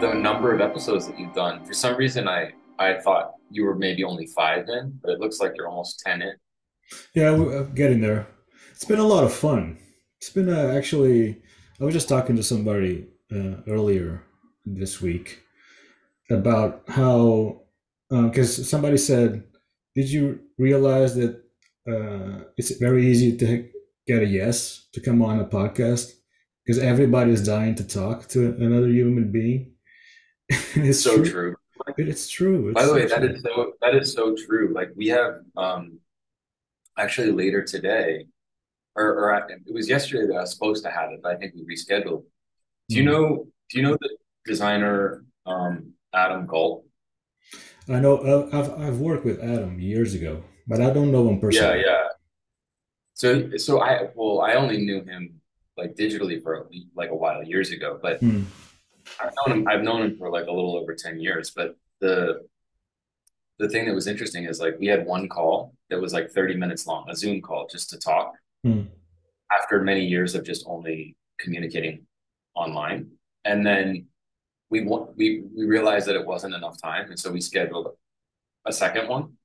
The 0.00 0.14
number 0.14 0.54
of 0.54 0.60
episodes 0.60 1.06
that 1.06 1.18
you've 1.18 1.34
done, 1.34 1.64
for 1.64 1.74
some 1.74 1.96
reason, 1.96 2.26
I 2.26 2.52
I 2.78 2.98
thought 3.00 3.34
you 3.50 3.64
were 3.64 3.74
maybe 3.74 4.02
only 4.04 4.26
five 4.26 4.68
in, 4.68 4.98
but 5.02 5.10
it 5.12 5.20
looks 5.20 5.40
like 5.40 5.52
you're 5.56 5.68
almost 5.68 6.00
ten 6.00 6.22
in. 6.22 6.34
Yeah, 7.14 7.32
we're 7.32 7.64
getting 7.64 8.00
there. 8.00 8.26
It's 8.70 8.84
been 8.84 8.98
a 8.98 9.06
lot 9.06 9.24
of 9.24 9.32
fun. 9.32 9.78
It's 10.16 10.30
been 10.30 10.48
uh, 10.48 10.72
actually. 10.74 11.42
I 11.80 11.84
was 11.84 11.94
just 11.94 12.08
talking 12.08 12.36
to 12.36 12.42
somebody 12.42 13.08
uh, 13.30 13.56
earlier 13.68 14.24
this 14.64 15.00
week 15.00 15.40
about 16.30 16.82
how 16.88 17.62
because 18.08 18.58
uh, 18.58 18.64
somebody 18.64 18.96
said, 18.96 19.44
"Did 19.94 20.10
you 20.10 20.40
realize 20.58 21.14
that 21.16 21.42
uh, 21.88 22.44
it's 22.56 22.70
very 22.78 23.06
easy 23.06 23.36
to 23.36 23.68
get 24.12 24.22
a 24.22 24.26
yes 24.26 24.88
to 24.92 25.00
come 25.00 25.22
on 25.22 25.40
a 25.40 25.44
podcast 25.44 26.12
because 26.64 26.82
everybody 26.82 27.32
is 27.32 27.46
dying 27.46 27.74
to 27.76 27.84
talk 27.84 28.28
to 28.28 28.54
another 28.54 28.88
human 28.88 29.30
being?" 29.30 29.72
it's 30.48 31.00
so 31.00 31.16
true. 31.16 31.30
true. 31.30 31.56
It's 31.96 32.28
true. 32.28 32.68
It's 32.68 32.74
By 32.74 32.86
the 32.86 32.94
way, 32.94 33.08
so 33.08 33.14
that 33.14 33.26
true. 33.26 33.34
is 33.34 33.42
so 33.42 33.72
that 33.82 33.94
is 33.94 34.12
so 34.12 34.36
true. 34.46 34.72
Like 34.74 34.90
we 34.96 35.08
have 35.08 35.40
um 35.56 35.98
actually 36.98 37.32
later 37.32 37.62
today, 37.64 38.26
or, 38.96 39.04
or 39.04 39.48
it 39.48 39.72
was 39.72 39.88
yesterday 39.88 40.26
that 40.26 40.36
I 40.36 40.40
was 40.42 40.52
supposed 40.52 40.84
to 40.84 40.90
have 40.90 41.10
it, 41.12 41.20
but 41.22 41.32
I 41.32 41.36
think 41.36 41.54
we 41.54 41.62
rescheduled. 41.74 42.24
Do 42.88 42.96
you 42.96 43.02
hmm. 43.02 43.10
know? 43.10 43.46
Do 43.70 43.78
you 43.78 43.82
know 43.82 43.96
the 44.00 44.10
designer 44.44 45.24
um, 45.46 45.92
Adam 46.12 46.46
Gault? 46.46 46.84
I 47.88 47.98
know. 48.00 48.18
Uh, 48.18 48.48
I've 48.52 48.70
I've 48.80 48.98
worked 48.98 49.24
with 49.24 49.40
Adam 49.40 49.78
years 49.78 50.14
ago, 50.14 50.42
but 50.66 50.80
I 50.80 50.90
don't 50.90 51.12
know 51.12 51.28
him 51.28 51.40
personally. 51.40 51.80
Yeah, 51.80 51.86
yeah. 51.86 52.06
So 53.20 53.54
so 53.58 53.82
I 53.82 54.08
well 54.14 54.40
I 54.40 54.54
only 54.54 54.78
knew 54.78 55.04
him 55.04 55.42
like 55.76 55.94
digitally 55.94 56.42
for 56.42 56.70
like 56.94 57.10
a 57.10 57.14
while 57.14 57.44
years 57.44 57.70
ago, 57.70 57.98
but 58.00 58.18
hmm. 58.20 58.44
I've 59.20 59.34
known 59.36 59.58
him. 59.58 59.68
I've 59.68 59.82
known 59.82 60.00
him 60.00 60.16
for 60.16 60.30
like 60.30 60.46
a 60.46 60.50
little 60.50 60.74
over 60.74 60.94
ten 60.94 61.20
years. 61.20 61.50
But 61.50 61.76
the 62.00 62.46
the 63.58 63.68
thing 63.68 63.84
that 63.84 63.94
was 63.94 64.06
interesting 64.06 64.44
is 64.44 64.58
like 64.58 64.78
we 64.80 64.86
had 64.86 65.04
one 65.04 65.28
call 65.28 65.74
that 65.90 66.00
was 66.00 66.14
like 66.14 66.30
30 66.30 66.54
minutes 66.56 66.86
long, 66.86 67.10
a 67.10 67.14
Zoom 67.14 67.42
call 67.42 67.68
just 67.70 67.90
to 67.90 67.98
talk. 67.98 68.32
Hmm. 68.64 68.84
After 69.52 69.82
many 69.82 70.06
years 70.06 70.34
of 70.34 70.42
just 70.42 70.64
only 70.66 71.14
communicating 71.38 72.06
online, 72.54 73.10
and 73.44 73.66
then 73.66 74.06
we 74.70 74.80
we 74.80 75.44
we 75.54 75.66
realized 75.66 76.08
that 76.08 76.16
it 76.16 76.24
wasn't 76.24 76.54
enough 76.54 76.80
time, 76.80 77.10
and 77.10 77.20
so 77.20 77.30
we 77.30 77.42
scheduled 77.42 77.88
a 78.64 78.72
second 78.72 79.08
one, 79.08 79.36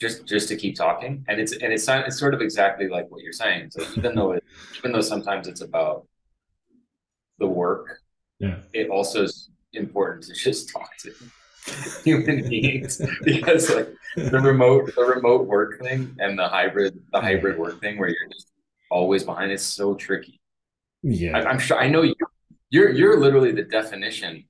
just 0.00 0.26
just 0.26 0.48
to 0.48 0.56
keep 0.56 0.76
talking. 0.76 1.24
And 1.28 1.40
it's 1.40 1.52
and 1.52 1.72
it's 1.72 1.86
not, 1.86 2.06
it's 2.06 2.18
sort 2.18 2.34
of 2.34 2.40
exactly 2.40 2.88
like 2.88 3.10
what 3.10 3.22
you're 3.22 3.32
saying. 3.32 3.70
So 3.70 3.82
even 3.96 4.14
though 4.14 4.32
it, 4.32 4.44
even 4.78 4.92
though 4.92 5.00
sometimes 5.00 5.48
it's 5.48 5.60
about 5.60 6.06
the 7.38 7.46
work, 7.46 8.00
yeah, 8.38 8.58
it 8.72 8.88
also 8.90 9.24
is 9.24 9.50
important 9.72 10.24
to 10.24 10.34
just 10.34 10.70
talk 10.70 10.96
to 10.98 11.12
human 12.04 12.48
beings 12.48 13.00
because 13.24 13.70
like 13.74 13.88
the 14.16 14.40
remote 14.40 14.94
the 14.94 15.04
remote 15.04 15.46
work 15.46 15.80
thing 15.80 16.14
and 16.18 16.38
the 16.38 16.48
hybrid 16.48 16.98
the 17.12 17.20
hybrid 17.20 17.58
work 17.58 17.80
thing 17.80 17.98
where 17.98 18.08
you're 18.08 18.28
just 18.30 18.52
always 18.90 19.24
behind 19.24 19.52
is 19.52 19.64
so 19.64 19.94
tricky. 19.94 20.40
Yeah, 21.02 21.36
I, 21.36 21.50
am 21.50 21.58
sure 21.58 21.78
I 21.78 21.88
know 21.88 22.02
you. 22.02 22.14
You're 22.70 22.90
you're 22.90 23.18
literally 23.18 23.52
the 23.52 23.62
definition. 23.62 24.44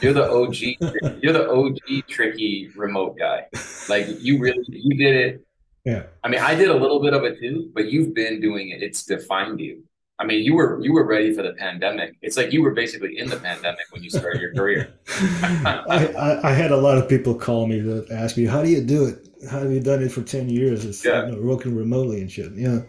You're 0.00 0.12
the 0.12 0.30
OG. 0.30 1.22
you're 1.22 1.32
the 1.32 1.48
OG 1.50 2.08
tricky 2.08 2.70
remote 2.76 3.18
guy. 3.18 3.46
Like 3.88 4.06
you 4.20 4.38
really 4.38 4.64
you 4.68 4.96
did 4.96 5.16
it. 5.16 5.44
Yeah. 5.84 6.02
I 6.22 6.28
mean, 6.28 6.40
I 6.40 6.54
did 6.54 6.68
a 6.68 6.74
little 6.74 7.00
bit 7.00 7.14
of 7.14 7.24
it 7.24 7.38
too, 7.38 7.70
but 7.74 7.86
you've 7.86 8.14
been 8.14 8.40
doing 8.40 8.70
it. 8.70 8.82
It's 8.82 9.04
defined 9.04 9.60
you. 9.60 9.82
I 10.20 10.24
mean, 10.24 10.42
you 10.42 10.54
were 10.54 10.80
you 10.82 10.92
were 10.92 11.06
ready 11.06 11.32
for 11.32 11.42
the 11.42 11.52
pandemic. 11.52 12.16
It's 12.22 12.36
like 12.36 12.52
you 12.52 12.60
were 12.60 12.72
basically 12.72 13.18
in 13.18 13.28
the 13.28 13.36
pandemic 13.36 13.84
when 13.90 14.02
you 14.02 14.10
started 14.10 14.40
your 14.42 14.52
career. 14.52 14.92
I, 15.08 16.12
I, 16.18 16.50
I, 16.50 16.52
had 16.52 16.72
a 16.72 16.76
lot 16.76 16.98
of 16.98 17.08
people 17.08 17.36
call 17.36 17.68
me 17.68 17.80
to 17.80 18.04
ask 18.10 18.36
me, 18.36 18.44
"How 18.44 18.62
do 18.62 18.68
you 18.68 18.82
do 18.82 19.06
it? 19.06 19.28
How 19.48 19.60
have 19.60 19.70
you 19.70 19.80
done 19.80 20.02
it 20.02 20.10
for 20.10 20.22
ten 20.22 20.48
years? 20.48 20.84
It's 20.84 21.04
yeah. 21.04 21.26
you 21.26 21.36
know, 21.36 21.42
working 21.42 21.76
remotely 21.76 22.20
and 22.20 22.30
shit." 22.30 22.50
Yeah, 22.54 22.80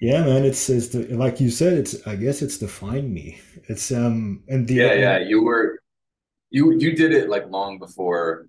yeah, 0.00 0.24
man. 0.24 0.44
It's 0.44 0.70
it's 0.70 0.88
the, 0.88 1.08
like 1.16 1.40
you 1.40 1.50
said. 1.50 1.72
It's 1.72 2.06
I 2.06 2.14
guess 2.14 2.40
it's 2.40 2.58
defined 2.58 3.12
me. 3.12 3.40
It's 3.68 3.90
um 3.90 4.44
and 4.46 4.68
the 4.68 4.74
yeah 4.74 4.92
yeah 4.92 5.18
you 5.18 5.42
were 5.42 5.80
you 6.54 6.64
you 6.82 6.90
did 7.02 7.12
it 7.12 7.28
like 7.28 7.46
long 7.50 7.78
before. 7.86 8.46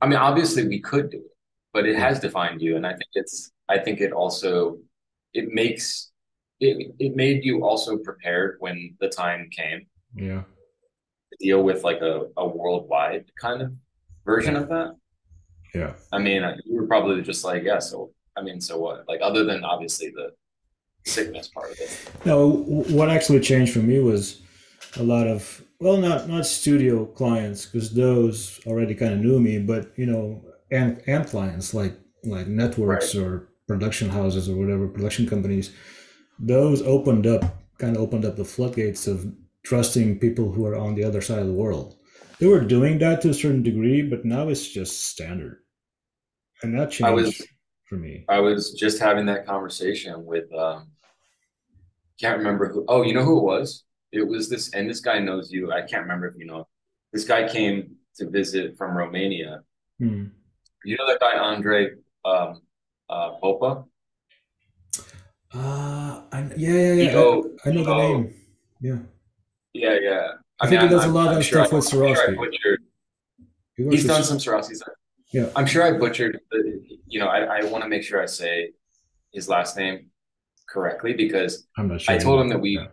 I 0.00 0.06
mean, 0.08 0.20
obviously 0.28 0.66
we 0.66 0.80
could 0.80 1.10
do 1.10 1.18
it, 1.18 1.36
but 1.74 1.86
it 1.86 1.96
has 1.96 2.18
defined 2.18 2.60
you, 2.62 2.76
and 2.76 2.86
I 2.86 2.94
think 2.98 3.10
it's 3.14 3.52
I 3.68 3.78
think 3.78 4.00
it 4.00 4.12
also 4.12 4.78
it 5.34 5.46
makes 5.52 6.12
it, 6.60 6.94
it 6.98 7.14
made 7.14 7.44
you 7.44 7.64
also 7.64 7.98
prepared 7.98 8.56
when 8.60 8.96
the 9.00 9.08
time 9.08 9.50
came. 9.50 9.86
Yeah. 10.14 10.42
To 11.30 11.36
deal 11.40 11.62
with 11.62 11.82
like 11.82 12.00
a, 12.00 12.26
a 12.36 12.46
worldwide 12.46 13.26
kind 13.40 13.60
of 13.60 13.72
version 14.24 14.54
yeah. 14.54 14.60
of 14.60 14.68
that. 14.68 14.90
Yeah. 15.74 15.92
I 16.12 16.18
mean, 16.18 16.42
you 16.64 16.76
were 16.80 16.86
probably 16.86 17.20
just 17.22 17.44
like, 17.44 17.64
yeah, 17.64 17.80
so, 17.80 18.12
I 18.36 18.42
mean, 18.42 18.60
so 18.60 18.78
what? 18.78 19.08
Like, 19.08 19.20
other 19.20 19.42
than 19.42 19.64
obviously 19.64 20.10
the 20.14 20.30
sickness 21.04 21.48
part 21.48 21.72
of 21.72 21.78
it. 21.80 22.10
No, 22.24 22.62
what 22.98 23.10
actually 23.10 23.40
changed 23.40 23.72
for 23.72 23.80
me 23.80 23.98
was 23.98 24.40
a 24.96 25.02
lot 25.02 25.26
of, 25.26 25.63
well, 25.80 25.96
not, 25.96 26.28
not 26.28 26.46
studio 26.46 27.04
clients, 27.04 27.66
because 27.66 27.92
those 27.92 28.60
already 28.66 28.94
kind 28.94 29.12
of 29.12 29.20
knew 29.20 29.38
me, 29.38 29.58
but, 29.58 29.92
you 29.96 30.06
know, 30.06 30.42
and, 30.70 31.02
and 31.06 31.26
clients 31.26 31.74
like, 31.74 31.98
like 32.24 32.46
networks 32.46 33.14
right. 33.14 33.24
or 33.24 33.48
production 33.66 34.08
houses 34.08 34.48
or 34.48 34.56
whatever, 34.56 34.88
production 34.88 35.26
companies 35.26 35.72
those 36.38 36.82
opened 36.82 37.26
up 37.26 37.44
kind 37.78 37.96
of 37.96 38.02
opened 38.02 38.24
up 38.24 38.36
the 38.36 38.44
floodgates 38.44 39.06
of 39.06 39.32
trusting 39.64 40.18
people 40.18 40.52
who 40.52 40.66
are 40.66 40.76
on 40.76 40.94
the 40.94 41.04
other 41.04 41.20
side 41.20 41.38
of 41.38 41.46
the 41.46 41.52
world. 41.52 41.96
They 42.38 42.46
were 42.46 42.60
doing 42.60 42.98
that 42.98 43.22
to 43.22 43.30
a 43.30 43.34
certain 43.34 43.62
degree, 43.62 44.02
but 44.02 44.24
now 44.24 44.48
it's 44.48 44.68
just 44.68 45.04
standard. 45.04 45.60
And 46.62 46.78
that 46.78 46.90
changed 46.90 47.04
I 47.04 47.10
was, 47.10 47.42
for 47.88 47.96
me. 47.96 48.24
I 48.28 48.40
was 48.40 48.72
just 48.72 49.00
having 49.00 49.26
that 49.26 49.46
conversation 49.46 50.24
with 50.24 50.52
um 50.52 50.88
can't 52.20 52.38
remember 52.38 52.72
who 52.72 52.84
oh, 52.88 53.02
you 53.02 53.14
know 53.14 53.24
who 53.24 53.38
it 53.38 53.44
was? 53.44 53.84
It 54.14 54.26
was 54.26 54.48
this 54.48 54.72
and 54.74 54.88
this 54.88 55.00
guy 55.00 55.18
knows 55.18 55.50
you. 55.50 55.72
I 55.72 55.82
can't 55.82 56.02
remember 56.02 56.28
if 56.28 56.36
you 56.36 56.46
know. 56.46 56.68
This 57.12 57.24
guy 57.24 57.48
came 57.48 57.96
to 58.16 58.30
visit 58.30 58.76
from 58.78 58.96
Romania. 58.96 59.62
Hmm. 59.98 60.26
You 60.84 60.96
know 60.96 61.06
that 61.08 61.20
guy 61.20 61.36
Andre 61.36 61.90
um 62.24 62.62
uh 63.10 63.30
Popa? 63.40 63.84
Uh, 65.52 66.22
I, 66.32 66.50
yeah, 66.56 66.72
yeah, 66.72 66.92
yeah. 66.92 67.18
I, 67.64 67.68
I 67.68 67.72
know 67.72 67.84
the 67.84 67.94
name. 67.94 68.34
Yeah. 68.80 68.98
Yeah, 69.72 69.96
yeah. 70.00 70.26
I, 70.60 70.66
I 70.66 70.68
think 70.68 70.80
mean, 70.80 70.90
he 70.90 70.94
does 70.94 71.04
I'm, 71.04 71.10
a 71.10 71.14
lot 71.14 71.28
I'm 71.28 71.38
of 71.38 71.44
sure 71.44 71.64
stuff 71.64 71.72
with 71.72 71.84
Swarovski. 71.90 72.36
Sure 72.60 72.76
he 73.76 73.88
he's 73.88 74.06
done 74.06 74.22
some 74.22 74.38
Swarovski 74.38 74.74
stuff. 74.76 74.94
Yeah. 75.32 75.50
I'm 75.56 75.66
sure 75.66 75.82
I 75.82 75.98
butchered, 75.98 76.38
the, 76.50 76.80
you 77.06 77.18
know, 77.18 77.26
I, 77.26 77.58
I 77.58 77.64
want 77.64 77.82
to 77.82 77.88
make 77.88 78.04
sure 78.04 78.22
I 78.22 78.26
say 78.26 78.70
his 79.32 79.48
last 79.48 79.76
name 79.76 80.10
correctly 80.68 81.12
because 81.12 81.66
I'm 81.76 81.88
not 81.88 82.00
sure 82.00 82.14
I 82.14 82.18
told 82.18 82.40
him 82.40 82.48
that 82.50 82.60
we 82.60 82.70
yeah. 82.70 82.86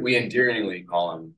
We 0.00 0.16
endearingly 0.16 0.82
call 0.82 1.16
him, 1.16 1.34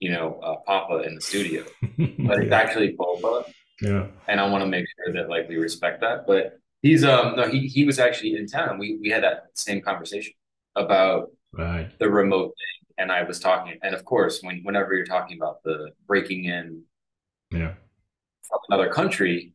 you 0.00 0.10
know, 0.10 0.40
uh, 0.42 0.56
Papa 0.66 1.02
in 1.06 1.14
the 1.14 1.20
studio, 1.20 1.64
but 1.82 2.38
it's 2.38 2.52
actually 2.52 2.96
Boba. 2.96 3.44
Yeah. 3.80 4.06
And 4.28 4.40
I 4.40 4.48
want 4.48 4.62
to 4.62 4.68
make 4.68 4.86
sure 4.96 5.14
that 5.14 5.28
like 5.28 5.48
we 5.48 5.56
respect 5.56 6.00
that. 6.00 6.26
But 6.26 6.58
He's 6.86 7.04
um 7.04 7.34
no 7.36 7.48
he 7.48 7.66
he 7.66 7.84
was 7.84 7.98
actually 7.98 8.36
in 8.36 8.46
town. 8.46 8.78
We 8.78 8.98
we 9.00 9.08
had 9.08 9.24
that 9.24 9.46
same 9.54 9.80
conversation 9.80 10.34
about 10.76 11.30
right. 11.52 11.90
the 11.98 12.08
remote 12.08 12.50
thing, 12.50 12.94
and 12.98 13.10
I 13.10 13.24
was 13.24 13.40
talking, 13.40 13.76
and 13.82 13.92
of 13.92 14.04
course, 14.04 14.40
when 14.40 14.60
whenever 14.62 14.94
you're 14.94 15.04
talking 15.04 15.36
about 15.36 15.64
the 15.64 15.90
breaking 16.06 16.44
in, 16.44 16.82
yeah, 17.50 17.74
from 18.42 18.58
another 18.68 18.88
country, 18.88 19.54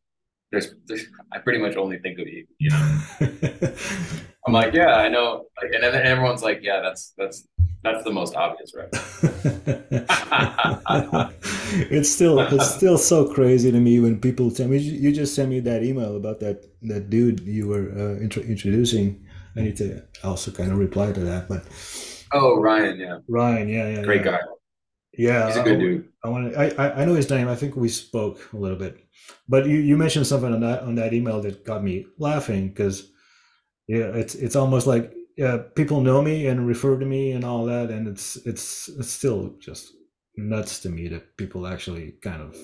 there's, 0.51 0.73
there's 0.87 1.05
I 1.31 1.37
pretty 1.37 1.59
much 1.59 1.77
only 1.77 1.99
think 1.99 2.19
of 2.19 2.27
you. 2.27 2.45
You 2.57 2.71
know, 2.71 3.01
I'm 4.47 4.53
like, 4.53 4.73
yeah, 4.73 4.95
I 4.95 5.07
know, 5.07 5.45
like, 5.61 5.71
and 5.73 5.83
then 5.83 6.05
everyone's 6.05 6.41
like, 6.41 6.61
yeah, 6.63 6.81
that's 6.81 7.13
that's 7.17 7.47
that's 7.83 8.03
the 8.03 8.11
most 8.11 8.35
obvious, 8.35 8.73
right? 8.75 8.89
it's 11.91 12.09
still 12.09 12.39
it's 12.39 12.75
still 12.75 12.97
so 12.97 13.31
crazy 13.31 13.71
to 13.71 13.79
me 13.79 13.99
when 13.99 14.19
people 14.19 14.51
tell 14.51 14.67
me 14.67 14.77
you 14.77 15.11
just 15.11 15.35
sent 15.35 15.49
me 15.49 15.59
that 15.59 15.83
email 15.83 16.15
about 16.15 16.39
that 16.39 16.65
that 16.83 17.09
dude 17.09 17.41
you 17.41 17.67
were 17.67 17.91
uh, 17.91 18.21
intro- 18.21 18.43
introducing. 18.43 19.25
I 19.55 19.61
need 19.61 19.77
to 19.77 20.03
also 20.23 20.51
kind 20.51 20.71
of 20.71 20.77
reply 20.77 21.11
to 21.11 21.19
that, 21.19 21.49
but 21.49 21.65
oh, 22.33 22.59
Ryan, 22.59 22.99
yeah, 22.99 23.17
Ryan, 23.27 23.69
yeah, 23.69 23.89
yeah, 23.89 24.03
great 24.03 24.25
yeah. 24.25 24.31
guy. 24.31 24.39
Yeah, 25.13 25.47
he's 25.47 25.57
a 25.57 25.63
good 25.63 25.79
dude. 25.79 26.07
I 26.23 26.29
want 26.29 26.57
I, 26.57 26.71
I 26.77 27.05
know 27.05 27.15
his 27.15 27.29
name. 27.29 27.47
I 27.47 27.55
think 27.55 27.75
we 27.75 27.89
spoke 27.89 28.53
a 28.53 28.57
little 28.57 28.77
bit, 28.77 29.05
but 29.49 29.67
you, 29.67 29.77
you 29.77 29.97
mentioned 29.97 30.25
something 30.25 30.53
on 30.53 30.61
that 30.61 30.83
on 30.83 30.95
that 30.95 31.13
email 31.13 31.41
that 31.41 31.65
got 31.65 31.83
me 31.83 32.05
laughing 32.17 32.69
because 32.69 33.10
yeah, 33.91 34.09
it's 34.21 34.35
it's 34.35 34.55
almost 34.55 34.87
like 34.87 35.13
yeah, 35.37 35.57
people 35.75 36.01
know 36.01 36.21
me 36.21 36.47
and 36.47 36.67
refer 36.67 36.97
to 36.97 37.05
me 37.05 37.31
and 37.31 37.43
all 37.43 37.65
that, 37.65 37.89
and 37.89 38.07
it's 38.07 38.37
it's 38.45 38.87
it's 38.87 39.09
still 39.09 39.55
just 39.59 39.93
nuts 40.37 40.79
to 40.79 40.89
me 40.89 41.07
that 41.09 41.35
people 41.35 41.67
actually 41.67 42.13
kind 42.23 42.41
of 42.41 42.55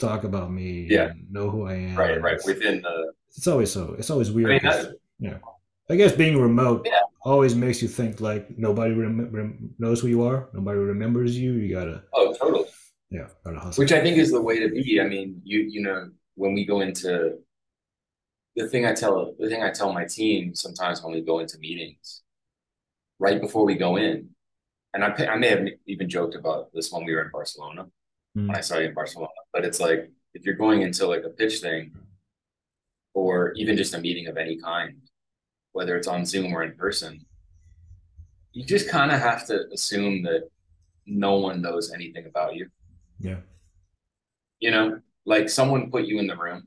talk 0.00 0.24
about 0.24 0.50
me 0.50 0.88
yeah 0.90 1.12
know 1.30 1.48
who 1.48 1.66
i 1.66 1.74
am 1.74 1.94
right 1.94 2.20
right 2.20 2.40
within 2.44 2.82
the 2.82 3.12
it's 3.28 3.46
always 3.46 3.70
so 3.70 3.94
it's 3.96 4.10
always 4.10 4.32
weird 4.32 4.50
I 4.50 4.58
mean, 4.58 4.94
yeah 5.20 5.38
I 5.88 5.94
guess 5.94 6.12
being 6.12 6.40
remote 6.40 6.82
yeah. 6.84 7.00
always 7.24 7.54
makes 7.54 7.80
you 7.82 7.86
think 7.86 8.20
like 8.20 8.48
nobody 8.58 8.94
rem- 8.94 9.30
rem- 9.30 9.70
knows 9.78 10.00
who 10.00 10.08
you 10.08 10.22
are, 10.22 10.48
nobody 10.54 10.78
remembers 10.78 11.38
you. 11.38 11.52
You 11.52 11.74
gotta 11.74 12.02
oh 12.14 12.34
totally 12.34 12.64
yeah, 13.10 13.26
gotta 13.44 13.58
which 13.80 13.92
I 13.92 14.00
think 14.00 14.16
is 14.16 14.30
the 14.30 14.40
way 14.40 14.58
to 14.58 14.68
be. 14.68 15.00
I 15.00 15.06
mean, 15.06 15.40
you 15.44 15.60
you 15.60 15.82
know 15.82 16.10
when 16.34 16.54
we 16.54 16.64
go 16.64 16.80
into 16.80 17.38
the 18.56 18.68
thing 18.68 18.86
I 18.86 18.92
tell 18.92 19.34
the 19.38 19.48
thing 19.48 19.62
I 19.62 19.70
tell 19.70 19.92
my 19.92 20.04
team 20.04 20.54
sometimes 20.54 21.02
when 21.02 21.14
we 21.14 21.20
go 21.20 21.38
into 21.38 21.58
meetings, 21.58 22.22
right 23.18 23.40
before 23.40 23.64
we 23.64 23.74
go 23.74 23.96
in, 23.96 24.30
and 24.94 25.04
I 25.04 25.08
I 25.26 25.36
may 25.36 25.48
have 25.48 25.66
even 25.86 26.08
joked 26.08 26.34
about 26.34 26.72
this 26.72 26.92
when 26.92 27.04
we 27.04 27.14
were 27.14 27.22
in 27.22 27.30
Barcelona 27.30 27.86
mm. 28.36 28.46
when 28.46 28.56
I 28.56 28.60
saw 28.60 28.78
you 28.78 28.88
in 28.88 28.94
Barcelona, 28.94 29.32
but 29.52 29.64
it's 29.64 29.80
like 29.80 30.10
if 30.34 30.44
you're 30.44 30.54
going 30.54 30.82
into 30.82 31.06
like 31.06 31.24
a 31.24 31.30
pitch 31.30 31.60
thing, 31.60 31.92
or 33.14 33.52
even 33.52 33.76
just 33.76 33.94
a 33.94 34.00
meeting 34.00 34.26
of 34.26 34.36
any 34.36 34.56
kind, 34.56 34.96
whether 35.72 35.96
it's 35.96 36.08
on 36.08 36.24
Zoom 36.24 36.52
or 36.52 36.62
in 36.62 36.76
person, 36.76 37.24
you 38.52 38.64
just 38.64 38.88
kind 38.88 39.10
of 39.10 39.20
have 39.20 39.46
to 39.46 39.66
assume 39.72 40.22
that 40.22 40.48
no 41.06 41.36
one 41.36 41.60
knows 41.60 41.92
anything 41.92 42.26
about 42.26 42.54
you. 42.54 42.68
Yeah. 43.18 43.40
You 44.60 44.70
know, 44.70 45.00
like 45.24 45.48
someone 45.48 45.90
put 45.90 46.04
you 46.04 46.18
in 46.18 46.26
the 46.26 46.36
room. 46.36 46.66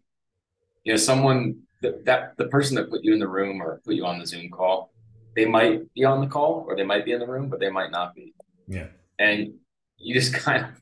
You 0.84 0.94
know, 0.94 0.98
someone 0.98 1.65
that, 1.82 2.06
that 2.06 2.38
the 2.38 2.48
person 2.48 2.76
that 2.76 2.90
put 2.90 3.04
you 3.04 3.14
in 3.14 3.20
the 3.20 3.28
room 3.28 3.62
or 3.62 3.82
put 3.86 3.96
you 3.96 4.06
on 4.06 4.20
the 4.20 4.26
Zoom 4.26 4.50
call, 4.50 4.92
they 5.36 5.46
might 5.46 5.94
be 5.94 6.04
on 6.04 6.22
the 6.22 6.28
call 6.28 6.66
or 6.68 6.76
they 6.76 6.84
might 6.84 7.06
be 7.06 7.12
in 7.12 7.20
the 7.20 7.28
room, 7.28 7.50
but 7.50 7.60
they 7.60 7.70
might 7.70 7.92
not 7.92 8.16
be. 8.16 8.34
Yeah. 8.68 8.88
And 9.20 9.56
you 9.98 10.14
just 10.14 10.34
kind 10.46 10.64
of 10.66 10.82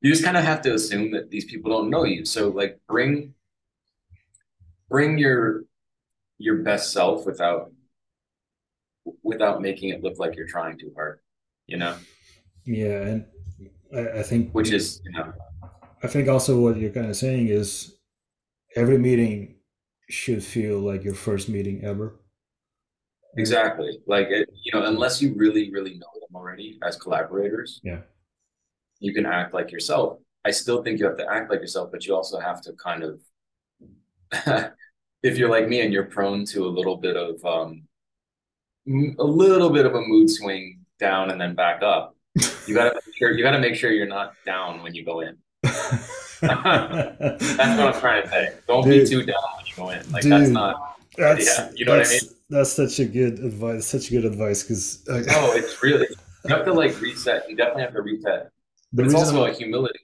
you 0.00 0.10
just 0.10 0.24
kind 0.24 0.36
of 0.36 0.44
have 0.44 0.60
to 0.62 0.74
assume 0.74 1.12
that 1.12 1.30
these 1.30 1.46
people 1.46 1.70
don't 1.70 1.88
know 1.88 2.04
you. 2.04 2.24
So 2.24 2.48
like 2.48 2.78
bring 2.86 3.34
bring 4.88 5.18
your 5.18 5.64
your 6.38 6.56
best 6.58 6.92
self 6.92 7.26
without 7.26 7.72
without 9.22 9.60
making 9.60 9.90
it 9.90 10.02
look 10.02 10.18
like 10.18 10.36
you're 10.36 10.46
trying 10.46 10.78
too 10.78 10.92
hard 10.94 11.20
you 11.66 11.76
know 11.76 11.96
yeah 12.64 13.00
and 13.02 13.26
i, 13.94 14.20
I 14.20 14.22
think 14.22 14.52
which 14.52 14.70
is 14.70 15.00
you 15.04 15.12
know 15.12 15.32
i 16.02 16.06
think 16.06 16.28
also 16.28 16.58
what 16.58 16.76
you're 16.76 16.90
kind 16.90 17.10
of 17.10 17.16
saying 17.16 17.48
is 17.48 17.96
every 18.76 18.98
meeting 18.98 19.56
should 20.08 20.42
feel 20.44 20.78
like 20.78 21.04
your 21.04 21.14
first 21.14 21.48
meeting 21.48 21.82
ever? 21.84 22.20
Exactly. 23.36 23.98
Like 24.06 24.28
it, 24.28 24.48
you 24.62 24.72
know 24.72 24.86
unless 24.86 25.20
you 25.20 25.34
really 25.34 25.70
really 25.70 25.94
know 25.94 26.12
them 26.14 26.34
already 26.34 26.78
as 26.82 26.96
collaborators 26.96 27.80
yeah. 27.82 28.00
you 29.00 29.12
can 29.12 29.26
act 29.26 29.54
like 29.54 29.72
yourself. 29.72 30.18
I 30.44 30.50
still 30.50 30.82
think 30.82 30.98
you 31.00 31.06
have 31.06 31.16
to 31.16 31.30
act 31.30 31.50
like 31.50 31.60
yourself 31.60 31.90
but 31.90 32.06
you 32.06 32.14
also 32.14 32.38
have 32.38 32.60
to 32.62 32.72
kind 32.74 33.02
of 33.02 33.20
if 35.22 35.38
you're 35.38 35.48
like 35.48 35.68
me 35.68 35.80
and 35.80 35.92
you're 35.92 36.04
prone 36.04 36.44
to 36.44 36.66
a 36.66 36.68
little 36.68 36.96
bit 36.96 37.16
of 37.16 37.44
um, 37.44 37.82
a 39.18 39.24
little 39.24 39.70
bit 39.70 39.86
of 39.86 39.94
a 39.94 40.00
mood 40.00 40.30
swing 40.30 40.80
down 40.98 41.30
and 41.30 41.40
then 41.40 41.54
back 41.54 41.82
up, 41.82 42.14
you 42.66 42.74
gotta 42.74 42.94
make 42.94 43.16
sure 43.16 43.30
you 43.32 43.42
gotta 43.42 43.58
make 43.58 43.74
sure 43.74 43.90
you're 43.90 44.06
not 44.06 44.34
down 44.44 44.82
when 44.82 44.94
you 44.94 45.04
go 45.04 45.20
in. 45.20 45.36
that's 45.62 46.42
what 46.42 46.66
I'm 46.66 48.00
trying 48.00 48.22
to 48.22 48.28
say. 48.28 48.52
Don't 48.68 48.84
dude, 48.84 49.04
be 49.04 49.10
too 49.10 49.24
down 49.24 49.42
go 49.76 49.90
in. 49.90 50.10
Like 50.12 50.22
dude, 50.22 50.32
that's 50.32 50.50
not. 50.50 50.98
That's, 51.16 51.46
yeah, 51.46 51.70
you 51.74 51.84
know 51.84 51.96
what 51.98 52.06
I 52.06 52.10
mean. 52.10 52.20
That's 52.50 52.72
such 52.72 52.98
a 52.98 53.04
good 53.04 53.38
advice. 53.38 53.86
Such 53.86 54.10
good 54.10 54.24
advice 54.24 54.62
because. 54.62 55.06
Uh, 55.08 55.20
no, 55.20 55.52
it's 55.52 55.82
really 55.82 56.06
you 56.44 56.54
have 56.54 56.64
to 56.64 56.72
like 56.72 57.00
reset. 57.00 57.48
You 57.48 57.56
definitely 57.56 57.82
have 57.82 57.94
to 57.94 58.02
reset. 58.02 58.50
But 58.92 59.06
it's 59.06 59.14
also 59.14 59.44
a 59.46 59.52
humility. 59.52 60.00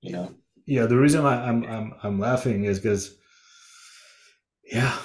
You 0.00 0.12
know. 0.12 0.34
Yeah, 0.66 0.86
the 0.86 0.96
reason 0.96 1.24
I, 1.24 1.48
I'm 1.48 1.64
I'm 1.64 1.94
I'm 2.02 2.18
laughing 2.18 2.64
is 2.64 2.78
because 2.78 3.16
yeah, 4.64 4.96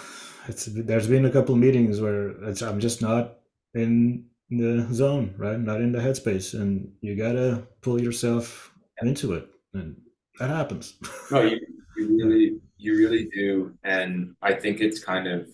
it's 0.48 0.66
there's 0.66 1.08
been 1.08 1.26
a 1.26 1.32
couple 1.32 1.56
meetings 1.56 2.02
where 2.02 2.32
I'm 2.62 2.80
just 2.80 3.02
not 3.02 3.38
in 3.74 4.26
the 4.50 4.88
zone, 4.92 5.34
right? 5.38 5.60
Not 5.60 5.82
in 5.82 5.92
the 5.92 6.00
headspace, 6.00 6.54
and 6.54 6.92
you 7.02 7.16
gotta 7.16 7.66
pull 7.82 8.02
yourself 8.02 8.72
into 9.02 9.34
it, 9.34 9.48
and 9.74 9.96
that 10.40 10.50
happens. 10.50 10.96
no, 11.32 11.42
you, 11.42 11.60
you 11.98 12.18
really 12.18 12.53
you 12.84 12.98
really 12.98 13.30
do, 13.34 13.74
and 13.84 14.36
I 14.42 14.54
think 14.54 14.82
it's 14.82 15.04
kind 15.04 15.28
of 15.28 15.48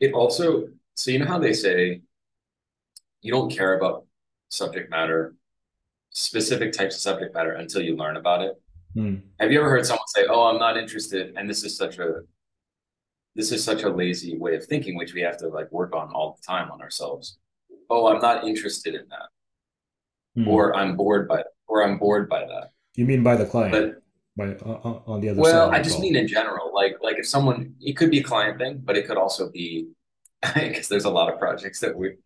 it 0.00 0.12
also. 0.12 0.68
So 0.94 1.10
you 1.10 1.18
know 1.18 1.26
how 1.26 1.38
they 1.38 1.54
say 1.54 2.02
you 3.22 3.32
don't 3.32 3.50
care 3.50 3.78
about 3.78 4.04
subject 4.50 4.90
matter, 4.90 5.34
specific 6.10 6.72
types 6.72 6.96
of 6.96 7.00
subject 7.00 7.34
matter 7.34 7.52
until 7.52 7.82
you 7.82 7.96
learn 7.96 8.16
about 8.16 8.42
it. 8.42 8.60
Hmm. 8.94 9.16
Have 9.40 9.50
you 9.50 9.58
ever 9.58 9.70
heard 9.70 9.86
someone 9.86 10.06
say, 10.08 10.26
"Oh, 10.28 10.44
I'm 10.44 10.58
not 10.58 10.76
interested," 10.76 11.34
and 11.36 11.48
this 11.48 11.64
is 11.64 11.76
such 11.76 11.98
a 11.98 12.20
this 13.34 13.50
is 13.50 13.64
such 13.64 13.82
a 13.82 13.88
lazy 13.88 14.36
way 14.36 14.54
of 14.54 14.64
thinking, 14.66 14.96
which 14.96 15.14
we 15.14 15.22
have 15.22 15.38
to 15.38 15.48
like 15.48 15.72
work 15.72 15.96
on 15.96 16.12
all 16.12 16.38
the 16.38 16.46
time 16.46 16.70
on 16.70 16.80
ourselves. 16.80 17.38
Oh, 17.90 18.06
I'm 18.06 18.20
not 18.20 18.46
interested 18.46 18.94
in 18.94 19.06
that, 19.08 20.42
mm. 20.42 20.46
or 20.46 20.76
I'm 20.76 20.96
bored 20.96 21.26
by, 21.26 21.42
or 21.66 21.82
I'm 21.82 21.98
bored 21.98 22.28
by 22.28 22.40
that. 22.40 22.70
You 22.94 23.06
mean 23.06 23.22
by 23.22 23.36
the 23.36 23.46
client? 23.46 23.72
But, 23.72 24.03
by 24.36 24.54
uh, 24.54 25.00
on 25.06 25.20
the 25.20 25.30
other 25.30 25.40
well, 25.40 25.70
I 25.70 25.80
just 25.80 26.00
mean 26.00 26.16
in 26.16 26.26
general. 26.26 26.72
Like 26.74 26.96
like 27.02 27.18
if 27.18 27.26
someone, 27.26 27.74
it 27.80 27.96
could 27.96 28.10
be 28.10 28.20
a 28.20 28.22
client 28.22 28.58
thing, 28.58 28.80
but 28.84 28.96
it 28.96 29.06
could 29.06 29.16
also 29.16 29.50
be 29.50 29.88
because 30.54 30.88
there's 30.88 31.04
a 31.04 31.10
lot 31.10 31.32
of 31.32 31.38
projects 31.38 31.80
that 31.80 31.96
we 31.96 32.16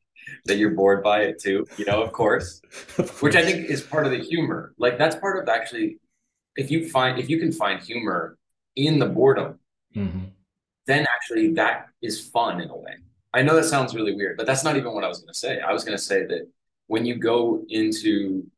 that 0.46 0.56
you're 0.56 0.70
bored 0.70 1.02
by 1.02 1.22
it 1.22 1.40
too. 1.40 1.66
You 1.76 1.84
know, 1.84 2.02
of 2.02 2.12
course, 2.12 2.60
of 2.98 3.06
course. 3.08 3.22
which 3.22 3.36
I 3.36 3.44
think 3.44 3.68
is 3.68 3.82
part 3.82 4.06
of 4.06 4.12
the 4.12 4.18
humor. 4.20 4.74
Like 4.78 4.98
that's 4.98 5.16
part 5.16 5.42
of 5.42 5.48
actually, 5.48 5.98
if 6.56 6.70
you 6.70 6.88
find 6.88 7.18
if 7.18 7.28
you 7.28 7.38
can 7.38 7.52
find 7.52 7.80
humor 7.80 8.38
in 8.76 8.98
the 8.98 9.06
boredom. 9.06 9.58
Mm-hmm 9.94 10.26
then 10.88 11.06
actually 11.14 11.52
that 11.52 11.86
is 12.02 12.28
fun 12.28 12.60
in 12.60 12.70
a 12.70 12.76
way. 12.76 12.94
I 13.34 13.42
know 13.42 13.54
that 13.54 13.66
sounds 13.66 13.94
really 13.94 14.14
weird, 14.14 14.38
but 14.38 14.46
that's 14.46 14.64
not 14.64 14.76
even 14.76 14.94
what 14.94 15.04
I 15.04 15.08
was 15.08 15.18
going 15.18 15.32
to 15.32 15.38
say. 15.38 15.60
I 15.60 15.70
was 15.72 15.84
going 15.84 15.96
to 15.96 16.02
say 16.02 16.24
that 16.24 16.48
when 16.86 17.04
you 17.04 17.16
go 17.16 17.62
into 17.68 18.50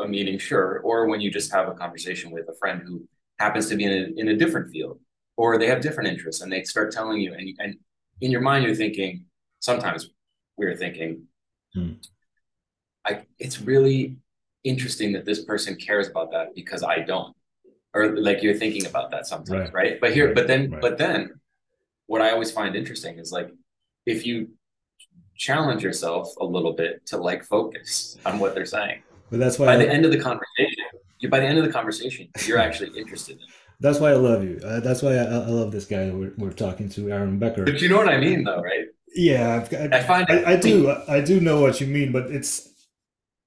a 0.00 0.08
meeting, 0.08 0.38
sure, 0.38 0.80
or 0.80 1.06
when 1.06 1.20
you 1.20 1.30
just 1.30 1.52
have 1.52 1.68
a 1.68 1.72
conversation 1.72 2.30
with 2.30 2.48
a 2.48 2.54
friend 2.54 2.82
who 2.84 3.06
happens 3.38 3.68
to 3.68 3.76
be 3.76 3.84
in 3.84 3.92
a, 3.92 4.20
in 4.20 4.28
a 4.28 4.36
different 4.36 4.70
field, 4.70 4.98
or 5.36 5.58
they 5.58 5.66
have 5.66 5.80
different 5.80 6.10
interests, 6.10 6.42
and 6.42 6.52
they 6.52 6.62
start 6.64 6.92
telling 6.92 7.20
you, 7.20 7.34
and 7.34 7.48
and 7.58 7.76
in 8.20 8.30
your 8.30 8.40
mind 8.40 8.64
you're 8.64 8.74
thinking, 8.74 9.24
sometimes 9.60 10.10
we're 10.56 10.76
thinking, 10.76 11.22
hmm. 11.74 11.92
I 13.06 13.22
it's 13.38 13.60
really 13.60 14.16
interesting 14.64 15.12
that 15.12 15.24
this 15.24 15.44
person 15.44 15.76
cares 15.76 16.08
about 16.08 16.30
that 16.32 16.54
because 16.54 16.82
I 16.82 17.00
don't, 17.00 17.34
or 17.94 18.16
like 18.16 18.42
you're 18.42 18.54
thinking 18.54 18.86
about 18.86 19.10
that 19.12 19.26
sometimes, 19.26 19.72
right? 19.72 19.72
right? 19.72 20.00
But 20.00 20.12
here, 20.12 20.26
right. 20.26 20.34
but 20.34 20.46
then, 20.46 20.70
right. 20.70 20.80
but 20.80 20.98
then 20.98 21.40
what 22.06 22.20
I 22.20 22.30
always 22.30 22.50
find 22.50 22.76
interesting 22.76 23.18
is 23.18 23.32
like 23.32 23.50
if 24.04 24.26
you 24.26 24.48
challenge 25.40 25.82
yourself 25.82 26.34
a 26.38 26.44
little 26.44 26.74
bit 26.74 27.04
to 27.06 27.16
like 27.16 27.42
focus 27.42 28.18
on 28.26 28.38
what 28.38 28.54
they're 28.54 28.66
saying. 28.66 29.02
But 29.30 29.38
that's 29.38 29.58
why 29.58 29.66
by 29.66 29.74
I, 29.74 29.76
the 29.78 29.90
end 29.90 30.04
of 30.04 30.10
the 30.10 30.18
conversation, 30.18 30.84
you 31.20 31.28
by 31.28 31.40
the 31.40 31.46
end 31.46 31.58
of 31.58 31.64
the 31.64 31.72
conversation, 31.72 32.28
you're 32.44 32.58
actually 32.58 32.90
interested 32.98 33.38
in. 33.38 33.46
That's 33.80 33.98
why 33.98 34.10
I 34.10 34.14
love 34.14 34.44
you. 34.44 34.60
Uh, 34.62 34.80
that's 34.80 35.00
why 35.00 35.14
I, 35.14 35.24
I, 35.24 35.46
love 35.46 35.72
this 35.72 35.86
guy 35.86 36.10
we're, 36.10 36.34
we're 36.36 36.52
talking 36.52 36.90
to, 36.90 37.10
Aaron 37.10 37.38
Becker. 37.38 37.64
But 37.64 37.80
you 37.80 37.88
know 37.88 37.96
what 37.96 38.10
I 38.10 38.18
mean, 38.18 38.44
though, 38.44 38.60
right? 38.60 38.84
Yeah, 39.14 39.66
I, 39.72 39.96
I 39.96 40.02
find 40.02 40.26
I, 40.28 40.52
I 40.52 40.56
do. 40.56 40.94
I 41.08 41.20
do 41.20 41.40
know 41.40 41.60
what 41.60 41.80
you 41.80 41.86
mean, 41.86 42.12
but 42.12 42.30
it's. 42.30 42.68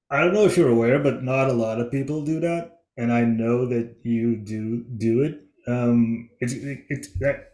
I 0.09 0.19
don't 0.19 0.33
know 0.33 0.45
if 0.45 0.57
you're 0.57 0.69
aware, 0.69 0.99
but 0.99 1.23
not 1.23 1.49
a 1.49 1.53
lot 1.53 1.79
of 1.79 1.91
people 1.91 2.23
do 2.23 2.39
that, 2.39 2.79
and 2.97 3.13
I 3.13 3.21
know 3.21 3.65
that 3.67 3.95
you 4.03 4.35
do 4.35 4.83
do 4.83 5.21
it. 5.21 5.41
Um, 5.67 6.29
it's 6.39 6.53
it, 6.53 6.85
it, 6.89 7.07
that 7.19 7.53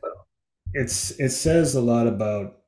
it's 0.74 1.12
it 1.20 1.30
says 1.30 1.76
a 1.76 1.82
lot 1.82 2.08
about 2.08 2.60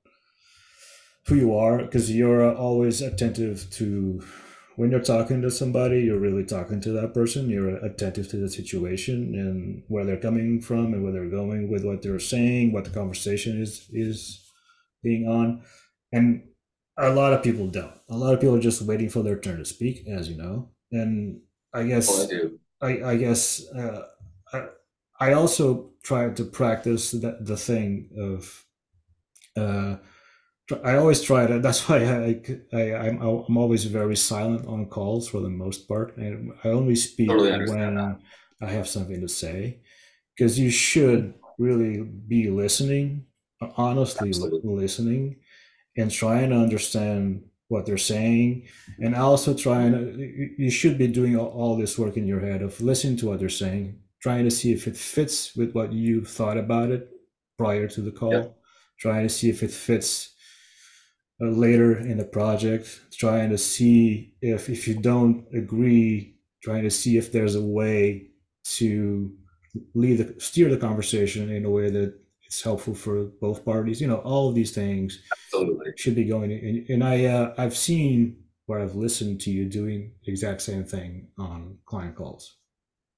who 1.28 1.36
you 1.36 1.56
are 1.56 1.78
because 1.80 2.12
you're 2.12 2.54
always 2.56 3.02
attentive 3.02 3.70
to 3.72 4.24
when 4.76 4.92
you're 4.92 5.00
talking 5.00 5.42
to 5.42 5.52
somebody 5.52 6.02
you're 6.02 6.20
really 6.20 6.46
talking 6.46 6.80
to 6.82 6.92
that 6.92 7.14
person 7.14 7.50
you're 7.50 7.76
attentive 7.78 8.28
to 8.30 8.38
the 8.38 8.50
situation 8.50 9.36
and 9.36 9.84
where 9.88 10.06
they're 10.06 10.18
coming 10.18 10.62
from 10.62 10.94
and 10.94 11.04
where 11.04 11.12
they're 11.12 11.30
going 11.30 11.70
with 11.70 11.84
what 11.84 12.02
they're 12.02 12.20
saying 12.20 12.72
what 12.72 12.86
the 12.86 12.90
conversation 12.90 13.62
is 13.62 13.88
is 13.92 14.42
being 15.04 15.28
on. 15.28 15.64
And 16.12 16.44
a 16.98 17.10
lot 17.10 17.34
of 17.34 17.44
people 17.44 17.68
don't. 17.68 17.94
A 18.10 18.16
lot 18.16 18.34
of 18.34 18.40
people 18.40 18.56
are 18.56 18.62
just 18.62 18.82
waiting 18.82 19.10
for 19.10 19.24
their 19.24 19.38
turn 19.38 19.58
to 19.58 19.66
speak 19.66 20.08
as 20.08 20.30
you 20.30 20.38
know. 20.38 20.70
And 20.92 21.42
i 21.74 21.84
guess 21.84 22.10
oh, 22.10 22.24
I, 22.24 22.28
do. 22.28 22.60
I, 22.82 23.12
I 23.12 23.16
guess 23.16 23.66
uh, 23.72 24.08
I, 24.54 24.66
I 25.20 25.34
also 25.34 25.92
try 26.04 26.30
to 26.30 26.44
practice 26.44 27.12
the, 27.12 27.38
the 27.40 27.56
thing 27.56 28.10
of 28.20 28.66
uh, 29.56 29.98
I 30.84 30.98
always 30.98 31.22
try 31.22 31.48
to. 31.48 31.60
That's 31.66 31.88
why 31.88 31.98
I, 32.04 32.42
I 32.74 32.96
I'm 32.96 33.22
I'm 33.22 33.58
always 33.58 33.86
very 33.86 34.16
silent 34.16 34.68
on 34.68 34.86
calls 34.88 35.28
for 35.28 35.42
the 35.42 35.50
most 35.50 35.88
part, 35.88 36.18
and 36.18 36.54
I 36.64 36.70
only 36.70 36.96
speak 36.96 37.30
totally 37.30 37.70
when 37.70 37.96
that. 37.96 38.20
I 38.62 38.68
have 38.68 38.88
something 38.88 39.22
to 39.22 39.28
say, 39.28 39.80
because 40.36 40.60
you 40.60 40.70
should 40.70 41.34
really 41.58 42.02
be 42.02 42.50
listening, 42.50 43.26
honestly 43.78 44.30
Absolutely. 44.30 44.76
listening, 44.76 45.38
and 45.98 46.12
trying 46.12 46.50
to 46.52 46.58
understand 46.58 47.44
what 47.68 47.86
they're 47.86 47.98
saying, 47.98 48.68
and 49.00 49.16
also 49.16 49.54
trying. 49.54 49.92
To, 49.94 50.54
you 50.58 50.70
should 50.70 50.98
be 50.98 51.08
doing 51.08 51.38
all, 51.38 51.48
all 51.48 51.78
this 51.78 51.98
work 51.98 52.18
in 52.18 52.28
your 52.28 52.42
head 52.42 52.62
of 52.62 52.82
listening 52.82 53.18
to 53.18 53.28
what 53.28 53.40
they're 53.40 53.50
saying, 53.50 54.00
trying 54.22 54.46
to 54.46 54.52
see 54.52 54.72
if 54.72 54.88
it 54.88 54.98
fits 54.98 55.56
with 55.56 55.74
what 55.74 55.94
you 55.94 56.24
thought 56.24 56.58
about 56.58 56.92
it 56.92 57.10
prior 57.58 57.88
to 57.88 58.02
the 58.02 58.12
call, 58.12 58.58
trying 59.00 59.24
to 59.24 59.34
see 59.34 59.50
if 59.50 59.64
it 59.64 59.72
fits 59.72 60.30
uh, 60.30 60.31
later 61.50 61.98
in 61.98 62.18
the 62.18 62.26
project, 62.26 63.02
trying 63.14 63.50
to 63.50 63.58
see 63.58 64.34
if 64.42 64.70
if 64.70 64.88
you 64.88 64.96
don't 64.96 65.46
agree, 65.54 66.36
trying 66.64 66.84
to 66.84 66.92
see 66.92 67.18
if 67.18 67.32
there's 67.32 67.56
a 67.56 67.62
way 67.62 68.28
to 68.64 69.34
lead 69.96 70.18
the 70.18 70.40
steer 70.40 70.70
the 70.70 70.78
conversation 70.78 71.50
in 71.50 71.66
a 71.66 71.70
way 71.70 71.90
that 71.90 72.20
it's 72.44 72.62
helpful 72.62 72.94
for 72.94 73.26
both 73.40 73.66
parties. 73.66 74.02
You 74.02 74.08
know, 74.08 74.18
all 74.18 74.50
of 74.50 74.56
these 74.56 74.72
things 74.72 75.22
Absolutely. 75.32 75.94
should 75.98 76.16
be 76.16 76.26
going. 76.26 76.52
In, 76.52 76.86
and 76.90 77.04
I 77.04 77.26
uh, 77.26 77.54
I've 77.58 77.78
seen 77.78 78.44
where 78.66 78.80
I've 78.80 78.96
listened 78.96 79.42
to 79.42 79.52
you 79.52 79.66
doing 79.66 80.14
the 80.24 80.32
exact 80.32 80.62
same 80.62 80.84
thing 80.84 81.30
on 81.38 81.78
client 81.86 82.16
calls. 82.16 82.58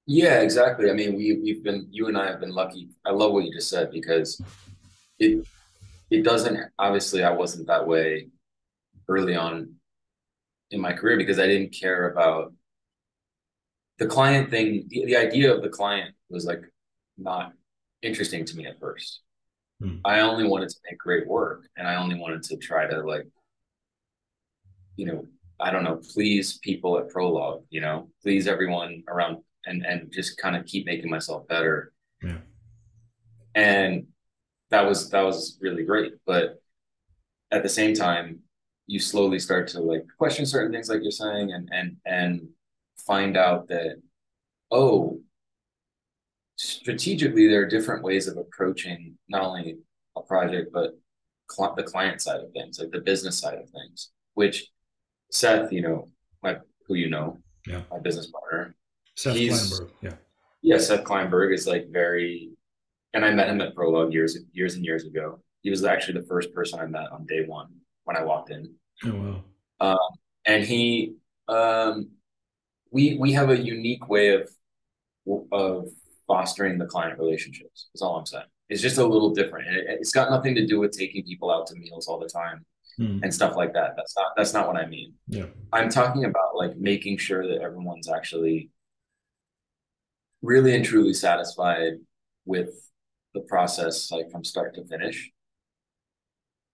Yeah, 0.06 0.40
exactly. 0.40 0.90
I 0.90 0.92
mean, 0.94 1.14
we 1.14 1.40
we've 1.42 1.64
been 1.64 1.88
you 1.90 2.08
and 2.08 2.16
I 2.16 2.28
have 2.28 2.40
been 2.40 2.54
lucky. 2.54 2.90
I 3.04 3.10
love 3.10 3.32
what 3.32 3.44
you 3.44 3.52
just 3.52 3.70
said 3.70 3.90
because 3.90 4.40
it 5.18 5.46
it 6.14 6.22
doesn't 6.22 6.58
obviously 6.78 7.24
I 7.24 7.32
wasn't 7.32 7.66
that 7.66 7.86
way 7.86 8.28
early 9.08 9.36
on 9.36 9.74
in 10.70 10.80
my 10.80 10.92
career 10.92 11.16
because 11.16 11.38
I 11.38 11.46
didn't 11.46 11.72
care 11.72 12.10
about 12.10 12.52
the 13.98 14.06
client 14.06 14.50
thing. 14.50 14.86
The, 14.88 15.06
the 15.06 15.16
idea 15.16 15.52
of 15.54 15.62
the 15.62 15.68
client 15.68 16.14
was 16.30 16.44
like 16.44 16.62
not 17.18 17.52
interesting 18.02 18.44
to 18.44 18.56
me 18.56 18.66
at 18.66 18.78
first. 18.78 19.20
Hmm. 19.80 19.96
I 20.04 20.20
only 20.20 20.46
wanted 20.46 20.68
to 20.70 20.76
make 20.88 20.98
great 20.98 21.26
work 21.26 21.66
and 21.76 21.86
I 21.88 21.96
only 21.96 22.16
wanted 22.16 22.42
to 22.44 22.56
try 22.56 22.86
to 22.86 23.02
like, 23.02 23.26
you 24.96 25.06
know, 25.06 25.26
I 25.60 25.70
don't 25.70 25.84
know, 25.84 26.00
please 26.12 26.58
people 26.58 26.98
at 26.98 27.08
Prologue, 27.08 27.64
you 27.70 27.80
know, 27.80 28.08
please 28.22 28.46
everyone 28.46 29.02
around 29.08 29.38
and 29.66 29.84
and 29.84 30.12
just 30.12 30.38
kind 30.38 30.54
of 30.56 30.66
keep 30.66 30.86
making 30.86 31.10
myself 31.10 31.48
better. 31.48 31.92
Yeah. 32.22 32.38
And 33.54 34.06
that 34.74 34.86
was 34.86 35.08
that 35.10 35.22
was 35.22 35.56
really 35.60 35.84
great. 35.84 36.14
But 36.26 36.60
at 37.52 37.62
the 37.62 37.68
same 37.68 37.94
time, 37.94 38.40
you 38.86 38.98
slowly 38.98 39.38
start 39.38 39.68
to 39.68 39.80
like 39.80 40.04
question 40.18 40.44
certain 40.44 40.72
things 40.72 40.88
like 40.88 41.00
you're 41.02 41.10
saying 41.10 41.52
and 41.52 41.68
and 41.72 41.96
and 42.04 42.48
find 43.06 43.36
out 43.36 43.68
that 43.68 43.96
oh 44.70 45.20
strategically 46.56 47.48
there 47.48 47.62
are 47.62 47.68
different 47.68 48.02
ways 48.02 48.28
of 48.28 48.36
approaching 48.36 49.16
not 49.28 49.42
only 49.42 49.76
a 50.16 50.22
project 50.22 50.70
but 50.72 50.90
cl- 51.50 51.74
the 51.76 51.82
client 51.82 52.20
side 52.20 52.40
of 52.40 52.52
things 52.52 52.78
like 52.78 52.90
the 52.90 53.00
business 53.00 53.38
side 53.38 53.58
of 53.58 53.68
things 53.70 54.10
which 54.34 54.70
seth 55.30 55.72
you 55.72 55.82
know 55.82 56.08
my 56.42 56.56
who 56.86 56.94
you 56.94 57.10
know 57.10 57.38
yeah 57.66 57.82
my 57.90 57.98
business 57.98 58.28
partner 58.28 58.76
seth 59.16 59.34
kleinberg 59.34 59.90
yeah 60.02 60.14
yeah 60.62 60.78
seth 60.78 61.04
kleinberg 61.04 61.52
is 61.52 61.66
like 61.66 61.86
very 61.90 62.50
and 63.14 63.24
i 63.24 63.30
met 63.30 63.48
him 63.48 63.60
at 63.60 63.74
prologue 63.74 64.12
years 64.12 64.38
years 64.52 64.74
and 64.74 64.84
years 64.84 65.04
ago 65.04 65.40
he 65.62 65.70
was 65.70 65.84
actually 65.84 66.20
the 66.20 66.26
first 66.26 66.52
person 66.52 66.78
i 66.78 66.86
met 66.86 67.10
on 67.10 67.24
day 67.26 67.44
one 67.46 67.68
when 68.04 68.16
i 68.16 68.22
walked 68.22 68.50
in 68.50 68.72
oh 69.04 69.14
wow 69.14 69.44
um, 69.80 69.98
and 70.46 70.64
he 70.64 71.14
um, 71.48 72.10
we 72.90 73.16
we 73.18 73.32
have 73.32 73.50
a 73.50 73.60
unique 73.60 74.08
way 74.08 74.28
of 74.28 74.48
of 75.52 75.88
fostering 76.26 76.78
the 76.78 76.86
client 76.86 77.18
relationships. 77.18 77.88
Is 77.94 78.02
all 78.02 78.16
I'm 78.16 78.26
saying. 78.26 78.44
It's 78.68 78.80
just 78.80 78.98
a 78.98 79.06
little 79.06 79.34
different. 79.34 79.68
It, 79.68 79.98
has 79.98 80.12
got 80.12 80.30
nothing 80.30 80.54
to 80.54 80.66
do 80.66 80.80
with 80.80 80.92
taking 80.92 81.24
people 81.24 81.50
out 81.50 81.66
to 81.68 81.74
meals 81.74 82.08
all 82.08 82.18
the 82.18 82.28
time 82.28 82.64
mm. 82.98 83.20
and 83.22 83.34
stuff 83.34 83.56
like 83.56 83.74
that. 83.74 83.92
That's 83.96 84.14
not 84.16 84.32
that's 84.36 84.54
not 84.54 84.66
what 84.66 84.76
I 84.76 84.86
mean. 84.86 85.14
Yeah. 85.28 85.46
I'm 85.72 85.88
talking 85.88 86.24
about 86.24 86.56
like 86.56 86.76
making 86.76 87.18
sure 87.18 87.46
that 87.46 87.60
everyone's 87.60 88.08
actually 88.08 88.70
really 90.40 90.74
and 90.74 90.84
truly 90.84 91.14
satisfied 91.14 91.94
with 92.44 92.70
the 93.34 93.40
process, 93.40 94.10
like 94.10 94.30
from 94.30 94.44
start 94.44 94.74
to 94.76 94.84
finish, 94.84 95.30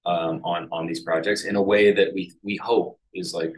um, 0.07 0.41
on 0.45 0.69
on 0.71 0.87
these 0.87 1.03
projects 1.03 1.45
in 1.45 1.57
a 1.57 1.63
way 1.63 1.93
that 1.93 2.13
we 2.15 2.33
we 2.43 2.57
hope 2.57 2.99
is 3.15 3.35
like 3.35 3.55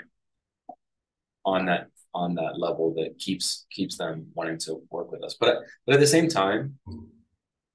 on 1.44 1.66
that 1.66 1.88
on 2.14 2.34
that 2.34 2.58
level 2.58 2.94
that 2.94 3.18
keeps 3.18 3.66
keeps 3.70 3.96
them 3.96 4.26
wanting 4.34 4.58
to 4.58 4.82
work 4.90 5.10
with 5.10 5.22
us. 5.22 5.36
But 5.38 5.62
but 5.86 5.94
at 5.94 6.00
the 6.00 6.06
same 6.06 6.28
time, 6.28 6.78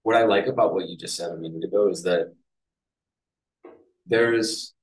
what 0.04 0.16
I 0.16 0.24
like 0.24 0.48
about 0.48 0.74
what 0.74 0.88
you 0.88 0.98
just 0.98 1.16
said 1.16 1.32
a 1.32 1.38
minute 1.38 1.64
ago 1.64 1.90
is 1.90 2.04
that 2.04 2.34
there's 4.06 4.74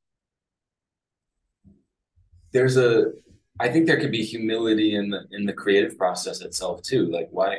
there's 2.52 2.76
a 2.76 3.12
I 3.60 3.68
think 3.68 3.86
there 3.86 4.00
could 4.00 4.10
be 4.10 4.24
humility 4.24 4.96
in 4.96 5.10
the 5.10 5.24
in 5.30 5.46
the 5.46 5.52
creative 5.52 5.96
process 5.96 6.40
itself 6.40 6.82
too. 6.82 7.06
Like 7.06 7.28
why 7.30 7.58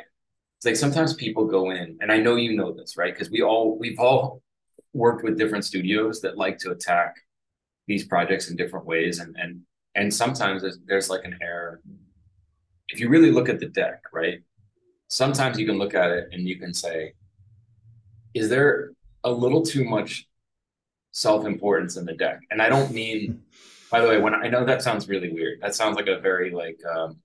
it's 0.56 0.64
like 0.64 0.76
sometimes 0.76 1.14
people 1.14 1.44
go 1.44 1.70
in 1.70 1.98
and 2.00 2.10
I 2.10 2.18
know 2.18 2.36
you 2.36 2.56
know 2.56 2.72
this, 2.72 2.96
right? 2.96 3.12
Because 3.12 3.30
we 3.30 3.42
all 3.42 3.78
we've 3.78 3.98
all 3.98 4.42
worked 4.94 5.22
with 5.22 5.36
different 5.36 5.64
studios 5.64 6.20
that 6.22 6.38
like 6.38 6.58
to 6.58 6.70
attack 6.70 7.16
these 7.86 8.06
projects 8.06 8.50
in 8.50 8.56
different 8.56 8.86
ways 8.86 9.18
and 9.18 9.36
and 9.38 9.62
and 9.94 10.12
sometimes 10.12 10.62
there's, 10.62 10.78
there's 10.86 11.10
like 11.10 11.24
an 11.24 11.38
error. 11.42 11.80
If 12.88 13.00
you 13.00 13.08
really 13.08 13.30
look 13.30 13.48
at 13.48 13.60
the 13.60 13.66
deck 13.66 14.02
right 14.12 14.40
sometimes 15.08 15.58
you 15.58 15.66
can 15.66 15.78
look 15.78 15.94
at 15.94 16.10
it 16.10 16.28
and 16.32 16.48
you 16.48 16.58
can 16.58 16.74
say 16.74 17.12
is 18.34 18.48
there 18.48 18.92
a 19.24 19.30
little 19.30 19.62
too 19.62 19.84
much 19.84 20.26
self-importance 21.12 21.96
in 21.96 22.04
the 22.04 22.14
deck? 22.14 22.40
And 22.50 22.60
i 22.62 22.68
don't 22.68 22.92
mean 22.92 23.42
by 23.90 24.00
the 24.00 24.08
way 24.08 24.18
when 24.18 24.34
i 24.34 24.48
know 24.48 24.64
that 24.64 24.82
sounds 24.82 25.08
really 25.08 25.32
weird. 25.32 25.60
That 25.60 25.74
sounds 25.74 25.96
like 25.96 26.06
a 26.08 26.18
very 26.18 26.50
like 26.50 26.80
um, 26.86 27.18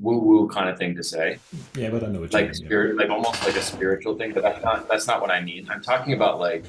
woo-woo 0.00 0.48
kind 0.48 0.68
of 0.68 0.78
thing 0.78 0.94
to 0.96 1.02
say. 1.02 1.38
Yeah 1.74 1.90
but 1.90 2.02
i 2.02 2.06
know 2.06 2.20
what 2.20 2.32
like 2.32 2.46
mean, 2.46 2.54
spirit 2.54 2.96
yeah. 2.96 3.02
like 3.02 3.10
almost 3.10 3.44
like 3.44 3.56
a 3.56 3.62
spiritual 3.62 4.16
thing 4.16 4.32
but 4.32 4.42
that's 4.42 4.64
not 4.64 4.88
that's 4.88 5.06
not 5.06 5.20
what 5.20 5.30
i 5.30 5.40
mean. 5.40 5.68
I'm 5.70 5.82
talking 5.82 6.14
about 6.14 6.40
like 6.40 6.64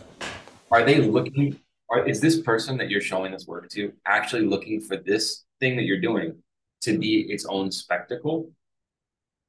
are 0.71 0.83
they 0.83 0.97
looking 1.01 1.59
are, 1.89 2.07
is 2.07 2.21
this 2.21 2.39
person 2.41 2.77
that 2.77 2.89
you're 2.89 3.01
showing 3.01 3.31
this 3.31 3.47
work 3.47 3.69
to 3.69 3.91
actually 4.05 4.43
looking 4.43 4.79
for 4.81 4.97
this 4.97 5.43
thing 5.59 5.75
that 5.77 5.83
you're 5.83 5.99
doing 5.99 6.35
to 6.81 6.97
be 6.97 7.21
its 7.29 7.45
own 7.45 7.69
spectacle? 7.69 8.49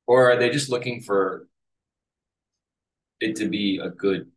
Or 0.09 0.31
are 0.31 0.37
they 0.37 0.51
just 0.51 0.69
looking 0.69 1.01
for 1.01 1.47
it 3.23 3.37
to 3.37 3.49
be 3.49 3.79
a 3.79 3.89
good 3.89 4.31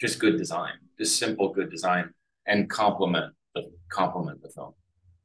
just 0.00 0.18
good 0.18 0.36
design 0.36 0.72
just 0.98 1.18
simple 1.18 1.52
good 1.52 1.70
design 1.70 2.10
and 2.46 2.68
complement 2.68 3.32
the 3.54 3.70
complement 3.88 4.42
the 4.42 4.48
film 4.48 4.74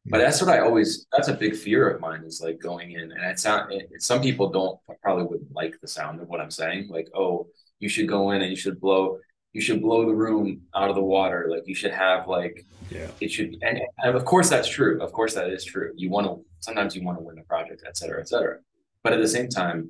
but 0.10 0.20
that's 0.20 0.42
what 0.42 0.50
i 0.50 0.60
always 0.60 1.06
that's 1.12 1.28
a 1.28 1.34
big 1.34 1.56
fear 1.56 1.90
of 1.90 2.02
mine 2.02 2.24
is 2.24 2.42
like 2.44 2.60
going 2.60 2.92
in 2.92 3.12
and 3.12 3.24
it's 3.26 3.46
not 3.46 3.72
it, 3.72 3.90
some 4.00 4.22
people 4.22 4.50
don't 4.50 4.80
probably 5.02 5.26
wouldn't 5.26 5.52
like 5.54 5.80
the 5.82 5.88
sound 5.88 6.20
of 6.22 6.28
what 6.28 6.40
i'm 6.40 6.52
saying 6.52 6.88
like 6.90 7.08
oh 7.16 7.48
you 7.80 7.90
should 7.90 8.08
go 8.08 8.32
in 8.32 8.42
and 8.42 8.50
you 8.50 8.56
should 8.56 8.80
blow 8.80 9.20
you 9.58 9.62
should 9.62 9.82
blow 9.82 10.06
the 10.06 10.14
room 10.14 10.62
out 10.76 10.92
of 10.92 10.96
the 10.96 11.02
water. 11.02 11.48
Like 11.50 11.64
you 11.66 11.74
should 11.74 11.92
have 11.92 12.28
like 12.28 12.64
yeah. 12.92 13.08
it 13.20 13.32
should 13.32 13.58
and, 13.64 13.80
and 13.98 14.16
of 14.16 14.24
course 14.24 14.50
that's 14.52 14.68
true. 14.68 15.02
Of 15.02 15.12
course 15.12 15.34
that 15.34 15.50
is 15.50 15.66
true. 15.66 15.94
You 15.96 16.12
want 16.12 16.28
to 16.28 16.46
sometimes 16.60 16.96
you 16.96 17.04
want 17.04 17.18
to 17.18 17.24
win 17.24 17.40
a 17.40 17.44
project, 17.44 17.84
et 17.88 17.98
cetera, 17.98 18.20
et 18.20 18.30
cetera. 18.30 18.60
But 19.04 19.14
at 19.14 19.20
the 19.20 19.28
same 19.28 19.50
time, 19.50 19.90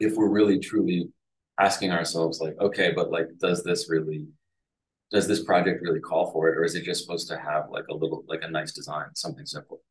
if 0.00 0.14
we're 0.16 0.30
really 0.30 0.58
truly 0.58 1.10
asking 1.60 1.90
ourselves 1.90 2.40
like, 2.40 2.58
okay, 2.62 2.92
but 2.96 3.10
like 3.10 3.26
does 3.38 3.62
this 3.62 3.90
really 3.90 4.26
does 5.12 5.28
this 5.28 5.44
project 5.44 5.82
really 5.82 6.00
call 6.00 6.30
for 6.32 6.48
it? 6.48 6.58
Or 6.58 6.64
is 6.64 6.74
it 6.74 6.84
just 6.84 7.02
supposed 7.02 7.28
to 7.28 7.38
have 7.38 7.70
like 7.70 7.86
a 7.88 7.94
little 7.94 8.24
like 8.26 8.42
a 8.42 8.50
nice 8.50 8.72
design, 8.72 9.06
something 9.14 9.46
simple? 9.46 9.82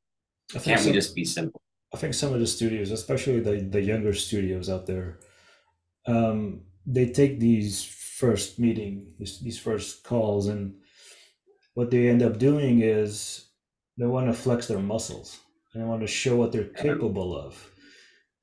Can't 0.52 0.80
some, 0.80 0.92
we 0.92 0.94
just 0.94 1.16
be 1.16 1.24
simple? 1.24 1.62
I 1.94 1.98
think 1.98 2.14
some 2.14 2.34
of 2.34 2.40
the 2.40 2.48
studios, 2.48 2.92
especially 2.92 3.40
the, 3.40 3.62
the 3.62 3.82
younger 3.82 4.14
studios 4.14 4.70
out 4.70 4.86
there, 4.86 5.20
um, 6.08 6.62
they 6.86 7.10
take 7.10 7.40
these 7.40 7.84
first 7.84 8.60
meeting, 8.60 9.14
these, 9.20 9.40
these 9.40 9.60
first 9.60 10.04
calls, 10.04 10.48
and 10.48 10.76
what 11.76 11.92
they 11.92 12.10
end 12.10 12.24
up 12.24 12.38
doing 12.38 12.82
is 12.82 13.46
they 13.98 14.06
want 14.06 14.28
to 14.28 14.34
flex 14.34 14.68
their 14.68 14.80
muscles 14.80 15.40
and 15.74 15.84
they 15.84 15.88
want 15.88 16.02
to 16.02 16.08
show 16.08 16.36
what 16.36 16.52
they're 16.52 16.66
capable 16.66 17.38
of. 17.38 17.72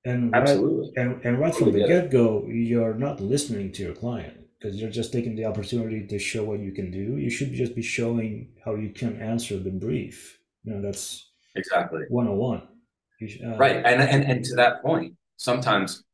And 0.04 0.34
Absolutely. 0.34 0.92
right, 0.96 1.06
and, 1.06 1.24
and 1.24 1.38
right 1.38 1.54
from 1.54 1.72
the 1.72 1.86
get 1.86 2.10
go, 2.10 2.46
you're 2.46 2.94
not 2.94 3.20
listening 3.20 3.72
to 3.72 3.82
your 3.82 3.94
client 3.94 4.47
because 4.58 4.80
you're 4.80 4.90
just 4.90 5.12
taking 5.12 5.36
the 5.36 5.44
opportunity 5.44 6.06
to 6.06 6.18
show 6.18 6.44
what 6.44 6.60
you 6.60 6.72
can 6.72 6.90
do. 6.90 7.16
You 7.16 7.30
should 7.30 7.52
just 7.52 7.74
be 7.74 7.82
showing 7.82 8.52
how 8.64 8.74
you 8.74 8.90
can 8.90 9.20
answer 9.20 9.58
the 9.58 9.70
brief. 9.70 10.38
You 10.64 10.74
know, 10.74 10.82
that's 10.82 11.30
exactly 11.54 12.02
101. 12.08 12.62
Uh, 12.62 13.56
right. 13.56 13.76
And, 13.76 14.02
and, 14.02 14.24
and 14.24 14.44
to 14.44 14.56
that 14.56 14.82
point, 14.82 15.14
sometimes 15.36 16.04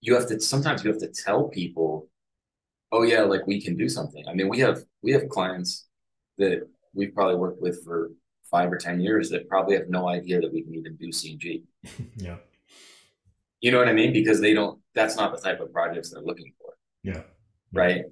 you 0.00 0.14
have 0.14 0.26
to, 0.28 0.40
sometimes 0.40 0.84
you 0.84 0.90
have 0.90 1.00
to 1.00 1.08
tell 1.08 1.48
people 1.48 2.10
oh 2.92 3.02
yeah, 3.02 3.22
like 3.22 3.46
we 3.46 3.60
can 3.60 3.76
do 3.76 3.88
something. 3.88 4.24
I 4.28 4.34
mean, 4.34 4.48
we 4.48 4.58
have 4.60 4.82
we 5.02 5.12
have 5.12 5.28
clients 5.28 5.86
that 6.38 6.66
we've 6.94 7.14
probably 7.14 7.36
worked 7.36 7.60
with 7.62 7.84
for 7.84 8.10
five 8.50 8.72
or 8.72 8.76
ten 8.76 9.00
years 9.00 9.30
that 9.30 9.48
probably 9.48 9.76
have 9.76 9.88
no 9.88 10.08
idea 10.08 10.40
that 10.40 10.52
we 10.52 10.62
can 10.62 10.74
even 10.74 10.96
do 10.96 11.08
CG. 11.08 11.62
yeah. 12.16 12.36
You 13.60 13.70
know 13.70 13.78
what 13.78 13.88
I 13.88 13.92
mean? 13.92 14.12
Because 14.12 14.40
they 14.40 14.54
don't 14.54 14.80
that's 14.94 15.16
not 15.16 15.34
the 15.34 15.40
type 15.40 15.60
of 15.60 15.72
projects 15.72 16.10
they're 16.10 16.22
looking 16.22 16.52
for. 16.58 16.74
Yeah. 17.02 17.22
Right. 17.72 18.04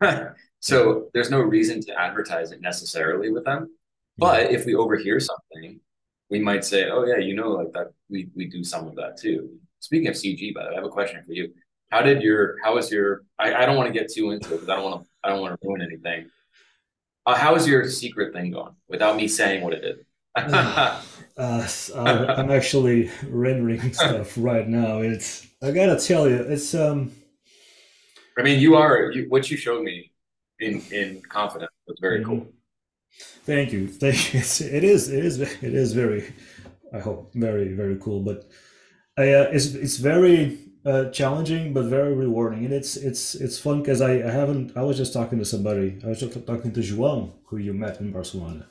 so 0.60 1.08
there's 1.14 1.30
no 1.30 1.40
reason 1.40 1.80
to 1.82 2.00
advertise 2.00 2.52
it 2.52 2.60
necessarily 2.60 3.30
with 3.30 3.44
them. 3.44 3.70
But 4.18 4.50
if 4.50 4.64
we 4.64 4.74
overhear 4.74 5.20
something, 5.20 5.80
we 6.30 6.40
might 6.40 6.64
say, 6.64 6.88
Oh 6.90 7.04
yeah, 7.04 7.18
you 7.18 7.34
know, 7.34 7.50
like 7.50 7.72
that 7.72 7.92
we 8.08 8.28
we 8.34 8.46
do 8.46 8.64
some 8.64 8.86
of 8.88 8.96
that 8.96 9.16
too. 9.16 9.50
Speaking 9.80 10.08
of 10.08 10.14
CG, 10.14 10.54
by 10.54 10.64
the 10.64 10.68
way, 10.70 10.74
I 10.74 10.76
have 10.76 10.84
a 10.84 10.88
question 10.88 11.22
for 11.24 11.32
you 11.32 11.52
how 11.90 12.02
did 12.02 12.22
your 12.22 12.56
how 12.62 12.74
was 12.74 12.90
your 12.90 13.22
I, 13.38 13.54
I 13.54 13.66
don't 13.66 13.76
want 13.76 13.92
to 13.92 13.98
get 13.98 14.10
too 14.12 14.30
into 14.30 14.48
it 14.54 14.60
because 14.60 14.68
I 14.68 14.76
don't 14.76 14.84
want 14.84 15.04
to 15.04 15.08
I 15.22 15.28
don't 15.30 15.40
want 15.40 15.60
to 15.60 15.66
ruin 15.66 15.82
anything. 15.82 16.30
Uh, 17.24 17.34
how's 17.34 17.66
your 17.66 17.88
secret 17.88 18.32
thing 18.32 18.52
going? 18.52 18.74
Without 18.88 19.16
me 19.16 19.26
saying 19.28 19.62
what 19.62 19.72
it 19.72 19.84
is. 19.84 20.04
uh, 20.36 21.68
I'm 22.36 22.50
actually 22.50 23.10
rendering 23.28 23.92
stuff 23.92 24.34
right 24.36 24.68
now. 24.68 25.00
It's 25.00 25.46
I 25.62 25.70
gotta 25.70 25.98
tell 25.98 26.28
you, 26.28 26.36
it's 26.36 26.74
um. 26.74 27.12
I 28.38 28.42
mean, 28.42 28.60
you 28.60 28.76
are 28.76 29.10
you, 29.12 29.26
what 29.28 29.50
you 29.50 29.56
showed 29.56 29.82
me 29.82 30.12
in 30.60 30.82
in 30.90 31.22
confidence 31.22 31.72
was 31.86 31.98
very 32.00 32.20
mm-hmm. 32.20 32.30
cool. 32.30 32.46
Thank 33.44 33.72
you, 33.72 33.88
thank 34.02 34.34
you. 34.34 34.40
It's, 34.40 34.60
it 34.60 34.84
is 34.84 35.08
it 35.08 35.24
is 35.24 35.40
it 35.40 35.74
is 35.74 35.92
very, 35.92 36.32
I 36.92 36.98
hope 36.98 37.32
very 37.34 37.72
very 37.72 37.96
cool. 37.96 38.20
But 38.20 38.48
I 39.18 39.32
uh, 39.32 39.50
it's 39.52 39.74
it's 39.74 39.96
very 39.96 40.66
uh, 40.86 41.10
challenging 41.10 41.72
but 41.72 41.86
very 41.86 42.14
rewarding 42.14 42.64
and 42.64 42.72
it's 42.72 42.96
it's 42.96 43.34
it's 43.34 43.58
fun 43.58 43.82
because 43.82 44.00
I, 44.00 44.12
I 44.12 44.30
haven't 44.30 44.76
i 44.76 44.82
was 44.82 44.96
just 44.96 45.12
talking 45.12 45.38
to 45.40 45.44
somebody 45.44 45.98
i 46.04 46.06
was 46.06 46.20
just 46.20 46.46
talking 46.46 46.72
to 46.72 46.80
joão 46.80 47.32
who 47.46 47.56
you 47.56 47.74
met 47.74 48.00
in 48.00 48.12
barcelona 48.12 48.68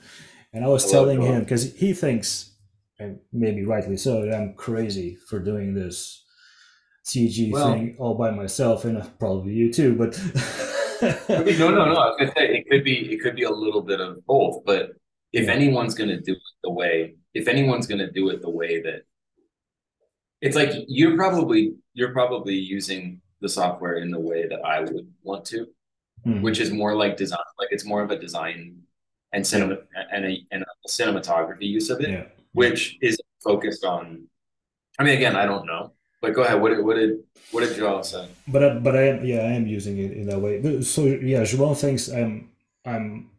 and 0.54 0.64
i 0.64 0.68
was 0.68 0.90
Hello, 0.90 0.94
telling 0.94 1.22
him 1.22 1.42
because 1.42 1.74
he 1.74 1.92
thinks 1.92 2.54
and 3.00 3.20
maybe 3.34 3.66
rightly 3.66 3.98
so 3.98 4.22
that 4.22 4.34
i'm 4.34 4.54
crazy 4.54 5.18
for 5.28 5.40
doing 5.40 5.74
this 5.74 6.24
cg 7.06 7.52
well, 7.52 7.74
thing 7.74 7.96
all 8.00 8.16
by 8.16 8.32
myself 8.32 8.86
and 8.86 9.02
probably 9.20 9.54
you 9.54 9.72
too 9.72 9.96
but 9.96 10.20
no 11.30 11.70
no 11.70 11.86
no 11.86 11.96
i 11.96 12.08
was 12.08 12.16
gonna 12.18 12.32
say 12.36 12.58
it 12.58 12.66
could 12.70 12.84
be 12.84 13.14
it 13.14 13.22
could 13.22 13.36
be 13.36 13.44
a 13.44 13.50
little 13.50 13.82
bit 13.82 14.02
of 14.02 14.26
both 14.26 14.64
but 14.66 14.92
if 15.34 15.46
yeah. 15.46 15.52
anyone's 15.52 15.94
gonna 15.94 16.20
do 16.20 16.34
it 16.34 16.40
the 16.64 16.72
way 16.72 17.16
if 17.34 17.48
anyone's 17.48 17.86
gonna 17.86 18.12
do 18.12 18.30
it 18.30 18.42
the 18.42 18.50
way 18.50 18.82
that 18.82 19.04
it's 20.42 20.56
like 20.56 20.72
you're 20.88 21.16
probably 21.16 21.76
you're 21.94 22.12
probably 22.12 22.56
using 22.56 23.22
the 23.42 23.50
software 23.50 23.98
in 23.98 24.12
the 24.12 24.20
way 24.20 24.48
that 24.48 24.60
I 24.66 24.82
would 24.82 25.12
want 25.24 25.46
to, 25.46 25.68
mm. 26.26 26.42
which 26.42 26.60
is 26.60 26.72
more 26.72 26.96
like 26.96 27.18
design. 27.18 27.40
Like 27.60 27.70
it's 27.72 27.86
more 27.86 28.04
of 28.04 28.12
a 28.12 28.20
design 28.20 28.82
and 29.34 29.46
cinema 29.46 29.78
and 30.12 30.26
a, 30.26 30.46
and 30.52 30.64
a 30.64 30.88
cinematography 30.90 31.68
use 31.68 31.90
of 31.90 32.02
it, 32.02 32.10
yeah. 32.10 32.24
which 32.54 32.98
is 33.02 33.20
focused 33.44 33.84
on. 33.84 34.28
I 34.98 35.04
mean, 35.04 35.16
again, 35.16 35.36
I 35.36 35.46
don't 35.46 35.66
know, 35.66 35.94
but 36.26 36.34
go 36.34 36.44
ahead. 36.44 36.60
What 36.60 36.70
did 36.70 36.84
what 36.84 36.96
did 36.96 37.20
what 37.52 37.62
did 37.62 37.76
Joel 37.78 38.04
say? 38.04 38.28
But 38.48 38.64
I, 38.64 38.70
but 38.80 38.96
I 38.96 39.04
am 39.10 39.26
yeah 39.26 39.42
I 39.42 39.54
am 39.54 39.68
using 39.68 39.98
it 39.98 40.12
in 40.12 40.28
that 40.28 40.40
way. 40.40 40.82
So 40.82 41.06
yeah, 41.06 41.44
Joel 41.44 41.76
thinks 41.76 42.10
I'm 42.10 42.50
I'm 42.86 43.30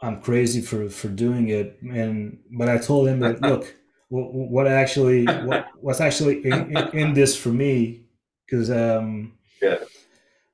I'm 0.00 0.20
crazy 0.22 0.62
for 0.62 0.88
for 0.88 1.08
doing 1.08 1.48
it, 1.48 1.78
and 1.82 2.38
but 2.50 2.68
I 2.68 2.78
told 2.78 3.08
him 3.08 3.20
that 3.20 3.42
look 3.42 3.76
what, 4.10 4.66
actually 4.66 5.24
what, 5.24 5.68
what's 5.80 6.00
actually 6.00 6.44
in, 6.44 6.76
in, 6.76 6.98
in 6.98 7.14
this 7.14 7.36
for 7.36 7.50
me 7.50 8.02
because 8.44 8.70
um, 8.70 9.32
yeah. 9.62 9.78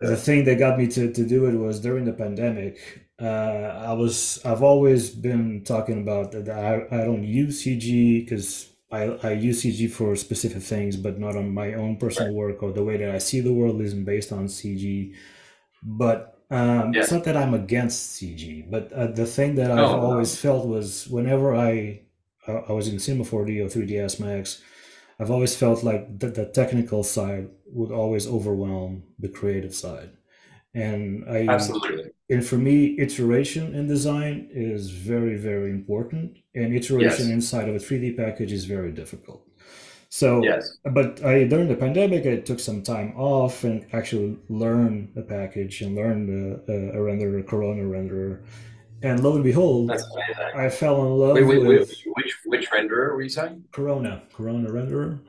the 0.00 0.16
thing 0.16 0.44
that 0.44 0.58
got 0.58 0.78
me 0.78 0.86
to, 0.88 1.10
to 1.10 1.24
do 1.24 1.46
it 1.46 1.54
was 1.54 1.80
during 1.80 2.04
the 2.04 2.12
pandemic 2.12 3.08
uh, 3.18 3.86
i 3.88 3.94
was 3.94 4.38
i've 4.44 4.62
always 4.62 5.08
been 5.08 5.64
talking 5.64 6.02
about 6.02 6.32
that 6.32 6.50
i, 6.50 6.94
I 6.94 7.04
don't 7.06 7.24
use 7.24 7.64
cg 7.64 8.22
because 8.24 8.68
I, 8.90 9.02
I 9.22 9.32
use 9.32 9.62
cg 9.62 9.90
for 9.90 10.14
specific 10.16 10.62
things 10.62 10.96
but 10.96 11.18
not 11.18 11.36
on 11.36 11.52
my 11.52 11.74
own 11.74 11.96
personal 11.96 12.28
right. 12.28 12.36
work 12.36 12.62
or 12.62 12.72
the 12.72 12.84
way 12.84 12.96
that 12.98 13.10
i 13.10 13.18
see 13.18 13.40
the 13.40 13.52
world 13.52 13.80
isn't 13.80 14.04
based 14.04 14.32
on 14.32 14.46
cg 14.46 15.14
but 15.82 16.38
um, 16.50 16.94
yeah. 16.94 17.00
it's 17.00 17.10
not 17.10 17.24
that 17.24 17.36
i'm 17.36 17.54
against 17.54 18.20
cg 18.20 18.70
but 18.70 18.92
uh, 18.92 19.08
the 19.08 19.26
thing 19.26 19.56
that 19.56 19.70
i've 19.70 19.90
oh, 19.90 20.00
always 20.00 20.36
felt 20.36 20.66
was 20.66 21.08
whenever 21.08 21.54
i 21.54 22.00
I 22.48 22.72
was 22.72 22.88
in 22.88 22.98
Cinema 22.98 23.24
4D 23.24 23.60
or 23.60 23.68
3ds 23.68 24.20
Max, 24.20 24.62
I've 25.18 25.30
always 25.30 25.56
felt 25.56 25.82
like 25.82 26.18
the, 26.18 26.28
the 26.28 26.46
technical 26.46 27.02
side 27.02 27.48
would 27.66 27.90
always 27.90 28.26
overwhelm 28.26 29.04
the 29.18 29.28
creative 29.28 29.74
side. 29.74 30.10
And 30.76 31.24
I 31.28 31.46
absolutely 31.52 32.12
and 32.28 32.44
for 32.44 32.56
me, 32.56 32.98
iteration 32.98 33.74
in 33.74 33.86
design 33.86 34.48
is 34.50 34.90
very, 34.90 35.36
very 35.36 35.70
important. 35.70 36.38
And 36.54 36.74
iteration 36.74 37.26
yes. 37.26 37.36
inside 37.36 37.68
of 37.68 37.76
a 37.76 37.78
3D 37.78 38.16
package 38.16 38.52
is 38.52 38.64
very 38.64 38.90
difficult. 38.90 39.46
So, 40.08 40.42
yes. 40.42 40.78
but 40.84 41.24
I 41.24 41.44
during 41.44 41.68
the 41.68 41.76
pandemic, 41.76 42.26
I 42.26 42.36
took 42.36 42.58
some 42.58 42.82
time 42.82 43.12
off 43.16 43.64
and 43.64 43.86
actually 43.92 44.38
learn 44.48 45.10
the 45.14 45.22
package 45.22 45.82
and 45.82 45.94
learn 45.94 46.26
the, 46.26 46.54
uh, 46.72 46.98
a 46.98 47.00
renderer, 47.00 47.46
Corona 47.46 47.82
renderer, 47.82 48.42
and 49.02 49.22
lo 49.22 49.34
and 49.34 49.44
behold, 49.44 49.90
I 50.54 50.70
fell 50.70 51.02
in 51.02 51.12
love 51.18 51.34
wait, 51.34 51.44
wait, 51.44 51.58
with 51.58 51.88
wait, 51.88 52.02
which 52.14 52.38
which 52.46 52.70
renderer 52.70 53.12
were 53.14 53.22
you 53.22 53.28
saying? 53.28 53.64
Corona, 53.72 54.22
Corona 54.32 54.70
renderer, 54.70 55.20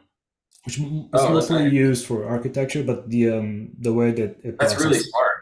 which 0.65 0.79
is 0.79 0.85
oh, 1.13 1.33
mostly 1.33 1.65
okay. 1.65 1.75
used 1.75 2.05
for 2.05 2.25
architecture, 2.25 2.83
but 2.83 3.09
the 3.09 3.29
um 3.29 3.69
the 3.79 3.91
way 3.91 4.11
that 4.11 4.37
it 4.43 4.57
that's 4.57 4.73
processes, 4.73 4.85
really 4.85 4.99
smart. 4.99 5.36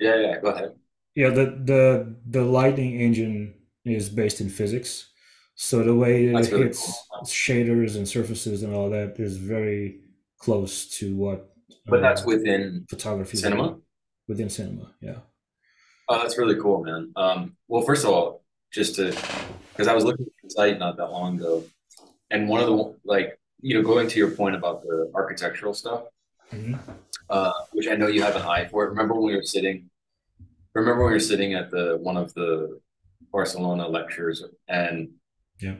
Yeah, 0.00 0.16
yeah. 0.16 0.40
Go 0.40 0.48
ahead. 0.48 0.72
Yeah, 1.14 1.28
the 1.30 1.44
the 1.44 2.16
the 2.26 2.42
lighting 2.42 3.00
engine 3.00 3.54
is 3.84 4.08
based 4.08 4.40
in 4.40 4.48
physics, 4.48 5.10
so 5.54 5.82
the 5.82 5.94
way 5.94 6.26
it 6.26 6.32
really 6.32 6.64
hits 6.64 6.80
cool. 7.12 7.26
shaders 7.26 7.96
and 7.96 8.08
surfaces 8.08 8.62
and 8.62 8.74
all 8.74 8.88
that 8.90 9.20
is 9.20 9.36
very 9.36 10.00
close 10.38 10.86
to 10.98 11.14
what. 11.14 11.52
But 11.86 11.98
uh, 11.98 12.02
that's 12.02 12.24
within 12.24 12.86
photography. 12.88 13.36
Cinema. 13.36 13.76
Within 14.26 14.48
cinema, 14.48 14.92
yeah. 15.00 15.18
Oh, 16.08 16.18
that's 16.22 16.38
really 16.38 16.56
cool, 16.60 16.82
man. 16.82 17.12
Um, 17.16 17.56
well, 17.68 17.82
first 17.82 18.04
of 18.04 18.10
all, 18.10 18.44
just 18.72 18.94
to 18.94 19.14
because 19.72 19.88
I 19.88 19.94
was 19.94 20.04
looking 20.04 20.26
at 20.26 20.32
the 20.42 20.50
site 20.50 20.78
not 20.78 20.96
that 20.96 21.10
long 21.10 21.36
ago, 21.36 21.64
and 22.30 22.48
one 22.48 22.60
of 22.60 22.66
the 22.68 22.94
like 23.04 23.38
you 23.60 23.74
know 23.74 23.82
going 23.82 24.08
to 24.08 24.18
your 24.18 24.30
point 24.30 24.54
about 24.54 24.82
the 24.82 25.10
architectural 25.14 25.74
stuff, 25.74 26.04
mm-hmm. 26.52 26.74
uh, 27.28 27.52
which 27.72 27.88
I 27.88 27.96
know 27.96 28.06
you 28.06 28.22
have 28.22 28.36
an 28.36 28.42
eye 28.42 28.68
for. 28.68 28.88
Remember 28.88 29.14
when 29.14 29.24
we 29.24 29.36
were 29.36 29.42
sitting? 29.42 29.89
Remember 30.74 31.02
when 31.02 31.08
we 31.08 31.14
were 31.14 31.20
sitting 31.20 31.54
at 31.54 31.70
the 31.70 31.98
one 32.00 32.16
of 32.16 32.32
the 32.34 32.80
Barcelona 33.32 33.88
lectures, 33.88 34.42
and 34.68 35.10
yeah, 35.60 35.74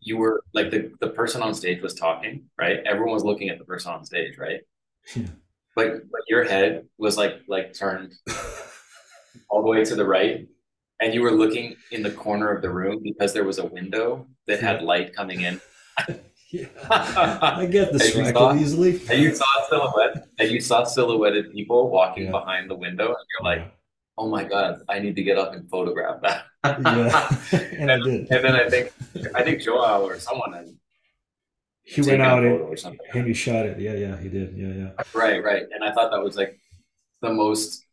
you 0.00 0.16
were 0.16 0.42
like 0.54 0.70
the 0.70 0.92
the 1.00 1.08
person 1.08 1.42
on 1.42 1.54
stage 1.54 1.82
was 1.82 1.94
talking, 1.94 2.44
right? 2.58 2.78
Everyone 2.86 3.14
was 3.14 3.24
looking 3.24 3.48
at 3.48 3.58
the 3.58 3.64
person 3.64 3.92
on 3.92 4.04
stage, 4.04 4.38
right? 4.38 4.60
Yeah. 5.14 5.26
But 5.74 6.10
but 6.10 6.20
your 6.28 6.44
head 6.44 6.86
was 6.98 7.16
like 7.16 7.42
like 7.48 7.72
turned 7.72 8.12
all 9.48 9.62
the 9.62 9.68
way 9.68 9.84
to 9.84 9.94
the 9.94 10.06
right 10.06 10.46
and 11.00 11.14
you 11.14 11.22
were 11.22 11.32
looking 11.32 11.76
in 11.90 12.02
the 12.02 12.10
corner 12.10 12.50
of 12.50 12.62
the 12.62 12.70
room 12.70 13.00
because 13.02 13.32
there 13.32 13.44
was 13.44 13.58
a 13.58 13.66
window 13.66 14.26
that 14.46 14.60
had 14.60 14.82
light 14.82 15.14
coming 15.14 15.40
in. 15.40 15.60
yeah. 16.50 16.66
I 16.90 17.66
get 17.70 17.92
distracted 17.92 18.56
easily. 18.60 19.00
And 19.10 19.20
you 19.20 19.34
saw 19.34 19.46
silhouette 19.68 20.28
and 20.38 20.50
you 20.50 20.60
saw 20.60 20.84
silhouetted 20.84 21.52
people 21.52 21.90
walking 21.90 22.24
yeah. 22.24 22.30
behind 22.32 22.70
the 22.70 22.74
window 22.74 23.06
and 23.06 23.16
you're 23.32 23.56
like, 23.56 23.72
oh 24.20 24.28
my 24.28 24.44
God, 24.44 24.82
I 24.88 24.98
need 24.98 25.16
to 25.16 25.22
get 25.22 25.38
up 25.38 25.54
and 25.54 25.68
photograph 25.70 26.20
that. 26.22 26.44
yeah. 26.64 27.58
and, 27.58 27.90
and, 27.90 27.92
I 27.92 27.98
did. 28.04 28.30
And 28.30 28.44
then 28.44 28.54
I 28.54 28.68
think 28.68 28.92
I 29.34 29.42
think 29.42 29.62
Joel 29.62 30.06
or 30.06 30.18
someone 30.18 30.52
had 30.52 30.68
he 31.82 32.02
went 32.02 32.22
out 32.22 32.44
and, 32.44 32.60
or 32.60 32.76
something. 32.76 33.06
and 33.14 33.26
he 33.26 33.32
shot 33.32 33.66
it. 33.66 33.80
Yeah, 33.80 33.94
yeah, 33.94 34.16
he 34.20 34.28
did. 34.28 34.56
Yeah, 34.56 34.68
yeah. 34.68 34.90
Right, 35.14 35.42
right. 35.42 35.64
And 35.72 35.82
I 35.82 35.92
thought 35.92 36.10
that 36.10 36.22
was 36.22 36.36
like 36.36 36.60
the 37.22 37.32
most 37.32 37.86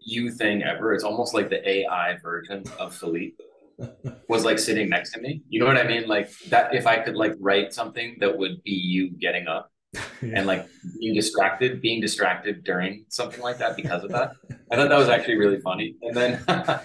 you 0.00 0.30
thing 0.30 0.62
ever. 0.62 0.94
It's 0.94 1.04
almost 1.04 1.34
like 1.34 1.48
the 1.48 1.66
AI 1.68 2.18
version 2.22 2.64
of 2.78 2.94
Philippe 2.94 3.36
was 4.28 4.44
like 4.44 4.58
sitting 4.58 4.88
next 4.90 5.12
to 5.14 5.20
me. 5.20 5.42
You 5.48 5.60
know 5.60 5.66
what 5.66 5.78
I 5.78 5.86
mean? 5.86 6.06
Like 6.06 6.30
that 6.50 6.74
if 6.74 6.86
I 6.86 6.98
could 6.98 7.16
like 7.16 7.34
write 7.40 7.72
something 7.72 8.16
that 8.20 8.36
would 8.36 8.62
be 8.62 8.72
you 8.72 9.10
getting 9.10 9.48
up 9.48 9.72
yeah. 9.94 10.34
and 10.34 10.46
like 10.46 10.68
being 11.00 11.14
distracted, 11.14 11.80
being 11.80 12.00
distracted 12.00 12.62
during 12.62 13.06
something 13.08 13.40
like 13.40 13.58
that 13.58 13.74
because 13.74 14.04
of 14.04 14.10
that. 14.10 14.32
I 14.70 14.76
thought 14.76 14.88
that 14.88 14.98
was 14.98 15.08
actually 15.08 15.36
really 15.36 15.60
funny. 15.60 15.96
And 16.02 16.16
then 16.16 16.44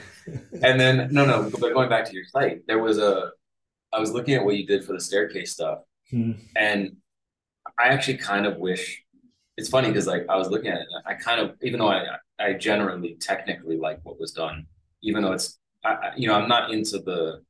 and 0.63 0.79
then 0.79 1.09
no 1.11 1.25
no, 1.25 1.49
but 1.49 1.73
going 1.73 1.89
back 1.89 2.05
to 2.05 2.13
your 2.13 2.25
site, 2.25 2.61
there 2.67 2.79
was 2.79 2.97
a 2.97 3.31
I 3.93 3.99
was 3.99 4.11
looking 4.11 4.35
at 4.35 4.45
what 4.45 4.55
you 4.55 4.65
did 4.65 4.83
for 4.83 4.93
the 4.93 5.01
staircase 5.01 5.51
stuff. 5.51 5.79
Hmm. 6.09 6.33
And 6.55 6.97
I 7.77 7.87
actually 7.87 8.17
kind 8.17 8.45
of 8.45 8.57
wish 8.57 9.03
it's 9.57 9.69
funny 9.69 9.89
because 9.89 10.07
like 10.07 10.25
I 10.29 10.35
was 10.37 10.49
looking 10.49 10.71
at 10.71 10.81
it, 10.81 10.87
I 11.05 11.13
kind 11.15 11.41
of 11.41 11.55
even 11.61 11.79
though 11.79 11.89
I 11.89 12.17
I 12.39 12.53
generally 12.53 13.15
technically 13.19 13.77
like 13.77 13.99
what 14.03 14.19
was 14.19 14.31
done, 14.31 14.65
even 15.01 15.23
though 15.23 15.33
it's 15.33 15.59
I, 15.83 16.11
you 16.15 16.27
know 16.27 16.35
I'm 16.35 16.47
not 16.47 16.71
into 16.71 16.99
the 16.99 17.41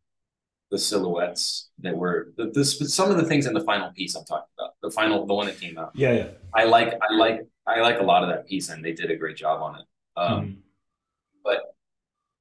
the 0.72 0.78
silhouettes 0.78 1.70
that 1.80 1.96
were 1.96 2.32
the, 2.38 2.46
the 2.46 2.64
some 2.64 3.12
of 3.12 3.18
the 3.18 3.26
things 3.26 3.46
in 3.46 3.54
the 3.54 3.62
final 3.62 3.92
piece 3.92 4.16
I'm 4.16 4.24
talking 4.24 4.48
about 4.58 4.72
the 4.82 4.90
final 4.90 5.26
the 5.26 5.34
one 5.34 5.48
that 5.48 5.60
came 5.60 5.78
out. 5.78 5.92
Yeah, 5.94 6.14
yeah. 6.14 6.28
I 6.54 6.64
like 6.66 6.94
I 6.94 7.14
like 7.14 7.48
I 7.68 7.82
like 7.82 8.00
a 8.00 8.04
lot 8.04 8.24
of 8.24 8.30
that 8.30 8.48
piece 8.48 8.70
and 8.70 8.84
they 8.84 8.94
did 8.94 9.12
a 9.12 9.16
great 9.16 9.38
job 9.38 9.62
on 9.62 9.80
it. 9.80 9.86
Um, 10.18 10.46
mm. 10.46 10.56
But 11.44 11.76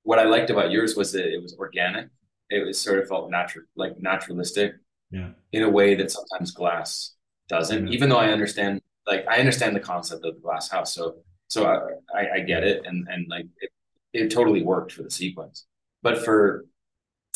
what 0.02 0.18
I 0.18 0.24
liked 0.24 0.50
about 0.50 0.70
yours 0.70 0.96
was 0.96 1.12
that 1.12 1.32
it 1.32 1.42
was 1.42 1.56
organic. 1.58 2.08
It 2.50 2.66
was 2.66 2.80
sort 2.80 2.98
of 2.98 3.08
felt 3.08 3.30
natural, 3.30 3.64
like 3.76 4.00
naturalistic, 4.00 4.74
yeah, 5.10 5.30
in 5.52 5.62
a 5.62 5.70
way 5.70 5.94
that 5.94 6.10
sometimes 6.10 6.50
glass 6.50 7.14
doesn't. 7.48 7.88
Even 7.88 8.08
though 8.08 8.18
I 8.18 8.30
understand 8.30 8.80
like 9.06 9.26
I 9.28 9.38
understand 9.38 9.76
the 9.76 9.80
concept 9.80 10.24
of 10.24 10.34
the 10.34 10.40
glass 10.40 10.70
house, 10.70 10.94
so 10.94 11.16
so 11.48 11.66
I, 11.66 12.18
I, 12.18 12.30
I 12.36 12.40
get 12.40 12.64
it, 12.64 12.82
and 12.86 13.06
and 13.08 13.26
like 13.28 13.46
it, 13.60 13.70
it 14.12 14.30
totally 14.30 14.62
worked 14.62 14.92
for 14.92 15.02
the 15.02 15.10
sequence. 15.10 15.66
But 16.02 16.24
for 16.24 16.64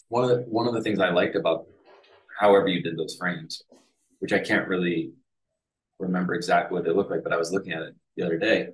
one 0.08 0.24
of 0.24 0.30
the 0.30 0.36
one 0.48 0.66
of 0.66 0.74
the 0.74 0.82
things 0.82 1.00
I 1.00 1.10
liked 1.10 1.36
about 1.36 1.66
however 2.38 2.68
you 2.68 2.82
did 2.82 2.96
those 2.96 3.16
frames, 3.16 3.62
which 4.18 4.32
I 4.32 4.38
can't 4.38 4.68
really 4.68 5.12
remember 5.98 6.34
exactly 6.34 6.74
what 6.74 6.84
they 6.84 6.90
look 6.90 7.10
like, 7.10 7.22
but 7.22 7.32
I 7.32 7.36
was 7.36 7.52
looking 7.52 7.72
at 7.72 7.82
it 7.82 7.94
the 8.16 8.24
other 8.24 8.38
day, 8.38 8.68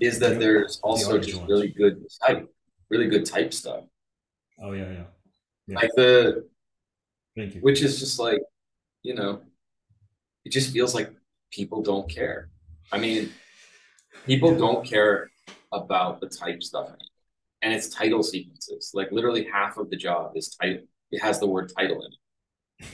is 0.00 0.18
that 0.18 0.38
there's 0.38 0.80
also 0.82 1.18
just 1.18 1.42
really 1.42 1.68
good 1.68 2.06
type, 2.24 2.48
really 2.90 3.08
good 3.08 3.26
type 3.26 3.52
stuff. 3.52 3.84
Oh 4.60 4.72
yeah, 4.72 4.90
yeah. 4.90 5.04
yeah. 5.66 5.76
Like 5.76 5.90
the 5.96 6.44
Thank 7.36 7.56
you. 7.56 7.60
Which 7.60 7.82
is 7.82 7.98
just 7.98 8.18
like, 8.18 8.40
you 9.02 9.14
know, 9.14 9.40
it 10.44 10.50
just 10.50 10.72
feels 10.72 10.94
like 10.94 11.12
people 11.50 11.82
don't 11.82 12.08
care. 12.08 12.48
I 12.92 12.98
mean, 12.98 13.32
people 14.24 14.56
don't 14.56 14.86
care 14.86 15.30
about 15.72 16.20
the 16.20 16.28
type 16.28 16.62
stuff 16.62 16.86
anymore. 16.86 16.98
And 17.62 17.72
it's 17.72 17.88
title 17.88 18.22
sequences. 18.22 18.92
Like 18.94 19.10
literally 19.10 19.48
half 19.52 19.78
of 19.78 19.90
the 19.90 19.96
job 19.96 20.32
is 20.36 20.54
title. 20.54 20.84
It 21.10 21.22
has 21.22 21.40
the 21.40 21.46
word 21.46 21.72
title 21.76 22.02
in 22.02 22.86
it. 22.86 22.88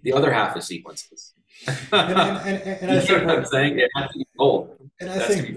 the 0.02 0.12
other 0.12 0.32
half 0.32 0.56
is 0.56 0.64
sequences. 0.66 1.34
and, 1.66 1.76
and, 1.92 2.62
and, 2.62 2.82
and 2.82 2.90
I 2.92 3.00
think 3.04 3.26
what 3.26 3.38
I'm 3.38 3.44
saying? 3.44 3.78
It 3.80 3.90
has 3.96 4.10
to 4.12 4.18
be 4.18 4.26
bold. 4.36 4.78
And 5.00 5.10
I 5.10 5.18
think 5.18 5.56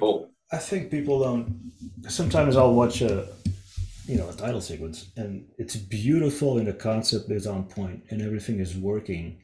I 0.52 0.58
think 0.58 0.92
people 0.92 1.20
don't. 1.20 1.72
Sometimes 2.10 2.58
I'll 2.58 2.74
watch 2.74 3.02
a, 3.02 3.28
you 4.06 4.18
know, 4.18 4.30
a 4.30 4.34
title 4.34 4.62
sequence, 4.62 5.12
and 5.16 5.46
it's 5.58 5.76
beautiful, 5.76 6.58
and 6.58 6.68
the 6.68 6.74
concept 6.74 7.32
is 7.32 7.48
on 7.48 7.64
point, 7.64 8.04
and 8.10 8.22
everything 8.22 8.60
is 8.60 8.76
working. 8.76 9.42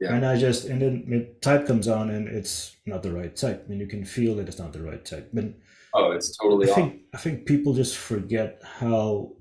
Yeah. 0.00 0.14
And 0.14 0.26
I 0.26 0.38
just 0.38 0.66
and 0.66 0.80
then 0.80 1.34
type 1.40 1.66
comes 1.66 1.88
on, 1.88 2.10
and 2.10 2.28
it's 2.28 2.76
not 2.86 3.02
the 3.02 3.12
right 3.12 3.34
type. 3.34 3.64
I 3.66 3.68
mean, 3.68 3.80
you 3.80 3.86
can 3.86 4.04
feel 4.04 4.36
that 4.36 4.48
it's 4.48 4.58
not 4.58 4.72
the 4.72 4.82
right 4.82 5.04
type, 5.04 5.30
but 5.32 5.46
oh, 5.94 6.12
it's 6.12 6.36
totally. 6.36 6.70
I 6.70 6.74
think 6.74 7.00
I 7.14 7.16
think 7.16 7.46
people 7.46 7.74
just 7.74 7.96
forget 7.96 8.60
how 8.62 9.32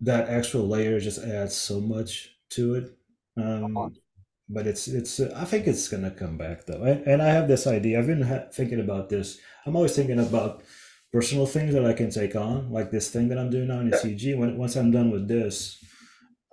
that 0.00 0.28
extra 0.28 0.60
layer 0.60 1.00
just 1.00 1.22
adds 1.22 1.56
so 1.56 1.80
much 1.80 2.36
to 2.50 2.74
it. 2.74 2.98
Um, 3.38 3.94
but 4.48 4.66
it's 4.66 4.88
it's 4.88 5.20
uh, 5.20 5.32
i 5.36 5.44
think 5.44 5.66
it's 5.66 5.88
gonna 5.88 6.10
come 6.10 6.36
back 6.36 6.66
though 6.66 6.82
and, 6.82 7.06
and 7.06 7.22
i 7.22 7.28
have 7.28 7.48
this 7.48 7.66
idea 7.66 7.98
i've 7.98 8.06
been 8.06 8.22
ha- 8.22 8.44
thinking 8.52 8.80
about 8.80 9.08
this 9.08 9.38
i'm 9.66 9.76
always 9.76 9.94
thinking 9.94 10.18
about 10.18 10.62
personal 11.12 11.46
things 11.46 11.74
that 11.74 11.84
i 11.84 11.92
can 11.92 12.10
take 12.10 12.36
on 12.36 12.70
like 12.70 12.90
this 12.90 13.10
thing 13.10 13.28
that 13.28 13.38
i'm 13.38 13.50
doing 13.50 13.68
now 13.68 13.80
in 13.80 13.88
yeah. 13.88 13.98
cg 13.98 14.36
when 14.36 14.56
once 14.56 14.76
i'm 14.76 14.90
done 14.90 15.10
with 15.10 15.28
this 15.28 15.82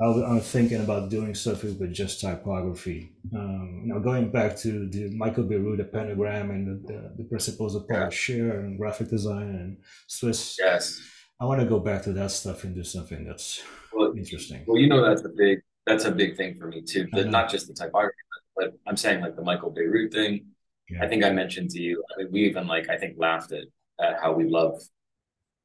i 0.02 0.06
am 0.06 0.40
thinking 0.40 0.82
about 0.82 1.10
doing 1.10 1.36
stuff 1.36 1.64
with 1.64 1.94
just 1.94 2.22
typography 2.22 3.14
um, 3.36 3.82
you 3.84 3.94
know 3.94 4.00
going 4.00 4.32
back 4.32 4.58
to 4.58 4.88
the 4.90 5.10
michael 5.16 5.44
Bierut 5.44 5.78
the 5.78 5.84
pentagram 5.84 6.52
and 6.52 6.68
the, 6.68 6.94
the, 6.94 7.14
the 7.18 7.24
principles 7.26 7.76
of 7.76 7.88
Paul 7.88 8.10
yeah. 8.30 8.36
and 8.36 8.78
graphic 8.78 9.10
design 9.10 9.50
and 9.50 9.78
swiss 10.08 10.58
yes 10.60 11.02
i 11.42 11.46
want 11.46 11.60
to 11.60 11.66
go 11.66 11.80
back 11.80 12.04
to 12.04 12.14
that 12.14 12.32
stuff 12.32 12.64
and 12.64 12.76
do 12.76 12.84
something 12.84 13.26
that's 13.26 13.62
well, 13.94 14.14
interesting 14.16 14.64
well 14.68 14.78
you 14.78 14.88
know 14.88 15.04
that's 15.04 15.26
a 15.26 15.30
big 15.30 15.60
that's 15.90 16.06
a 16.06 16.12
big 16.12 16.38
thing 16.38 16.56
for 16.56 16.68
me 16.68 16.82
too. 16.82 17.08
But 17.12 17.28
not 17.28 17.50
just 17.50 17.68
the 17.68 17.74
typography, 17.74 18.16
but 18.56 18.74
I'm 18.88 18.96
saying 18.96 19.22
like 19.22 19.36
the 19.36 19.42
Michael 19.42 19.72
Bierut 19.72 20.12
thing. 20.14 20.46
Yeah. 20.90 21.04
I 21.04 21.08
think 21.08 21.24
I 21.24 21.32
mentioned 21.32 21.70
to 21.72 21.82
you. 21.82 22.04
I 22.14 22.20
mean, 22.20 22.32
we 22.32 22.42
even 22.46 22.68
like 22.68 22.90
I 22.90 22.98
think 22.98 23.16
laughed 23.18 23.52
at 23.52 23.66
at 24.00 24.20
how 24.22 24.34
we 24.34 24.46
love 24.46 24.82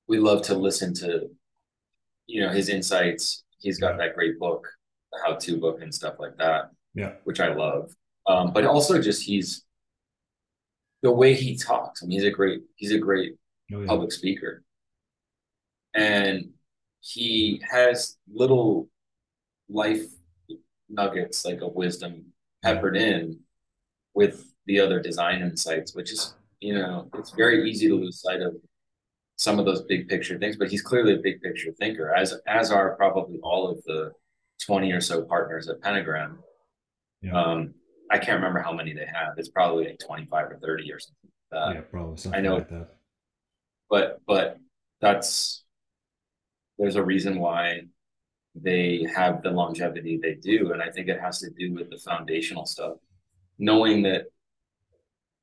we 0.07 0.19
love 0.19 0.43
to 0.43 0.55
listen 0.55 0.95
to 0.95 1.29
you 2.27 2.41
know 2.41 2.51
his 2.51 2.69
insights. 2.69 3.45
He's 3.59 3.79
got 3.79 3.97
that 3.99 4.15
great 4.15 4.39
book, 4.39 4.69
the 5.13 5.19
how 5.25 5.35
to 5.35 5.59
book 5.59 5.81
and 5.81 5.95
stuff 5.95 6.15
like 6.19 6.37
that. 6.39 6.71
Yeah, 6.95 7.13
which 7.25 7.41
I 7.41 7.55
love. 7.55 7.93
Um, 8.27 8.53
but 8.53 8.65
also 8.65 9.01
just 9.01 9.23
he's 9.23 9.65
the 11.03 11.13
way 11.13 11.35
he 11.35 11.57
talks. 11.57 12.03
I 12.03 12.07
mean, 12.07 12.19
he's 12.19 12.29
a 12.29 12.31
great 12.31 12.63
he's 12.77 12.93
a 12.93 12.99
great 12.99 13.35
oh, 13.73 13.81
yeah. 13.81 13.87
public 13.87 14.13
speaker, 14.13 14.63
and 15.95 16.51
he 17.01 17.63
has 17.71 18.17
little 18.33 18.89
life 19.69 20.05
nuggets 20.89 21.45
like 21.45 21.61
a 21.61 21.69
wisdom 21.69 22.27
peppered 22.63 22.97
in 22.97 23.41
with 24.15 24.54
the 24.67 24.81
other 24.81 25.01
design 25.01 25.43
insights, 25.43 25.95
which 25.95 26.13
is, 26.13 26.35
you 26.61 26.75
know, 26.75 27.09
it's 27.15 27.31
very 27.31 27.69
easy 27.71 27.89
to 27.89 27.95
lose 27.95 28.23
sight 28.23 28.41
of 28.41 28.55
some 29.37 29.59
of 29.59 29.65
those 29.65 29.83
big 29.83 30.09
picture 30.09 30.39
things, 30.39 30.57
but 30.57 30.71
he's 30.71 30.83
clearly 30.83 31.15
a 31.15 31.19
big 31.19 31.41
picture 31.43 31.73
thinker, 31.79 32.15
as 32.15 32.35
as 32.47 32.71
are 32.71 32.97
probably 32.97 33.39
all 33.43 33.69
of 33.69 33.83
the 33.85 34.13
20 34.65 34.93
or 34.93 35.01
so 35.01 35.23
partners 35.23 35.69
at 35.69 35.81
Pentagram. 35.83 36.39
Yeah. 37.21 37.41
Um, 37.41 37.75
I 38.11 38.19
can't 38.19 38.37
remember 38.37 38.61
how 38.61 38.73
many 38.73 38.93
they 38.93 39.07
have. 39.07 39.35
It's 39.39 39.49
probably 39.49 39.87
like 39.87 39.99
25 39.99 40.51
or 40.53 40.59
30 40.63 40.93
or 40.93 40.99
something. 41.01 41.31
Like 41.53 41.75
yeah, 41.75 41.81
probably 41.83 42.17
something 42.17 42.39
I 42.39 42.43
know 42.43 42.57
like 42.57 42.69
that. 42.69 42.89
But 43.91 44.21
but 44.27 44.59
that's 45.01 45.65
there's 46.79 46.97
a 46.97 47.05
reason 47.05 47.39
why 47.39 47.83
they 48.55 49.07
have 49.15 49.43
the 49.43 49.51
longevity 49.51 50.19
they 50.23 50.35
do. 50.35 50.73
And 50.73 50.83
I 50.83 50.91
think 50.91 51.09
it 51.09 51.21
has 51.21 51.41
to 51.41 51.51
do 51.51 51.73
with 51.75 51.91
the 51.91 51.99
foundational 51.99 52.67
stuff. 52.67 52.97
Knowing 53.59 54.03
that 54.03 54.27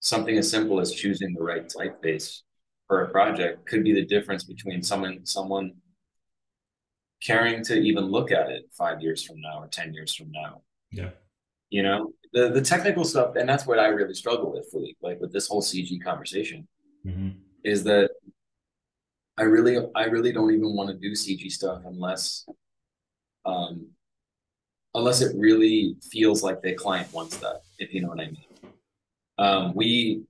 something 0.01 0.37
as 0.37 0.49
simple 0.49 0.79
as 0.79 0.93
choosing 0.93 1.33
the 1.33 1.43
right 1.43 1.67
typeface 1.69 2.41
for 2.87 3.03
a 3.03 3.09
project 3.09 3.65
could 3.65 3.83
be 3.83 3.93
the 3.93 4.05
difference 4.05 4.43
between 4.43 4.83
someone 4.83 5.25
someone 5.25 5.71
caring 7.23 7.63
to 7.63 7.75
even 7.75 8.05
look 8.05 8.31
at 8.31 8.49
it 8.49 8.63
five 8.77 8.99
years 9.01 9.23
from 9.23 9.39
now 9.39 9.59
or 9.59 9.67
10 9.67 9.93
years 9.93 10.13
from 10.13 10.31
now. 10.31 10.63
Yeah. 10.91 11.11
You 11.69 11.83
know, 11.83 12.11
the 12.33 12.49
the 12.49 12.61
technical 12.61 13.05
stuff, 13.05 13.35
and 13.37 13.47
that's 13.47 13.65
what 13.65 13.79
I 13.79 13.87
really 13.87 14.13
struggle 14.13 14.51
with, 14.51 14.67
Philippe, 14.71 14.97
like 15.01 15.21
with 15.21 15.31
this 15.31 15.47
whole 15.47 15.61
CG 15.61 16.03
conversation, 16.03 16.67
mm-hmm. 17.05 17.29
is 17.63 17.83
that 17.85 18.09
I 19.37 19.43
really 19.43 19.77
I 19.95 20.05
really 20.05 20.33
don't 20.33 20.51
even 20.53 20.75
want 20.75 20.89
to 20.89 20.97
do 20.97 21.11
CG 21.13 21.49
stuff 21.49 21.83
unless 21.85 22.45
um, 23.45 23.87
unless 24.93 25.21
it 25.21 25.33
really 25.37 25.95
feels 26.11 26.43
like 26.43 26.61
the 26.61 26.73
client 26.73 27.11
wants 27.13 27.37
that, 27.37 27.61
if 27.79 27.93
you 27.93 28.01
know 28.01 28.09
what 28.09 28.19
I 28.19 28.25
mean. 28.25 28.50
Um, 29.41 29.73
we, 29.73 30.23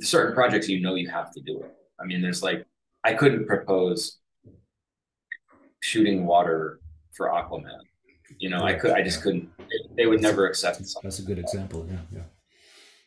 certain 0.00 0.34
projects, 0.34 0.68
you 0.68 0.80
know, 0.80 0.94
you 0.94 1.08
have 1.08 1.32
to 1.32 1.40
do 1.40 1.62
it. 1.62 1.74
I 1.98 2.04
mean, 2.04 2.20
there's 2.20 2.42
like 2.42 2.66
I 3.02 3.14
couldn't 3.14 3.46
propose 3.46 4.18
shooting 5.80 6.26
water 6.26 6.80
for 7.12 7.28
Aquaman. 7.28 7.80
You 8.38 8.50
know, 8.50 8.62
I 8.62 8.74
could, 8.74 8.90
I 8.90 9.02
just 9.02 9.22
couldn't. 9.22 9.48
They, 9.96 10.06
would 10.06 10.20
never 10.20 10.46
accept. 10.46 10.78
That's, 10.78 10.94
that's 11.02 11.18
a 11.20 11.22
good 11.22 11.38
example. 11.38 11.86
Yeah, 11.90 12.00
yeah. 12.12 12.22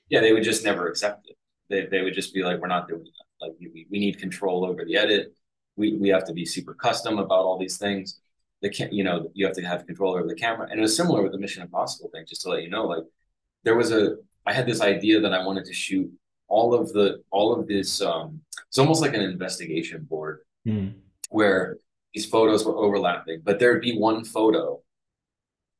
Yeah, 0.09 0.21
they 0.21 0.33
would 0.33 0.43
just 0.43 0.63
never 0.63 0.87
accept 0.87 1.27
it. 1.29 1.37
They, 1.69 1.85
they 1.85 2.01
would 2.01 2.15
just 2.15 2.33
be 2.33 2.43
like, 2.43 2.59
"We're 2.59 2.67
not 2.67 2.87
doing 2.87 3.03
that. 3.03 3.45
Like, 3.45 3.55
we, 3.59 3.85
we 3.89 3.99
need 3.99 4.17
control 4.17 4.65
over 4.65 4.83
the 4.83 4.97
edit. 4.97 5.35
We 5.77 5.97
we 5.97 6.09
have 6.09 6.25
to 6.25 6.33
be 6.33 6.45
super 6.45 6.73
custom 6.73 7.19
about 7.19 7.43
all 7.45 7.59
these 7.59 7.77
things." 7.77 8.19
the 8.61 8.69
can 8.69 8.91
you 8.93 9.03
know 9.03 9.29
you 9.33 9.43
have 9.45 9.55
to 9.55 9.61
have 9.63 9.85
control 9.87 10.13
over 10.13 10.27
the 10.27 10.35
camera 10.35 10.67
and 10.69 10.79
it 10.79 10.81
was 10.81 10.95
similar 10.95 11.21
with 11.21 11.31
the 11.31 11.37
mission 11.37 11.63
impossible 11.63 12.09
thing 12.13 12.23
just 12.27 12.41
to 12.41 12.49
let 12.49 12.61
you 12.61 12.69
know 12.69 12.85
like 12.85 13.03
there 13.63 13.75
was 13.75 13.91
a 13.91 14.17
i 14.51 14.53
had 14.53 14.65
this 14.65 14.81
idea 14.81 15.19
that 15.19 15.33
i 15.33 15.45
wanted 15.47 15.65
to 15.65 15.73
shoot 15.73 16.09
all 16.47 16.73
of 16.73 16.91
the 16.93 17.07
all 17.31 17.49
of 17.57 17.67
this 17.67 18.01
um 18.01 18.41
it's 18.67 18.77
almost 18.77 19.01
like 19.01 19.13
an 19.13 19.21
investigation 19.21 20.03
board 20.03 20.39
mm. 20.67 20.93
where 21.29 21.77
these 22.13 22.25
photos 22.25 22.65
were 22.65 22.77
overlapping 22.85 23.39
but 23.43 23.59
there'd 23.59 23.81
be 23.81 23.97
one 23.97 24.23
photo 24.23 24.81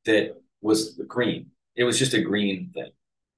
that 0.04 0.34
was 0.60 1.00
green. 1.06 1.50
It 1.76 1.84
was 1.84 1.98
just 1.98 2.14
a 2.14 2.20
green 2.20 2.70
thing 2.72 2.90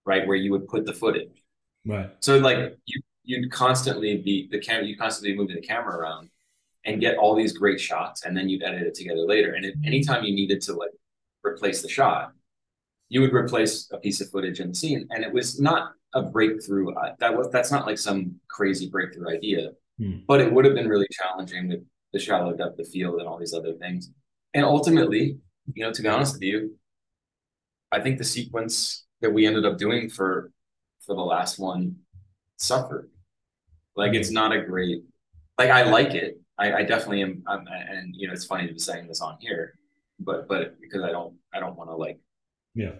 right 0.05 0.27
where 0.27 0.37
you 0.37 0.53
would 0.53 0.69
put 0.69 0.85
the 0.85 0.93
footage. 0.93 1.43
Right. 1.87 2.11
So 2.21 2.39
like 2.39 2.77
you 2.87 3.01
you'd 3.25 3.51
constantly 3.51 4.19
be 4.19 4.49
the 4.51 4.59
camera 4.59 4.85
you 4.85 4.97
constantly 4.97 5.37
move 5.37 5.49
the 5.49 5.61
camera 5.61 5.97
around 5.97 6.29
and 6.85 7.01
get 7.01 7.17
all 7.17 7.35
these 7.35 7.57
great 7.57 7.81
shots 7.81 8.25
and 8.25 8.37
then 8.37 8.49
you'd 8.49 8.63
edit 8.63 8.83
it 8.83 8.95
together 8.95 9.21
later. 9.21 9.55
And 9.55 9.65
if 9.65 9.75
anytime 9.85 10.25
you 10.25 10.35
needed 10.35 10.61
to 10.63 10.75
like 10.75 10.91
replace 11.45 11.81
the 11.81 11.89
shot 11.89 12.33
you 13.15 13.21
would 13.21 13.33
replace 13.33 13.89
a 13.93 13.99
piece 13.99 14.21
of 14.21 14.29
footage 14.29 14.59
in 14.59 14.69
the 14.71 14.75
scene. 14.75 15.07
And 15.11 15.23
it 15.23 15.33
was 15.33 15.61
not 15.61 15.93
a 16.15 16.23
breakthrough. 16.23 16.93
That 17.21 17.37
was 17.37 17.49
that's 17.51 17.71
not 17.71 17.87
like 17.87 17.99
some 17.99 18.35
crazy 18.49 18.89
breakthrough 18.89 19.31
idea 19.31 19.71
hmm. 19.99 20.19
but 20.27 20.41
it 20.41 20.53
would 20.53 20.65
have 20.65 20.75
been 20.75 20.89
really 20.89 21.07
challenging 21.11 21.69
with 21.69 21.85
the 22.13 22.19
shallow 22.19 22.53
depth 22.53 22.79
of 22.79 22.89
field 22.89 23.19
and 23.21 23.29
all 23.29 23.39
these 23.39 23.55
other 23.55 23.75
things. 23.75 24.11
And 24.53 24.65
ultimately 24.65 25.39
you 25.73 25.83
know 25.83 25.93
to 25.93 26.03
be 26.03 26.09
honest 26.09 26.35
with 26.35 26.43
you 26.43 26.77
i 27.91 27.99
think 27.99 28.19
the 28.19 28.25
sequence 28.25 29.07
that 29.23 29.31
we 29.31 29.47
ended 29.47 29.65
up 29.65 29.79
doing 29.79 30.11
for 30.11 30.53
for 31.07 31.15
the 31.15 31.23
last 31.23 31.59
one 31.59 31.97
suffered. 32.57 33.11
Like 33.97 34.15
it's 34.15 34.31
not 34.31 34.53
a 34.53 34.61
great 34.63 35.03
like 35.59 35.71
i 35.71 35.83
like 35.85 36.15
it. 36.15 36.41
I, 36.57 36.73
I 36.73 36.83
definitely 36.85 37.23
am, 37.23 37.43
um, 37.49 37.65
and 37.69 38.15
you 38.17 38.29
know, 38.29 38.33
it's 38.33 38.45
funny 38.45 38.69
to 38.69 38.73
be 38.73 38.79
saying 38.79 39.09
this 39.09 39.21
on 39.21 39.37
here, 39.41 39.77
but 40.21 40.47
but 40.47 40.81
because 40.81 41.03
I 41.03 41.11
don't 41.11 41.35
I 41.53 41.59
don't 41.59 41.77
want 41.77 41.91
to 41.91 41.97
like 41.97 42.21
yeah. 42.75 42.93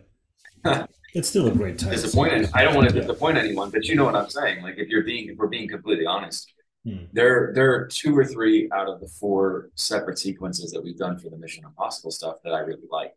it's 1.15 1.29
still 1.29 1.47
a 1.49 1.51
great 1.51 1.79
time. 1.79 1.91
Disappointed. 1.91 2.49
I 2.55 2.65
don't 2.65 2.75
want 2.75 2.89
to 2.89 3.01
disappoint 3.01 3.37
anyone, 3.39 3.71
but 3.71 3.85
you 3.85 3.95
know 3.95 4.05
what 4.05 4.17
I'm 4.17 4.31
saying. 4.31 4.63
Like 4.63 4.79
if 4.79 4.89
you're 4.89 5.05
being 5.05 5.29
if 5.29 5.37
we're 5.37 5.49
being 5.49 5.69
completely 5.69 6.07
honest, 6.07 6.53
hmm. 6.85 7.05
there 7.13 7.53
there 7.55 7.75
are 7.75 7.87
two 7.87 8.17
or 8.17 8.25
three 8.25 8.69
out 8.73 8.89
of 8.89 9.01
the 9.01 9.09
four 9.09 9.71
separate 9.75 10.19
sequences 10.19 10.71
that 10.73 10.83
we've 10.83 10.99
done 10.99 11.19
for 11.19 11.29
the 11.29 11.37
Mission 11.37 11.65
Impossible 11.65 12.11
stuff 12.11 12.37
that 12.45 12.55
I 12.55 12.61
really 12.61 12.89
like, 12.91 13.13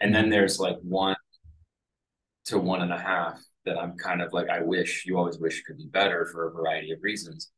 and 0.00 0.14
then 0.14 0.30
there's 0.30 0.58
like 0.58 0.78
one 0.82 1.16
to 2.46 2.58
one 2.58 2.82
and 2.82 2.92
a 2.92 2.98
half 2.98 3.40
that 3.64 3.78
I'm 3.78 3.96
kind 3.96 4.22
of 4.22 4.32
like 4.32 4.48
I 4.48 4.60
wish 4.60 5.04
you 5.06 5.18
always 5.18 5.38
wish 5.38 5.62
could 5.62 5.76
be 5.76 5.86
better 5.86 6.24
for 6.26 6.48
a 6.48 6.50
variety 6.50 6.92
of 6.92 7.02
reasons. 7.02 7.50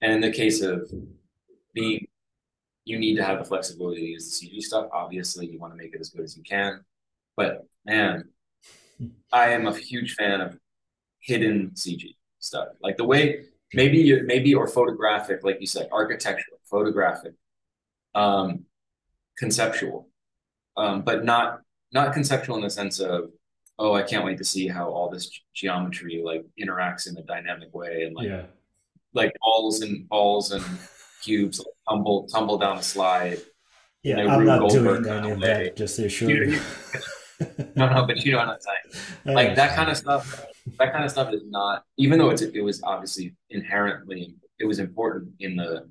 And 0.00 0.12
in 0.12 0.20
the 0.20 0.32
case 0.32 0.62
of 0.62 0.90
being 1.74 2.06
you 2.84 2.98
need 2.98 3.16
to 3.16 3.24
have 3.24 3.38
the 3.38 3.44
flexibility 3.44 4.00
to 4.00 4.06
use 4.06 4.40
the 4.40 4.46
CG 4.46 4.60
stuff. 4.62 4.88
Obviously, 4.92 5.46
you 5.46 5.58
want 5.58 5.72
to 5.72 5.76
make 5.76 5.94
it 5.94 6.00
as 6.00 6.08
good 6.10 6.24
as 6.24 6.36
you 6.36 6.42
can. 6.42 6.80
But 7.40 7.66
man, 7.86 8.24
I 9.32 9.48
am 9.52 9.66
a 9.66 9.74
huge 9.74 10.12
fan 10.12 10.42
of 10.42 10.58
hidden 11.20 11.70
CG 11.74 12.16
stuff. 12.38 12.68
Like 12.82 12.98
the 12.98 13.04
way 13.04 13.44
maybe 13.72 13.96
you 13.96 14.24
maybe 14.26 14.54
or 14.54 14.68
photographic, 14.68 15.42
like 15.42 15.58
you 15.58 15.66
said, 15.66 15.88
architectural, 15.90 16.58
photographic. 16.64 17.32
Um, 18.14 18.66
conceptual, 19.38 20.08
um, 20.76 21.00
but 21.00 21.24
not 21.24 21.62
not 21.92 22.12
conceptual 22.12 22.56
in 22.56 22.62
the 22.62 22.68
sense 22.68 23.00
of 23.00 23.30
oh, 23.78 23.94
I 23.94 24.02
can't 24.02 24.26
wait 24.26 24.36
to 24.36 24.44
see 24.44 24.68
how 24.68 24.90
all 24.90 25.08
this 25.08 25.30
geometry 25.54 26.20
like 26.22 26.44
interacts 26.62 27.08
in 27.08 27.16
a 27.16 27.22
dynamic 27.22 27.74
way 27.74 28.02
and 28.02 28.14
like 28.14 28.28
yeah. 28.28 28.42
like 29.14 29.32
balls 29.40 29.80
and 29.80 30.06
balls 30.10 30.52
and 30.52 30.62
cubes 31.22 31.58
like, 31.58 31.74
tumble 31.88 32.28
tumble 32.28 32.58
down 32.58 32.76
a 32.76 32.82
slide. 32.82 33.38
Yeah, 34.02 34.18
I'm 34.18 34.44
not 34.44 34.68
doing 34.68 35.06
any 35.06 35.30
of 35.30 35.40
that. 35.40 35.76
Just 35.76 35.96
to 35.96 36.04
assure 36.04 36.30
you. 36.30 36.60
no, 37.76 37.88
no, 37.92 38.06
but 38.06 38.24
you 38.24 38.32
know 38.32 38.38
what 38.38 38.48
I'm 38.48 38.60
saying. 38.60 39.04
Like 39.34 39.54
that 39.56 39.74
kind 39.74 39.90
of 39.90 39.96
stuff. 39.96 40.46
That 40.78 40.92
kind 40.92 41.04
of 41.04 41.10
stuff 41.10 41.32
is 41.32 41.42
not, 41.46 41.84
even 41.96 42.18
though 42.18 42.30
it's 42.30 42.42
it 42.42 42.60
was 42.60 42.82
obviously 42.82 43.34
inherently 43.50 44.34
it 44.58 44.66
was 44.66 44.78
important 44.78 45.32
in 45.40 45.56
the 45.56 45.88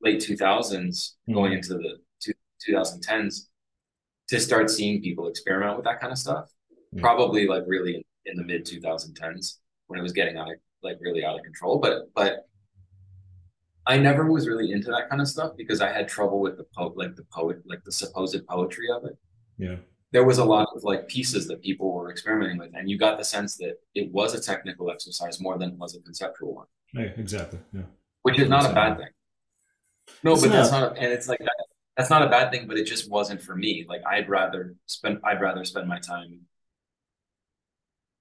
late 0.00 0.20
2000s, 0.20 0.38
mm-hmm. 0.40 1.34
going 1.34 1.52
into 1.52 1.74
the 1.74 1.98
2010s 2.68 3.46
to 4.28 4.40
start 4.40 4.70
seeing 4.70 5.02
people 5.02 5.28
experiment 5.28 5.76
with 5.76 5.84
that 5.84 6.00
kind 6.00 6.12
of 6.12 6.18
stuff. 6.18 6.46
Mm-hmm. 6.94 7.00
Probably 7.00 7.46
like 7.46 7.64
really 7.66 7.96
in, 7.96 8.02
in 8.24 8.36
the 8.36 8.44
mid 8.44 8.64
2010s 8.64 9.58
when 9.86 9.98
it 9.98 10.02
was 10.02 10.12
getting 10.12 10.36
out 10.36 10.50
of 10.50 10.56
like 10.82 10.96
really 11.00 11.24
out 11.24 11.36
of 11.36 11.42
control. 11.42 11.78
But 11.78 12.12
but 12.14 12.46
I 13.86 13.98
never 13.98 14.30
was 14.30 14.48
really 14.48 14.72
into 14.72 14.90
that 14.90 15.10
kind 15.10 15.20
of 15.20 15.28
stuff 15.28 15.52
because 15.56 15.80
I 15.80 15.92
had 15.92 16.08
trouble 16.08 16.40
with 16.40 16.56
the 16.56 16.66
po- 16.76 16.94
like 16.96 17.16
the 17.16 17.26
poet 17.32 17.58
like 17.66 17.84
the 17.84 17.92
supposed 17.92 18.46
poetry 18.46 18.86
of 18.90 19.04
it. 19.04 19.18
Yeah. 19.58 19.76
There 20.12 20.24
was 20.24 20.38
a 20.38 20.44
lot 20.44 20.68
of 20.74 20.84
like 20.84 21.08
pieces 21.08 21.46
that 21.48 21.62
people 21.62 21.92
were 21.92 22.10
experimenting 22.10 22.58
with, 22.58 22.70
and 22.74 22.88
you 22.90 22.98
got 22.98 23.18
the 23.18 23.24
sense 23.24 23.56
that 23.56 23.76
it 23.94 24.12
was 24.12 24.34
a 24.34 24.40
technical 24.40 24.90
exercise 24.90 25.40
more 25.40 25.56
than 25.58 25.70
it 25.70 25.78
was 25.78 25.96
a 25.96 26.00
conceptual 26.00 26.54
one. 26.54 26.66
Yeah, 26.92 27.10
exactly. 27.16 27.60
Yeah. 27.72 27.82
Which 28.22 28.38
is 28.38 28.48
not 28.48 28.70
a 28.70 28.74
bad 28.74 28.98
thing. 28.98 29.08
No, 30.22 30.32
it's 30.32 30.42
but 30.42 30.48
not. 30.48 30.54
that's 30.54 30.70
not, 30.70 30.96
a, 30.96 31.00
and 31.00 31.12
it's 31.12 31.28
like 31.28 31.38
that, 31.38 31.66
that's 31.96 32.10
not 32.10 32.22
a 32.22 32.28
bad 32.28 32.50
thing, 32.52 32.66
but 32.66 32.76
it 32.76 32.84
just 32.84 33.10
wasn't 33.10 33.42
for 33.42 33.56
me. 33.56 33.86
Like 33.88 34.02
I'd 34.06 34.28
rather 34.28 34.74
spend, 34.86 35.18
I'd 35.24 35.40
rather 35.40 35.64
spend 35.64 35.88
my 35.88 35.98
time, 35.98 36.40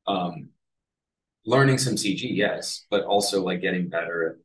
um, 0.07 0.49
learning 1.45 1.77
some 1.77 1.95
CG, 1.95 2.21
yes, 2.21 2.85
but 2.89 3.03
also 3.03 3.43
like 3.43 3.61
getting 3.61 3.89
better 3.89 4.39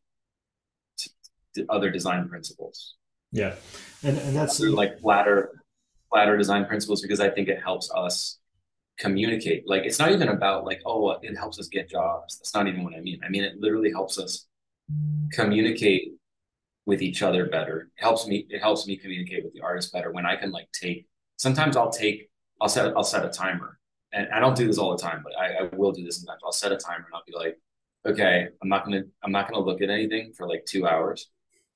at 1.56 1.64
other 1.68 1.90
design 1.90 2.28
principles. 2.28 2.94
Yeah, 3.32 3.54
and 4.02 4.18
and 4.18 4.36
that's 4.36 4.60
like 4.60 5.00
flatter, 5.00 5.62
flatter 6.10 6.36
design 6.36 6.66
principles 6.66 7.02
because 7.02 7.20
I 7.20 7.30
think 7.30 7.48
it 7.48 7.62
helps 7.62 7.90
us 7.94 8.38
communicate. 8.98 9.68
Like 9.68 9.84
it's 9.84 9.98
not 9.98 10.12
even 10.12 10.28
about 10.28 10.64
like 10.64 10.80
oh 10.86 11.10
it 11.10 11.36
helps 11.36 11.58
us 11.58 11.68
get 11.68 11.88
jobs. 11.90 12.38
That's 12.38 12.54
not 12.54 12.66
even 12.66 12.84
what 12.84 12.94
I 12.94 13.00
mean. 13.00 13.20
I 13.24 13.28
mean 13.28 13.44
it 13.44 13.56
literally 13.58 13.90
helps 13.90 14.18
us 14.18 14.46
communicate 15.32 16.12
with 16.86 17.02
each 17.02 17.22
other 17.22 17.46
better. 17.46 17.90
It 17.98 18.02
helps 18.02 18.26
me. 18.26 18.46
It 18.48 18.60
helps 18.60 18.86
me 18.86 18.96
communicate 18.96 19.44
with 19.44 19.52
the 19.52 19.60
artist 19.60 19.92
better 19.92 20.10
when 20.12 20.24
I 20.24 20.36
can 20.36 20.52
like 20.52 20.70
take. 20.72 21.06
Sometimes 21.36 21.76
I'll 21.76 21.90
take. 21.90 22.30
I'll 22.60 22.68
set. 22.68 22.96
I'll 22.96 23.04
set 23.04 23.24
a 23.24 23.28
timer, 23.28 23.78
and 24.12 24.28
I 24.32 24.40
don't 24.40 24.56
do 24.56 24.66
this 24.66 24.78
all 24.78 24.96
the 24.96 25.02
time, 25.02 25.22
but 25.22 25.36
I, 25.38 25.64
I 25.64 25.76
will 25.76 25.92
do 25.92 26.04
this 26.04 26.16
sometimes. 26.16 26.40
I'll 26.44 26.52
set 26.52 26.72
a 26.72 26.76
timer 26.76 27.04
and 27.04 27.14
I'll 27.14 27.24
be 27.26 27.34
like, 27.34 27.58
okay, 28.06 28.48
I'm 28.62 28.68
not 28.68 28.84
gonna. 28.84 29.02
I'm 29.22 29.32
not 29.32 29.50
gonna 29.50 29.64
look 29.64 29.82
at 29.82 29.90
anything 29.90 30.32
for 30.32 30.48
like 30.48 30.64
two 30.64 30.86
hours, 30.86 31.28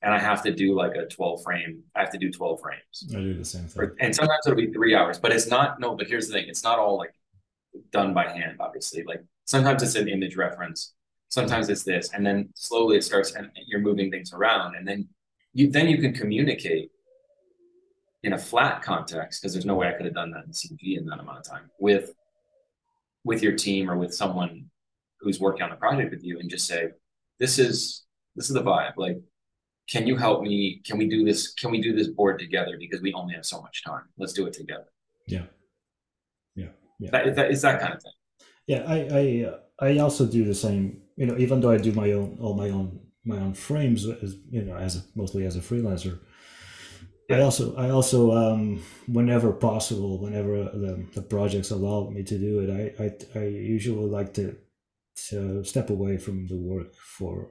and 0.03 0.15
I 0.15 0.19
have 0.19 0.43
to 0.45 0.53
do 0.53 0.75
like 0.75 0.95
a 0.97 1.07
12 1.07 1.43
frame. 1.43 1.83
I 1.95 2.01
have 2.01 2.11
to 2.11 2.19
do 2.19 2.31
12 2.31 2.61
frames. 2.61 3.05
I 3.11 3.15
do 3.17 3.35
the 3.35 3.45
same 3.45 3.67
thing. 3.67 3.91
and 4.01 4.15
sometimes 4.15 4.41
it'll 4.47 4.57
be 4.57 4.73
three 4.73 4.95
hours, 4.95 5.19
but 5.19 5.33
it's 5.33 5.49
not. 5.49 5.81
No, 5.81 5.95
but 5.95 6.07
here's 6.07 6.27
the 6.29 6.35
thing. 6.35 6.49
It's 6.49 6.65
not 6.65 6.79
all 6.79 6.97
like 6.97 7.15
done 7.91 8.15
by 8.15 8.29
hand. 8.29 8.57
Obviously, 8.61 9.03
like 9.05 9.23
sometimes 9.45 9.83
it's 9.83 9.95
an 9.97 10.09
image 10.09 10.37
reference 10.37 10.95
sometimes 11.31 11.69
it's 11.69 11.85
this 11.85 12.11
and 12.13 12.27
then 12.27 12.51
slowly 12.55 12.97
it 12.97 13.05
starts 13.05 13.33
and 13.35 13.49
you're 13.67 13.81
moving 13.81 14.11
things 14.11 14.33
around 14.35 14.75
and 14.75 14.87
then 14.87 15.09
you 15.55 15.71
then 15.71 15.89
you 15.89 15.99
can 15.99 16.13
communicate 16.13 16.91
in 18.23 18.35
a 18.35 18.39
flat 18.39 18.83
context 18.83 19.41
because 19.41 19.55
there's 19.55 19.65
no 19.65 19.77
way 19.77 19.89
I 19.89 19.93
could 19.93 20.05
have 20.07 20.15
done 20.15 20.33
that 20.33 20.45
in 20.45 20.51
CG 20.51 20.99
in 20.99 21.07
that 21.07 21.21
amount 21.21 21.39
of 21.39 21.45
time 21.45 21.71
with 21.79 22.13
with 23.25 23.43
your 23.43 23.53
team 23.53 23.91
or 23.91 23.97
with 23.97 24.13
someone 24.13 24.67
who's 25.21 25.41
working 25.41 25.63
on 25.63 25.71
the 25.71 25.77
project 25.77 26.11
with 26.11 26.25
you 26.25 26.39
and 26.41 26.51
just 26.51 26.67
say 26.67 26.89
this 27.39 27.59
is 27.59 28.05
this 28.37 28.51
is 28.51 28.55
the 28.55 28.63
vibe 28.63 28.93
like 28.97 29.19
can 29.89 30.07
you 30.07 30.17
help 30.17 30.43
me? 30.43 30.81
Can 30.85 30.99
we 30.99 31.09
do 31.09 31.25
this? 31.25 31.53
Can 31.55 31.71
we 31.71 31.81
do 31.81 31.95
this 31.95 32.09
board 32.09 32.39
together? 32.39 32.77
Because 32.79 33.01
we 33.01 33.13
only 33.13 33.35
have 33.35 33.47
so 33.47 33.61
much 33.61 33.85
time. 33.85 34.03
Let's 34.19 34.33
do 34.33 34.47
it 34.47 34.53
together. 34.53 34.87
Yeah. 35.27 35.45
Yeah. 36.55 36.69
Yeah. 36.99 37.11
That, 37.13 37.37
that 37.37 37.51
is 37.51 37.63
that 37.63 37.81
kind 37.81 37.95
of 37.95 38.03
thing? 38.03 38.13
Yeah 38.67 38.85
i 38.87 38.99
i 39.21 39.45
uh, 39.49 39.59
i 39.81 39.99
also 39.99 40.27
do 40.27 40.45
the 40.45 40.55
same 40.55 41.01
you 41.21 41.27
know, 41.27 41.37
even 41.37 41.61
though 41.61 41.71
I 41.71 41.77
do 41.77 41.93
my 41.93 42.13
own 42.13 42.39
all 42.41 42.55
my 42.55 42.71
own 42.71 42.99
my 43.27 43.37
own 43.37 43.53
frames, 43.53 44.07
as 44.07 44.37
you 44.51 44.63
know, 44.63 44.75
as 44.75 44.97
a, 44.97 45.03
mostly 45.15 45.45
as 45.45 45.55
a 45.55 45.61
freelancer, 45.61 46.19
I 47.31 47.43
also 47.43 47.77
I 47.77 47.91
also 47.91 48.33
um, 48.33 48.83
whenever 49.07 49.53
possible, 49.53 50.19
whenever 50.19 50.65
the, 50.65 51.07
the 51.15 51.21
projects 51.21 51.71
allow 51.73 52.09
me 52.09 52.23
to 52.23 52.39
do 52.39 52.61
it, 52.61 52.71
I 52.71 53.05
I, 53.05 53.39
I 53.39 53.45
usually 53.49 54.09
like 54.09 54.33
to 54.35 54.57
to 55.29 55.63
step 55.63 55.91
away 55.91 56.17
from 56.17 56.47
the 56.47 56.57
work 56.57 56.95
for 56.95 57.51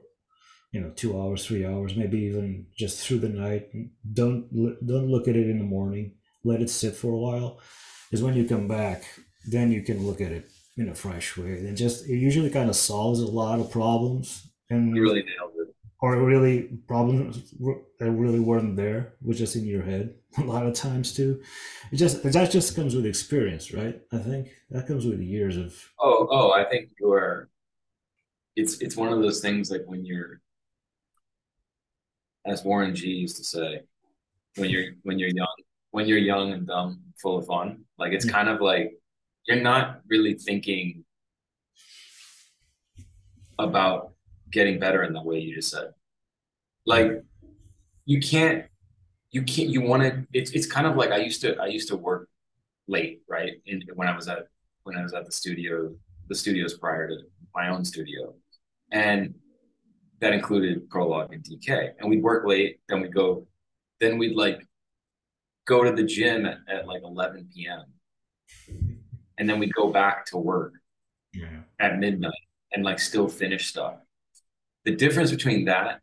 you 0.72 0.80
know 0.80 0.90
two 0.90 1.20
hours, 1.20 1.46
three 1.46 1.64
hours, 1.64 1.96
maybe 1.96 2.18
even 2.18 2.66
just 2.76 3.06
through 3.06 3.18
the 3.18 3.28
night. 3.28 3.68
Don't 4.12 4.48
don't 4.86 5.10
look 5.10 5.28
at 5.28 5.36
it 5.36 5.48
in 5.48 5.58
the 5.58 5.64
morning. 5.64 6.14
Let 6.44 6.62
it 6.62 6.70
sit 6.70 6.94
for 6.94 7.12
a 7.12 7.18
while, 7.18 7.60
because 8.08 8.22
when 8.22 8.34
you 8.34 8.46
come 8.46 8.68
back, 8.68 9.04
then 9.46 9.72
you 9.72 9.82
can 9.82 10.06
look 10.06 10.20
at 10.20 10.32
it 10.32 10.50
in 10.76 10.88
a 10.88 10.94
fresh 10.94 11.36
way. 11.36 11.58
and 11.66 11.76
just 11.76 12.08
it 12.08 12.16
usually 12.16 12.50
kind 12.50 12.70
of 12.70 12.76
solves 12.76 13.20
a 13.20 13.26
lot 13.26 13.60
of 13.60 13.70
problems 13.70 14.50
and 14.70 14.96
you 14.96 15.02
really 15.02 15.22
nailed 15.22 15.52
it. 15.56 15.74
Or 16.02 16.16
really 16.16 16.62
problems 16.88 17.52
that 17.98 18.10
really 18.10 18.40
weren't 18.40 18.76
there, 18.76 19.12
which 19.20 19.36
just 19.36 19.54
in 19.54 19.66
your 19.66 19.82
head 19.82 20.14
a 20.38 20.42
lot 20.42 20.64
of 20.66 20.72
times 20.74 21.12
too. 21.12 21.42
It 21.92 21.96
just 21.96 22.22
that 22.22 22.50
just 22.50 22.74
comes 22.74 22.94
with 22.94 23.04
experience, 23.04 23.74
right? 23.74 24.00
I 24.10 24.18
think 24.18 24.48
that 24.70 24.86
comes 24.86 25.04
with 25.04 25.20
years 25.20 25.58
of. 25.58 25.74
Oh, 25.98 26.26
oh, 26.30 26.52
I 26.52 26.64
think 26.64 26.90
you're. 26.98 27.50
It's 28.56 28.80
it's 28.80 28.96
one 28.96 29.12
of 29.12 29.20
those 29.20 29.40
things 29.40 29.70
like 29.70 29.82
when 29.86 30.04
you're, 30.04 30.40
as 32.46 32.64
Warren 32.64 32.94
G 32.94 33.08
used 33.08 33.36
to 33.36 33.44
say, 33.44 33.82
when 34.56 34.70
you're 34.70 34.92
when 35.02 35.18
you're 35.18 35.30
young, 35.30 35.54
when 35.90 36.06
you're 36.06 36.18
young 36.18 36.52
and 36.52 36.66
dumb, 36.66 37.00
full 37.20 37.38
of 37.38 37.46
fun. 37.46 37.84
Like 37.98 38.12
it's 38.12 38.26
mm-hmm. 38.26 38.34
kind 38.34 38.48
of 38.48 38.60
like 38.60 38.98
you're 39.46 39.60
not 39.60 40.00
really 40.08 40.34
thinking 40.34 41.04
about 43.58 44.12
getting 44.50 44.78
better 44.78 45.02
in 45.02 45.12
the 45.12 45.22
way 45.22 45.38
you 45.38 45.54
just 45.54 45.70
said. 45.70 45.92
Like 46.86 47.22
you 48.04 48.20
can't 48.20 48.64
you 49.30 49.42
can't 49.42 49.68
you 49.68 49.82
want 49.82 50.02
to 50.02 50.26
it's 50.32 50.50
it's 50.52 50.66
kind 50.66 50.86
of 50.86 50.96
like 50.96 51.10
I 51.10 51.18
used 51.18 51.40
to 51.42 51.56
I 51.56 51.66
used 51.66 51.88
to 51.88 51.96
work 51.96 52.28
late, 52.88 53.22
right? 53.28 53.54
In 53.66 53.82
when 53.94 54.08
I 54.08 54.16
was 54.16 54.28
at 54.28 54.48
when 54.84 54.96
I 54.96 55.02
was 55.02 55.14
at 55.14 55.26
the 55.26 55.32
studio, 55.32 55.94
the 56.28 56.34
studios 56.34 56.74
prior 56.74 57.08
to 57.08 57.16
my 57.54 57.68
own 57.68 57.84
studio. 57.84 58.34
And 58.92 59.34
that 60.20 60.32
included 60.32 60.88
prologue 60.90 61.32
and 61.32 61.42
DK. 61.42 61.92
And 61.98 62.10
we'd 62.10 62.22
work 62.22 62.46
late, 62.46 62.80
then 62.88 63.00
we'd 63.00 63.14
go, 63.14 63.46
then 64.00 64.18
we'd 64.18 64.36
like 64.36 64.66
go 65.66 65.82
to 65.82 65.92
the 65.92 66.04
gym 66.04 66.46
at, 66.46 66.58
at 66.68 66.86
like 66.86 67.02
11 67.04 67.48
p.m 67.54 67.84
and 69.40 69.48
then 69.48 69.58
we'd 69.58 69.74
go 69.74 69.90
back 69.90 70.26
to 70.26 70.36
work 70.36 70.74
yeah. 71.32 71.62
at 71.80 71.98
midnight 71.98 72.32
and 72.72 72.84
like 72.84 73.00
still 73.00 73.26
finish 73.26 73.68
stuff. 73.68 73.94
The 74.84 74.94
difference 74.94 75.30
between 75.30 75.64
that 75.64 76.00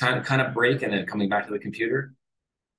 kind 0.00 0.18
of 0.18 0.24
kind 0.24 0.40
of 0.40 0.54
break 0.54 0.82
and 0.82 0.92
then 0.92 1.04
coming 1.04 1.28
back 1.28 1.46
to 1.46 1.52
the 1.52 1.58
computer 1.58 2.14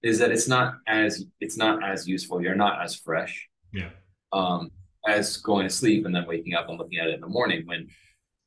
is 0.02 0.18
that 0.20 0.32
it's 0.32 0.48
not 0.48 0.76
as 0.88 1.24
it's 1.40 1.56
not 1.56 1.84
as 1.84 2.08
useful. 2.08 2.42
You're 2.42 2.56
not 2.56 2.82
as 2.84 2.96
fresh. 2.96 3.48
Yeah. 3.72 3.90
Um, 4.34 4.72
as 5.08 5.38
going 5.38 5.68
to 5.68 5.74
sleep 5.74 6.06
and 6.06 6.16
then 6.16 6.26
waking 6.28 6.56
up 6.56 6.68
and 6.68 6.78
looking 6.80 6.98
at 6.98 7.08
it 7.08 7.16
in 7.16 7.22
the 7.22 7.28
morning 7.28 7.66
when 7.66 7.88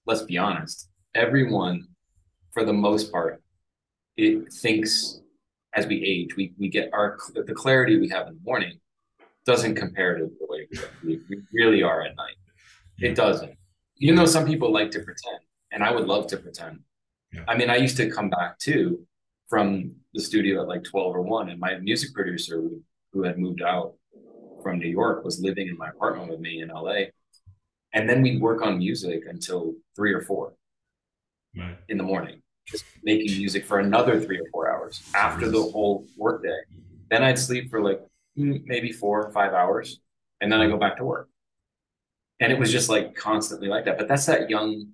let's 0.07 0.23
be 0.23 0.39
honest, 0.39 0.89
everyone 1.15 1.87
for 2.53 2.65
the 2.65 2.73
most 2.73 3.11
part 3.13 3.43
it 4.17 4.53
thinks 4.53 5.21
as 5.75 5.87
we 5.87 6.05
age, 6.05 6.37
we 6.37 6.53
we 6.59 6.69
get 6.69 6.91
our 6.93 7.19
the 7.35 7.55
clarity 7.55 7.99
we 7.99 8.09
have 8.09 8.29
in 8.29 8.35
the 8.35 8.41
morning 8.45 8.79
doesn't 9.45 9.75
compare 9.75 10.19
to 10.19 10.25
the 10.25 10.47
way 10.49 10.69
we, 11.03 11.21
we 11.29 11.39
really 11.53 11.83
are 11.83 12.03
at 12.03 12.15
night. 12.17 12.37
Yeah. 12.99 13.11
It 13.11 13.15
doesn't. 13.17 13.57
Even 13.99 14.15
though 14.17 14.27
some 14.27 14.47
people 14.47 14.73
like 14.73 14.91
to 14.93 15.01
pretend, 15.01 15.41
and 15.73 15.83
I 15.83 15.91
would 15.91 16.07
love 16.07 16.27
to 16.29 16.37
pretend. 16.37 16.81
Yeah. 17.33 17.45
I 17.49 17.57
mean, 17.57 17.71
I 17.71 17.77
used 17.77 17.97
to 17.97 18.11
come 18.11 18.31
back 18.31 18.59
too 18.59 19.05
from 19.49 19.93
the 20.15 20.21
studio 20.21 20.63
at 20.63 20.69
like 20.69 20.85
12 20.85 21.17
or 21.17 21.23
1, 21.23 21.51
and 21.51 21.59
my 21.59 21.79
music 21.79 22.13
producer 22.15 22.57
who, 22.61 22.83
who 23.13 23.23
had 23.25 23.39
moved 23.39 23.63
out 23.63 23.95
from 24.63 24.79
New 24.79 24.89
York 24.89 25.25
was 25.25 25.41
living 25.41 25.69
in 25.69 25.77
my 25.77 25.89
apartment 25.89 26.31
with 26.31 26.41
me 26.41 26.63
in 26.63 26.69
LA. 26.69 27.07
And 27.95 28.09
then 28.09 28.23
we'd 28.23 28.41
work 28.41 28.63
on 28.63 28.79
music 28.79 29.25
until 29.29 29.75
three 29.97 30.13
or 30.13 30.23
four 30.23 30.55
right. 31.57 31.79
in 31.89 31.97
the 31.99 32.05
morning, 32.05 32.42
just 32.67 32.85
making 33.03 33.37
music 33.37 33.65
for 33.65 33.79
another 33.79 34.21
three 34.21 34.39
or 34.39 34.47
four 34.51 34.71
hours 34.71 35.03
after 35.15 35.49
the 35.49 35.63
whole 35.63 36.07
workday. 36.17 36.61
Then 37.11 37.23
I'd 37.23 37.39
sleep 37.39 37.71
for 37.71 37.83
like 37.83 38.01
mm, 38.39 38.63
maybe 38.65 38.93
four 38.93 39.27
or 39.27 39.33
five 39.33 39.53
hours, 39.53 40.01
and 40.41 40.51
then 40.51 40.61
I 40.61 40.69
go 40.69 40.77
back 40.77 40.97
to 40.99 41.05
work. 41.05 41.29
And 42.41 42.53
it 42.53 42.59
was 42.59 42.73
just 42.73 42.89
like 42.89 43.15
constantly 43.15 43.69
like 43.69 43.85
that. 43.85 43.99
But 43.99 44.09
that's 44.09 44.27
that 44.27 44.51
young 44.51 44.89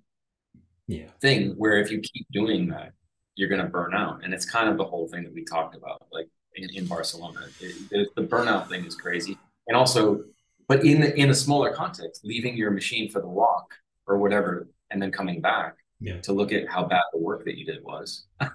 yeah. 0.87 1.07
thing 1.21 1.53
where 1.53 1.79
if 1.79 1.91
you 1.91 2.01
keep 2.01 2.27
doing 2.31 2.69
that, 2.69 2.93
you're 3.37 3.49
gonna 3.49 3.69
burn 3.69 3.95
out. 3.95 4.25
And 4.25 4.35
it's 4.35 4.45
kind 4.45 4.69
of 4.69 4.77
the 4.77 4.85
whole 4.85 5.09
thing 5.09 5.25
that 5.25 5.33
we 5.33 5.45
talked 5.45 5.75
about. 5.75 6.03
Like 6.13 6.29
in, 6.59 6.71
in 6.75 6.87
Barcelona. 6.87 7.41
It, 7.61 7.77
it, 7.91 8.09
the 8.15 8.23
burnout 8.23 8.69
thing 8.69 8.85
is 8.85 8.95
crazy, 8.95 9.39
and 9.67 9.77
also, 9.77 10.25
but 10.67 10.85
in 10.85 11.03
in 11.03 11.31
a 11.31 11.35
smaller 11.35 11.73
context, 11.73 12.25
leaving 12.25 12.57
your 12.57 12.71
machine 12.71 13.11
for 13.11 13.21
the 13.21 13.29
walk 13.29 13.75
or 14.07 14.19
whatever, 14.19 14.69
and 14.91 15.01
then 15.01 15.11
coming 15.11 15.41
back 15.41 15.77
yeah. 16.01 16.21
to 16.21 16.33
look 16.33 16.53
at 16.53 16.69
how 16.69 16.85
bad 16.85 17.03
the 17.13 17.19
work 17.19 17.45
that 17.45 17.59
you 17.59 17.65
did 17.65 17.83
was. 17.83 18.27
you 18.41 18.49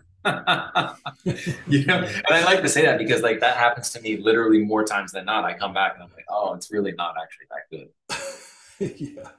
know, 1.85 1.97
and 1.97 2.23
I 2.29 2.45
like 2.45 2.61
to 2.61 2.69
say 2.69 2.85
that 2.85 2.97
because 2.97 3.21
like 3.21 3.41
that 3.41 3.57
happens 3.57 3.89
to 3.91 4.01
me 4.01 4.17
literally 4.17 4.63
more 4.63 4.83
times 4.83 5.11
than 5.11 5.25
not. 5.25 5.43
I 5.43 5.53
come 5.53 5.73
back 5.73 5.95
and 5.95 6.03
I'm 6.03 6.09
like, 6.11 6.25
oh, 6.29 6.53
it's 6.53 6.71
really 6.71 6.93
not 6.93 7.15
actually 7.21 7.47
that 7.51 7.67
good. 7.69 7.89
yeah. 8.99 9.29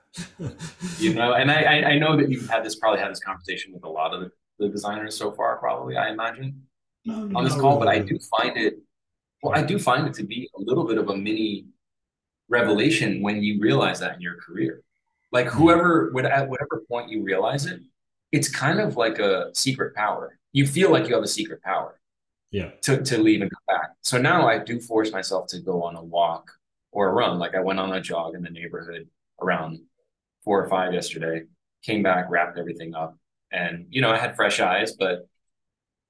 you 0.98 1.14
know, 1.14 1.32
and 1.34 1.50
I, 1.50 1.92
I 1.92 1.98
know 1.98 2.16
that 2.16 2.30
you've 2.30 2.48
had 2.48 2.64
this 2.64 2.76
probably 2.76 3.00
had 3.00 3.10
this 3.10 3.20
conversation 3.20 3.72
with 3.72 3.84
a 3.84 3.88
lot 3.88 4.14
of 4.14 4.20
the, 4.20 4.30
designers 4.68 5.16
so 5.16 5.32
far, 5.32 5.56
probably, 5.58 5.96
I 5.96 6.10
imagine, 6.10 6.62
on 7.08 7.44
this 7.44 7.54
call, 7.54 7.78
but 7.78 7.88
I 7.88 7.98
do 7.98 8.18
find 8.38 8.56
it 8.56 8.78
well, 9.44 9.54
I 9.54 9.62
do 9.62 9.78
find 9.78 10.06
it 10.06 10.14
to 10.14 10.24
be 10.24 10.48
a 10.56 10.60
little 10.62 10.84
bit 10.84 10.96
of 10.96 11.10
a 11.10 11.16
mini 11.16 11.66
revelation 12.48 13.20
when 13.20 13.42
you 13.42 13.60
realize 13.60 14.00
that 14.00 14.14
in 14.14 14.22
your 14.22 14.36
career. 14.36 14.80
Like 15.32 15.48
whoever 15.48 16.10
would 16.14 16.24
at 16.24 16.48
whatever 16.48 16.82
point 16.88 17.10
you 17.10 17.22
realize 17.22 17.66
it, 17.66 17.80
it's 18.35 18.49
kind 18.49 18.81
of 18.81 18.97
like 18.97 19.20
a 19.20 19.51
secret 19.55 19.94
power. 19.94 20.37
You 20.53 20.66
feel 20.66 20.90
like 20.90 21.07
you 21.07 21.14
have 21.14 21.23
a 21.23 21.29
secret 21.29 21.62
power. 21.62 22.01
Yeah. 22.51 22.70
To, 22.83 23.01
to 23.01 23.18
leave 23.18 23.42
and 23.42 23.51
come 23.51 23.77
back. 23.77 23.90
So 24.03 24.18
now 24.18 24.49
i 24.49 24.59
do 24.59 24.81
force 24.81 25.12
myself 25.12 25.47
to 25.49 25.61
go 25.61 25.83
on 25.83 25.94
a 25.97 26.03
walk 26.03 26.51
or 26.90 27.09
a 27.09 27.12
run. 27.12 27.38
Like 27.38 27.55
i 27.55 27.61
went 27.61 27.79
on 27.79 27.92
a 27.92 28.01
jog 28.01 28.35
in 28.35 28.42
the 28.42 28.51
neighborhood 28.51 29.09
around 29.40 29.81
four 30.44 30.62
or 30.62 30.68
five 30.68 30.92
yesterday 30.92 31.44
came 31.83 32.03
back 32.03 32.27
wrapped 32.29 32.59
everything 32.59 32.94
up. 32.94 33.16
And 33.53 33.87
you 33.90 34.01
know 34.03 34.11
i 34.11 34.18
had 34.18 34.35
fresh 34.35 34.59
eyes 34.59 34.97
but 34.97 35.29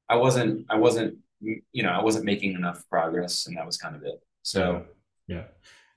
i 0.09 0.17
wasn't 0.17 0.67
i 0.71 0.77
wasn't 0.77 1.19
you 1.41 1.83
know 1.83 1.91
i 1.91 2.03
wasn't 2.03 2.25
making 2.25 2.55
enough 2.55 2.89
progress 2.89 3.47
and 3.47 3.57
that 3.57 3.67
was 3.67 3.77
kind 3.77 3.95
of 3.97 4.03
it. 4.03 4.19
So 4.43 4.85
yeah, 5.27 5.37
yeah. 5.37 5.45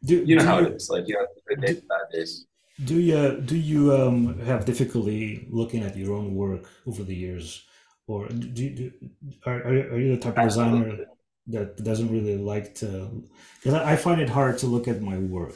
Do, 0.03 0.23
you 0.25 0.35
know 0.35 0.43
how 0.43 0.59
you, 0.59 0.67
it 0.67 0.73
is. 0.73 0.89
Like 0.89 1.07
you 1.07 1.15
know 1.15 1.25
good 1.47 1.61
days 1.61 1.81
bad 1.81 2.07
days 2.11 2.45
do 2.83 2.99
you 2.99 3.41
do 3.41 3.57
you 3.57 3.93
um, 3.93 4.39
have 4.41 4.65
difficulty 4.65 5.47
looking 5.49 5.83
at 5.83 5.97
your 5.97 6.15
own 6.15 6.35
work 6.35 6.69
over 6.85 7.03
the 7.03 7.15
years? 7.15 7.63
Or 8.07 8.27
do 8.27 8.63
you, 8.63 8.69
do, 8.69 8.91
are, 9.45 9.61
are 9.63 9.99
you 9.99 10.15
the 10.15 10.21
type 10.21 10.37
of 10.37 10.45
designer 10.45 11.07
that 11.47 11.83
doesn't 11.83 12.11
really 12.11 12.37
like 12.37 12.75
to 12.75 13.23
because 13.55 13.73
I, 13.73 13.93
I, 13.93 13.95
find 13.95 14.21
it 14.21 14.29
hard 14.29 14.57
to 14.59 14.67
look 14.67 14.87
at 14.87 15.01
my 15.01 15.17
work. 15.17 15.55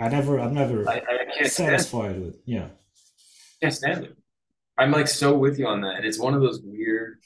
I 0.00 0.08
never 0.08 0.38
i'm 0.38 0.54
never 0.54 0.88
I, 0.88 1.02
I 1.40 1.46
satisfied 1.46 2.20
with 2.20 2.36
yeah. 2.44 2.68
Can't 3.60 3.74
stand 3.74 4.04
it. 4.04 4.16
I'm 4.78 4.92
like 4.92 5.08
so 5.08 5.36
with 5.36 5.58
you 5.58 5.66
on 5.66 5.80
that 5.82 5.96
and 5.96 6.04
it's 6.04 6.18
one 6.18 6.34
of 6.34 6.40
those 6.40 6.60
weird 6.62 7.18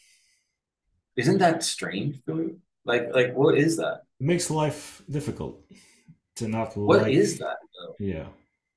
isn't 1.17 1.39
that 1.39 1.63
strange 1.63 2.25
Billy? 2.25 2.57
like 2.85 3.15
like 3.15 3.35
what 3.35 3.57
is 3.57 3.77
that? 3.77 4.03
It 4.21 4.27
makes 4.27 4.51
life 4.51 5.03
difficult 5.11 5.61
to 6.37 6.49
not 6.49 6.77
What 6.77 7.03
like, 7.03 7.13
is 7.13 7.39
that 7.39 7.59
though? 7.79 7.95
yeah 7.99 8.27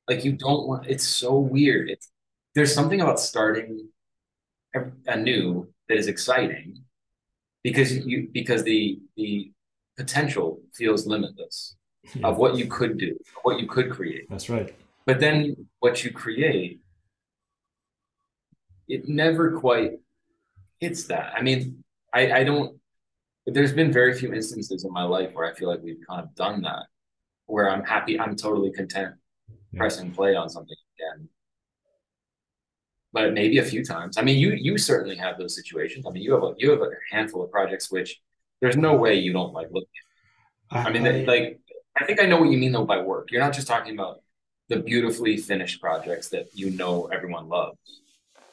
like 0.08 0.24
you 0.24 0.32
don't 0.32 0.68
want 0.68 0.88
it's 0.88 1.08
so 1.08 1.38
weird 1.38 1.90
it's 1.90 2.10
there's 2.56 2.74
something 2.74 3.02
about 3.02 3.20
starting 3.20 3.88
anew 5.08 5.68
that 5.88 5.98
is 5.98 6.08
exciting 6.08 6.84
because 7.64 8.06
you 8.06 8.30
because 8.32 8.64
the 8.64 9.00
the 9.16 9.52
potential 9.98 10.62
feels 10.74 11.08
limitless 11.08 11.76
yeah. 12.16 12.28
of 12.28 12.38
what 12.38 12.56
you 12.56 12.68
could 12.68 12.98
do, 12.98 13.18
what 13.44 13.60
you 13.60 13.68
could 13.68 13.90
create. 13.90 14.30
That's 14.30 14.50
right. 14.50 14.74
But 15.06 15.20
then 15.20 15.68
what 15.80 16.04
you 16.04 16.12
create, 16.12 16.80
it 18.88 19.08
never 19.08 19.60
quite 19.60 19.94
hits 20.80 21.06
that. 21.06 21.34
I 21.36 21.42
mean, 21.42 21.84
I, 22.14 22.32
I 22.32 22.44
don't. 22.44 22.78
There's 23.46 23.74
been 23.74 23.92
very 23.92 24.14
few 24.14 24.34
instances 24.34 24.84
in 24.84 24.92
my 24.92 25.04
life 25.04 25.34
where 25.34 25.50
I 25.50 25.54
feel 25.54 25.70
like 25.70 25.82
we've 25.82 26.06
kind 26.08 26.22
of 26.22 26.36
done 26.36 26.62
that, 26.64 26.84
where 27.46 27.70
I'm 27.70 27.84
happy, 27.84 28.20
I'm 28.20 28.36
totally 28.36 28.72
content 28.72 29.16
yeah. 29.78 29.82
pressing 29.82 30.12
play 30.12 30.36
on 30.36 30.50
something 30.50 30.76
again 30.96 31.30
but 33.14 33.34
maybe 33.34 33.58
a 33.58 33.64
few 33.64 33.84
times. 33.84 34.18
I 34.18 34.22
mean, 34.22 34.38
you 34.38 34.52
you 34.52 34.78
certainly 34.78 35.16
have 35.16 35.38
those 35.38 35.56
situations. 35.56 36.06
I 36.06 36.12
mean, 36.12 36.24
you 36.24 36.34
have 36.34 36.44
a 36.44 36.54
you 36.58 36.70
have 36.72 36.82
a 36.82 36.92
handful 37.10 37.44
of 37.44 37.52
projects 37.52 37.90
which 37.92 38.20
there's 38.62 38.78
no 38.78 38.96
way 38.96 39.16
you 39.16 39.34
don't 39.34 39.54
like 39.54 39.70
look. 39.72 39.88
I, 40.70 40.84
I 40.84 40.92
mean, 40.92 41.08
I, 41.08 41.24
like 41.24 41.60
I 42.00 42.06
think 42.06 42.22
I 42.22 42.26
know 42.26 42.40
what 42.40 42.50
you 42.50 42.58
mean 42.58 42.72
though 42.72 42.86
by 42.86 43.02
work. 43.02 43.32
You're 43.32 43.42
not 43.42 43.54
just 43.54 43.68
talking 43.68 43.94
about 43.94 44.22
the 44.70 44.78
beautifully 44.78 45.38
finished 45.38 45.82
projects 45.82 46.30
that 46.30 46.48
you 46.54 46.72
know 46.72 47.08
everyone 47.08 47.48
loves. 47.48 47.78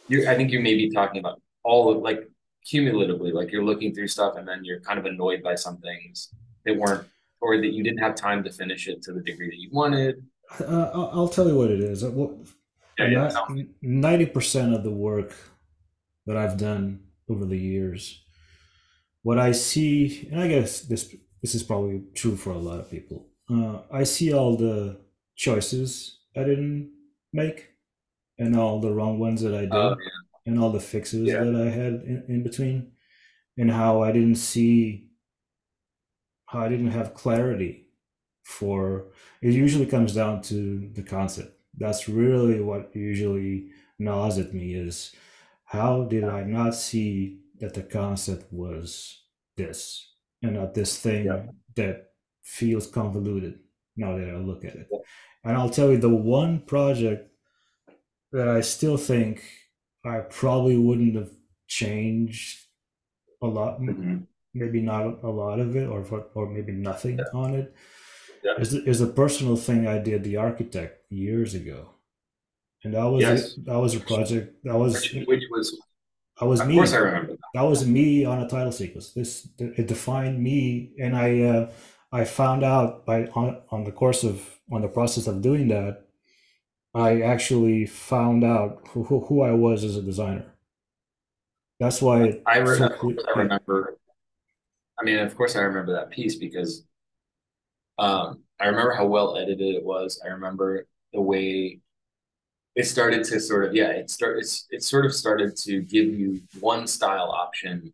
You, 0.08 0.28
I 0.28 0.34
think 0.34 0.50
you 0.50 0.60
may 0.60 0.74
be 0.74 0.90
talking 0.90 1.18
about 1.18 1.40
all 1.62 1.90
of 1.90 1.98
like 1.98 2.28
cumulatively, 2.66 3.32
like 3.32 3.50
you're 3.50 3.64
looking 3.64 3.94
through 3.94 4.08
stuff 4.08 4.36
and 4.36 4.46
then 4.46 4.64
you're 4.64 4.80
kind 4.80 4.98
of 4.98 5.06
annoyed 5.06 5.42
by 5.42 5.54
some 5.54 5.78
things 5.78 6.30
that 6.64 6.76
weren't, 6.76 7.06
or 7.40 7.56
that 7.58 7.72
you 7.72 7.82
didn't 7.82 7.98
have 7.98 8.14
time 8.14 8.44
to 8.44 8.50
finish 8.50 8.86
it 8.86 9.02
to 9.02 9.12
the 9.12 9.20
degree 9.20 9.48
that 9.48 9.58
you 9.58 9.70
wanted. 9.72 10.24
Uh, 10.60 10.90
I'll 11.12 11.28
tell 11.28 11.48
you 11.48 11.56
what 11.56 11.70
it 11.70 11.80
is. 11.80 12.04
Ninety 13.82 14.26
percent 14.26 14.74
of 14.74 14.84
the 14.84 14.90
work 14.90 15.34
that 16.26 16.36
I've 16.36 16.56
done 16.56 17.00
over 17.28 17.44
the 17.44 17.58
years, 17.58 18.22
what 19.22 19.38
I 19.38 19.52
see, 19.52 20.28
and 20.30 20.40
I 20.40 20.48
guess 20.48 20.80
this 20.82 21.14
this 21.42 21.54
is 21.54 21.62
probably 21.62 22.02
true 22.14 22.36
for 22.36 22.50
a 22.50 22.58
lot 22.58 22.80
of 22.80 22.90
people. 22.90 23.28
Uh, 23.50 23.80
I 23.92 24.04
see 24.04 24.32
all 24.32 24.56
the 24.56 25.00
choices 25.36 26.20
I 26.36 26.44
didn't 26.44 26.92
make, 27.32 27.70
and 28.38 28.56
all 28.56 28.80
the 28.80 28.92
wrong 28.92 29.18
ones 29.18 29.42
that 29.42 29.54
I 29.54 29.62
did, 29.62 29.74
oh, 29.74 29.96
yeah. 30.00 30.52
and 30.52 30.60
all 30.60 30.70
the 30.70 30.80
fixes 30.80 31.28
yeah. 31.28 31.42
that 31.44 31.54
I 31.54 31.70
had 31.70 31.94
in, 32.04 32.24
in 32.28 32.42
between, 32.42 32.92
and 33.58 33.70
how 33.70 34.02
I 34.02 34.12
didn't 34.12 34.36
see, 34.36 35.08
how 36.46 36.60
I 36.60 36.68
didn't 36.68 36.92
have 36.92 37.14
clarity 37.14 37.83
for. 38.44 39.06
It 39.42 39.52
usually 39.52 39.86
comes 39.86 40.14
down 40.14 40.42
to 40.42 40.88
the 40.94 41.02
concept 41.02 41.54
that's 41.76 42.08
really 42.08 42.60
what 42.60 42.94
usually 42.94 43.70
gnaws 43.98 44.38
at 44.38 44.54
me 44.54 44.74
is 44.74 45.14
how 45.64 46.04
did 46.04 46.24
I 46.24 46.44
not 46.44 46.74
see 46.74 47.40
that 47.60 47.74
the 47.74 47.82
concept 47.82 48.52
was 48.52 49.22
this 49.56 50.12
and 50.42 50.54
not 50.54 50.74
this 50.74 50.98
thing 50.98 51.26
yeah. 51.26 51.46
that 51.76 52.10
feels 52.42 52.86
convoluted 52.86 53.58
now 53.96 54.16
that 54.16 54.28
I 54.28 54.36
look 54.36 54.64
at 54.64 54.74
it. 54.74 54.88
And 55.44 55.56
I'll 55.56 55.70
tell 55.70 55.90
you 55.90 55.98
the 55.98 56.08
one 56.08 56.60
project 56.60 57.30
that 58.32 58.48
I 58.48 58.60
still 58.60 58.96
think 58.96 59.42
I 60.04 60.18
probably 60.18 60.76
wouldn't 60.76 61.14
have 61.16 61.30
changed 61.66 62.66
a 63.42 63.46
lot, 63.46 63.80
mm-hmm. 63.80 64.18
maybe 64.52 64.80
not 64.80 65.22
a 65.22 65.30
lot 65.30 65.60
of 65.60 65.76
it, 65.76 65.86
or 65.88 66.04
or 66.34 66.48
maybe 66.48 66.72
nothing 66.72 67.18
yeah. 67.18 67.24
on 67.38 67.54
it. 67.54 67.74
Yeah. 68.44 68.60
Is, 68.60 68.74
is 68.74 69.00
a 69.00 69.06
personal 69.06 69.56
thing 69.56 69.86
I 69.86 69.98
did, 69.98 70.22
the 70.22 70.36
architect, 70.36 71.10
years 71.10 71.54
ago, 71.54 71.94
and 72.84 72.92
that 72.92 73.04
was 73.04 73.22
yes. 73.22 73.54
that 73.64 73.78
was 73.78 73.96
a 73.96 74.00
project 74.00 74.62
that 74.64 74.76
was 74.76 75.10
which, 75.26 75.44
was 75.50 75.80
I 76.38 76.44
was 76.44 76.60
of 76.60 76.68
me. 76.68 76.74
course 76.76 76.92
I 76.92 76.98
remember 76.98 77.32
that. 77.32 77.38
that. 77.54 77.62
was 77.62 77.86
me 77.86 78.26
on 78.26 78.42
a 78.42 78.48
title 78.48 78.72
sequence. 78.72 79.12
This 79.12 79.48
it 79.58 79.86
defined 79.86 80.42
me, 80.42 80.92
and 81.00 81.16
I 81.16 81.40
uh, 81.40 81.70
I 82.12 82.24
found 82.24 82.64
out 82.64 83.06
by 83.06 83.26
on 83.28 83.62
on 83.70 83.84
the 83.84 83.92
course 83.92 84.24
of 84.24 84.60
on 84.70 84.82
the 84.82 84.88
process 84.88 85.26
of 85.26 85.40
doing 85.40 85.68
that, 85.68 86.04
I 86.94 87.22
actually 87.22 87.86
found 87.86 88.44
out 88.44 88.86
who, 88.88 89.02
who 89.02 89.42
I 89.42 89.52
was 89.52 89.84
as 89.84 89.96
a 89.96 90.02
designer. 90.02 90.46
That's 91.80 92.00
why 92.00 92.40
I 92.46 92.58
remember, 92.58 93.14
I 93.34 93.38
remember. 93.38 93.98
I 94.98 95.04
mean, 95.04 95.18
of 95.18 95.36
course, 95.36 95.56
I 95.56 95.62
remember 95.62 95.92
that 95.94 96.10
piece 96.10 96.36
because 96.36 96.84
um, 97.98 98.42
I 98.60 98.66
remember 98.66 98.92
how 98.92 99.06
well 99.06 99.36
edited 99.36 99.74
it 99.74 99.84
was. 99.84 100.20
I 100.24 100.28
remember 100.28 100.86
the 101.12 101.20
way 101.20 101.80
it 102.74 102.84
started 102.84 103.24
to 103.24 103.40
sort 103.40 103.64
of 103.64 103.74
yeah 103.74 103.90
it 103.90 104.10
start 104.10 104.38
it's 104.38 104.66
it 104.70 104.82
sort 104.82 105.06
of 105.06 105.14
started 105.14 105.56
to 105.56 105.80
give 105.82 106.06
you 106.06 106.40
one 106.60 106.86
style 106.86 107.30
option 107.30 107.92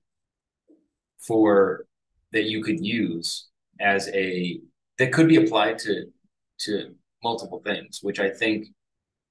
for 1.18 1.84
that 2.32 2.44
you 2.44 2.62
could 2.62 2.84
use 2.84 3.48
as 3.80 4.08
a 4.08 4.60
that 4.98 5.12
could 5.12 5.28
be 5.28 5.36
applied 5.36 5.78
to 5.78 6.06
to 6.58 6.94
multiple 7.22 7.60
things 7.64 8.00
which 8.02 8.18
i 8.18 8.28
think 8.30 8.68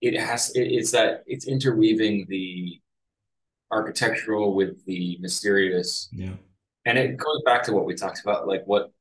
it 0.01 0.19
has 0.19 0.51
it, 0.51 0.61
it's 0.61 0.91
that 0.91 1.23
it's 1.25 1.47
interweaving 1.47 2.25
the 2.29 2.79
architectural 3.71 4.53
with 4.53 4.85
the 4.85 5.17
mysterious 5.19 6.09
yeah 6.11 6.33
and 6.85 6.97
it 6.97 7.17
goes 7.17 7.41
back 7.45 7.63
to 7.63 7.73
what 7.73 7.85
we 7.85 7.95
talked 7.95 8.21
about 8.21 8.47
like 8.47 8.63
what 8.65 8.91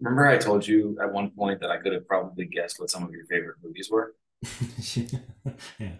remember 0.00 0.26
i 0.26 0.36
told 0.36 0.66
you 0.66 0.96
at 1.02 1.12
one 1.12 1.30
point 1.30 1.60
that 1.60 1.70
i 1.70 1.76
could 1.76 1.92
have 1.92 2.06
probably 2.06 2.46
guessed 2.46 2.78
what 2.78 2.90
some 2.90 3.02
of 3.02 3.10
your 3.10 3.24
favorite 3.26 3.56
movies 3.62 3.88
were 3.90 4.14
yeah. 4.94 5.90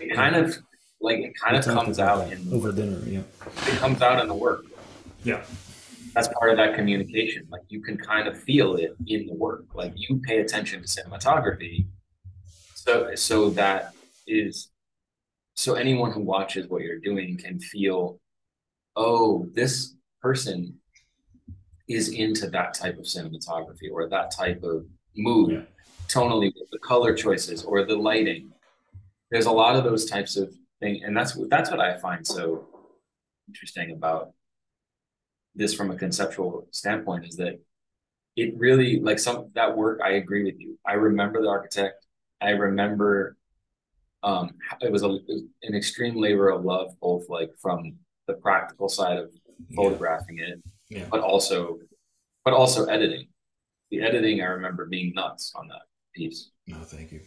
It 0.00 0.14
kind 0.14 0.36
of 0.36 0.56
like 1.00 1.18
it 1.18 1.34
kind 1.38 1.56
of 1.56 1.64
comes 1.64 1.98
out 1.98 2.32
in 2.32 2.52
over 2.52 2.72
dinner. 2.72 3.00
Yeah. 3.06 3.22
It 3.66 3.78
comes 3.78 4.00
out 4.02 4.20
in 4.22 4.28
the 4.28 4.34
work. 4.34 4.64
Yeah. 5.24 5.42
That's 6.14 6.28
part 6.28 6.50
of 6.50 6.56
that 6.56 6.74
communication. 6.74 7.46
Like 7.50 7.62
you 7.68 7.80
can 7.82 7.96
kind 7.96 8.26
of 8.26 8.40
feel 8.42 8.76
it 8.76 8.96
in 9.06 9.26
the 9.26 9.34
work. 9.34 9.66
Like 9.74 9.92
you 9.96 10.20
pay 10.20 10.38
attention 10.38 10.82
to 10.82 10.88
cinematography. 10.88 11.86
So 12.74 13.14
so 13.14 13.50
that 13.50 13.92
is 14.26 14.70
so 15.54 15.74
anyone 15.74 16.12
who 16.12 16.20
watches 16.20 16.68
what 16.68 16.82
you're 16.82 16.98
doing 16.98 17.36
can 17.36 17.60
feel, 17.60 18.18
oh, 18.96 19.46
this 19.52 19.94
person 20.22 20.79
is 21.90 22.10
into 22.10 22.48
that 22.48 22.72
type 22.72 22.96
of 22.98 23.04
cinematography 23.04 23.90
or 23.92 24.08
that 24.08 24.30
type 24.30 24.62
of 24.62 24.86
mood 25.16 25.50
yeah. 25.50 25.60
tonally 26.08 26.52
the 26.70 26.78
color 26.78 27.12
choices 27.12 27.64
or 27.64 27.84
the 27.84 27.96
lighting 27.96 28.52
there's 29.30 29.46
a 29.46 29.50
lot 29.50 29.74
of 29.74 29.82
those 29.82 30.08
types 30.08 30.36
of 30.36 30.54
things 30.78 31.00
and 31.04 31.16
that's 31.16 31.36
that's 31.48 31.70
what 31.70 31.80
i 31.80 31.98
find 31.98 32.24
so 32.24 32.64
interesting 33.48 33.90
about 33.90 34.30
this 35.56 35.74
from 35.74 35.90
a 35.90 35.96
conceptual 35.96 36.66
standpoint 36.70 37.26
is 37.26 37.36
that 37.36 37.58
it 38.36 38.56
really 38.56 39.00
like 39.00 39.18
some 39.18 39.50
that 39.54 39.76
work 39.76 40.00
i 40.04 40.12
agree 40.12 40.44
with 40.44 40.60
you 40.60 40.78
i 40.86 40.92
remember 40.92 41.42
the 41.42 41.48
architect 41.48 42.06
i 42.40 42.50
remember 42.50 43.36
um 44.22 44.50
it 44.80 44.92
was, 44.92 45.02
a, 45.02 45.08
an 45.08 45.74
extreme 45.74 46.14
labor 46.14 46.50
of 46.50 46.64
love 46.64 46.94
both 47.00 47.28
like 47.28 47.50
from 47.60 47.96
the 48.28 48.34
practical 48.34 48.88
side 48.88 49.18
of 49.18 49.30
photographing 49.74 50.38
yeah. 50.38 50.50
it 50.50 50.62
yeah. 50.90 51.06
but 51.10 51.20
also 51.20 51.78
but 52.44 52.52
also 52.52 52.84
editing 52.86 53.26
the 53.90 54.00
editing 54.00 54.42
i 54.42 54.46
remember 54.46 54.86
being 54.86 55.12
nuts 55.14 55.52
on 55.54 55.68
that 55.68 55.82
piece 56.14 56.50
no 56.66 56.76
thank 56.78 57.12
you 57.12 57.20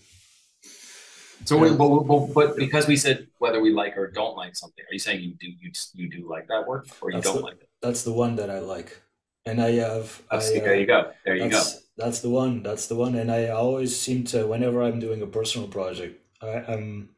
so, 1.46 1.62
yeah. 1.66 1.74
but, 1.74 2.04
but, 2.04 2.34
but, 2.34 2.56
because 2.56 2.88
we 2.88 2.96
said 2.96 3.28
whether 3.38 3.60
we 3.60 3.74
like 3.74 3.98
or 3.98 4.10
don't 4.10 4.38
like 4.38 4.56
something, 4.56 4.86
are 4.90 4.94
you 4.94 5.00
saying 5.00 5.22
you 5.22 5.34
do 5.42 5.48
you 5.60 5.72
you 5.94 6.10
do 6.10 6.30
like 6.30 6.48
that 6.48 6.66
work 6.66 6.88
or 7.02 7.12
you 7.12 7.18
that's 7.18 7.28
don't 7.28 7.40
the, 7.40 7.44
like 7.44 7.60
it? 7.60 7.70
That's 7.82 8.04
the 8.04 8.14
one 8.14 8.38
that 8.38 8.50
I 8.50 8.60
like, 8.60 9.02
and 9.46 9.62
I 9.62 9.72
have. 9.72 10.22
I, 10.32 10.38
uh, 10.38 10.40
there 10.40 10.76
you 10.76 10.86
go. 10.86 11.12
There 11.26 11.36
you 11.36 11.50
go. 11.50 11.62
That's 11.98 12.22
the 12.22 12.30
one. 12.30 12.64
That's 12.64 12.88
the 12.88 12.96
one. 12.96 13.16
And 13.16 13.32
I 13.32 13.50
always 13.50 14.00
seem 14.00 14.24
to, 14.26 14.48
whenever 14.48 14.82
I'm 14.82 15.00
doing 15.00 15.22
a 15.22 15.28
personal 15.28 15.68
project, 15.68 16.20
I, 16.42 16.64
I'm, 16.68 17.10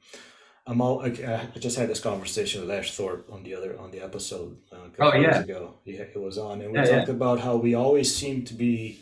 I'm 0.68 0.82
all. 0.82 1.02
I, 1.02 1.08
I 1.56 1.60
just 1.60 1.78
had 1.78 1.90
this 1.90 2.00
conversation 2.00 2.62
with 2.62 2.72
Ash 2.72 2.94
Thorpe 2.94 3.28
on 3.32 3.44
the 3.44 3.54
other 3.56 3.78
on 3.80 3.92
the 3.92 4.02
episode. 4.02 4.58
Uh, 4.72 4.88
a 4.88 4.90
couple 4.90 5.20
oh 5.20 5.22
yeah. 5.22 5.40
ago. 5.40 5.76
Yeah, 5.86 6.02
it 6.02 6.20
was 6.20 6.38
on, 6.38 6.62
and 6.62 6.72
we 6.72 6.80
yeah, 6.80 6.86
talked 6.86 7.08
yeah. 7.08 7.14
about 7.14 7.40
how 7.40 7.56
we 7.56 7.76
always 7.76 8.16
seem 8.16 8.44
to 8.46 8.54
be. 8.54 9.00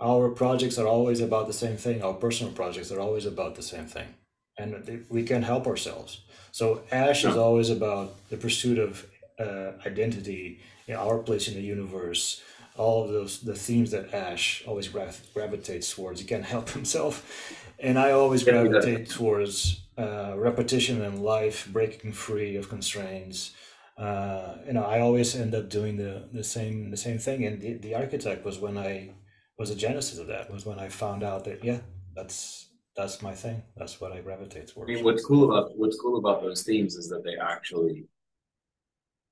Our 0.00 0.30
projects 0.30 0.78
are 0.78 0.86
always 0.86 1.20
about 1.20 1.48
the 1.48 1.52
same 1.52 1.76
thing. 1.76 2.02
Our 2.02 2.14
personal 2.14 2.52
projects 2.52 2.92
are 2.92 3.00
always 3.00 3.26
about 3.26 3.56
the 3.56 3.62
same 3.62 3.86
thing, 3.86 4.14
and 4.56 5.04
we 5.08 5.24
can't 5.24 5.44
help 5.44 5.66
ourselves. 5.66 6.20
So 6.52 6.82
Ash 6.90 7.24
is 7.24 7.36
always 7.36 7.68
about 7.68 8.14
the 8.30 8.36
pursuit 8.36 8.78
of 8.78 9.06
uh, 9.38 9.72
identity 9.84 10.60
you 10.86 10.94
know, 10.94 11.00
our 11.00 11.18
place 11.18 11.48
in 11.48 11.54
the 11.54 11.60
universe, 11.60 12.42
all 12.76 13.04
of 13.04 13.10
those 13.10 13.40
the 13.40 13.54
themes 13.54 13.90
that 13.90 14.14
Ash 14.14 14.64
always 14.66 14.88
gravitates 14.88 15.94
towards. 15.94 16.20
He 16.20 16.26
can't 16.26 16.44
help 16.44 16.70
himself, 16.78 17.66
and 17.78 17.98
I 17.98 18.12
always 18.12 18.44
gravitate 18.44 19.10
towards 19.10 19.86
uh, 19.96 20.34
repetition 20.36 21.02
in 21.02 21.22
life, 21.22 21.68
breaking 21.72 22.12
free 22.12 22.56
of 22.56 22.68
constraints. 22.68 23.54
Uh, 23.96 24.56
you 24.66 24.72
know, 24.72 24.84
I 24.84 25.00
always 25.00 25.34
end 25.34 25.54
up 25.54 25.68
doing 25.68 25.96
the 25.96 26.28
the 26.32 26.44
same 26.44 26.90
the 26.90 26.96
same 26.96 27.18
thing. 27.18 27.44
And 27.44 27.60
the, 27.60 27.74
the 27.74 27.94
architect 27.94 28.44
was 28.44 28.58
when 28.58 28.78
I 28.78 29.14
was 29.58 29.70
a 29.70 29.74
genesis 29.74 30.18
of 30.18 30.28
that. 30.28 30.50
Was 30.50 30.66
when 30.66 30.78
I 30.78 30.88
found 30.88 31.22
out 31.22 31.44
that 31.44 31.64
yeah, 31.64 31.80
that's 32.14 32.68
that's 32.96 33.22
my 33.22 33.34
thing. 33.34 33.62
That's 33.76 34.00
what 34.00 34.12
I 34.12 34.20
gravitate 34.20 34.68
towards. 34.68 34.90
I 34.90 34.94
mean, 34.94 35.04
what's 35.04 35.24
cool 35.24 35.44
about 35.50 35.76
what's 35.76 36.00
cool 36.00 36.18
about 36.18 36.42
those 36.42 36.62
themes 36.62 36.96
is 36.96 37.08
that 37.08 37.24
they 37.24 37.36
actually 37.36 38.06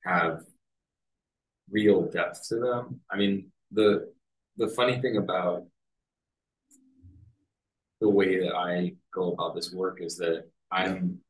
have 0.04 0.44
real 1.70 2.02
depth 2.02 2.48
to 2.48 2.56
them. 2.56 3.00
I 3.10 3.16
mean, 3.16 3.50
the 3.70 4.12
the 4.56 4.68
funny 4.68 5.00
thing 5.00 5.16
about 5.16 5.66
the 8.00 8.08
way 8.08 8.38
that 8.40 8.54
I 8.54 8.94
go 9.12 9.32
about 9.32 9.54
this 9.54 9.72
work 9.72 10.00
is 10.00 10.16
that 10.18 10.44
I'm 10.70 11.20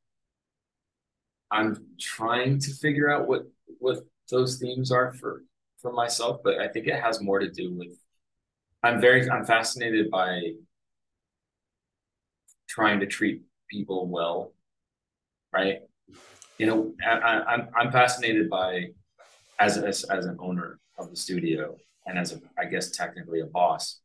I'm 1.50 1.76
trying 2.00 2.58
to 2.60 2.70
figure 2.72 3.10
out 3.10 3.28
what 3.28 3.46
what 3.78 4.00
those 4.30 4.58
themes 4.58 4.90
are 4.90 5.12
for 5.12 5.44
for 5.78 5.92
myself, 5.92 6.40
but 6.42 6.58
I 6.58 6.68
think 6.68 6.86
it 6.86 7.00
has 7.00 7.20
more 7.20 7.38
to 7.38 7.50
do 7.50 7.72
with 7.74 7.96
I'm 8.82 9.00
very 9.00 9.28
I'm 9.30 9.44
fascinated 9.44 10.10
by 10.10 10.52
trying 12.68 13.00
to 13.00 13.06
treat 13.06 13.42
people 13.70 14.08
well, 14.08 14.52
right? 15.52 15.80
You 16.58 16.66
know, 16.66 16.94
I, 17.06 17.42
I'm 17.46 17.68
I'm 17.76 17.92
fascinated 17.92 18.50
by 18.50 18.88
as, 19.60 19.78
as 19.78 20.04
as 20.04 20.26
an 20.26 20.36
owner 20.40 20.78
of 20.98 21.10
the 21.10 21.16
studio 21.16 21.76
and 22.06 22.18
as 22.18 22.32
a 22.32 22.40
I 22.58 22.64
guess 22.64 22.90
technically 22.90 23.40
a 23.40 23.46
boss, 23.46 24.00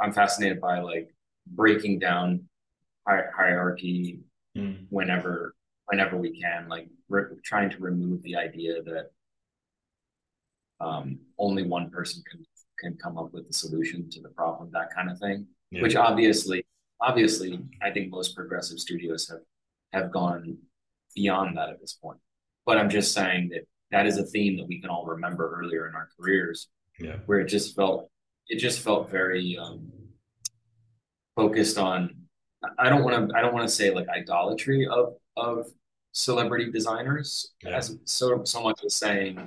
I'm 0.00 0.12
fascinated 0.12 0.60
by 0.60 0.80
like 0.80 1.10
breaking 1.46 1.98
down 1.98 2.48
hi- 3.06 3.26
hierarchy 3.34 4.20
mm. 4.56 4.86
whenever 4.90 5.54
whenever 5.86 6.16
we 6.16 6.40
can, 6.40 6.68
like 6.68 6.88
re- 7.08 7.36
trying 7.44 7.70
to 7.70 7.78
remove 7.78 8.22
the 8.22 8.36
idea 8.36 8.82
that 8.82 9.10
um, 10.80 11.18
only 11.38 11.62
one 11.62 11.90
person 11.90 12.22
can 12.30 12.44
can 12.78 12.96
come 13.02 13.16
up 13.16 13.32
with 13.32 13.46
the 13.46 13.54
solution 13.54 14.10
to 14.10 14.20
the 14.20 14.28
problem, 14.30 14.70
that 14.72 14.94
kind 14.94 15.10
of 15.10 15.18
thing. 15.18 15.46
Yeah. 15.70 15.82
Which 15.82 15.96
obviously, 15.96 16.66
obviously, 17.00 17.58
I 17.82 17.90
think 17.90 18.10
most 18.10 18.36
progressive 18.36 18.78
studios 18.78 19.28
have 19.28 19.40
have 19.92 20.12
gone 20.12 20.58
beyond 21.14 21.56
that 21.56 21.70
at 21.70 21.80
this 21.80 21.94
point. 21.94 22.18
But 22.66 22.78
I'm 22.78 22.90
just 22.90 23.14
saying 23.14 23.50
that 23.50 23.66
that 23.90 24.06
is 24.06 24.18
a 24.18 24.24
theme 24.24 24.56
that 24.58 24.66
we 24.66 24.80
can 24.80 24.90
all 24.90 25.06
remember 25.06 25.58
earlier 25.60 25.88
in 25.88 25.94
our 25.94 26.08
careers 26.18 26.68
yeah 26.98 27.16
where 27.26 27.40
it 27.40 27.46
just 27.46 27.76
felt 27.76 28.10
it 28.48 28.58
just 28.58 28.80
felt 28.80 29.10
very 29.10 29.56
um 29.58 29.90
focused 31.34 31.78
on 31.78 32.14
i 32.78 32.88
don't 32.88 33.04
want 33.04 33.28
to 33.28 33.36
i 33.36 33.40
don't 33.40 33.54
want 33.54 33.68
to 33.68 33.74
say 33.74 33.90
like 33.90 34.08
idolatry 34.08 34.86
of 34.86 35.14
of 35.36 35.66
celebrity 36.16 36.70
designers. 36.70 37.52
Yeah. 37.62 37.76
as 37.76 37.98
so 38.04 38.42
so 38.44 38.62
much 38.62 38.80
as 38.84 38.94
saying 38.94 39.38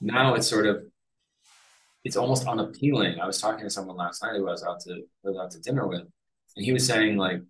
now 0.00 0.34
it's 0.34 0.48
sort 0.48 0.66
of 0.66 0.84
it's 2.02 2.16
almost 2.16 2.46
unappealing. 2.46 3.18
I 3.20 3.26
was 3.26 3.40
talking 3.40 3.64
to 3.64 3.70
someone 3.70 3.96
last 3.96 4.22
night 4.22 4.36
who 4.36 4.48
i 4.48 4.50
was 4.50 4.64
out 4.64 4.80
to 4.80 5.02
was 5.22 5.36
out 5.38 5.52
to 5.52 5.60
dinner 5.60 5.86
with 5.86 6.00
and 6.56 6.64
he 6.64 6.72
was 6.72 6.84
saying 6.84 7.16
like 7.16 7.40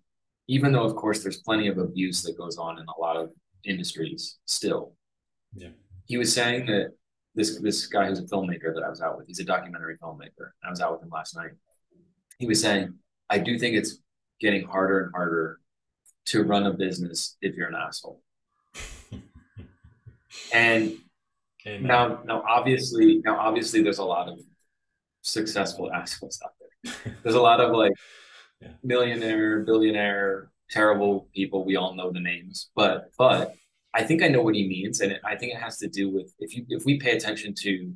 even 0.47 0.71
though 0.71 0.83
of 0.83 0.95
course 0.95 1.23
there's 1.23 1.41
plenty 1.41 1.67
of 1.67 1.79
abuse 1.79 2.21
that 2.21 2.37
goes 2.37 2.57
on 2.57 2.77
in 2.77 2.85
a 2.85 3.01
lot 3.01 3.17
of 3.17 3.31
industries 3.63 4.37
still 4.45 4.93
yeah. 5.55 5.69
he 6.05 6.17
was 6.17 6.31
saying 6.31 6.67
that 6.67 6.93
this 7.35 7.59
this 7.59 7.85
guy 7.87 8.07
who's 8.07 8.19
a 8.19 8.23
filmmaker 8.23 8.73
that 8.73 8.83
I 8.83 8.89
was 8.89 9.01
out 9.01 9.17
with, 9.17 9.27
he's 9.27 9.39
a 9.39 9.43
documentary 9.43 9.97
filmmaker. 9.97 10.51
I 10.63 10.69
was 10.69 10.81
out 10.81 10.93
with 10.93 11.03
him 11.03 11.09
last 11.09 11.35
night. 11.35 11.51
He 12.39 12.47
was 12.47 12.61
saying, 12.61 12.93
I 13.29 13.37
do 13.39 13.59
think 13.59 13.75
it's 13.75 13.99
getting 14.39 14.65
harder 14.65 15.03
and 15.03 15.11
harder 15.13 15.59
to 16.25 16.43
run 16.43 16.65
a 16.65 16.73
business 16.73 17.37
if 17.41 17.55
you're 17.55 17.67
an 17.67 17.75
asshole. 17.75 18.21
and 20.53 20.97
Amen. 21.67 21.83
now 21.83 22.19
now 22.25 22.43
obviously 22.47 23.21
now 23.23 23.37
obviously 23.37 23.81
there's 23.81 23.99
a 23.99 24.03
lot 24.03 24.27
of 24.27 24.39
successful 25.21 25.91
assholes 25.91 26.39
out 26.43 26.51
there. 26.59 27.15
There's 27.23 27.35
a 27.35 27.41
lot 27.41 27.59
of 27.59 27.75
like 27.75 27.93
yeah. 28.61 28.69
millionaire, 28.83 29.61
billionaire, 29.61 30.51
terrible 30.69 31.27
people. 31.33 31.65
We 31.65 31.75
all 31.75 31.95
know 31.95 32.11
the 32.11 32.19
names, 32.19 32.69
but 32.75 33.11
but 33.17 33.55
I 33.95 34.03
think 34.03 34.21
I 34.21 34.27
know 34.27 34.41
what 34.41 34.55
he 34.55 34.67
means, 34.67 34.99
and 35.01 35.19
I 35.23 35.35
think 35.35 35.53
it 35.53 35.59
has 35.59 35.77
to 35.79 35.87
do 35.87 36.09
with 36.09 36.33
if 36.39 36.55
you 36.55 36.65
if 36.69 36.85
we 36.85 36.99
pay 36.99 37.15
attention 37.15 37.53
to 37.61 37.93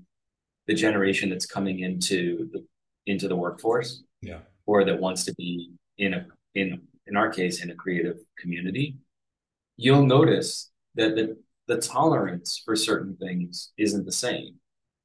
the 0.67 0.73
generation 0.73 1.29
that's 1.29 1.45
coming 1.45 1.79
into 1.79 2.49
the 2.51 2.65
into 3.05 3.27
the 3.27 3.35
workforce, 3.35 4.03
yeah, 4.21 4.39
or 4.65 4.83
that 4.85 4.99
wants 4.99 5.25
to 5.25 5.33
be 5.35 5.71
in 5.97 6.13
a 6.13 6.25
in 6.55 6.81
in 7.05 7.17
our 7.17 7.29
case 7.29 7.63
in 7.63 7.69
a 7.69 7.75
creative 7.75 8.17
community, 8.39 8.97
you'll 9.77 10.05
notice 10.05 10.71
that 10.95 11.15
the 11.15 11.37
the 11.67 11.77
tolerance 11.77 12.61
for 12.65 12.75
certain 12.75 13.15
things 13.17 13.71
isn't 13.77 14.05
the 14.05 14.11
same 14.11 14.55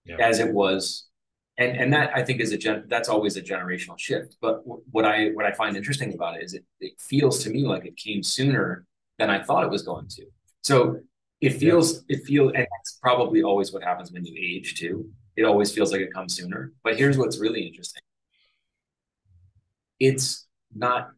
yeah. 0.07 0.17
as 0.19 0.39
it 0.39 0.51
was 0.53 1.09
and 1.59 1.77
and 1.77 1.93
that 1.93 2.11
I 2.15 2.23
think 2.23 2.41
is 2.41 2.53
a 2.53 2.59
gen 2.59 2.85
that's 2.89 3.09
always 3.09 3.37
a 3.37 3.43
generational 3.43 3.99
shift. 3.99 4.37
But 4.41 4.63
what 4.65 5.05
I 5.05 5.29
what 5.31 5.45
I 5.45 5.53
find 5.53 5.77
interesting 5.77 6.15
about 6.15 6.37
it 6.37 6.45
is 6.45 6.55
it 6.55 6.65
it 6.81 7.01
feels 7.01 7.43
to 7.45 7.51
me 7.51 7.67
like 7.67 7.85
it 7.85 7.97
came 7.97 8.23
sooner 8.23 8.87
than 9.19 9.31
I 9.31 9.43
thought 9.43 9.65
it 9.65 9.71
was 9.71 9.83
going 9.83 10.09
to. 10.09 10.25
So 10.65 11.01
it 11.41 11.51
feels 11.51 12.05
yeah. 12.09 12.17
it 12.17 12.25
feels 12.25 12.53
and 12.55 12.67
that's 12.71 12.99
probably 13.03 13.43
always 13.43 13.73
what 13.73 13.85
happens 13.85 14.11
when 14.13 14.25
you 14.25 14.35
age 14.37 14.75
too. 14.77 15.11
It 15.37 15.45
always 15.45 15.73
feels 15.73 15.93
like 15.93 16.01
it 16.01 16.13
comes 16.13 16.37
sooner. 16.37 16.73
But 16.83 16.97
here's 16.97 17.19
what's 17.19 17.39
really 17.41 17.63
interesting. 17.67 18.03
It's 20.01 20.47
not 20.75 21.11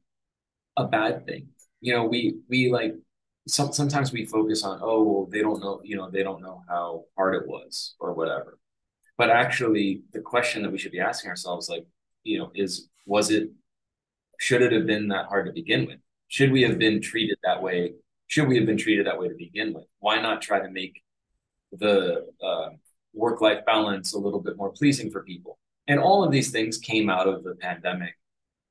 a 0.76 0.86
bad 0.86 1.26
thing. 1.26 1.48
You 1.80 1.94
know, 1.94 2.04
we 2.06 2.38
we 2.48 2.70
like 2.70 2.94
some 3.48 3.72
sometimes 3.72 4.12
we 4.12 4.26
focus 4.26 4.64
on, 4.64 4.80
oh, 4.82 5.02
well, 5.04 5.26
they 5.30 5.42
don't 5.42 5.60
know, 5.60 5.80
you 5.84 5.96
know, 5.96 6.10
they 6.10 6.22
don't 6.24 6.42
know 6.42 6.62
how 6.68 7.04
hard 7.16 7.36
it 7.36 7.48
was 7.48 7.94
or 8.00 8.14
whatever. 8.14 8.58
But 9.18 9.30
actually 9.30 10.02
the 10.12 10.20
question 10.20 10.62
that 10.62 10.72
we 10.72 10.78
should 10.78 10.92
be 10.92 11.00
asking 11.00 11.30
ourselves, 11.30 11.68
like, 11.68 11.86
you 12.24 12.38
know, 12.38 12.52
is 12.54 12.88
was 13.06 13.30
it 13.30 13.50
should 14.40 14.62
it 14.62 14.72
have 14.72 14.86
been 14.86 15.08
that 15.08 15.26
hard 15.26 15.46
to 15.46 15.52
begin 15.52 15.86
with? 15.86 16.00
Should 16.28 16.52
we 16.52 16.62
have 16.62 16.78
been 16.78 17.00
treated 17.02 17.38
that 17.44 17.62
way 17.62 17.94
should 18.26 18.48
we 18.48 18.56
have 18.56 18.66
been 18.66 18.76
treated 18.76 19.06
that 19.06 19.18
way 19.18 19.28
to 19.28 19.34
begin 19.34 19.72
with? 19.72 19.84
Why 20.00 20.20
not 20.20 20.42
try 20.42 20.60
to 20.60 20.70
make 20.70 21.02
the 21.72 22.26
uh, 22.42 22.70
work 23.14 23.40
life 23.40 23.64
balance 23.64 24.12
a 24.12 24.18
little 24.18 24.40
bit 24.40 24.56
more 24.56 24.70
pleasing 24.70 25.10
for 25.10 25.22
people? 25.22 25.58
And 25.88 26.00
all 26.00 26.24
of 26.24 26.32
these 26.32 26.50
things 26.50 26.78
came 26.78 27.08
out 27.08 27.28
of 27.28 27.44
the 27.44 27.54
pandemic 27.54 28.14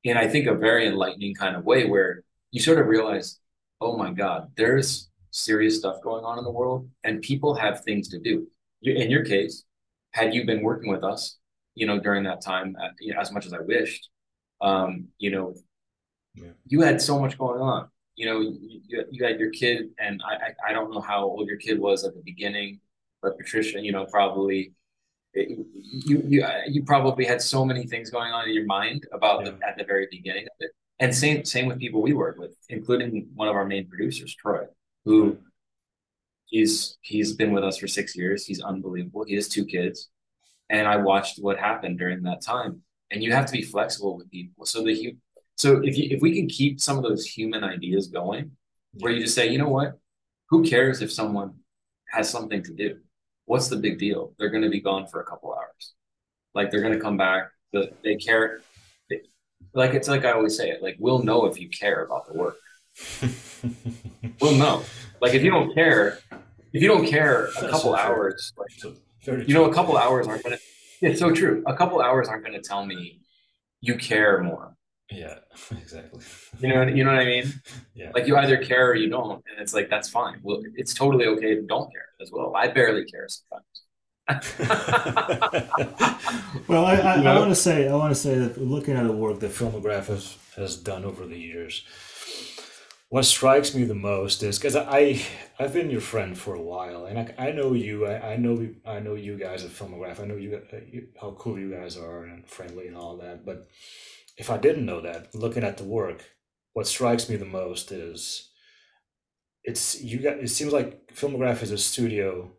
in, 0.04 0.16
I 0.16 0.28
think, 0.28 0.46
a 0.46 0.54
very 0.54 0.86
enlightening 0.86 1.34
kind 1.34 1.56
of 1.56 1.64
way 1.64 1.86
where 1.86 2.22
you 2.50 2.60
sort 2.60 2.78
of 2.78 2.86
realize, 2.86 3.38
oh 3.80 3.96
my 3.96 4.12
God, 4.12 4.50
there's 4.56 5.10
serious 5.30 5.78
stuff 5.78 6.00
going 6.02 6.24
on 6.24 6.38
in 6.38 6.44
the 6.44 6.50
world 6.50 6.88
and 7.04 7.22
people 7.22 7.54
have 7.54 7.82
things 7.82 8.08
to 8.08 8.18
do. 8.18 8.46
In 8.82 9.10
your 9.10 9.24
case, 9.24 9.64
had 10.12 10.34
you 10.34 10.46
been 10.46 10.62
working 10.62 10.90
with 10.90 11.04
us, 11.04 11.38
you 11.74 11.86
know, 11.86 11.98
during 11.98 12.24
that 12.24 12.40
time, 12.40 12.76
uh, 12.80 12.88
as 13.18 13.32
much 13.32 13.46
as 13.46 13.52
I 13.52 13.60
wished, 13.60 14.08
um, 14.60 15.08
you 15.18 15.30
know, 15.30 15.54
yeah. 16.34 16.50
you 16.66 16.80
had 16.82 17.02
so 17.02 17.18
much 17.18 17.36
going 17.36 17.60
on. 17.60 17.88
You 18.16 18.26
know, 18.26 18.40
you, 18.40 19.04
you 19.10 19.24
had 19.24 19.38
your 19.38 19.50
kid, 19.50 19.90
and 19.98 20.22
I, 20.26 20.70
I 20.70 20.72
don't 20.72 20.90
know 20.90 21.00
how 21.00 21.24
old 21.24 21.46
your 21.48 21.58
kid 21.58 21.78
was 21.78 22.04
at 22.04 22.14
the 22.14 22.22
beginning, 22.24 22.80
but 23.22 23.36
Patricia, 23.36 23.78
you 23.80 23.92
know, 23.92 24.06
probably 24.06 24.72
eh, 25.36 25.44
you 25.74 26.22
you 26.26 26.42
uh, 26.42 26.62
you 26.66 26.82
probably 26.82 27.26
had 27.26 27.42
so 27.42 27.64
many 27.64 27.86
things 27.86 28.10
going 28.10 28.32
on 28.32 28.48
in 28.48 28.54
your 28.54 28.64
mind 28.64 29.06
about 29.12 29.44
yeah. 29.44 29.52
the, 29.52 29.68
at 29.68 29.76
the 29.76 29.84
very 29.84 30.08
beginning 30.10 30.44
of 30.44 30.56
it. 30.60 30.70
And 30.98 31.14
same 31.14 31.44
same 31.44 31.66
with 31.66 31.78
people 31.78 32.00
we 32.00 32.14
work 32.14 32.38
with, 32.38 32.56
including 32.70 33.28
one 33.34 33.48
of 33.48 33.54
our 33.54 33.66
main 33.66 33.86
producers, 33.86 34.34
Troy, 34.34 34.64
who 35.04 35.36
he's 36.46 36.96
he's 37.02 37.34
been 37.34 37.52
with 37.52 37.64
us 37.64 37.76
for 37.76 37.86
six 37.86 38.16
years. 38.16 38.46
He's 38.46 38.62
unbelievable. 38.62 39.24
He 39.24 39.34
has 39.34 39.48
two 39.48 39.66
kids, 39.66 40.08
and 40.70 40.88
I 40.88 40.96
watched 40.96 41.38
what 41.38 41.58
happened 41.58 41.98
during 41.98 42.22
that 42.22 42.40
time. 42.40 42.82
And 43.10 43.22
you 43.22 43.30
have 43.32 43.46
to 43.46 43.52
be 43.52 43.62
flexible 43.62 44.16
with 44.16 44.30
people. 44.32 44.66
So 44.66 44.82
the 44.82 45.14
so 45.56 45.80
if 45.82 45.96
you 45.96 46.08
if 46.10 46.20
we 46.20 46.34
can 46.34 46.48
keep 46.48 46.80
some 46.80 46.98
of 46.98 47.02
those 47.02 47.26
human 47.26 47.64
ideas 47.64 48.08
going, 48.08 48.52
where 49.00 49.12
you 49.12 49.22
just 49.22 49.34
say, 49.34 49.48
you 49.48 49.58
know 49.58 49.68
what, 49.68 49.98
who 50.50 50.62
cares 50.62 51.02
if 51.02 51.10
someone 51.10 51.54
has 52.10 52.28
something 52.28 52.62
to 52.62 52.72
do? 52.72 52.98
What's 53.46 53.68
the 53.68 53.76
big 53.76 53.98
deal? 53.98 54.34
They're 54.38 54.50
going 54.50 54.64
to 54.64 54.70
be 54.70 54.80
gone 54.80 55.06
for 55.06 55.20
a 55.20 55.24
couple 55.24 55.54
hours. 55.54 55.94
Like 56.54 56.70
they're 56.70 56.82
going 56.82 56.92
to 56.92 57.00
come 57.00 57.16
back. 57.16 57.50
The, 57.72 57.90
they 58.04 58.16
care. 58.16 58.60
They, 59.08 59.22
like 59.72 59.94
it's 59.94 60.08
like 60.08 60.24
I 60.24 60.32
always 60.32 60.56
say 60.56 60.70
it. 60.70 60.82
Like 60.82 60.96
we'll 60.98 61.22
know 61.22 61.46
if 61.46 61.58
you 61.58 61.68
care 61.68 62.04
about 62.04 62.26
the 62.26 62.38
work. 62.38 62.56
we'll 64.40 64.56
know. 64.56 64.82
Like 65.20 65.34
if 65.34 65.42
you 65.42 65.50
don't 65.50 65.74
care, 65.74 66.18
if 66.72 66.82
you 66.82 66.88
don't 66.88 67.06
care, 67.06 67.46
a 67.46 67.68
couple 67.70 67.94
hours, 67.94 68.52
like, 68.58 69.48
you 69.48 69.54
know, 69.54 69.64
a 69.64 69.72
couple 69.74 69.96
hours 69.96 70.26
aren't 70.26 70.42
going 70.42 70.56
to. 70.56 70.62
It's 71.00 71.20
so 71.20 71.30
true. 71.30 71.62
A 71.66 71.74
couple 71.74 72.00
hours 72.00 72.28
aren't 72.28 72.44
going 72.44 72.60
to 72.60 72.66
tell 72.66 72.84
me 72.84 73.20
you 73.80 73.96
care 73.96 74.42
more. 74.42 74.76
Yeah, 75.10 75.38
exactly. 75.70 76.20
You 76.60 76.68
know, 76.68 76.82
you 76.82 77.04
know 77.04 77.12
what 77.12 77.20
I 77.20 77.24
mean? 77.24 77.52
Yeah. 77.94 78.10
Like 78.14 78.26
you 78.26 78.36
either 78.36 78.58
care 78.58 78.90
or 78.90 78.94
you 78.94 79.08
don't, 79.08 79.42
and 79.48 79.58
it's 79.58 79.72
like 79.72 79.88
that's 79.88 80.08
fine. 80.10 80.38
Well, 80.42 80.62
it's 80.74 80.92
totally 80.92 81.24
okay 81.26 81.54
to 81.54 81.62
don't 81.62 81.90
care 81.90 82.08
as 82.20 82.30
well. 82.30 82.54
I 82.54 82.68
barely 82.68 83.06
care 83.06 83.26
sometimes. 83.26 83.64
well, 86.68 86.84
I, 86.84 86.96
I, 86.96 87.14
I 87.22 87.38
want 87.38 87.50
to 87.50 87.54
say 87.54 87.88
I 87.88 87.94
want 87.94 88.12
to 88.14 88.20
say 88.20 88.34
that 88.38 88.60
looking 88.60 88.96
at 88.96 89.04
the 89.06 89.12
work 89.12 89.40
that 89.40 89.52
Filmograph 89.52 90.06
has, 90.06 90.36
has 90.56 90.76
done 90.76 91.04
over 91.04 91.26
the 91.26 91.38
years, 91.38 91.84
what 93.08 93.24
strikes 93.24 93.74
me 93.74 93.84
the 93.84 93.94
most 93.94 94.42
is 94.42 94.58
because 94.58 94.74
I 94.74 95.24
I've 95.58 95.72
been 95.72 95.90
your 95.90 96.00
friend 96.00 96.36
for 96.36 96.54
a 96.54 96.60
while, 96.60 97.06
and 97.06 97.18
I, 97.18 97.34
I 97.38 97.52
know 97.52 97.72
you. 97.72 98.06
I, 98.06 98.32
I 98.32 98.36
know 98.36 98.68
I 98.84 98.98
know 98.98 99.14
you 99.14 99.36
guys 99.38 99.64
at 99.64 99.70
Filmograph. 99.70 100.20
I 100.20 100.26
know 100.26 100.36
you, 100.36 100.60
uh, 100.72 100.76
you 100.90 101.08
how 101.20 101.30
cool 101.38 101.58
you 101.58 101.70
guys 101.70 101.96
are 101.96 102.24
and 102.24 102.46
friendly 102.46 102.88
and 102.88 102.96
all 102.96 103.16
that. 103.18 103.46
But 103.46 103.68
if 104.36 104.50
I 104.50 104.58
didn't 104.58 104.86
know 104.86 105.00
that, 105.00 105.34
looking 105.34 105.64
at 105.64 105.78
the 105.78 105.84
work, 105.84 106.24
what 106.72 106.86
strikes 106.86 107.28
me 107.28 107.36
the 107.36 107.44
most 107.44 107.92
is 107.92 108.50
it's 109.64 110.00
you 110.02 110.18
got. 110.18 110.38
It 110.38 110.50
seems 110.50 110.72
like 110.72 111.12
Filmograph 111.12 111.62
is 111.62 111.70
a 111.70 111.78
studio. 111.78 112.52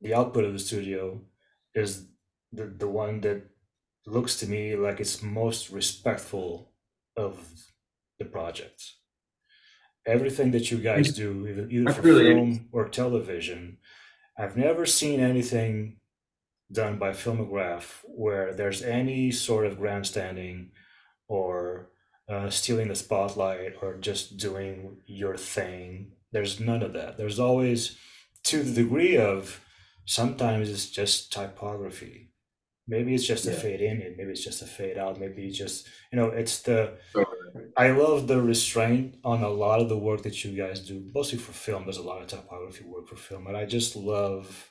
The 0.00 0.14
output 0.14 0.44
of 0.44 0.52
the 0.52 0.58
studio 0.58 1.20
is 1.74 2.06
the 2.52 2.66
the 2.66 2.88
one 2.88 3.20
that 3.22 3.42
looks 4.06 4.36
to 4.36 4.46
me 4.46 4.76
like 4.76 5.00
it's 5.00 5.22
most 5.22 5.70
respectful 5.70 6.72
of 7.16 7.48
the 8.18 8.24
projects 8.24 8.96
everything 10.06 10.50
that 10.52 10.70
you 10.70 10.78
guys 10.78 11.12
do, 11.12 11.46
either, 11.46 11.68
either 11.68 11.92
for 11.92 12.02
really 12.02 12.24
film 12.24 12.68
or 12.72 12.88
television, 12.88 13.78
I've 14.38 14.56
never 14.56 14.84
seen 14.86 15.20
anything 15.20 15.98
done 16.70 16.98
by 16.98 17.10
Filmograph 17.10 18.00
where 18.04 18.52
there's 18.52 18.82
any 18.82 19.30
sort 19.30 19.66
of 19.66 19.78
grandstanding 19.78 20.72
or 21.28 21.90
uh, 22.28 22.50
stealing 22.50 22.88
the 22.88 22.94
spotlight 22.94 23.74
or 23.82 23.96
just 23.96 24.36
doing 24.36 24.98
your 25.06 25.36
thing. 25.36 26.12
There's 26.32 26.60
none 26.60 26.82
of 26.82 26.92
that. 26.94 27.16
There's 27.16 27.38
always, 27.38 27.96
to 28.44 28.62
the 28.62 28.82
degree 28.82 29.16
of, 29.16 29.60
sometimes 30.06 30.68
it's 30.68 30.90
just 30.90 31.32
typography. 31.32 32.30
Maybe 32.86 33.14
it's 33.14 33.26
just 33.26 33.46
a 33.46 33.52
fade 33.52 33.80
in 33.80 34.02
and 34.02 34.16
maybe 34.16 34.32
it's 34.32 34.44
just 34.44 34.60
a 34.60 34.66
fade 34.66 34.98
out. 34.98 35.18
Maybe 35.18 35.46
it's 35.46 35.56
just 35.56 35.88
you 36.12 36.18
know 36.18 36.28
it's 36.28 36.60
the 36.60 36.98
i 37.76 37.90
love 37.90 38.26
the 38.26 38.42
restraint 38.42 39.16
on 39.24 39.42
a 39.42 39.48
lot 39.48 39.80
of 39.80 39.88
the 39.88 39.96
work 39.96 40.22
that 40.22 40.44
you 40.44 40.54
guys 40.56 40.80
do 40.80 41.10
mostly 41.14 41.38
for 41.38 41.52
film. 41.52 41.84
There's 41.84 41.96
a 41.96 42.02
lot 42.02 42.20
of 42.20 42.28
typography 42.28 42.84
work 42.84 43.08
for 43.08 43.16
film 43.16 43.44
but 43.44 43.56
i 43.56 43.64
just 43.64 43.96
love 43.96 44.70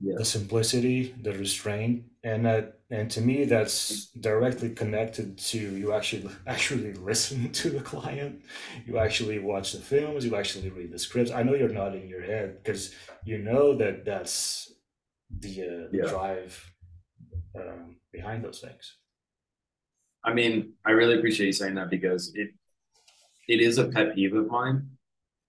yeah. 0.00 0.14
the 0.18 0.24
simplicity 0.24 1.14
the 1.22 1.32
restraint 1.32 2.04
and 2.22 2.44
that 2.44 2.80
and 2.90 3.10
to 3.10 3.20
me 3.20 3.44
that's 3.44 4.06
directly 4.20 4.70
connected 4.70 5.38
to 5.38 5.58
you 5.58 5.92
actually 5.92 6.30
actually 6.46 6.92
listen 6.94 7.50
to 7.60 7.70
the 7.70 7.80
client 7.80 8.42
you 8.86 8.98
actually 8.98 9.38
watch 9.38 9.72
the 9.72 9.80
films 9.80 10.24
you 10.24 10.36
actually 10.36 10.68
read 10.70 10.92
the 10.92 10.98
scripts 10.98 11.30
i 11.30 11.42
know 11.42 11.54
you're 11.54 11.68
nodding 11.68 12.08
your 12.08 12.22
head 12.22 12.58
because 12.62 12.94
you 13.24 13.38
know 13.38 13.74
that 13.74 14.04
that's 14.04 14.72
the 15.40 15.62
uh, 15.62 15.88
yeah. 15.92 16.08
drive 16.08 16.72
um, 17.56 17.96
behind 18.12 18.44
those 18.44 18.60
things. 18.60 18.96
I 20.24 20.32
mean, 20.34 20.74
I 20.84 20.90
really 20.92 21.16
appreciate 21.18 21.46
you 21.46 21.52
saying 21.52 21.74
that 21.76 21.90
because 21.90 22.32
it 22.34 22.50
it 23.48 23.60
is 23.60 23.78
a 23.78 23.88
pet 23.88 24.14
peeve 24.14 24.34
of 24.34 24.48
mine, 24.48 24.90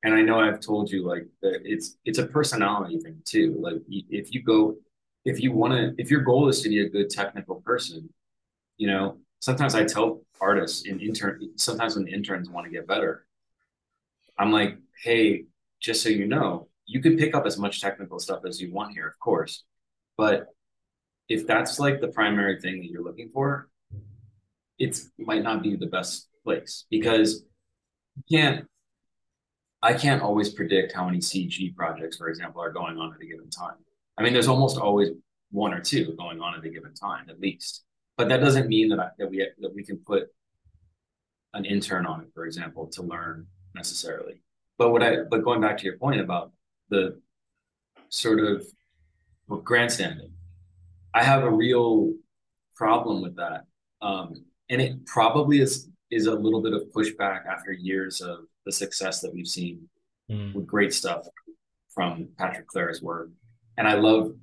and 0.08 0.16
I 0.16 0.22
know 0.22 0.40
I've 0.40 0.62
told 0.62 0.90
you 0.90 1.06
like 1.06 1.28
that 1.42 1.60
it's 1.66 1.98
it's 2.06 2.18
a 2.18 2.26
personality 2.26 2.98
thing 2.98 3.22
too. 3.26 3.58
Like 3.60 3.82
if 3.90 4.34
you 4.34 4.42
go, 4.42 4.78
if 5.26 5.42
you 5.42 5.52
want 5.52 5.74
to, 5.74 6.02
if 6.02 6.10
your 6.10 6.22
goal 6.22 6.48
is 6.48 6.62
to 6.62 6.70
be 6.70 6.80
a 6.80 6.90
good 6.90 7.10
technical 7.10 7.56
person, 7.56 8.08
you 8.78 8.88
know, 8.88 9.18
sometimes 9.40 9.76
I 9.76 9.84
tell 9.84 10.22
artists 10.40 10.86
in 10.86 11.02
intern, 11.02 11.50
sometimes 11.58 11.98
when 11.98 12.08
interns 12.08 12.50
want 12.50 12.66
to 12.68 12.72
get 12.72 12.88
better, 12.88 13.26
I'm 14.40 14.54
like, 14.54 14.78
hey, 15.04 15.44
just 15.82 16.02
so 16.02 16.08
you 16.08 16.26
know, 16.26 16.70
you 16.86 17.02
can 17.02 17.18
pick 17.18 17.36
up 17.36 17.46
as 17.46 17.58
much 17.58 17.82
technical 17.82 18.18
stuff 18.18 18.46
as 18.48 18.62
you 18.62 18.72
want 18.72 18.94
here, 18.94 19.08
of 19.08 19.20
course, 19.20 19.66
but 20.16 20.48
if 21.28 21.46
that's 21.46 21.80
like 21.80 22.00
the 22.00 22.08
primary 22.08 22.62
thing 22.62 22.80
that 22.80 22.88
you're 22.88 23.04
looking 23.04 23.30
for, 23.34 23.68
it's 24.80 25.10
might 25.20 25.44
not 25.44 25.62
be 25.62 25.76
the 25.76 25.88
best 25.88 26.30
place 26.46 26.86
because 26.90 27.44
you 28.16 28.38
can't 28.38 28.68
I 29.82 29.94
can't 29.94 30.22
always 30.22 30.50
predict 30.50 30.94
how 30.94 31.06
many 31.06 31.20
CG 31.20 31.76
projects, 31.76 32.18
for 32.18 32.30
example, 32.30 32.62
are 32.62 32.72
going 32.72 32.98
on 32.98 33.14
at 33.14 33.22
a 33.22 33.26
given 33.26 33.50
time. 33.50 33.76
I 34.18 34.24
mean, 34.24 34.34
there's 34.34 34.48
almost 34.48 34.78
always 34.78 35.10
one 35.52 35.74
or 35.74 35.80
two 35.80 36.16
going 36.18 36.42
on 36.42 36.56
at 36.56 36.66
a 36.66 36.70
given 36.70 36.94
time, 36.94 37.30
at 37.30 37.40
least. 37.40 37.84
But 38.18 38.30
that 38.30 38.40
doesn't 38.40 38.68
mean 38.68 38.90
that 38.90 39.00
I, 39.00 39.10
that 39.20 39.30
we 39.30 39.48
that 39.60 39.74
we 39.74 39.84
can 39.84 39.98
put 39.98 40.28
an 41.54 41.66
intern 41.66 42.06
on 42.06 42.22
it, 42.22 42.28
for 42.34 42.46
example, 42.46 42.88
to 42.88 43.04
learn 43.04 43.46
necessarily. 43.76 44.42
But 44.78 44.92
what 44.92 45.04
I 45.04 45.18
but 45.30 45.44
going 45.44 45.62
back 45.62 45.78
to 45.78 45.86
your 45.86 45.98
point 45.98 46.20
about 46.20 46.52
the 46.90 47.22
sort 48.10 48.40
of 48.40 48.66
grandstanding, 49.64 50.32
I 51.14 51.24
have 51.24 51.44
a 51.44 51.52
real 51.52 52.14
problem 52.76 53.22
with 53.22 53.36
that. 53.36 53.66
Um, 54.02 54.46
and 54.70 54.82
it 54.82 55.06
probably 55.06 55.62
is 55.62 55.90
is 56.10 56.26
a 56.26 56.34
little 56.34 56.62
bit 56.62 56.74
of 56.74 56.84
pushback 56.96 57.46
after 57.46 57.72
years 57.72 58.22
of 58.22 58.46
the 58.68 58.72
success 58.72 59.22
that 59.22 59.34
we've 59.34 59.48
seen 59.48 59.90
mm. 60.30 60.54
with 60.54 60.68
great 60.68 60.94
stuff 60.94 61.26
from 61.96 62.28
Patrick 62.38 62.68
Clair's 62.68 63.02
work. 63.02 63.30
And 63.78 63.88
I 63.88 63.96
love 63.96 64.36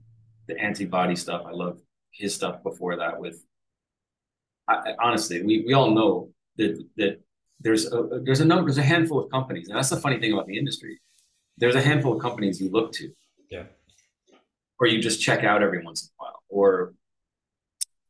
the 0.48 0.58
antibody 0.58 1.14
stuff. 1.14 1.42
I 1.46 1.52
love 1.52 1.78
his 2.10 2.34
stuff 2.34 2.62
before 2.62 2.96
that 2.96 3.20
with 3.20 3.36
I, 4.66 4.94
honestly, 4.98 5.42
we, 5.42 5.62
we 5.66 5.74
all 5.74 5.90
know 5.90 6.30
that 6.56 6.82
that 6.96 7.20
there's 7.60 7.92
a 7.92 8.20
there's 8.24 8.40
a 8.40 8.44
number 8.44 8.64
there's 8.64 8.78
a 8.78 8.92
handful 8.94 9.18
of 9.22 9.30
companies, 9.30 9.68
and 9.68 9.76
that's 9.76 9.90
the 9.90 9.98
funny 10.04 10.18
thing 10.18 10.32
about 10.32 10.46
the 10.46 10.58
industry. 10.58 10.98
There's 11.58 11.74
a 11.74 11.82
handful 11.82 12.14
of 12.16 12.22
companies 12.22 12.60
you 12.60 12.70
look 12.70 12.92
to. 12.92 13.12
Yeah. 13.50 13.64
Or 14.80 14.86
you 14.86 15.00
just 15.00 15.20
check 15.20 15.44
out 15.44 15.62
every 15.62 15.84
once 15.84 16.02
in 16.02 16.08
a 16.08 16.16
while 16.16 16.42
or 16.54 16.94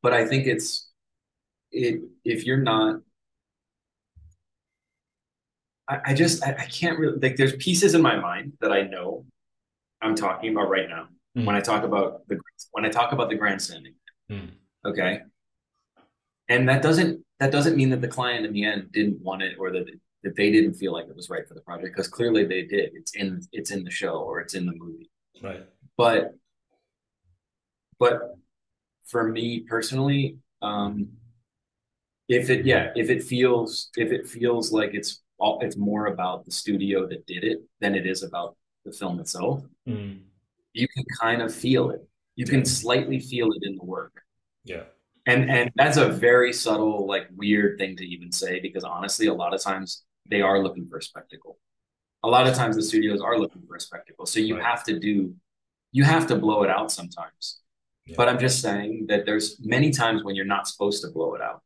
but 0.03 0.13
I 0.13 0.27
think 0.27 0.47
it's 0.47 0.91
it 1.73 2.03
if 2.25 2.45
you're 2.45 2.65
not 2.75 3.01
I, 5.89 6.01
I 6.07 6.15
just 6.15 6.43
I, 6.45 6.53
I, 6.53 6.67
can't 6.67 6.99
really 6.99 7.19
like 7.19 7.37
there's 7.37 7.57
pieces 7.57 7.95
in 7.95 8.03
my 8.03 8.17
mind 8.17 8.55
that 8.61 8.73
I 8.73 8.83
know 8.83 9.27
I'm 10.01 10.15
talking 10.15 10.53
about 10.53 10.69
right 10.69 10.89
now 10.89 11.09
mm. 11.37 11.45
when 11.45 11.57
I 11.57 11.61
talk 11.61 11.85
about 11.85 12.27
the 12.29 12.39
when 12.73 12.85
I 12.85 12.89
talk 12.89 13.13
about 13.13 13.29
the 13.29 13.37
grandstanding. 13.37 13.95
Mm. 14.31 14.51
Okay. 14.87 15.21
And 16.49 16.69
that 16.69 16.83
doesn't 16.83 17.25
that 17.41 17.51
doesn't 17.51 17.77
mean 17.77 17.91
that 17.91 18.01
the 18.01 18.09
client 18.09 18.47
in 18.47 18.53
the 18.53 18.65
end 18.65 18.93
didn't 18.93 19.21
want 19.21 19.43
it 19.43 19.57
or 19.59 19.71
that 19.73 19.87
that 20.23 20.37
they 20.37 20.51
didn't 20.51 20.75
feel 20.75 20.93
like 20.93 21.07
it 21.07 21.17
was 21.17 21.29
right 21.29 21.47
for 21.47 21.55
the 21.55 21.61
project 21.61 21.95
because 21.95 22.09
clearly 22.09 22.45
they 22.45 22.63
did. 22.63 22.93
It's 22.95 23.15
in 23.15 23.43
it's 23.53 23.71
in 23.71 23.85
the 23.85 23.91
show 23.91 24.17
or 24.17 24.41
it's 24.41 24.55
in 24.55 24.67
the 24.67 24.73
movie. 24.73 25.11
Right. 25.43 25.65
But 25.97 26.35
but 27.99 28.37
for 29.07 29.29
me 29.29 29.61
personally, 29.61 30.39
um, 30.63 31.09
if 32.29 32.49
it 32.51 32.65
yeah, 32.65 32.91
if 32.97 33.11
it 33.11 33.23
feels 33.23 33.91
if 33.97 34.13
it 34.13 34.27
feels 34.27 34.73
like 34.73 34.95
it's 34.95 35.21
all 35.39 35.61
it's 35.61 35.77
more 35.77 36.07
about 36.07 36.45
the 36.45 36.51
studio 36.51 37.07
that 37.09 37.27
did 37.27 37.45
it 37.45 37.59
than 37.81 37.95
it 37.95 38.07
is 38.07 38.23
about 38.23 38.57
the 38.85 38.93
film 38.93 39.21
itself. 39.21 39.63
Mm. 39.89 40.21
You 40.73 40.89
can 40.89 41.05
kind 41.21 41.43
of 41.43 41.55
feel 41.55 41.91
it. 41.91 42.07
You 42.37 42.47
can 42.47 42.65
slightly 42.65 43.21
feel 43.21 43.53
it 43.53 43.63
in 43.63 43.77
the 43.77 43.85
work. 43.85 44.23
Yeah. 44.65 44.85
And 45.27 45.51
and 45.51 45.71
that's 45.77 45.97
a 45.97 46.09
very 46.09 46.53
subtle, 46.53 47.07
like 47.07 47.29
weird 47.35 47.79
thing 47.79 47.97
to 47.97 48.05
even 48.05 48.31
say 48.33 48.61
because 48.61 48.85
honestly, 48.85 49.27
a 49.27 49.35
lot 49.35 49.55
of 49.55 49.63
times 49.63 50.05
they 50.29 50.41
are 50.41 50.63
looking 50.63 50.89
for 50.89 50.99
a 50.99 51.03
spectacle. 51.03 51.59
A 52.23 52.29
lot 52.29 52.47
of 52.47 52.55
times 52.55 52.77
the 52.77 52.83
studios 52.83 53.21
are 53.21 53.39
looking 53.39 53.63
for 53.67 53.77
a 53.77 53.81
spectacle. 53.81 54.27
So 54.27 54.41
you 54.41 54.57
right. 54.57 54.65
have 54.65 54.85
to 54.85 54.99
do 54.99 55.35
you 55.93 56.05
have 56.05 56.27
to 56.27 56.37
blow 56.37 56.65
it 56.65 56.71
out 56.71 56.91
sometimes. 56.91 57.61
Yeah. 58.07 58.17
But 58.17 58.29
I'm 58.29 58.39
just 58.39 58.61
saying 58.61 59.07
that 59.09 59.25
there's 59.25 59.59
many 59.61 59.91
times 59.91 60.25
when 60.25 60.35
you're 60.35 60.45
not 60.45 60.69
supposed 60.69 61.03
to 61.05 61.11
blow 61.11 61.35
it 61.35 61.41
out. 61.41 61.63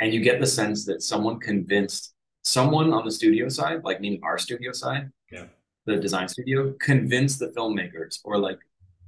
And 0.00 0.12
you 0.12 0.20
get 0.20 0.40
the 0.40 0.46
sense 0.46 0.84
that 0.86 1.02
someone 1.02 1.38
convinced 1.38 2.14
someone 2.50 2.92
on 2.92 3.04
the 3.04 3.10
studio 3.10 3.48
side, 3.48 3.84
like 3.84 4.00
meaning 4.00 4.20
our 4.22 4.38
studio 4.38 4.72
side, 4.72 5.10
yeah. 5.30 5.44
the 5.86 5.96
design 5.96 6.28
studio, 6.28 6.74
convince 6.80 7.38
the 7.38 7.48
filmmakers 7.48 8.18
or 8.24 8.38
like 8.38 8.58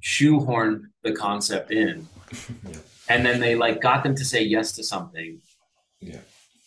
shoehorn 0.00 0.90
the 1.02 1.12
concept 1.12 1.70
in. 1.72 2.06
yeah. 2.68 2.78
And 3.08 3.26
then 3.26 3.40
they 3.40 3.54
like 3.54 3.80
got 3.80 4.02
them 4.04 4.14
to 4.14 4.24
say 4.24 4.42
yes 4.42 4.72
to 4.72 4.84
something. 4.84 5.40
Yeah. 6.00 6.20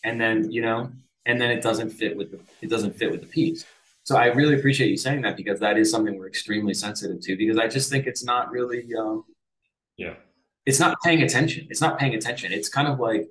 And 0.03 0.19
then, 0.19 0.51
you 0.51 0.61
know, 0.61 0.91
and 1.25 1.39
then 1.39 1.49
it 1.49 1.63
doesn't 1.63 1.89
fit 1.89 2.15
with 2.15 2.31
the 2.31 2.39
it 2.61 2.69
doesn't 2.69 2.95
fit 2.95 3.09
with 3.11 3.21
the 3.21 3.27
piece. 3.27 3.65
So 4.03 4.17
I 4.17 4.27
really 4.27 4.55
appreciate 4.55 4.89
you 4.91 4.97
saying 4.97 5.21
that 5.21 5.35
because 5.35 5.59
that 5.61 5.77
is 5.77 5.89
something 5.89 6.17
we're 6.17 6.27
extremely 6.27 6.75
sensitive 6.75 7.21
to 7.21 7.35
because 7.35 7.57
I 7.57 7.67
just 7.67 7.89
think 7.89 8.05
it's 8.05 8.23
not 8.23 8.51
really 8.51 8.87
um 8.95 9.23
yeah. 9.97 10.15
It's 10.65 10.79
not 10.79 10.97
paying 11.03 11.21
attention. 11.21 11.67
It's 11.69 11.81
not 11.81 11.97
paying 11.99 12.15
attention. 12.15 12.51
It's 12.51 12.69
kind 12.69 12.87
of 12.87 12.99
like 12.99 13.27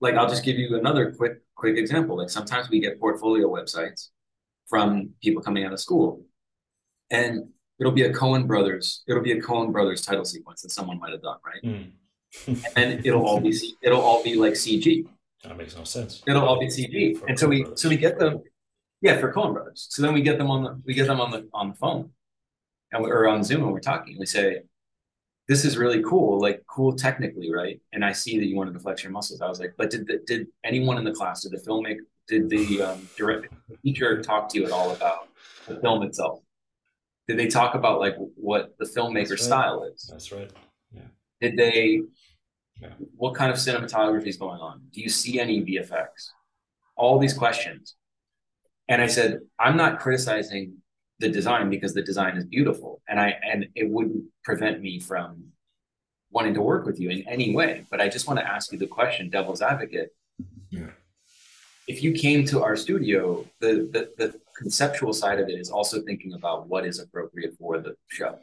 like 0.00 0.14
I'll 0.14 0.28
just 0.28 0.44
give 0.44 0.56
you 0.56 0.76
another 0.78 1.12
quick 1.12 1.43
quick 1.54 1.76
example. 1.78 2.16
Like 2.16 2.30
sometimes 2.30 2.68
we 2.70 2.80
get 2.80 3.00
portfolio 3.00 3.48
websites 3.48 4.08
from 4.66 5.10
people 5.22 5.42
coming 5.42 5.64
out 5.64 5.72
of 5.72 5.80
school, 5.80 6.24
and 7.10 7.48
it'll 7.78 7.92
be 7.92 8.02
a 8.02 8.12
Coen 8.12 8.46
Brothers. 8.46 9.02
It'll 9.06 9.22
be 9.22 9.32
a 9.32 9.40
Coen 9.40 9.72
Brothers 9.72 10.02
title 10.02 10.24
sequence 10.24 10.62
that 10.62 10.70
someone 10.70 10.98
might 10.98 11.12
have 11.12 11.22
done, 11.22 11.38
right? 11.44 11.62
Mm. 11.62 11.90
and 12.76 13.06
it'll 13.06 13.26
all 13.26 13.40
be 13.40 13.56
it'll 13.82 14.00
all 14.00 14.22
be 14.22 14.34
like 14.34 14.54
CG. 14.54 15.06
That 15.44 15.56
makes 15.56 15.76
no 15.76 15.84
sense. 15.84 16.22
It'll 16.26 16.46
all 16.46 16.58
be 16.58 16.66
CG, 16.66 17.18
for 17.18 17.26
and 17.26 17.38
so 17.38 17.48
we 17.48 17.62
Brothers. 17.62 17.82
so 17.82 17.88
we 17.88 17.96
get 17.96 18.18
them, 18.18 18.42
yeah, 19.00 19.18
for 19.20 19.32
Coen 19.32 19.52
Brothers. 19.52 19.86
So 19.90 20.02
then 20.02 20.14
we 20.14 20.22
get 20.22 20.38
them 20.38 20.50
on 20.50 20.64
the 20.64 20.80
we 20.84 20.94
get 20.94 21.06
them 21.06 21.20
on 21.20 21.30
the 21.30 21.48
on 21.52 21.70
the 21.70 21.74
phone, 21.74 22.10
and 22.92 23.04
we, 23.04 23.10
or 23.10 23.28
on 23.28 23.44
Zoom 23.44 23.62
when 23.62 23.72
we're 23.72 23.80
talking. 23.80 24.16
We 24.18 24.26
say, 24.26 24.62
this 25.48 25.64
is 25.64 25.76
really 25.76 26.02
cool, 26.02 26.40
like 26.40 26.62
cool 26.66 26.94
technically, 26.94 27.52
right? 27.52 27.80
And 27.92 28.04
I 28.04 28.12
see 28.12 28.38
that 28.38 28.46
you 28.46 28.56
wanted 28.56 28.74
to 28.74 28.80
flex 28.80 29.02
your 29.02 29.12
muscles. 29.12 29.40
I 29.40 29.48
was 29.48 29.60
like, 29.60 29.74
but 29.76 29.90
did 29.90 30.06
the, 30.06 30.20
did 30.26 30.46
anyone 30.64 30.96
in 30.96 31.04
the 31.04 31.12
class, 31.12 31.42
did 31.42 31.52
the 31.52 31.58
filmmaker, 31.58 31.98
did 32.26 32.48
the 32.48 32.82
um, 32.82 33.08
direct 33.16 33.52
teacher 33.82 34.22
talk 34.22 34.48
to 34.50 34.58
you 34.58 34.66
at 34.66 34.72
all 34.72 34.92
about 34.92 35.28
the 35.68 35.76
film 35.76 36.02
itself? 36.02 36.40
Did 37.28 37.38
they 37.38 37.46
talk 37.46 37.74
about 37.74 38.00
like 38.00 38.16
what 38.36 38.74
the 38.78 38.86
filmmaker 38.86 39.30
right. 39.30 39.38
style 39.38 39.84
is? 39.84 40.08
That's 40.10 40.32
right. 40.32 40.50
Yeah. 40.92 41.02
Did 41.40 41.56
they? 41.56 42.00
Yeah. 42.80 42.88
What 43.16 43.34
kind 43.34 43.50
of 43.52 43.56
cinematography 43.58 44.26
is 44.26 44.36
going 44.36 44.60
on? 44.60 44.82
Do 44.92 45.00
you 45.00 45.08
see 45.08 45.38
any 45.38 45.62
VFX? 45.62 46.08
All 46.96 47.18
these 47.18 47.34
questions. 47.34 47.94
And 48.88 49.00
I 49.00 49.06
said, 49.06 49.40
I'm 49.58 49.76
not 49.76 50.00
criticizing 50.00 50.76
the 51.20 51.28
design 51.28 51.70
because 51.70 51.94
the 51.94 52.02
design 52.02 52.36
is 52.36 52.44
beautiful 52.44 53.00
and 53.08 53.20
i 53.20 53.34
and 53.50 53.66
it 53.74 53.88
wouldn't 53.88 54.24
prevent 54.42 54.80
me 54.80 54.98
from 54.98 55.44
wanting 56.30 56.54
to 56.54 56.62
work 56.62 56.84
with 56.84 56.98
you 56.98 57.10
in 57.10 57.26
any 57.28 57.54
way 57.54 57.84
but 57.90 58.00
i 58.00 58.08
just 58.08 58.26
want 58.26 58.38
to 58.38 58.46
ask 58.46 58.72
you 58.72 58.78
the 58.78 58.86
question 58.86 59.30
devil's 59.30 59.62
advocate 59.62 60.10
yeah. 60.70 60.90
if 61.86 62.02
you 62.02 62.12
came 62.12 62.44
to 62.44 62.62
our 62.62 62.76
studio 62.76 63.44
the, 63.60 63.88
the 63.92 64.10
the 64.18 64.40
conceptual 64.58 65.12
side 65.12 65.38
of 65.40 65.48
it 65.48 65.58
is 65.58 65.70
also 65.70 66.02
thinking 66.02 66.32
about 66.34 66.68
what 66.68 66.84
is 66.86 66.98
appropriate 66.98 67.54
for 67.58 67.78
the 67.78 67.94
show 68.08 68.38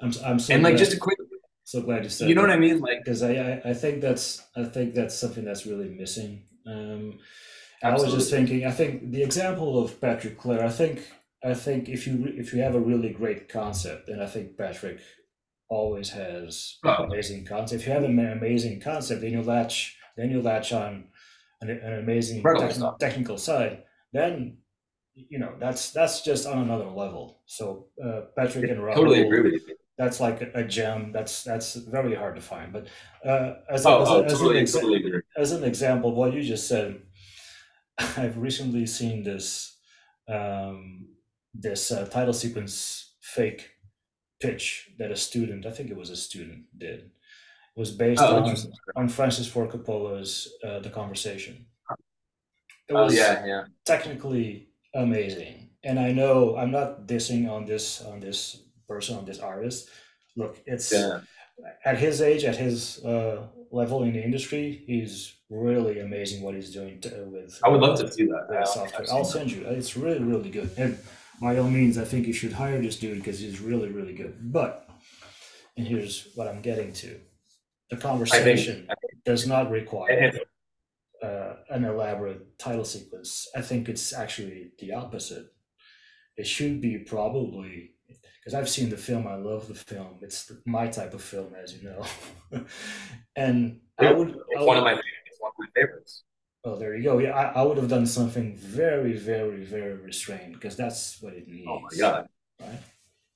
i'm, 0.00 0.12
I'm 0.24 0.38
so 0.38 0.54
and 0.54 0.62
like 0.62 0.76
just 0.76 0.92
a 0.92 0.98
quick 0.98 1.18
so 1.64 1.80
glad 1.80 2.04
you 2.04 2.10
said 2.10 2.28
you 2.28 2.34
know 2.34 2.42
that. 2.42 2.48
what 2.48 2.56
i 2.56 2.60
mean 2.60 2.80
like 2.80 3.04
because 3.04 3.22
I, 3.22 3.34
I 3.34 3.70
i 3.70 3.74
think 3.74 4.00
that's 4.00 4.42
i 4.56 4.64
think 4.64 4.94
that's 4.94 5.14
something 5.14 5.44
that's 5.44 5.66
really 5.66 5.88
missing 5.88 6.42
um 6.66 7.18
Absolutely. 7.82 8.12
I 8.12 8.14
was 8.14 8.24
just 8.24 8.30
thinking. 8.32 8.64
I 8.64 8.70
think 8.70 9.10
the 9.10 9.22
example 9.22 9.82
of 9.82 10.00
Patrick 10.00 10.38
Clair. 10.38 10.64
I 10.64 10.68
think 10.68 11.02
I 11.44 11.54
think 11.54 11.88
if 11.88 12.06
you 12.06 12.32
if 12.36 12.52
you 12.52 12.60
have 12.62 12.74
a 12.74 12.80
really 12.80 13.10
great 13.10 13.48
concept, 13.48 14.08
and 14.08 14.22
I 14.22 14.26
think 14.26 14.56
Patrick 14.56 15.00
always 15.68 16.10
has 16.10 16.78
oh. 16.84 17.04
amazing 17.04 17.44
concept. 17.46 17.80
If 17.80 17.86
you 17.86 17.92
have 17.94 18.04
an 18.04 18.18
amazing 18.18 18.80
concept, 18.80 19.22
then 19.22 19.32
you 19.32 19.42
latch 19.42 19.96
then 20.16 20.30
you 20.30 20.40
latch 20.40 20.72
on 20.72 21.04
an, 21.60 21.70
an 21.70 21.98
amazing 21.98 22.42
techn- 22.42 22.98
technical 22.98 23.38
side. 23.38 23.82
Then 24.12 24.58
you 25.14 25.38
know 25.38 25.54
that's 25.58 25.90
that's 25.90 26.22
just 26.22 26.46
on 26.46 26.58
another 26.58 26.86
level. 26.86 27.40
So 27.46 27.86
uh, 28.04 28.22
Patrick 28.36 28.70
and 28.70 28.82
Raoul, 28.82 28.96
totally 28.96 29.22
agree 29.22 29.40
with 29.40 29.54
you. 29.54 29.76
That's 29.98 30.20
like 30.20 30.42
a, 30.42 30.50
a, 30.54 30.64
gem. 30.64 31.12
That's 31.12 31.44
that's 31.44 31.74
very 31.74 32.14
hard 32.14 32.34
to 32.36 32.40
find. 32.40 32.72
But 32.72 32.88
uh, 33.24 33.54
as, 33.68 33.84
oh, 33.84 34.02
as, 34.02 34.08
oh, 34.08 34.22
as, 34.22 34.32
totally, 34.32 34.58
an 34.58 34.64
exa- 34.64 34.80
totally 34.80 35.22
as 35.36 35.52
an 35.52 35.64
example, 35.64 36.14
what 36.14 36.32
you 36.32 36.42
just 36.42 36.66
said, 36.66 37.00
I've 37.98 38.38
recently 38.38 38.86
seen 38.86 39.22
this 39.22 39.76
um, 40.28 41.08
this 41.54 41.92
uh, 41.92 42.06
title 42.06 42.32
sequence 42.32 43.14
fake 43.20 43.70
pitch 44.40 44.90
that 44.98 45.10
a 45.10 45.16
student, 45.16 45.66
I 45.66 45.70
think 45.70 45.90
it 45.90 45.96
was 45.96 46.10
a 46.10 46.16
student, 46.16 46.64
did. 46.76 47.00
It 47.74 47.80
was 47.80 47.90
based 47.90 48.20
oh, 48.22 48.42
on, 48.42 48.56
on 48.96 49.08
Francis 49.08 49.46
Ford 49.46 49.70
Coppola's 49.70 50.52
uh, 50.66 50.80
The 50.80 50.90
Conversation. 50.90 51.66
It 52.88 52.94
was 52.94 53.14
oh, 53.14 53.16
yeah, 53.16 53.46
yeah. 53.46 53.64
technically 53.84 54.68
amazing. 54.94 55.70
And 55.84 55.98
I 55.98 56.12
know 56.12 56.56
I'm 56.56 56.70
not 56.70 57.06
dissing 57.06 57.50
on 57.50 57.64
this 57.64 58.02
on 58.02 58.20
this 58.20 58.62
person, 58.86 59.16
on 59.16 59.24
this 59.24 59.38
artist. 59.38 59.88
Look, 60.36 60.60
it's 60.66 60.92
yeah. 60.92 61.20
at 61.84 61.98
his 61.98 62.20
age, 62.20 62.44
at 62.44 62.56
his 62.56 63.02
uh, 63.04 63.46
level 63.70 64.02
in 64.02 64.12
the 64.12 64.22
industry, 64.22 64.82
he's 64.86 65.34
really 65.48 66.00
amazing 66.00 66.42
what 66.42 66.54
he's 66.54 66.70
doing 66.70 67.00
to, 67.00 67.24
with. 67.26 67.58
I 67.64 67.68
would 67.68 67.80
love 67.80 67.98
to 68.00 68.12
see 68.12 68.26
that. 68.26 68.68
software. 68.68 69.06
I'll 69.10 69.24
send 69.24 69.50
you. 69.50 69.64
It's 69.64 69.96
really, 69.96 70.22
really 70.22 70.50
good. 70.50 70.70
And 70.76 70.98
by 71.42 71.58
all 71.58 71.68
means, 71.68 71.98
I 71.98 72.04
think 72.04 72.28
you 72.28 72.32
should 72.32 72.52
hire 72.52 72.80
this 72.80 72.96
dude 72.96 73.18
because 73.18 73.40
he's 73.40 73.60
really, 73.60 73.88
really 73.88 74.14
good. 74.14 74.52
But, 74.52 74.88
and 75.76 75.86
here's 75.86 76.28
what 76.36 76.46
I'm 76.46 76.62
getting 76.62 76.92
to 76.94 77.18
the 77.90 77.96
conversation 77.96 78.86
think, 78.86 79.24
does 79.24 79.46
not 79.46 79.70
require 79.70 80.32
uh, 81.22 81.54
an 81.68 81.84
elaborate 81.84 82.58
title 82.58 82.84
sequence. 82.84 83.48
I 83.56 83.60
think 83.60 83.88
it's 83.88 84.14
actually 84.14 84.70
the 84.78 84.92
opposite. 84.92 85.46
It 86.36 86.46
should 86.46 86.80
be 86.80 86.98
probably 86.98 87.90
because 88.38 88.54
I've 88.54 88.70
seen 88.70 88.88
the 88.88 88.96
film. 88.96 89.26
I 89.26 89.34
love 89.34 89.66
the 89.66 89.74
film. 89.74 90.18
It's 90.22 90.50
my 90.64 90.86
type 90.86 91.12
of 91.12 91.22
film, 91.22 91.54
as 91.62 91.74
you 91.74 91.90
know. 91.90 92.64
and 93.36 93.80
I 93.98 94.12
would. 94.12 94.30
It's 94.30 94.38
I 94.56 94.60
would, 94.60 94.66
one 94.66 94.78
of 94.78 94.84
my. 94.84 94.92
It's 94.92 95.40
one 95.40 95.50
of 95.50 95.58
my 95.58 95.66
favorites. 95.74 96.22
Oh, 96.64 96.76
there 96.76 96.96
you 96.96 97.02
go. 97.02 97.18
Yeah, 97.18 97.32
I, 97.32 97.60
I 97.60 97.62
would 97.62 97.76
have 97.76 97.88
done 97.88 98.06
something 98.06 98.56
very, 98.56 99.16
very, 99.16 99.64
very 99.64 99.94
restrained 99.94 100.54
because 100.54 100.76
that's 100.76 101.20
what 101.20 101.32
it 101.32 101.48
needs. 101.48 101.66
Oh 101.68 101.80
my 101.80 101.98
god! 101.98 102.28
Right? 102.60 102.78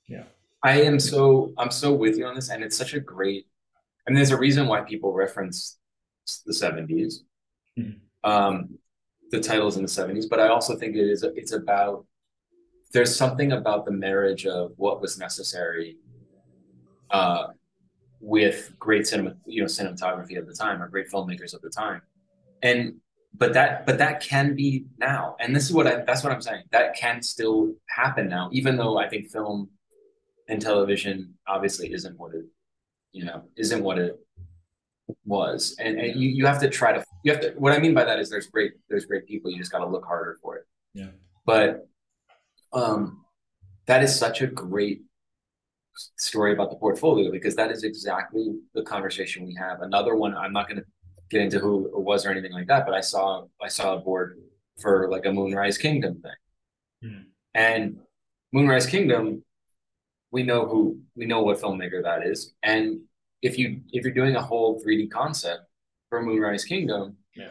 Yeah. 0.06 0.24
I 0.62 0.82
am 0.82 1.00
so 1.00 1.52
I'm 1.58 1.70
so 1.70 1.92
with 1.92 2.16
you 2.16 2.26
on 2.26 2.36
this, 2.36 2.50
and 2.50 2.62
it's 2.62 2.76
such 2.76 2.94
a 2.94 3.00
great. 3.00 3.46
I 4.06 4.10
mean, 4.10 4.16
there's 4.16 4.30
a 4.30 4.38
reason 4.38 4.68
why 4.68 4.82
people 4.82 5.12
reference 5.12 5.78
the 6.44 6.52
'70s, 6.52 7.14
mm-hmm. 7.78 8.30
um, 8.30 8.78
the 9.30 9.40
titles 9.40 9.76
in 9.76 9.82
the 9.82 9.88
'70s, 9.88 10.26
but 10.30 10.38
I 10.38 10.48
also 10.48 10.76
think 10.76 10.94
it 10.94 11.08
is. 11.08 11.24
It's 11.24 11.52
about. 11.52 12.06
There's 12.92 13.14
something 13.14 13.52
about 13.52 13.84
the 13.84 13.90
marriage 13.90 14.46
of 14.46 14.72
what 14.76 15.00
was 15.00 15.18
necessary, 15.18 15.96
uh, 17.10 17.48
with 18.20 18.72
great 18.78 19.06
cinema, 19.06 19.34
you 19.44 19.60
know, 19.60 19.66
cinematography 19.66 20.36
at 20.36 20.46
the 20.46 20.54
time 20.54 20.80
or 20.80 20.88
great 20.88 21.10
filmmakers 21.10 21.54
at 21.54 21.62
the 21.62 21.70
time, 21.70 22.02
and 22.62 22.94
but 23.38 23.52
that 23.52 23.86
but 23.86 23.98
that 23.98 24.20
can 24.20 24.54
be 24.54 24.86
now. 24.98 25.36
And 25.40 25.54
this 25.54 25.64
is 25.64 25.72
what 25.72 25.86
i 25.86 25.96
that's 26.06 26.22
what 26.22 26.32
i'm 26.32 26.40
saying. 26.40 26.64
That 26.70 26.96
can 26.96 27.22
still 27.22 27.74
happen 27.88 28.28
now 28.28 28.48
even 28.52 28.76
though 28.76 28.98
i 28.98 29.08
think 29.08 29.30
film 29.30 29.68
and 30.48 30.60
television 30.60 31.34
obviously 31.46 31.92
isn't 31.92 32.18
what 32.18 32.34
it 32.34 32.44
you 33.12 33.24
know 33.24 33.42
isn't 33.56 33.82
what 33.82 33.98
it 33.98 34.18
was. 35.24 35.76
And, 35.78 35.98
and 35.98 36.20
you, 36.20 36.28
you 36.28 36.46
have 36.46 36.60
to 36.60 36.68
try 36.68 36.92
to 36.92 37.04
you 37.24 37.32
have 37.32 37.40
to 37.42 37.50
what 37.56 37.72
i 37.72 37.78
mean 37.78 37.94
by 37.94 38.04
that 38.04 38.18
is 38.18 38.30
there's 38.30 38.46
great 38.46 38.72
there's 38.88 39.06
great 39.06 39.26
people. 39.26 39.50
You 39.50 39.58
just 39.58 39.72
got 39.72 39.78
to 39.78 39.86
look 39.86 40.04
harder 40.04 40.38
for 40.42 40.56
it. 40.56 40.66
Yeah. 40.94 41.10
But 41.44 41.88
um 42.72 43.24
that 43.86 44.02
is 44.02 44.16
such 44.16 44.42
a 44.42 44.46
great 44.46 45.02
story 46.18 46.52
about 46.52 46.70
the 46.70 46.76
portfolio 46.76 47.30
because 47.30 47.56
that 47.56 47.70
is 47.70 47.82
exactly 47.82 48.56
the 48.74 48.82
conversation 48.82 49.46
we 49.46 49.54
have. 49.54 49.80
Another 49.82 50.14
one 50.14 50.34
i'm 50.34 50.52
not 50.52 50.68
going 50.68 50.78
to 50.78 50.86
get 51.30 51.42
into 51.42 51.58
who 51.58 51.86
it 51.86 52.00
was 52.00 52.24
or 52.24 52.30
anything 52.30 52.52
like 52.52 52.66
that, 52.68 52.86
but 52.86 52.94
I 52.94 53.00
saw 53.00 53.44
I 53.62 53.68
saw 53.68 53.96
a 53.96 53.98
board 53.98 54.38
for 54.78 55.08
like 55.10 55.26
a 55.26 55.32
Moonrise 55.32 55.78
Kingdom 55.78 56.20
thing. 56.22 57.10
Mm. 57.10 57.24
And 57.54 57.98
Moonrise 58.52 58.86
Kingdom, 58.86 59.42
we 60.30 60.42
know 60.42 60.66
who 60.66 61.00
we 61.14 61.26
know 61.26 61.42
what 61.42 61.60
filmmaker 61.60 62.02
that 62.02 62.26
is. 62.26 62.54
And 62.62 63.00
if 63.42 63.58
you 63.58 63.80
if 63.92 64.04
you're 64.04 64.14
doing 64.14 64.36
a 64.36 64.42
whole 64.42 64.82
3D 64.82 65.10
concept 65.10 65.62
for 66.08 66.22
Moonrise 66.22 66.64
Kingdom, 66.64 67.16
yeah. 67.34 67.50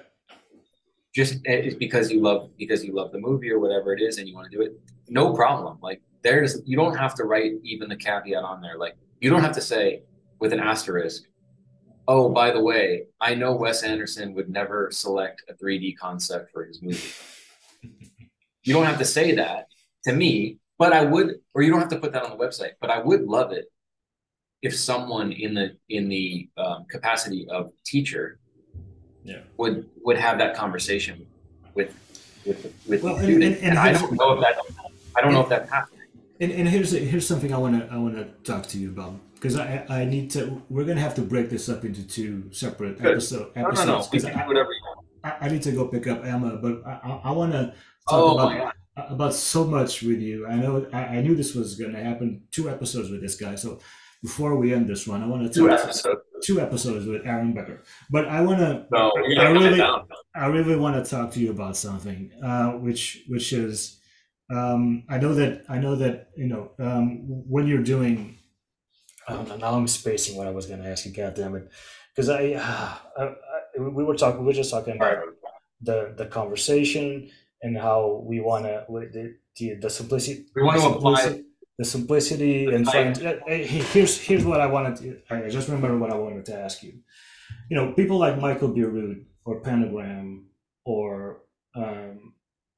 just 1.14 1.40
it's 1.44 1.76
because 1.76 2.12
you 2.12 2.22
love 2.22 2.52
because 2.58 2.84
you 2.84 2.94
love 2.94 3.12
the 3.12 3.20
movie 3.20 3.52
or 3.52 3.60
whatever 3.60 3.94
it 3.94 4.02
is 4.02 4.18
and 4.18 4.28
you 4.28 4.36
want 4.36 4.50
to 4.50 4.58
do 4.58 4.64
it, 4.64 4.74
no 5.10 5.34
problem. 5.34 5.78
Like 5.82 6.02
there's 6.24 6.62
you 6.66 6.78
don't 6.78 6.96
have 6.96 7.16
to 7.16 7.26
write 7.26 7.54
even 7.64 7.90
the 7.90 7.96
caveat 7.96 8.44
on 8.44 8.62
there. 8.62 8.78
Like 8.78 8.96
you 9.20 9.30
don't 9.30 9.42
have 9.42 9.56
to 9.56 9.62
say 9.62 10.04
with 10.40 10.54
an 10.54 10.60
asterisk. 10.60 11.24
Oh, 12.08 12.30
by 12.30 12.52
the 12.52 12.62
way, 12.62 13.06
I 13.20 13.34
know 13.36 13.56
Wes 13.56 13.84
Anderson 13.84 14.34
would 14.36 14.50
never 14.50 14.90
select 14.92 15.44
a 15.50 15.54
3D 15.54 15.98
concept 15.98 16.52
for 16.52 16.66
his 16.66 16.82
movie. 16.82 17.10
you 18.64 18.74
don't 18.74 18.86
have 18.86 19.00
to 19.00 19.06
say 19.06 19.36
that 19.36 19.68
to 20.04 20.14
me, 20.14 20.60
but 20.78 20.94
I 20.94 21.04
would, 21.04 21.36
or 21.54 21.64
you 21.64 21.72
don't 21.72 21.80
have 21.80 21.90
to 21.90 22.00
put 22.00 22.14
that 22.14 22.24
on 22.24 22.38
the 22.38 22.44
website, 22.44 22.74
but 22.80 22.90
I 22.90 23.00
would 23.00 23.24
love 23.24 23.52
it 23.52 23.66
if 24.62 24.76
someone 24.76 25.32
in 25.32 25.54
the 25.54 25.78
in 25.90 26.10
the 26.10 26.50
um, 26.58 26.86
capacity 26.90 27.48
of 27.50 27.72
teacher 27.86 28.40
yeah. 29.24 29.40
would 29.58 29.88
would 30.04 30.18
have 30.18 30.38
that 30.40 30.56
conversation 30.56 31.28
with 31.76 31.94
with 32.46 32.74
with 32.88 33.04
well, 33.04 33.16
the 33.16 33.24
student. 33.24 33.56
And, 33.58 33.64
and, 33.64 33.78
and, 33.78 33.80
I 33.80 33.92
don't 33.94 34.14
know 34.14 34.34
if 34.34 34.42
that 34.42 34.58
I 35.16 35.22
don't 35.22 35.34
know 35.34 35.42
if 35.42 35.50
that 35.50 35.70
happening. 35.70 35.95
And, 36.40 36.52
and 36.52 36.68
here's 36.68 36.92
here's 36.92 37.28
something 37.28 37.54
I 37.54 37.58
want 37.58 37.80
to 37.80 37.94
I 37.94 37.98
want 37.98 38.16
to 38.16 38.26
talk 38.50 38.68
to 38.68 38.78
you 38.78 38.90
about 38.90 39.14
because 39.36 39.58
I 39.58 39.86
I 39.90 40.06
need 40.06 40.32
to 40.32 40.62
we're 40.70 40.84
gonna 40.84 41.00
have 41.00 41.16
to 41.16 41.22
break 41.22 41.50
this 41.50 41.70
up 41.70 41.86
into 41.86 42.06
two 42.06 42.52
separate 42.52 43.00
episode, 43.04 43.52
episodes. 43.56 44.12
No, 44.12 44.30
no, 44.30 44.34
no. 44.34 44.42
I, 44.42 44.48
whatever 44.48 44.70
you 44.72 44.82
want. 44.84 45.06
I, 45.24 45.38
I, 45.42 45.50
need 45.50 45.64
to 45.64 45.72
go 45.72 45.88
pick 45.88 46.08
up 46.08 46.26
Emma, 46.26 46.58
but 46.58 46.86
I 46.86 47.00
I, 47.24 47.34
to 47.52 47.74
talk 48.08 48.14
oh, 48.14 48.38
about 48.38 48.74
about 48.98 49.34
so 49.34 49.64
much 49.64 50.02
with 50.02 50.20
you. 50.20 50.46
I 50.48 50.56
know 50.56 50.88
I, 50.94 51.02
I 51.18 51.22
knew 51.22 51.36
this 51.36 51.56
was 51.56 51.76
gonna 51.76 52.04
happen. 52.04 52.44
Two 52.52 52.70
episodes 52.70 53.10
with 53.10 53.22
this 53.22 53.36
guy, 53.36 53.56
so 53.56 53.80
before 54.26 54.56
we 54.56 54.74
end 54.74 54.88
this 54.88 55.08
one, 55.08 55.22
I 55.22 55.28
want 55.28 55.44
to 55.44 55.50
two 55.50 55.70
episodes. 55.70 56.22
Two 56.44 56.60
episodes 56.60 57.06
with 57.06 57.26
Aaron 57.26 57.54
Becker. 57.54 57.84
But 58.10 58.28
I 58.28 58.42
want 58.42 58.60
to. 58.60 58.86
No, 58.92 59.12
I 59.38 59.50
really, 59.52 59.82
I 60.36 60.48
really 60.48 60.76
want 60.76 61.04
to 61.04 61.10
talk 61.10 61.32
to 61.32 61.40
you 61.40 61.52
about 61.52 61.78
something, 61.78 62.32
uh, 62.44 62.72
which 62.72 63.24
which 63.28 63.54
is, 63.54 64.00
um, 64.50 65.04
I 65.10 65.18
know 65.18 65.34
that 65.36 65.66
I 65.70 65.80
know 65.80 65.96
that 65.96 66.30
you 66.36 66.48
know 66.48 66.72
um, 66.80 67.22
when 67.50 67.68
you're 67.68 67.84
doing. 67.84 68.38
Um, 69.28 69.48
now 69.60 69.74
I'm 69.74 69.88
spacing 69.88 70.38
what 70.38 70.46
I 70.46 70.52
was 70.52 70.68
going 70.68 70.84
to 70.84 70.88
ask 70.88 71.06
you. 71.06 71.12
God 71.12 71.34
damn 71.34 71.56
it, 71.56 71.72
because 72.16 72.30
I, 72.30 72.54
uh, 72.54 72.94
I, 73.18 73.24
I, 73.24 73.34
we 73.80 74.04
were 74.04 74.16
talking. 74.16 74.42
We 74.42 74.48
were 74.48 74.54
just 74.54 74.72
talking 74.72 74.96
about 74.98 75.18
right. 75.18 75.28
the 75.82 76.14
the 76.16 76.26
conversation 76.28 77.32
and 77.62 77.78
how 77.78 78.24
we 78.24 78.40
want 78.40 78.66
to 78.66 78.86
the, 78.90 79.36
the 79.58 79.76
the 79.76 79.90
simplicity. 79.90 80.46
We 80.56 80.64
want 80.64 80.82
to 80.82 80.90
apply 80.90 81.44
the 81.78 81.86
simplicity 81.86 82.68
and 82.68 82.86
find, 82.86 83.18
here's 83.18 84.22
here's 84.22 84.46
what 84.46 84.62
I 84.62 84.68
wanted 84.68 84.96
to, 84.98 85.22
I 85.30 85.50
just 85.50 85.68
remember 85.68 85.98
what 85.98 86.12
I 86.12 86.16
wanted 86.16 86.46
to 86.46 86.56
ask 86.58 86.84
you. 86.84 86.94
You 87.70 87.78
know, 87.78 87.94
people 87.94 88.18
like 88.18 88.40
Michael 88.40 88.70
Bierut 88.70 89.26
or 89.44 89.60
Pentagram 89.60 90.46
or 90.86 91.42
um, 91.76 92.35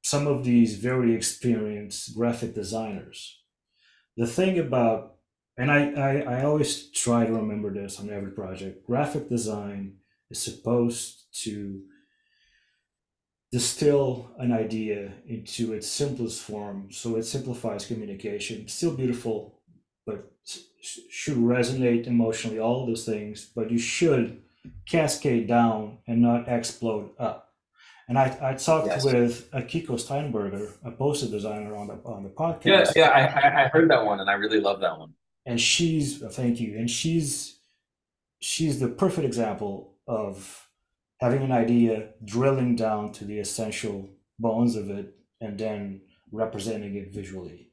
some 0.08 0.26
of 0.26 0.42
these 0.42 0.76
very 0.76 1.14
experienced 1.14 2.16
graphic 2.16 2.54
designers. 2.54 3.42
The 4.16 4.26
thing 4.26 4.58
about 4.58 5.16
and 5.58 5.72
I, 5.72 5.90
I, 5.90 6.12
I 6.36 6.44
always 6.44 6.88
try 6.92 7.26
to 7.26 7.32
remember 7.32 7.74
this 7.74 7.98
on 7.98 8.10
every 8.10 8.30
project. 8.30 8.86
Graphic 8.86 9.28
design 9.28 9.96
is 10.30 10.40
supposed 10.40 11.24
to 11.42 11.82
distill 13.50 14.30
an 14.38 14.52
idea 14.52 15.12
into 15.26 15.72
its 15.72 15.88
simplest 15.88 16.42
form 16.42 16.88
so 16.90 17.16
it 17.16 17.22
simplifies 17.24 17.86
communication 17.86 18.68
still 18.68 18.94
beautiful 18.94 19.58
but 20.04 20.30
should 21.10 21.38
resonate 21.38 22.06
emotionally 22.06 22.58
all 22.58 22.84
those 22.84 23.06
things 23.06 23.50
but 23.56 23.70
you 23.70 23.78
should 23.78 24.42
cascade 24.84 25.48
down 25.48 25.96
and 26.06 26.20
not 26.20 26.46
explode 26.46 27.08
up 27.18 27.47
and 28.08 28.18
i, 28.18 28.36
I 28.40 28.54
talked 28.54 28.86
yes. 28.86 29.04
with 29.04 29.50
akiko 29.52 29.90
Stehrenberger 29.90 30.72
a 30.84 30.90
poster 30.90 31.28
designer 31.28 31.76
on 31.76 31.88
the 31.88 31.94
on 32.04 32.22
the 32.22 32.30
podcast 32.30 32.64
yeah 32.64 32.84
yeah 32.96 33.08
I, 33.10 33.64
I 33.64 33.68
heard 33.68 33.90
that 33.90 34.04
one 34.04 34.20
and 34.20 34.28
i 34.28 34.34
really 34.34 34.60
love 34.60 34.80
that 34.80 34.98
one 34.98 35.14
and 35.46 35.60
she's 35.60 36.18
thank 36.18 36.60
you 36.60 36.76
and 36.78 36.90
she's 36.90 37.58
she's 38.40 38.78
the 38.80 38.88
perfect 38.88 39.26
example 39.26 39.94
of 40.06 40.68
having 41.20 41.42
an 41.42 41.52
idea, 41.52 42.10
drilling 42.24 42.76
down 42.76 43.12
to 43.12 43.24
the 43.24 43.38
essential 43.38 44.08
bones 44.38 44.76
of 44.76 44.88
it, 44.90 45.14
and 45.40 45.58
then 45.58 46.00
representing 46.32 46.94
it 46.96 47.12
visually. 47.12 47.70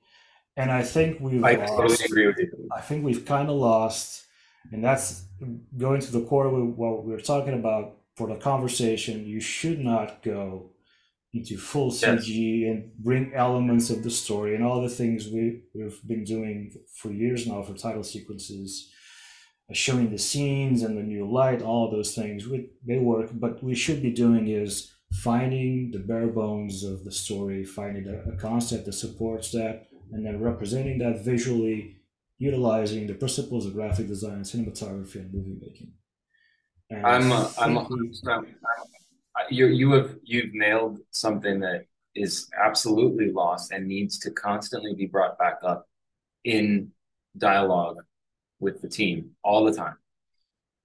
And 0.58 0.72
I 0.72 0.84
think 0.84 1.20
we've 1.20 1.44
I 1.44 1.56
lost, 1.56 1.74
totally 1.74 2.06
agree 2.06 2.28
with 2.28 2.38
you. 2.40 2.70
I 2.76 2.82
think 2.82 3.04
we've 3.04 3.26
kind 3.26 3.50
of 3.50 3.56
lost, 3.56 4.26
and 4.72 4.84
that's 4.84 5.26
going 5.78 6.02
to 6.02 6.12
the 6.12 6.22
core 6.22 6.48
of 6.48 6.78
what 6.78 7.04
we 7.04 7.14
are 7.14 7.20
talking 7.20 7.54
about 7.54 7.98
for 8.16 8.28
the 8.28 8.36
conversation. 8.36 9.26
You 9.26 9.40
should 9.40 9.80
not 9.80 10.24
go 10.24 10.72
into 11.34 11.58
full 11.58 11.92
CG 11.92 12.62
yes. 12.62 12.72
and 12.72 12.94
bring 12.98 13.34
elements 13.34 13.90
of 13.90 14.04
the 14.04 14.10
story 14.10 14.56
and 14.56 14.64
all 14.64 14.82
the 14.82 14.90
things 14.90 15.28
we, 15.28 15.62
we've 15.74 16.00
been 16.08 16.24
doing 16.24 16.74
for 16.96 17.12
years 17.12 17.46
now 17.46 17.62
for 17.62 17.74
title 17.74 18.04
sequences 18.04 18.90
uh, 19.70 19.74
showing 19.74 20.12
the 20.12 20.18
scenes 20.18 20.84
and 20.84 20.98
the 20.98 21.04
new 21.04 21.30
light, 21.30 21.62
all 21.62 21.92
those 21.92 22.14
things, 22.16 22.48
we, 22.48 22.70
they 22.86 23.00
work. 23.00 23.32
But 23.34 23.64
we 23.64 23.76
should 23.76 24.02
be 24.02 24.12
doing 24.12 24.48
is 24.48 24.94
finding 25.12 25.92
the 25.92 26.00
bare 26.00 26.28
bones 26.28 26.84
of 26.84 27.04
the 27.04 27.12
story, 27.12 27.64
finding 27.66 28.08
a, 28.08 28.34
a 28.34 28.38
concept 28.38 28.86
that 28.86 28.94
supports 28.94 29.52
that, 29.52 29.88
and 30.12 30.26
then 30.26 30.40
representing 30.40 31.00
that 31.00 31.26
visually, 31.26 31.98
utilizing 32.38 33.08
the 33.08 33.14
principles 33.16 33.66
of 33.66 33.74
graphic 33.74 34.08
design, 34.08 34.42
cinematography, 34.42 35.16
and 35.16 35.34
movie 35.34 35.58
making. 35.60 35.94
And 36.90 37.06
I'm, 37.06 37.32
uh, 37.32 37.52
I'm, 37.58 37.78
I'm, 37.78 38.12
I'm, 38.28 38.46
you, 39.50 39.68
you 39.68 39.92
have 39.94 40.16
you've 40.24 40.54
nailed 40.54 41.00
something 41.12 41.60
that 41.62 41.86
is 42.16 42.50
absolutely 42.64 43.32
lost 43.32 43.72
and 43.72 43.88
needs 43.88 44.20
to 44.20 44.32
constantly 44.32 44.94
be 44.94 45.06
brought 45.06 45.38
back 45.38 45.60
up 45.64 45.88
in 46.44 46.92
dialogue 47.38 47.98
with 48.60 48.82
the 48.82 48.88
team 48.88 49.32
all 49.44 49.66
the 49.66 49.74
time. 49.74 49.96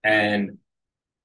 And 0.03 0.59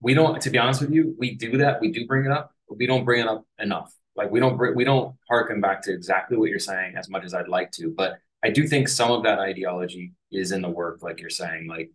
we 0.02 0.14
don't, 0.14 0.40
to 0.42 0.50
be 0.50 0.58
honest 0.58 0.82
with 0.82 0.92
you, 0.92 1.16
we 1.18 1.36
do 1.36 1.58
that. 1.58 1.82
We 1.82 1.92
do 1.92 2.06
bring 2.06 2.26
it 2.26 2.32
up, 2.32 2.52
but 2.68 2.78
we 2.78 2.86
don't 2.86 3.06
bring 3.06 3.22
it 3.22 3.28
up 3.28 3.46
enough. 3.58 3.92
Like 4.16 4.32
we 4.32 4.40
don't 4.40 4.58
bring, 4.58 4.76
we 4.76 4.84
don't 4.84 5.16
harken 5.28 5.62
back 5.62 5.82
to 5.84 5.94
exactly 5.94 6.38
what 6.38 6.50
you're 6.50 6.60
saying 6.60 6.96
as 6.96 7.10
much 7.10 7.24
as 7.24 7.34
I'd 7.34 7.48
like 7.48 7.72
to. 7.72 7.90
But 7.90 8.18
I 8.44 8.50
do 8.50 8.68
think 8.68 8.88
some 8.88 9.12
of 9.12 9.24
that 9.24 9.40
ideology 9.40 10.14
is 10.32 10.52
in 10.52 10.62
the 10.62 10.70
work, 10.70 11.02
like 11.02 11.20
you're 11.20 11.30
saying, 11.30 11.68
like 11.68 11.90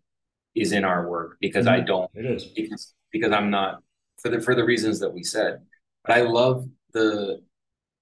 is 0.54 0.72
in 0.72 0.84
our 0.84 1.08
work 1.08 1.36
because 1.40 1.66
mm-hmm. 1.66 1.82
I 1.82 1.84
don't. 1.84 2.10
It 2.14 2.26
is 2.26 2.44
because 2.44 2.94
because 3.12 3.32
I'm 3.32 3.50
not 3.50 3.82
for 4.18 4.28
the 4.28 4.40
for 4.40 4.54
the 4.54 4.64
reasons 4.64 5.00
that 5.00 5.12
we 5.12 5.22
said. 5.22 5.60
But 6.04 6.16
I 6.16 6.22
love 6.22 6.68
the 6.92 7.42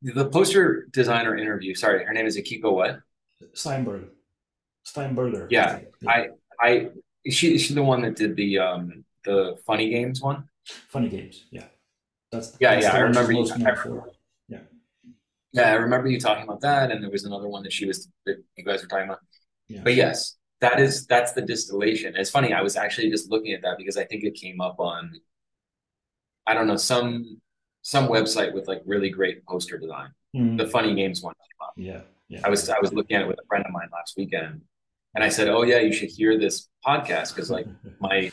the 0.03 0.29
poster 0.29 0.89
designer 0.91 1.37
interview. 1.37 1.75
Sorry, 1.75 2.05
her 2.05 2.13
name 2.13 2.27
is 2.27 2.37
Akiko 2.37 2.73
what? 2.73 3.01
Steinberg. 3.55 4.11
Stehrenberger. 4.87 5.49
Yeah, 5.51 5.81
I 6.07 6.29
I 6.61 6.89
she 7.29 7.55
is 7.55 7.63
she 7.63 7.75
the 7.75 7.83
one 7.83 8.03
that 8.03 8.17
did 8.17 8.37
the 8.37 8.59
um 8.59 9.05
the 9.25 9.57
funny 9.67 9.91
games 9.91 10.21
one? 10.21 10.49
Funny 10.89 11.09
games, 11.09 11.45
yeah. 11.51 11.65
That's 12.33 12.57
yeah, 12.61 12.75
that's 12.75 12.87
yeah. 12.87 12.97
I 12.97 13.01
remember 13.01 13.33
you. 13.33 13.49
I 13.51 13.55
remember, 13.55 14.11
yeah. 14.49 14.59
Yeah, 15.53 15.71
I 15.71 15.75
remember 15.75 16.09
you 16.09 16.21
talking 16.21 16.45
about 16.45 16.61
that, 16.61 16.91
and 16.91 17.03
there 17.03 17.11
was 17.11 17.25
another 17.25 17.49
one 17.49 17.63
that 17.63 17.73
she 17.73 17.87
was 17.87 18.09
that 18.27 18.43
you 18.57 18.65
guys 18.65 18.83
were 18.83 18.89
talking 18.89 19.07
about. 19.07 19.21
Yeah. 19.69 19.81
But 19.83 19.95
yes, 19.95 20.37
that 20.61 20.81
is 20.81 21.07
that's 21.07 21.33
the 21.33 21.43
distillation. 21.43 22.17
It's 22.17 22.31
funny. 22.31 22.53
I 22.53 22.63
was 22.63 22.77
actually 22.77 23.11
just 23.11 23.31
looking 23.31 23.53
at 23.53 23.63
that 23.63 23.79
because 23.79 23.97
I 23.97 24.05
think 24.05 24.25
it 24.25 24.35
came 24.35 24.61
up 24.61 24.81
on 24.81 25.13
I 26.47 26.55
don't 26.55 26.67
know 26.67 26.77
some 26.77 27.41
some 27.83 28.09
website 28.09 28.53
with 28.53 28.69
like 28.69 28.83
really 28.85 29.11
great 29.11 29.45
poster 29.47 29.79
design. 29.79 30.11
Mm-hmm. 30.37 30.57
The 30.57 30.67
funny 30.67 30.95
games 30.95 31.23
one 31.23 31.35
came 31.35 31.67
up. 31.67 31.75
Yeah, 31.77 32.01
yeah. 32.29 32.41
I 32.45 32.51
was 32.51 32.69
I 32.69 32.79
was 32.81 32.93
looking 32.93 33.17
at 33.17 33.23
it 33.23 33.29
with 33.29 33.39
a 33.39 33.47
friend 33.47 33.65
of 33.65 33.73
mine 33.73 33.89
last 33.93 34.15
weekend, 34.17 34.63
and 35.15 35.23
I 35.23 35.29
said, 35.29 35.49
"Oh 35.49 35.63
yeah, 35.63 35.79
you 35.79 35.93
should 35.93 36.11
hear 36.11 36.39
this 36.39 36.69
podcast 36.87 37.35
because 37.35 37.51
like 37.51 37.67
my." 38.01 38.31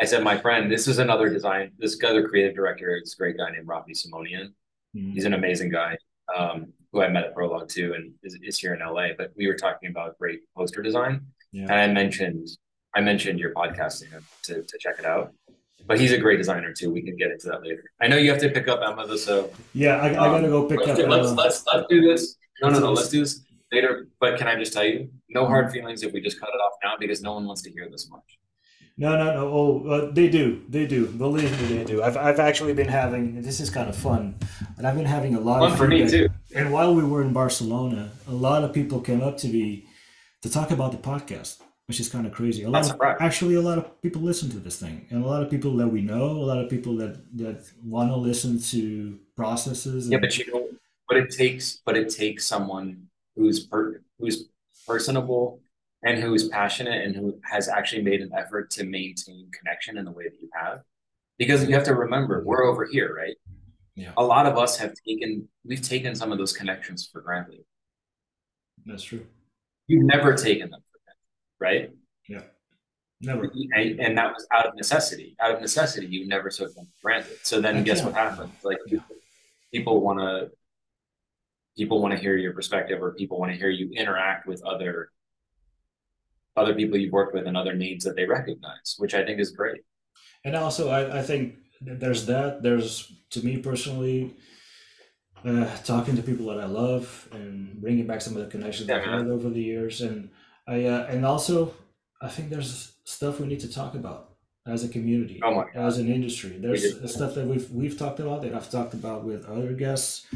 I 0.00 0.04
said, 0.04 0.22
my 0.22 0.38
friend, 0.38 0.70
this 0.70 0.86
is 0.86 0.98
another 0.98 1.28
design. 1.28 1.72
This 1.76 1.98
other 2.04 2.28
creative 2.28 2.54
director, 2.54 2.90
it's 2.90 3.14
a 3.14 3.16
great 3.16 3.36
guy 3.36 3.50
named 3.50 3.66
Rafi 3.66 3.90
Simonian. 3.90 4.52
Mm-hmm. 4.96 5.10
He's 5.10 5.24
an 5.24 5.34
amazing 5.34 5.70
guy 5.70 5.98
um, 6.36 6.72
who 6.92 7.02
I 7.02 7.08
met 7.08 7.24
at 7.24 7.34
Prologue 7.34 7.68
too, 7.68 7.94
and 7.94 8.12
is, 8.22 8.38
is, 8.40 8.58
here 8.58 8.74
in 8.74 8.80
LA. 8.80 9.08
But 9.16 9.32
we 9.36 9.48
were 9.48 9.56
talking 9.56 9.90
about 9.90 10.16
great 10.16 10.42
poster 10.56 10.82
design, 10.82 11.26
yeah. 11.52 11.62
and 11.64 11.72
I 11.72 11.86
mentioned 11.86 12.48
I 12.94 13.00
mentioned 13.00 13.38
your 13.38 13.52
podcast 13.52 14.00
to 14.00 14.06
him 14.06 14.24
to, 14.44 14.62
to 14.62 14.78
check 14.78 14.98
it 14.98 15.04
out. 15.04 15.32
But 15.86 16.00
he's 16.00 16.12
a 16.12 16.18
great 16.18 16.36
designer 16.36 16.72
too. 16.72 16.90
We 16.90 17.02
can 17.02 17.16
get 17.16 17.30
into 17.30 17.46
that 17.48 17.62
later. 17.62 17.84
I 18.00 18.08
know 18.08 18.16
you 18.16 18.30
have 18.30 18.40
to 18.40 18.50
pick 18.50 18.68
up 18.68 18.80
Emma, 18.84 19.06
though, 19.06 19.16
so 19.16 19.50
yeah, 19.72 19.96
I, 19.96 20.08
I 20.08 20.12
gotta 20.12 20.48
go 20.48 20.66
pick 20.66 20.80
let's 20.80 21.00
up. 21.00 21.08
Let's, 21.08 21.32
let's 21.32 21.64
let's 21.72 21.86
do 21.88 22.02
this. 22.02 22.36
No, 22.60 22.68
no, 22.68 22.78
no. 22.80 22.92
Let's 22.92 23.08
do 23.08 23.20
this 23.20 23.40
later. 23.72 24.08
But 24.20 24.38
can 24.38 24.48
I 24.48 24.56
just 24.56 24.72
tell 24.72 24.84
you, 24.84 25.08
no 25.30 25.46
hard 25.46 25.66
mm-hmm. 25.66 25.74
feelings 25.74 26.02
if 26.02 26.12
we 26.12 26.20
just 26.20 26.40
cut 26.40 26.48
it 26.48 26.58
off 26.58 26.72
now 26.82 26.94
because 26.98 27.22
no 27.22 27.32
one 27.34 27.46
wants 27.46 27.62
to 27.62 27.70
hear 27.70 27.88
this 27.90 28.10
much. 28.10 28.38
No, 28.98 29.16
no, 29.16 29.32
no. 29.32 29.48
Oh, 29.48 29.88
uh, 29.88 30.10
they 30.12 30.28
do. 30.28 30.62
They 30.68 30.86
do. 30.86 31.06
Believe 31.06 31.50
me, 31.62 31.78
they 31.78 31.84
do. 31.84 32.02
I've, 32.02 32.16
I've 32.16 32.40
actually 32.40 32.74
been 32.74 32.88
having. 32.88 33.40
This 33.40 33.60
is 33.60 33.70
kind 33.70 33.88
of 33.88 33.96
fun, 33.96 34.34
and 34.76 34.86
I've 34.86 34.96
been 34.96 35.06
having 35.06 35.36
a 35.36 35.40
lot 35.40 35.60
fun 35.60 35.72
of 35.72 35.78
for 35.78 35.86
me 35.86 36.06
too. 36.06 36.28
And 36.54 36.72
while 36.72 36.94
we 36.94 37.04
were 37.04 37.22
in 37.22 37.32
Barcelona, 37.32 38.10
a 38.26 38.32
lot 38.32 38.64
of 38.64 38.74
people 38.74 39.00
came 39.00 39.22
up 39.22 39.38
to 39.38 39.48
me 39.48 39.86
to 40.42 40.50
talk 40.50 40.70
about 40.70 40.92
the 40.92 40.98
podcast, 40.98 41.58
which 41.86 42.00
is 42.00 42.08
kind 42.08 42.26
of 42.26 42.32
crazy. 42.32 42.62
A 42.62 42.70
lot 42.70 42.90
of, 42.90 43.00
actually, 43.20 43.54
a 43.54 43.60
lot 43.60 43.78
of 43.78 44.00
people 44.02 44.22
listen 44.22 44.50
to 44.50 44.58
this 44.58 44.78
thing, 44.78 45.06
and 45.10 45.24
a 45.24 45.26
lot 45.26 45.42
of 45.42 45.50
people 45.50 45.76
that 45.76 45.88
we 45.88 46.00
know, 46.00 46.24
a 46.24 46.46
lot 46.52 46.58
of 46.58 46.68
people 46.70 46.96
that 46.96 47.16
that 47.36 47.70
want 47.84 48.10
to 48.10 48.16
listen 48.16 48.60
to 48.60 49.18
processes. 49.36 50.04
And, 50.04 50.12
yeah, 50.12 50.18
but 50.18 50.36
you 50.38 50.52
know, 50.52 50.68
but 51.08 51.16
it 51.16 51.30
takes, 51.30 51.80
but 51.84 51.96
it 51.96 52.10
takes 52.10 52.44
someone 52.44 53.08
who's 53.36 53.66
per, 53.66 54.00
who's 54.18 54.48
personable 54.86 55.60
and 56.02 56.22
who 56.22 56.34
is 56.34 56.48
passionate 56.48 57.04
and 57.04 57.16
who 57.16 57.38
has 57.42 57.68
actually 57.68 58.02
made 58.02 58.20
an 58.20 58.30
effort 58.36 58.70
to 58.70 58.84
maintain 58.84 59.50
connection 59.50 59.98
in 59.98 60.04
the 60.04 60.10
way 60.10 60.24
that 60.24 60.40
you 60.40 60.48
have. 60.54 60.82
Because 61.38 61.64
you 61.68 61.74
have 61.74 61.84
to 61.84 61.94
remember, 61.94 62.42
we're 62.44 62.64
over 62.64 62.84
here, 62.84 63.14
right? 63.14 63.36
Yeah. 63.94 64.12
A 64.16 64.22
lot 64.22 64.46
of 64.46 64.56
us 64.56 64.76
have 64.78 64.92
taken 65.06 65.48
we've 65.64 65.82
taken 65.82 66.14
some 66.14 66.30
of 66.32 66.38
those 66.38 66.52
connections 66.52 67.08
for 67.10 67.20
granted. 67.20 67.64
That's 68.86 69.02
true. 69.02 69.26
You've 69.88 70.04
never 70.04 70.34
taken 70.34 70.70
them 70.70 70.80
for 70.92 70.98
granted, 71.04 71.88
right? 71.88 71.90
Yeah. 72.28 72.42
Never. 73.20 73.50
And, 73.74 73.98
and 73.98 74.16
that 74.18 74.32
was 74.32 74.46
out 74.52 74.66
of 74.66 74.74
necessity. 74.76 75.34
Out 75.40 75.52
of 75.54 75.60
necessity, 75.60 76.06
you 76.06 76.28
never 76.28 76.50
took 76.50 76.74
them 76.74 76.86
for 76.86 77.08
granted. 77.08 77.38
So 77.42 77.60
then 77.60 77.82
guess 77.82 78.02
what 78.04 78.14
happens? 78.14 78.52
Like 78.62 78.78
Yeah. 78.86 79.00
people 79.72 80.00
want 80.00 80.20
to 80.20 80.50
people 81.76 82.00
want 82.02 82.12
to 82.14 82.18
hear 82.20 82.36
your 82.36 82.52
perspective 82.52 83.02
or 83.02 83.12
people 83.14 83.38
want 83.40 83.50
to 83.52 83.58
hear 83.58 83.70
you 83.70 83.90
interact 83.92 84.46
with 84.46 84.62
other 84.64 85.10
other 86.56 86.74
people 86.74 86.98
you've 86.98 87.12
worked 87.12 87.34
with 87.34 87.46
and 87.46 87.56
other 87.56 87.72
needs 87.74 88.04
that 88.04 88.16
they 88.16 88.26
recognize 88.26 88.96
which 88.98 89.14
i 89.14 89.24
think 89.24 89.38
is 89.38 89.52
great 89.52 89.82
And 90.44 90.56
also, 90.56 90.88
I, 90.90 91.18
I 91.20 91.22
think 91.22 91.54
there's 91.80 92.26
that. 92.26 92.62
There's, 92.62 93.12
to 93.30 93.44
me 93.44 93.58
personally, 93.58 94.34
uh, 95.44 95.76
talking 95.84 96.16
to 96.16 96.22
people 96.22 96.46
that 96.46 96.60
I 96.60 96.66
love 96.66 97.28
and 97.32 97.80
bringing 97.80 98.06
back 98.06 98.20
some 98.20 98.36
of 98.36 98.44
the 98.44 98.50
connections 98.50 98.90
I've 98.90 99.04
had 99.04 99.26
over 99.28 99.48
the 99.50 99.60
years. 99.62 100.00
And 100.00 100.30
I, 100.66 100.84
uh, 100.86 101.06
and 101.06 101.24
also, 101.24 101.74
I 102.20 102.28
think 102.28 102.50
there's 102.50 102.92
stuff 103.04 103.40
we 103.40 103.46
need 103.46 103.60
to 103.60 103.72
talk 103.72 103.94
about 103.94 104.34
as 104.66 104.84
a 104.84 104.88
community, 104.88 105.40
oh 105.42 105.54
my 105.54 105.64
as 105.74 105.98
an 105.98 106.12
industry. 106.12 106.58
There's 106.58 106.82
stuff 107.08 107.34
that 107.36 107.46
we've 107.46 107.70
we've 107.70 107.98
talked 107.98 108.20
about 108.20 108.42
that 108.42 108.54
I've 108.54 108.70
talked 108.70 108.92
about 108.94 109.24
with 109.24 109.46
other 109.46 109.72
guests. 109.72 110.26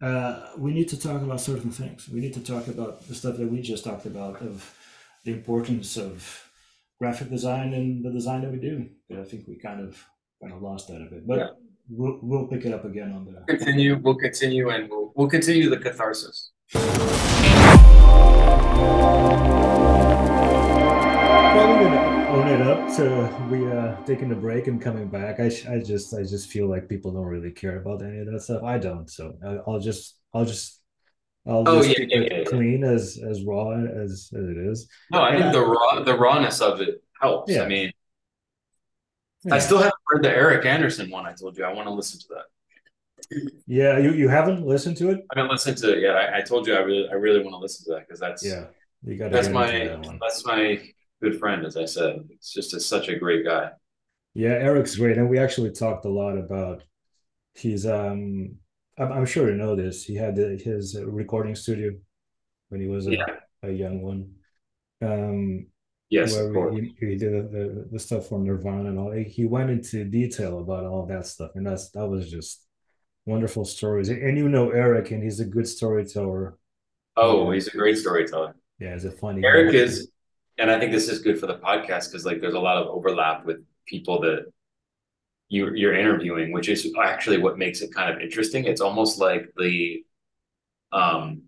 Uh, 0.00 0.48
we 0.58 0.72
need 0.72 0.88
to 0.88 0.98
talk 0.98 1.22
about 1.22 1.40
certain 1.40 1.70
things. 1.70 2.08
We 2.08 2.18
need 2.20 2.34
to 2.34 2.40
talk 2.40 2.66
about 2.66 3.06
the 3.06 3.14
stuff 3.14 3.36
that 3.36 3.48
we 3.48 3.60
just 3.62 3.84
talked 3.84 4.04
about 4.06 4.42
of 4.42 4.76
the 5.24 5.32
importance 5.32 5.96
of 5.96 6.48
graphic 6.98 7.30
design 7.30 7.72
and 7.72 8.04
the 8.04 8.10
design 8.10 8.40
that 8.42 8.50
we 8.50 8.58
do. 8.58 8.88
But 9.08 9.20
I 9.20 9.24
think 9.24 9.46
we 9.46 9.56
kind 9.56 9.80
of 9.80 10.04
kind 10.40 10.52
of 10.52 10.60
lost 10.60 10.88
that 10.88 11.00
a 11.00 11.04
bit. 11.04 11.24
But 11.26 11.38
Yeah. 11.38 11.50
We'll 11.88 12.18
we'll 12.22 12.46
pick 12.46 12.64
it 12.64 12.72
up 12.72 12.84
again 12.84 13.12
on 13.12 13.24
the. 13.24 13.40
continue 13.52 13.96
we'll 14.02 14.14
continue 14.14 14.70
and 14.70 14.88
we'll, 14.90 15.12
we'll 15.16 15.28
continue 15.28 15.68
the 15.70 15.78
catharsis 15.78 16.50
gonna 21.54 22.28
own 22.28 22.48
it 22.48 22.60
up 22.62 22.94
to 22.96 23.46
we 23.50 23.70
uh 23.70 23.96
taking 24.04 24.32
a 24.32 24.34
break 24.34 24.66
and 24.66 24.80
coming 24.80 25.08
back. 25.08 25.40
I, 25.40 25.46
I 25.70 25.78
just 25.78 26.14
I 26.14 26.22
just 26.22 26.50
feel 26.50 26.68
like 26.68 26.88
people 26.88 27.12
don't 27.12 27.26
really 27.26 27.50
care 27.50 27.76
about 27.80 28.02
any 28.02 28.18
of 28.20 28.26
that 28.30 28.40
stuff. 28.40 28.62
I 28.62 28.78
don't, 28.78 29.08
so 29.10 29.34
I, 29.44 29.58
I'll 29.70 29.80
just 29.80 30.18
I'll 30.34 30.44
just 30.44 30.80
I'll 31.46 31.64
Oh, 31.68 31.76
just 31.82 31.88
yeah, 31.90 31.94
keep 31.96 32.10
yeah, 32.10 32.18
it 32.20 32.32
yeah, 32.38 32.44
clean 32.44 32.84
as 32.84 33.18
as 33.28 33.44
raw 33.44 33.70
as 33.72 34.30
as 34.32 34.44
it 34.48 34.56
is. 34.58 34.88
no 35.10 35.18
i 35.20 35.30
And 35.30 35.38
think 35.44 35.48
I- 35.48 35.52
the 35.52 35.64
raw 35.66 36.02
the 36.02 36.16
rawness 36.18 36.60
of 36.60 36.80
it 36.80 37.02
helps 37.20 37.56
i 37.56 37.66
mean 37.66 37.92
Yeah. 39.44 39.54
i 39.54 39.58
still 39.58 39.78
haven't 39.78 39.94
heard 40.08 40.22
the 40.24 40.30
eric 40.30 40.64
anderson 40.66 41.10
one 41.10 41.26
i 41.26 41.32
told 41.32 41.56
you 41.56 41.64
i 41.64 41.72
want 41.72 41.86
to 41.86 41.92
listen 41.92 42.20
to 42.20 42.26
that 42.34 42.46
Yeah, 43.66 43.98
you 43.98 44.12
you 44.12 44.28
haven't 44.28 44.64
listened 44.66 44.96
to 44.98 45.10
it? 45.10 45.20
i 45.34 45.38
haven't 45.38 45.52
listened 45.52 45.78
to 45.78 45.92
it 45.92 46.00
yet 46.00 46.16
i, 46.16 46.38
I 46.38 46.42
told 46.42 46.66
you 46.66 46.74
i 46.74 46.80
really 46.80 47.08
i 47.08 47.14
really 47.14 47.40
want 47.40 47.52
to 47.54 47.58
listen 47.58 47.84
to 47.86 47.90
that 47.92 48.06
because 48.06 48.20
that's 48.20 48.44
Yeah, 48.44 48.66
you 49.04 49.16
got 49.16 49.30
that's 49.32 49.48
my 49.48 49.70
that 49.70 50.18
that's 50.20 50.44
my 50.44 50.80
good 51.22 51.38
friend 51.38 51.64
as 51.64 51.76
i 51.76 51.84
said 51.84 52.28
it's 52.30 52.52
just 52.52 52.74
a, 52.74 52.80
such 52.80 53.08
a 53.08 53.16
great 53.18 53.44
guy 53.44 53.70
Yeah, 54.34 54.50
Eric's 54.68 54.96
great, 54.96 55.18
and 55.18 55.28
we 55.28 55.38
actually 55.38 55.72
talked 55.72 56.04
a 56.06 56.08
lot 56.08 56.36
about 56.38 56.84
his. 57.54 57.86
Um, 57.86 58.56
I'm, 58.98 59.12
I'm 59.12 59.26
sure 59.26 59.50
you 59.50 59.56
know 59.56 59.76
this. 59.76 60.04
He 60.04 60.16
had 60.16 60.36
the, 60.36 60.56
his 60.62 60.96
recording 61.04 61.54
studio 61.54 61.92
when 62.70 62.80
he 62.80 62.88
was 62.88 63.06
a, 63.06 63.12
Yeah. 63.12 63.26
a 63.62 63.70
young 63.70 64.00
one. 64.02 64.20
Um, 65.02 65.66
yes 66.12 66.34
where 66.34 66.48
of 66.48 66.54
course. 66.54 66.74
he, 66.78 66.94
he 67.00 67.16
did 67.16 67.50
the, 67.50 67.88
the, 67.90 67.98
stuff 67.98 68.28
for 68.28 68.38
Nirvana 68.38 68.90
and 68.90 68.98
all. 68.98 69.10
He 69.10 69.46
went 69.46 69.70
into 69.70 70.04
detail 70.04 70.60
about 70.60 70.84
all 70.84 71.06
that 71.06 71.26
stuff, 71.26 71.52
and 71.54 71.66
that's 71.66 71.90
that 71.90 72.06
was 72.06 72.30
just 72.30 72.66
wonderful 73.24 73.64
stories. 73.64 74.08
And 74.10 74.36
you 74.36 74.48
know 74.48 74.70
Eric, 74.70 75.10
and 75.10 75.22
he's 75.22 75.40
a 75.40 75.44
good 75.44 75.66
storyteller. 75.66 76.58
oh 77.16 77.50
he's 77.50 77.68
a 77.68 77.76
great 77.76 77.98
storyteller 77.98 78.54
Yeah, 78.78 78.92
he's 78.92 79.06
a 79.06 79.10
funny. 79.10 79.44
Eric 79.44 79.72
guy. 79.72 79.78
is, 79.78 80.12
and 80.58 80.70
I 80.70 80.78
think 80.78 80.92
this 80.92 81.08
is 81.08 81.20
good 81.20 81.40
for 81.40 81.46
the 81.46 81.58
podcast 81.58 82.10
because 82.10 82.26
like 82.26 82.40
there's 82.40 82.54
a 82.54 82.60
lot 82.60 82.76
of 82.76 82.88
overlap 82.88 83.44
with 83.46 83.64
people 83.86 84.20
that 84.20 84.44
you 85.48 85.74
you're 85.74 85.94
interviewing, 85.94 86.52
which 86.52 86.68
is 86.68 86.86
actually 87.02 87.38
what 87.38 87.58
makes 87.58 87.80
it 87.80 87.92
kind 87.94 88.12
of 88.14 88.20
interesting. 88.20 88.64
It's 88.64 88.80
almost 88.80 89.18
like 89.18 89.52
the, 89.56 90.04
um, 90.92 91.42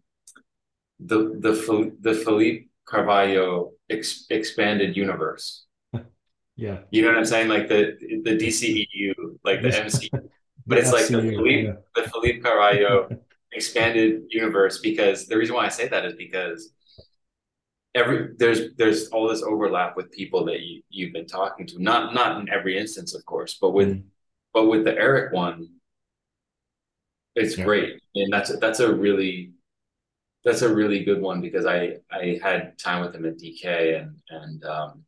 the 1.00 1.36
the 1.38 1.92
the 2.00 2.14
Philippe 2.14 2.68
Carvalho 2.86 3.72
ex, 3.90 4.26
expanded 4.30 4.96
universe. 4.96 5.64
Yeah, 6.56 6.82
You 6.92 7.02
know 7.02 7.08
what 7.08 7.18
I'm 7.18 7.24
saying? 7.24 7.48
Like 7.48 7.68
the 7.68 7.96
the 8.22 8.36
DCEU, 8.36 9.38
like 9.44 9.60
the 9.62 9.74
MC, 9.76 10.08
but 10.66 10.78
it's 10.78 10.92
like 10.92 11.06
the 11.08 11.22
Philippe 11.22 11.64
yeah. 11.64 11.72
the 11.96 12.04
Philippe 12.10 12.40
Carvalho 12.40 13.08
expanded 13.52 14.22
universe 14.30 14.78
because 14.78 15.26
the 15.26 15.36
reason 15.36 15.56
why 15.56 15.66
I 15.66 15.68
say 15.68 15.88
that 15.88 16.04
is 16.04 16.14
because 16.14 16.70
every 17.94 18.30
there's 18.38 18.74
there's 18.76 19.08
all 19.08 19.28
this 19.28 19.42
overlap 19.42 19.96
with 19.96 20.10
people 20.10 20.44
that 20.46 20.60
you 20.60 20.82
you've 20.90 21.12
been 21.12 21.26
talking 21.26 21.66
to 21.66 21.82
not 21.82 22.14
not 22.14 22.40
in 22.40 22.48
every 22.50 22.76
instance 22.78 23.14
of 23.14 23.24
course 23.24 23.56
but 23.60 23.70
with 23.70 23.88
Mm. 23.88 24.04
but 24.52 24.66
with 24.66 24.84
the 24.84 24.94
Eric 24.96 25.32
one 25.32 25.68
it's 27.34 27.58
Yeah. 27.58 27.64
great 27.64 28.00
and 28.14 28.32
that's 28.32 28.56
that's 28.58 28.80
a 28.80 28.92
really 28.92 29.52
that's 30.44 30.62
a 30.62 30.74
really 30.74 31.04
good 31.04 31.20
one 31.20 31.40
because 31.40 31.66
I 31.66 31.96
I 32.10 32.38
had 32.42 32.78
time 32.78 33.04
with 33.04 33.14
him 33.14 33.24
at 33.26 33.38
DK 33.38 34.00
and 34.00 34.16
and 34.30 34.64
um 34.64 35.04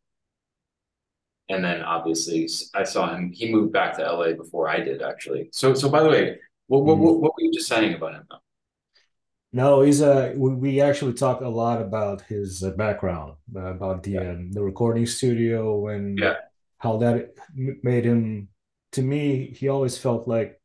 and 1.49 1.65
then 1.65 1.83
obviously 1.83 2.49
I 2.75 2.85
saw 2.85 3.15
him 3.15 3.33
he 3.33 3.53
moved 3.53 3.73
back 3.73 3.97
to 3.97 4.03
LA 4.03 4.33
before 4.33 4.69
I 4.69 4.81
did 4.81 5.03
actually 5.03 5.49
so 5.53 5.75
so 5.75 5.89
by 5.89 6.03
the 6.03 6.09
way 6.09 6.39
what 6.69 6.85
what 6.85 6.99
what, 6.99 7.21
what 7.21 7.33
were 7.37 7.43
you 7.45 7.53
just 7.53 7.69
saying 7.69 7.95
about 7.95 8.15
him 8.15 8.25
though? 8.31 8.39
No, 9.53 9.81
he's 9.81 10.03
a. 10.03 10.35
We 10.37 10.81
actually 10.83 11.15
talk 11.15 11.41
a 11.41 11.49
lot 11.49 11.81
about 11.81 12.21
his 12.23 12.63
uh, 12.63 12.71
background, 12.73 13.37
uh, 13.55 13.73
about 13.73 14.03
the 14.03 14.19
um, 14.19 14.53
the 14.53 14.63
recording 14.63 15.07
studio 15.07 15.89
and 15.89 16.19
Yeah. 16.19 16.37
how 16.79 16.99
that 16.99 17.33
made 17.55 18.05
him. 18.05 18.49
To 18.93 19.03
me, 19.03 19.55
he 19.57 19.69
always 19.69 19.97
felt 19.97 20.29
like 20.29 20.61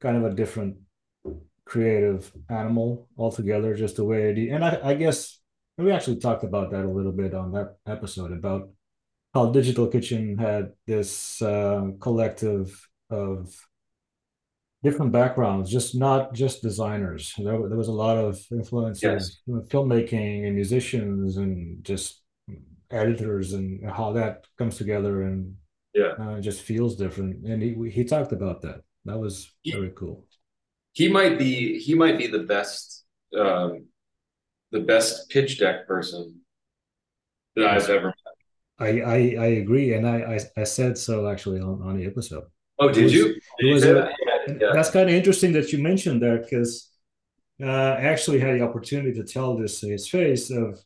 kind 0.00 0.16
of 0.16 0.24
a 0.24 0.34
different 0.34 0.76
creative 1.64 2.32
animal 2.48 3.08
altogether, 3.16 3.74
just 3.74 3.96
the 3.96 4.04
way 4.04 4.30
it. 4.30 4.38
And 4.50 4.64
I, 4.64 4.78
I 4.82 4.94
guess 4.94 5.38
we 5.78 5.90
actually 5.90 6.18
talked 6.18 6.44
about 6.44 6.70
that 6.70 6.84
a 6.84 6.88
little 6.90 7.12
bit 7.12 7.34
on 7.34 7.52
that 7.52 7.76
episode 7.86 8.32
about 8.32 8.68
how 9.34 9.50
Digital 9.50 9.86
Kitchen 9.86 10.36
had 10.38 10.72
this 10.86 11.40
um, 11.42 11.98
collective 11.98 12.88
of 13.10 13.54
different 14.82 15.12
backgrounds, 15.12 15.70
just 15.70 15.94
not 15.94 16.34
just 16.34 16.60
designers. 16.62 17.32
There, 17.38 17.68
there 17.68 17.78
was 17.78 17.88
a 17.88 17.92
lot 17.92 18.16
of 18.18 18.40
influences, 18.50 19.40
Yes. 19.46 19.66
filmmaking 19.70 20.44
and 20.46 20.54
musicians 20.54 21.36
and 21.36 21.82
just 21.84 22.20
editors 22.90 23.52
and 23.52 23.88
how 23.90 24.12
that 24.12 24.44
comes 24.58 24.76
together 24.76 25.22
and 25.22 25.54
Yeah. 25.94 26.12
uh, 26.18 26.40
just 26.40 26.62
feels 26.62 26.96
different. 26.96 27.46
And 27.46 27.62
he 27.62 27.90
he 27.90 28.04
talked 28.04 28.32
about 28.32 28.60
that. 28.62 28.82
That 29.04 29.18
was 29.18 29.50
very 29.66 29.90
cool. 29.94 30.26
He 30.92 31.08
might 31.08 31.38
be 31.38 31.78
he 31.78 31.94
might 31.94 32.18
be 32.18 32.26
the 32.26 32.40
best 32.40 33.04
um 33.38 33.86
the 34.70 34.80
best 34.80 35.28
pitch 35.30 35.58
deck 35.58 35.86
person 35.86 36.40
that 37.56 37.66
I've 37.66 37.88
ever 37.90 38.06
met. 38.06 38.16
I 38.78 39.00
I, 39.00 39.16
I 39.38 39.46
agree, 39.62 39.94
and 39.94 40.06
I, 40.08 40.16
I 40.56 40.60
I 40.62 40.64
said 40.64 40.96
so 40.98 41.28
actually 41.28 41.60
on, 41.60 41.82
on 41.82 41.96
the 41.98 42.06
episode. 42.06 42.44
Oh, 42.78 42.90
did 42.90 43.04
was- 43.04 43.14
you? 43.14 43.24
Did 43.58 43.66
you 43.68 43.74
was 43.74 43.82
say 43.82 43.90
a- 43.90 43.94
that? 43.94 44.12
Yeah, 44.48 44.54
yeah. 44.60 44.70
That's 44.72 44.90
kind 44.90 45.08
of 45.08 45.14
interesting 45.14 45.52
that 45.52 45.72
you 45.72 45.78
mentioned 45.82 46.22
that 46.22 46.42
because 46.44 46.90
uh, 47.62 47.66
I 47.66 48.02
actually 48.12 48.40
had 48.40 48.58
the 48.58 48.62
opportunity 48.64 49.12
to 49.14 49.24
tell 49.24 49.56
this 49.56 49.80
to 49.80 49.88
his 49.88 50.08
face 50.08 50.50
of 50.50 50.80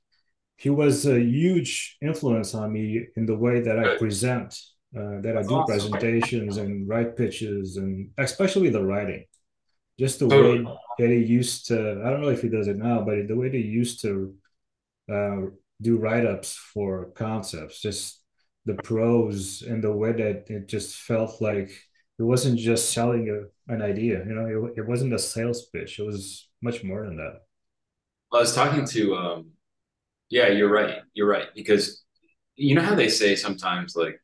he 0.56 0.68
was 0.70 1.06
a 1.06 1.18
huge 1.20 1.96
influence 2.02 2.54
on 2.54 2.72
me 2.72 3.06
in 3.16 3.24
the 3.26 3.36
way 3.36 3.60
that 3.60 3.78
I 3.78 3.96
present, 3.96 4.50
uh, 4.96 5.20
that 5.22 5.34
That's 5.34 5.46
I 5.46 5.48
do 5.48 5.54
awesome. 5.54 5.66
presentations 5.90 6.56
and 6.56 6.88
write 6.88 7.16
pitches 7.16 7.76
and 7.76 8.10
especially 8.18 8.70
the 8.70 8.82
writing. 8.84 9.24
Just 9.98 10.18
the 10.18 10.28
Totally. 10.28 10.58
way 10.58 10.78
that 10.98 11.10
he 11.10 11.24
used 11.24 11.66
to, 11.68 12.02
I 12.04 12.10
don't 12.10 12.20
know 12.22 12.28
if 12.28 12.42
he 12.42 12.48
does 12.48 12.68
it 12.68 12.76
now, 12.76 13.02
but 13.02 13.28
the 13.28 13.36
way 13.36 13.48
they 13.48 13.58
used 13.58 14.02
to 14.02 14.34
uh, 15.12 15.36
do 15.80 15.98
write-ups 15.98 16.54
for 16.56 17.06
concepts, 17.14 17.80
just 17.80 18.22
the 18.66 18.74
prose 18.74 19.62
and 19.62 19.82
the 19.82 19.92
way 19.92 20.12
that 20.12 20.50
it 20.50 20.68
just 20.68 20.96
felt 20.96 21.40
like 21.40 21.70
it 22.18 22.22
wasn't 22.22 22.58
just 22.58 22.92
selling 22.92 23.28
a, 23.30 23.72
an 23.72 23.80
idea 23.80 24.18
you 24.26 24.34
know 24.34 24.66
it, 24.74 24.78
it 24.80 24.86
wasn't 24.88 25.12
a 25.12 25.18
sales 25.18 25.66
pitch 25.66 26.00
it 26.00 26.02
was 26.02 26.48
much 26.62 26.82
more 26.82 27.04
than 27.04 27.16
that 27.16 27.42
I 28.32 28.38
was 28.38 28.54
talking 28.54 28.84
to 28.86 29.14
um 29.16 29.50
yeah, 30.30 30.48
you're 30.48 30.70
right. 30.72 30.98
You're 31.14 31.28
right. 31.28 31.48
Because 31.54 32.04
you 32.56 32.74
know 32.74 32.82
how 32.82 32.94
they 32.94 33.08
say 33.08 33.36
sometimes 33.36 33.96
like 33.96 34.20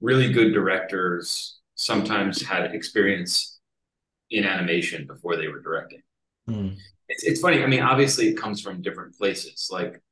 really 0.00 0.32
good 0.32 0.54
directors 0.54 1.60
sometimes 1.76 2.42
had 2.42 2.74
experience 2.74 3.60
in 4.32 4.44
animation 4.44 5.06
before 5.06 5.36
they 5.36 5.48
were 5.48 5.60
directing. 5.60 6.02
It's 7.08 7.24
it's 7.24 7.40
funny. 7.40 7.62
I 7.62 7.66
mean, 7.66 7.82
obviously 7.82 8.28
it 8.28 8.36
comes 8.36 8.60
from 8.60 8.82
different 8.82 9.16
places. 9.16 9.68
Like 9.70 10.02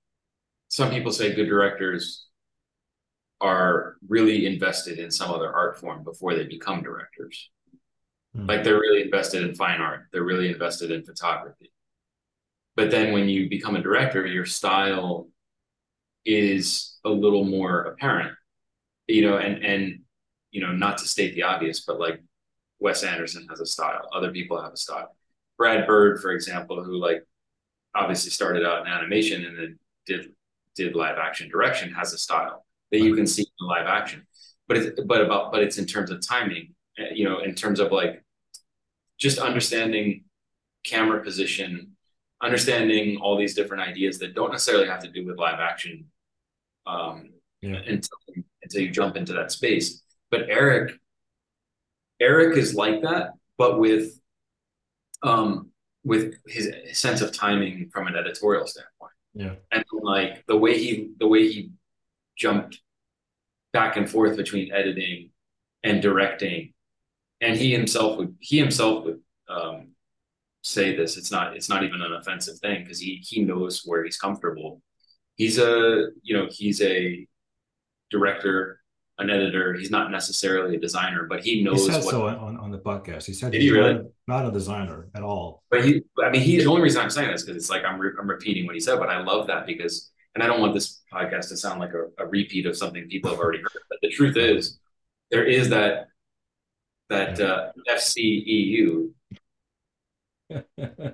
some 0.69 0.91
people 0.91 1.13
say 1.13 1.35
good 1.35 1.49
directors 1.49 2.27
are 3.41 3.97
really 4.07 4.47
invested 4.47 4.99
in 4.99 5.11
some 5.11 5.31
other 5.31 5.53
art 5.53 5.81
form 5.81 6.05
before 6.05 6.35
they 6.35 6.45
become 6.45 6.83
directors. 6.83 7.51
Mm. 8.37 8.47
Like 8.49 8.63
they're 8.63 8.79
really 8.79 9.03
invested 9.03 9.43
in 9.43 9.55
fine 9.55 9.81
art, 9.81 10.07
they're 10.13 10.25
really 10.25 10.51
invested 10.51 10.91
in 10.91 11.05
photography. 11.05 11.73
But 12.77 12.91
then 12.91 13.13
when 13.13 13.29
you 13.29 13.49
become 13.49 13.77
a 13.77 13.83
director, 13.83 14.27
your 14.27 14.47
style 14.47 15.29
is 16.25 16.99
a 17.05 17.09
little 17.11 17.45
more 17.45 17.83
apparent, 17.83 18.33
you 19.09 19.23
know, 19.23 19.39
and, 19.39 19.65
and, 19.65 20.01
you 20.51 20.61
know, 20.61 20.73
not 20.73 20.99
to 20.99 21.09
state 21.09 21.35
the 21.35 21.43
obvious, 21.43 21.81
but 21.81 21.99
like 21.99 22.23
Wes 22.81 23.05
Anderson 23.05 23.47
has 23.49 23.61
a 23.61 23.67
style, 23.67 24.09
other 24.13 24.31
people 24.33 24.61
have 24.61 24.73
a 24.73 24.77
style. 24.77 25.15
Brad 25.59 25.87
Bird, 25.87 26.21
for 26.21 26.33
example, 26.33 26.83
who 26.83 26.97
like 26.97 27.25
obviously 27.95 28.31
started 28.31 28.65
out 28.65 28.87
in 28.87 28.93
animation 28.93 29.45
and 29.45 29.59
then 29.59 29.79
did 30.07 30.33
did 30.75 30.97
live 30.97 31.19
action 31.19 31.49
direction, 31.51 31.93
has 31.93 32.13
a 32.13 32.19
style 32.19 32.65
that 32.91 33.01
you 33.01 33.15
can 33.15 33.27
see 33.27 33.43
in 33.43 33.67
live 33.67 33.87
action. 33.87 34.27
But 34.67 34.77
it's 34.79 35.01
but 35.03 35.21
about 35.21 35.53
but 35.53 35.63
it's 35.63 35.79
in 35.79 35.87
terms 35.87 36.11
of 36.11 36.27
timing, 36.27 36.75
eh, 36.99 37.11
you 37.15 37.29
know, 37.29 37.41
in 37.41 37.55
terms 37.55 37.81
of 37.81 37.93
like 37.93 38.25
just 39.19 39.39
understanding 39.39 40.25
camera 40.85 41.23
position, 41.23 41.97
understanding 42.43 43.19
all 43.19 43.37
these 43.37 43.55
different 43.55 43.83
ideas 43.83 44.19
that 44.21 44.35
don't 44.35 44.51
necessarily 44.51 44.87
have 44.87 45.01
to 45.01 45.11
do 45.11 45.27
with 45.27 45.37
live 45.39 45.61
action 45.61 46.07
um, 46.87 47.31
yeah. 47.61 47.77
until 47.87 48.19
until 48.63 48.81
you 48.81 48.91
jump 48.91 49.17
into 49.17 49.33
that 49.35 49.53
space. 49.53 50.03
But 50.31 50.49
Eric, 50.49 50.95
Eric 52.21 52.57
is 52.57 52.75
like 52.75 53.03
that, 53.03 53.33
but 53.57 53.79
with 53.79 54.21
um, 55.23 55.71
with 56.05 56.35
his 56.47 56.73
sense 56.93 57.21
of 57.21 57.33
timing 57.33 57.91
from 57.93 58.07
an 58.07 58.17
editorial 58.17 58.67
standpoint. 58.67 59.13
Yeah, 59.35 59.55
and 59.71 59.85
like 60.03 60.45
the 60.47 60.57
way 60.57 60.79
he 60.79 61.11
the 61.19 61.29
way 61.29 61.51
he 61.51 61.71
jumped 62.37 62.81
back 63.73 63.97
and 63.97 64.09
forth 64.11 64.37
between 64.37 64.73
editing 64.73 65.31
and 65.85 66.03
directing, 66.03 66.73
and 67.41 67.57
he 67.57 67.73
himself 67.73 68.19
would 68.19 68.37
he 68.41 68.59
himself 68.59 69.05
would 69.05 69.21
um, 69.49 69.89
say 70.63 70.97
this. 70.97 71.17
It's 71.17 71.31
not 71.31 71.57
it's 71.57 71.69
not 71.69 71.85
even 71.85 72.03
an 72.03 72.13
offensive 72.13 72.59
thing 72.59 72.83
because 72.83 73.01
he 73.01 73.23
he 73.23 73.43
knows 73.43 73.83
where 73.85 74.05
he's 74.05 74.19
comfortable. 74.19 74.83
He's 75.37 75.59
a 75.59 76.09
you 76.23 76.37
know 76.37 76.49
he's 76.51 76.83
a 76.83 77.27
director, 78.11 78.80
an 79.21 79.31
editor. 79.31 79.75
He's 79.75 79.91
not 79.91 80.11
necessarily 80.11 80.77
a 80.77 80.81
designer, 80.81 81.27
but 81.29 81.41
he 81.41 81.63
knows. 81.63 81.87
He 81.87 81.93
said 81.93 82.05
what, 82.05 82.11
so 82.11 82.27
on, 82.27 82.57
on 82.59 82.71
the 82.71 82.79
podcast. 82.79 83.25
He 83.27 83.33
said 83.33 83.53
Did 83.53 83.63
he's 83.63 83.71
he 83.71 83.77
really? 83.77 83.95
not, 84.27 84.43
not 84.43 84.47
a 84.47 84.51
designer 84.51 85.09
at 85.15 85.23
all. 85.23 85.63
But 85.71 85.85
he, 85.85 86.03
I 86.23 86.31
mean, 86.31 86.43
he. 86.43 86.59
The 86.59 86.67
only 86.67 86.83
reason 86.83 87.03
I'm 87.03 87.11
saying 87.11 87.31
this 87.31 87.43
because 87.43 87.57
it's 87.57 87.71
like 87.71 87.85
I'm 87.85 87.99
re- 87.99 88.13
I'm 88.19 88.29
repeating 88.29 88.67
what 88.67 88.75
he 88.75 88.81
said, 88.81 88.99
but 88.99 89.09
I 89.09 89.23
love 89.23 89.47
that 89.49 89.67
because, 89.67 90.11
and 90.35 90.43
I 90.43 90.47
don't 90.47 90.61
want 90.61 90.75
this 90.75 91.03
podcast 91.13 91.49
to 91.49 91.57
sound 91.57 91.81
like 91.81 91.93
a, 91.93 92.23
a 92.23 92.27
repeat 92.27 92.67
of 92.67 92.77
something 92.77 93.09
people 93.09 93.31
have 93.31 93.41
already 93.41 93.59
heard. 93.59 93.83
But 93.89 93.99
the 94.03 94.11
truth 94.11 94.37
is, 94.37 94.79
there 95.31 95.45
is 95.45 95.69
that 95.71 96.09
that 97.09 97.41
uh, 97.41 97.73
FCEU 97.89 99.11
yeah, 100.51 101.13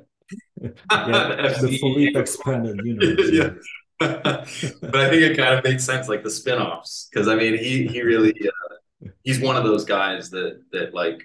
the 0.91 1.79
Philippe 1.81 2.19
expanded 2.19 2.81
universe. 2.85 3.31
yeah. 3.33 3.51
But 3.99 4.49
I 4.95 5.09
think 5.09 5.23
it 5.23 5.37
kind 5.37 5.55
of 5.55 5.65
makes 5.65 5.85
sense, 5.85 6.09
like 6.09 6.23
the 6.23 6.31
spin-offs, 6.31 7.09
because 7.11 7.29
I 7.29 7.35
mean, 7.35 7.57
he 7.57 7.87
he 7.87 8.03
really 8.03 8.35
uh, 8.47 9.09
he's 9.23 9.41
one 9.41 9.57
of 9.57 9.65
those 9.65 9.85
guys 9.85 10.31
that 10.31 10.61
that 10.73 10.95
like 10.95 11.23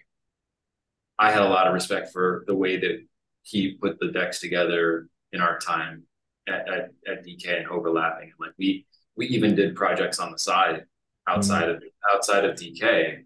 I 1.19 1.31
had 1.31 1.41
a 1.41 1.49
lot 1.49 1.67
of 1.67 1.73
respect 1.73 2.11
for 2.11 2.43
the 2.47 2.55
way 2.55 2.77
that 2.77 3.05
he 3.43 3.73
put 3.73 3.99
the 3.99 4.11
decks 4.11 4.39
together 4.39 5.07
in 5.31 5.41
our 5.41 5.59
time 5.59 6.03
at, 6.47 6.67
at, 6.67 6.91
at 7.07 7.25
DK 7.25 7.59
and 7.59 7.67
overlapping. 7.67 8.29
And 8.29 8.39
like 8.39 8.53
we 8.57 8.85
we 9.15 9.27
even 9.27 9.55
did 9.55 9.75
projects 9.75 10.19
on 10.19 10.31
the 10.31 10.39
side 10.39 10.85
outside 11.27 11.65
mm-hmm. 11.65 11.77
of 11.77 12.15
outside 12.15 12.45
of 12.45 12.55
DK 12.55 13.23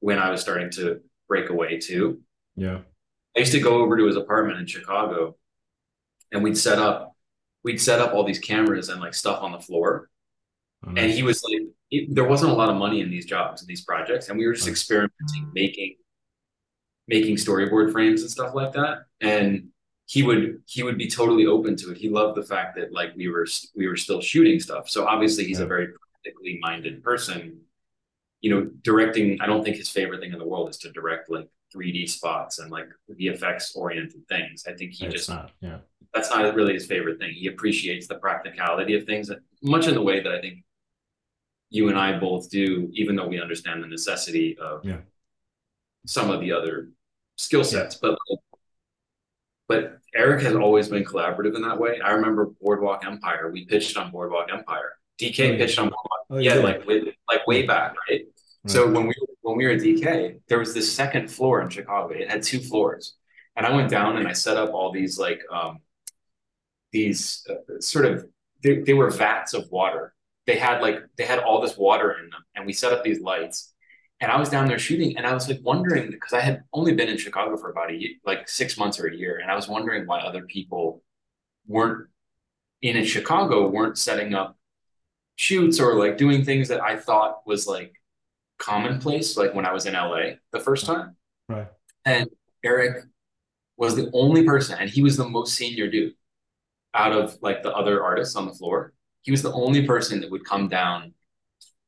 when 0.00 0.18
I 0.18 0.30
was 0.30 0.40
starting 0.40 0.70
to 0.72 1.00
break 1.28 1.50
away 1.50 1.78
too. 1.78 2.20
Yeah. 2.56 2.80
I 3.36 3.40
used 3.40 3.52
to 3.52 3.60
go 3.60 3.82
over 3.82 3.96
to 3.96 4.06
his 4.06 4.16
apartment 4.16 4.58
in 4.58 4.66
Chicago 4.66 5.36
and 6.32 6.42
we'd 6.42 6.58
set 6.58 6.78
up 6.78 7.16
we'd 7.64 7.80
set 7.80 8.00
up 8.00 8.14
all 8.14 8.24
these 8.24 8.38
cameras 8.38 8.88
and 8.88 9.00
like 9.00 9.14
stuff 9.14 9.42
on 9.42 9.52
the 9.52 9.60
floor. 9.60 10.08
Oh, 10.86 10.90
and 10.90 11.10
he 11.10 11.22
was 11.22 11.42
like 11.44 11.62
it, 11.90 12.14
there 12.14 12.24
wasn't 12.24 12.52
a 12.52 12.54
lot 12.54 12.68
of 12.68 12.76
money 12.76 13.00
in 13.00 13.10
these 13.10 13.26
jobs 13.26 13.62
and 13.62 13.68
these 13.68 13.84
projects 13.84 14.28
and 14.28 14.38
we 14.38 14.46
were 14.46 14.52
just 14.52 14.68
experimenting 14.68 15.50
making 15.52 15.96
making 17.08 17.34
storyboard 17.34 17.90
frames 17.90 18.20
and 18.20 18.30
stuff 18.30 18.54
like 18.54 18.72
that 18.74 19.06
and 19.20 19.68
he 20.06 20.22
would 20.22 20.62
he 20.66 20.84
would 20.84 20.96
be 20.96 21.08
totally 21.08 21.46
open 21.46 21.74
to 21.74 21.90
it 21.90 21.96
he 21.96 22.08
loved 22.08 22.36
the 22.36 22.44
fact 22.44 22.76
that 22.76 22.92
like 22.92 23.10
we 23.16 23.26
were 23.26 23.46
we 23.74 23.88
were 23.88 23.96
still 23.96 24.20
shooting 24.20 24.60
stuff 24.60 24.88
so 24.88 25.04
obviously 25.04 25.44
he's 25.44 25.58
yeah. 25.58 25.64
a 25.64 25.68
very 25.68 25.88
practically 25.88 26.58
minded 26.60 27.02
person 27.02 27.58
you 28.40 28.54
know 28.54 28.70
directing 28.82 29.40
i 29.40 29.46
don't 29.46 29.64
think 29.64 29.76
his 29.76 29.88
favorite 29.88 30.20
thing 30.20 30.32
in 30.32 30.38
the 30.38 30.46
world 30.46 30.68
is 30.68 30.76
to 30.76 30.92
direct 30.92 31.28
like 31.28 31.48
3D 31.74 32.08
spots 32.08 32.58
and 32.58 32.70
like 32.70 32.88
VFX 33.10 33.76
oriented 33.76 34.26
things. 34.28 34.64
I 34.66 34.72
think 34.72 34.92
he 34.92 35.06
it's 35.06 35.14
just 35.14 35.28
not, 35.28 35.52
yeah. 35.60 35.78
That's 36.18 36.30
not 36.30 36.52
really 36.56 36.74
his 36.74 36.86
favorite 36.86 37.20
thing. 37.20 37.32
He 37.32 37.46
appreciates 37.46 38.08
the 38.08 38.16
practicality 38.16 38.96
of 38.96 39.04
things, 39.04 39.30
much 39.62 39.86
in 39.86 39.94
the 39.94 40.02
way 40.02 40.20
that 40.20 40.32
I 40.32 40.40
think 40.40 40.64
you 41.70 41.88
and 41.88 41.96
I 41.96 42.18
both 42.18 42.50
do, 42.50 42.90
even 42.92 43.14
though 43.14 43.28
we 43.28 43.40
understand 43.40 43.84
the 43.84 43.86
necessity 43.86 44.58
of 44.58 44.84
yeah. 44.84 44.96
some 46.06 46.30
of 46.30 46.40
the 46.40 46.50
other 46.50 46.88
skill 47.36 47.62
sets. 47.62 48.00
Yeah. 48.02 48.14
But 48.28 48.38
but 49.68 49.98
Eric 50.12 50.42
has 50.42 50.56
always 50.56 50.88
been 50.88 51.04
collaborative 51.04 51.54
in 51.54 51.62
that 51.62 51.78
way. 51.78 52.00
I 52.04 52.10
remember 52.12 52.46
Boardwalk 52.60 53.04
Empire. 53.06 53.50
We 53.52 53.64
pitched 53.64 53.96
on 53.96 54.10
Boardwalk 54.10 54.48
Empire. 54.52 54.94
DK 55.20 55.54
oh, 55.54 55.56
pitched 55.56 55.78
on 55.78 55.84
Boardwalk. 55.84 56.26
Oh, 56.30 56.38
yeah, 56.38 56.54
like 56.54 56.84
way, 56.84 57.14
like 57.28 57.46
way 57.46 57.64
back, 57.64 57.94
right? 58.10 58.22
So 58.66 58.90
when 58.90 59.06
we 59.06 59.14
when 59.42 59.56
we 59.56 59.66
were 59.66 59.72
at 59.72 59.80
DK, 59.80 60.40
there 60.48 60.58
was 60.58 60.74
this 60.74 60.92
second 60.92 61.30
floor 61.30 61.62
in 61.62 61.68
Chicago. 61.68 62.12
It 62.12 62.28
had 62.28 62.42
two 62.42 62.58
floors, 62.58 63.14
and 63.54 63.64
I 63.64 63.72
went 63.72 63.88
down 63.88 64.16
and 64.16 64.26
I 64.26 64.32
set 64.32 64.56
up 64.56 64.72
all 64.72 64.90
these 64.90 65.16
like 65.16 65.42
um, 65.52 65.78
these 66.92 67.46
uh, 67.50 67.80
sort 67.80 68.06
of 68.06 68.26
they, 68.62 68.78
they 68.80 68.94
were 68.94 69.10
vats 69.10 69.54
of 69.54 69.70
water. 69.70 70.14
They 70.46 70.56
had 70.56 70.80
like 70.80 71.00
they 71.16 71.24
had 71.24 71.40
all 71.40 71.60
this 71.60 71.76
water 71.76 72.12
in 72.12 72.30
them, 72.30 72.42
and 72.54 72.66
we 72.66 72.72
set 72.72 72.92
up 72.92 73.04
these 73.04 73.20
lights. 73.20 73.72
And 74.20 74.32
I 74.32 74.38
was 74.38 74.48
down 74.48 74.66
there 74.66 74.78
shooting, 74.78 75.16
and 75.16 75.26
I 75.26 75.32
was 75.32 75.48
like 75.48 75.60
wondering 75.62 76.10
because 76.10 76.32
I 76.32 76.40
had 76.40 76.64
only 76.72 76.92
been 76.94 77.08
in 77.08 77.18
Chicago 77.18 77.56
for 77.56 77.70
about 77.70 77.90
a 77.90 77.94
year, 77.94 78.10
like 78.24 78.48
six 78.48 78.76
months 78.76 78.98
or 78.98 79.06
a 79.06 79.14
year, 79.14 79.38
and 79.38 79.50
I 79.50 79.54
was 79.54 79.68
wondering 79.68 80.06
why 80.06 80.20
other 80.20 80.42
people 80.42 81.02
weren't 81.66 82.08
in 82.82 83.04
Chicago 83.04 83.68
weren't 83.68 83.98
setting 83.98 84.34
up 84.34 84.56
shoots 85.36 85.78
or 85.78 85.96
like 85.96 86.16
doing 86.16 86.44
things 86.44 86.68
that 86.68 86.80
I 86.80 86.96
thought 86.96 87.46
was 87.46 87.66
like 87.66 87.94
commonplace 88.58 89.36
like 89.36 89.54
when 89.54 89.66
I 89.66 89.72
was 89.72 89.86
in 89.86 89.94
LA 89.94 90.32
the 90.52 90.60
first 90.60 90.86
time. 90.86 91.16
Right. 91.48 91.68
And 92.04 92.28
Eric 92.64 93.04
was 93.76 93.94
the 93.94 94.10
only 94.12 94.42
person, 94.42 94.78
and 94.80 94.90
he 94.90 95.02
was 95.02 95.16
the 95.16 95.28
most 95.28 95.54
senior 95.54 95.88
dude 95.88 96.14
out 96.98 97.12
of 97.12 97.38
like 97.40 97.62
the 97.62 97.72
other 97.72 98.02
artists 98.02 98.36
on 98.36 98.46
the 98.46 98.52
floor. 98.52 98.92
He 99.22 99.30
was 99.30 99.42
the 99.42 99.52
only 99.52 99.86
person 99.86 100.20
that 100.20 100.30
would 100.30 100.44
come 100.44 100.68
down 100.68 101.14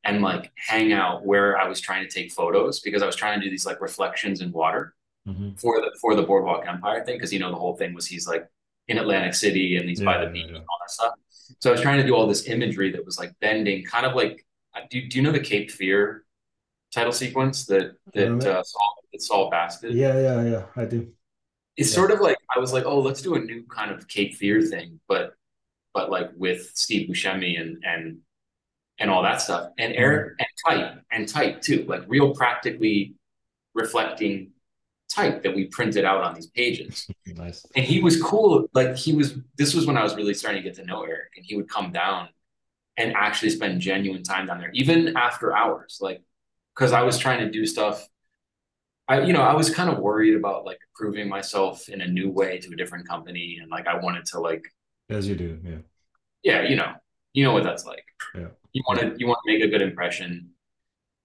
and 0.03 0.21
like 0.21 0.51
hang 0.55 0.93
out 0.93 1.25
where 1.25 1.57
I 1.57 1.67
was 1.67 1.79
trying 1.79 2.07
to 2.07 2.09
take 2.09 2.31
photos 2.31 2.79
because 2.79 3.03
I 3.03 3.05
was 3.05 3.15
trying 3.15 3.39
to 3.39 3.45
do 3.45 3.49
these 3.51 3.65
like 3.65 3.81
reflections 3.81 4.41
in 4.41 4.51
water 4.51 4.95
mm-hmm. 5.27 5.51
for 5.57 5.81
the 5.81 5.95
for 5.99 6.15
the 6.15 6.23
Boardwalk 6.23 6.65
Empire 6.65 7.03
thing 7.05 7.17
because 7.17 7.33
you 7.33 7.39
know 7.39 7.51
the 7.51 7.57
whole 7.57 7.75
thing 7.75 7.93
was 7.93 8.07
he's 8.07 8.27
like 8.27 8.47
in 8.87 8.97
Atlantic 8.97 9.33
City 9.33 9.77
and 9.77 9.87
he's 9.87 9.99
yeah, 9.99 10.05
by 10.05 10.23
the 10.23 10.31
beach 10.31 10.45
yeah, 10.45 10.51
yeah. 10.51 10.57
and 10.57 10.65
all 10.69 10.77
that 10.81 10.91
stuff. 10.91 11.13
So 11.59 11.69
I 11.69 11.73
was 11.73 11.81
trying 11.81 11.97
to 11.97 12.07
do 12.07 12.15
all 12.15 12.25
this 12.25 12.47
imagery 12.47 12.91
that 12.91 13.05
was 13.05 13.19
like 13.19 13.33
bending, 13.41 13.83
kind 13.83 14.05
of 14.05 14.15
like 14.15 14.45
do, 14.89 15.07
do 15.07 15.17
you 15.17 15.23
know 15.23 15.31
the 15.31 15.39
Cape 15.39 15.69
Fear 15.69 16.23
title 16.93 17.11
sequence 17.11 17.65
that 17.65 17.93
that 18.13 18.31
uh, 18.31 18.63
Saul, 18.63 18.95
that 19.11 19.21
Saul 19.21 19.49
Bass 19.49 19.79
did? 19.79 19.93
Yeah, 19.93 20.19
yeah, 20.19 20.43
yeah. 20.43 20.63
I 20.75 20.85
do. 20.85 21.11
It's 21.77 21.89
yeah. 21.89 21.95
sort 21.95 22.11
of 22.11 22.19
like 22.19 22.37
I 22.53 22.59
was 22.59 22.73
like, 22.73 22.85
oh, 22.85 22.99
let's 22.99 23.21
do 23.21 23.35
a 23.35 23.39
new 23.39 23.63
kind 23.63 23.91
of 23.91 24.07
Cape 24.07 24.35
Fear 24.35 24.61
thing, 24.61 24.99
but 25.07 25.33
but 25.93 26.09
like 26.09 26.31
with 26.35 26.71
Steve 26.75 27.09
Buscemi 27.09 27.59
and 27.59 27.83
and 27.83 28.19
and 28.99 29.09
all 29.09 29.23
that 29.23 29.41
stuff, 29.41 29.71
and 29.77 29.93
Eric 29.93 30.33
mm-hmm. 30.33 30.41
and 30.41 30.79
type 30.79 31.03
and 31.11 31.27
type 31.27 31.61
too, 31.61 31.85
like 31.87 32.03
real 32.07 32.33
practically 32.33 33.15
reflecting 33.73 34.51
type 35.09 35.43
that 35.43 35.53
we 35.55 35.65
printed 35.65 36.05
out 36.05 36.23
on 36.23 36.33
these 36.33 36.47
pages. 36.47 37.07
nice. 37.25 37.65
And 37.75 37.85
he 37.85 38.01
was 38.01 38.21
cool. 38.21 38.67
Like 38.73 38.95
he 38.95 39.13
was. 39.13 39.35
This 39.57 39.73
was 39.73 39.85
when 39.85 39.97
I 39.97 40.03
was 40.03 40.15
really 40.15 40.33
starting 40.33 40.61
to 40.61 40.67
get 40.67 40.75
to 40.77 40.85
know 40.85 41.03
Eric, 41.03 41.31
and 41.35 41.45
he 41.45 41.55
would 41.55 41.69
come 41.69 41.91
down 41.91 42.29
and 42.97 43.13
actually 43.15 43.49
spend 43.49 43.81
genuine 43.81 44.23
time 44.23 44.47
down 44.47 44.59
there, 44.59 44.71
even 44.73 45.15
after 45.15 45.55
hours. 45.55 45.99
Like 46.01 46.21
because 46.75 46.93
I 46.93 47.03
was 47.03 47.17
trying 47.17 47.39
to 47.39 47.49
do 47.51 47.65
stuff. 47.65 48.07
I, 49.11 49.23
you 49.25 49.33
know, 49.33 49.41
I 49.41 49.53
was 49.53 49.69
kind 49.69 49.89
of 49.89 49.99
worried 49.99 50.35
about 50.35 50.63
like 50.63 50.79
proving 50.95 51.27
myself 51.27 51.89
in 51.89 51.99
a 51.99 52.07
new 52.07 52.29
way 52.29 52.59
to 52.59 52.71
a 52.71 52.75
different 52.77 53.05
company, 53.05 53.59
and 53.61 53.69
like 53.69 53.85
I 53.85 53.97
wanted 53.97 54.25
to 54.27 54.39
like. 54.39 54.63
As 55.09 55.27
you 55.27 55.35
do, 55.35 55.59
yeah. 55.65 55.77
Yeah, 56.43 56.61
you 56.69 56.77
know, 56.77 56.93
you 57.33 57.43
know 57.43 57.51
what 57.51 57.63
that's 57.63 57.85
like. 57.85 58.05
Yeah. 58.33 58.47
You 58.71 58.83
want 58.87 59.01
to 59.01 59.13
you 59.17 59.27
want 59.27 59.39
to 59.45 59.53
make 59.53 59.61
a 59.63 59.67
good 59.67 59.81
impression, 59.81 60.51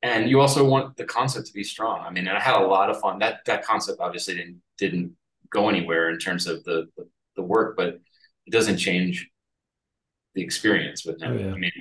and 0.02 0.28
you 0.28 0.40
also 0.40 0.64
want 0.64 0.96
the 0.96 1.04
concept 1.04 1.46
to 1.46 1.52
be 1.52 1.62
strong. 1.62 2.00
I 2.00 2.10
mean, 2.10 2.26
and 2.26 2.36
I 2.36 2.40
had 2.40 2.60
a 2.60 2.66
lot 2.66 2.90
of 2.90 2.98
fun. 2.98 3.20
That 3.20 3.44
that 3.46 3.64
concept 3.64 4.00
obviously 4.00 4.34
didn't 4.34 4.62
didn't 4.78 5.16
go 5.50 5.68
anywhere 5.68 6.10
in 6.10 6.18
terms 6.18 6.48
of 6.48 6.64
the 6.64 6.88
the, 6.96 7.08
the 7.36 7.42
work, 7.42 7.76
but 7.76 8.00
it 8.46 8.50
doesn't 8.50 8.78
change 8.78 9.30
the 10.34 10.42
experience 10.42 11.06
with 11.06 11.22
him. 11.22 11.38
Oh, 11.38 11.40
yeah. 11.40 11.52
I 11.54 11.56
mean, 11.56 11.72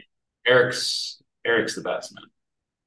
Eric's 0.46 1.20
Eric's 1.44 1.74
the 1.74 1.82
best 1.82 2.14
man. 2.14 2.26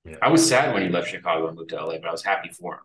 Yeah. 0.05 0.19
I 0.23 0.29
was 0.29 0.49
sad 0.49 0.73
when 0.73 0.85
he 0.85 0.89
left 0.89 1.11
Chicago 1.11 1.49
and 1.49 1.57
moved 1.57 1.71
to 1.71 1.85
LA, 1.85 1.99
but 1.99 2.07
I 2.07 2.12
was 2.12 2.23
happy 2.23 2.51
for 2.51 2.75
him. 2.75 2.81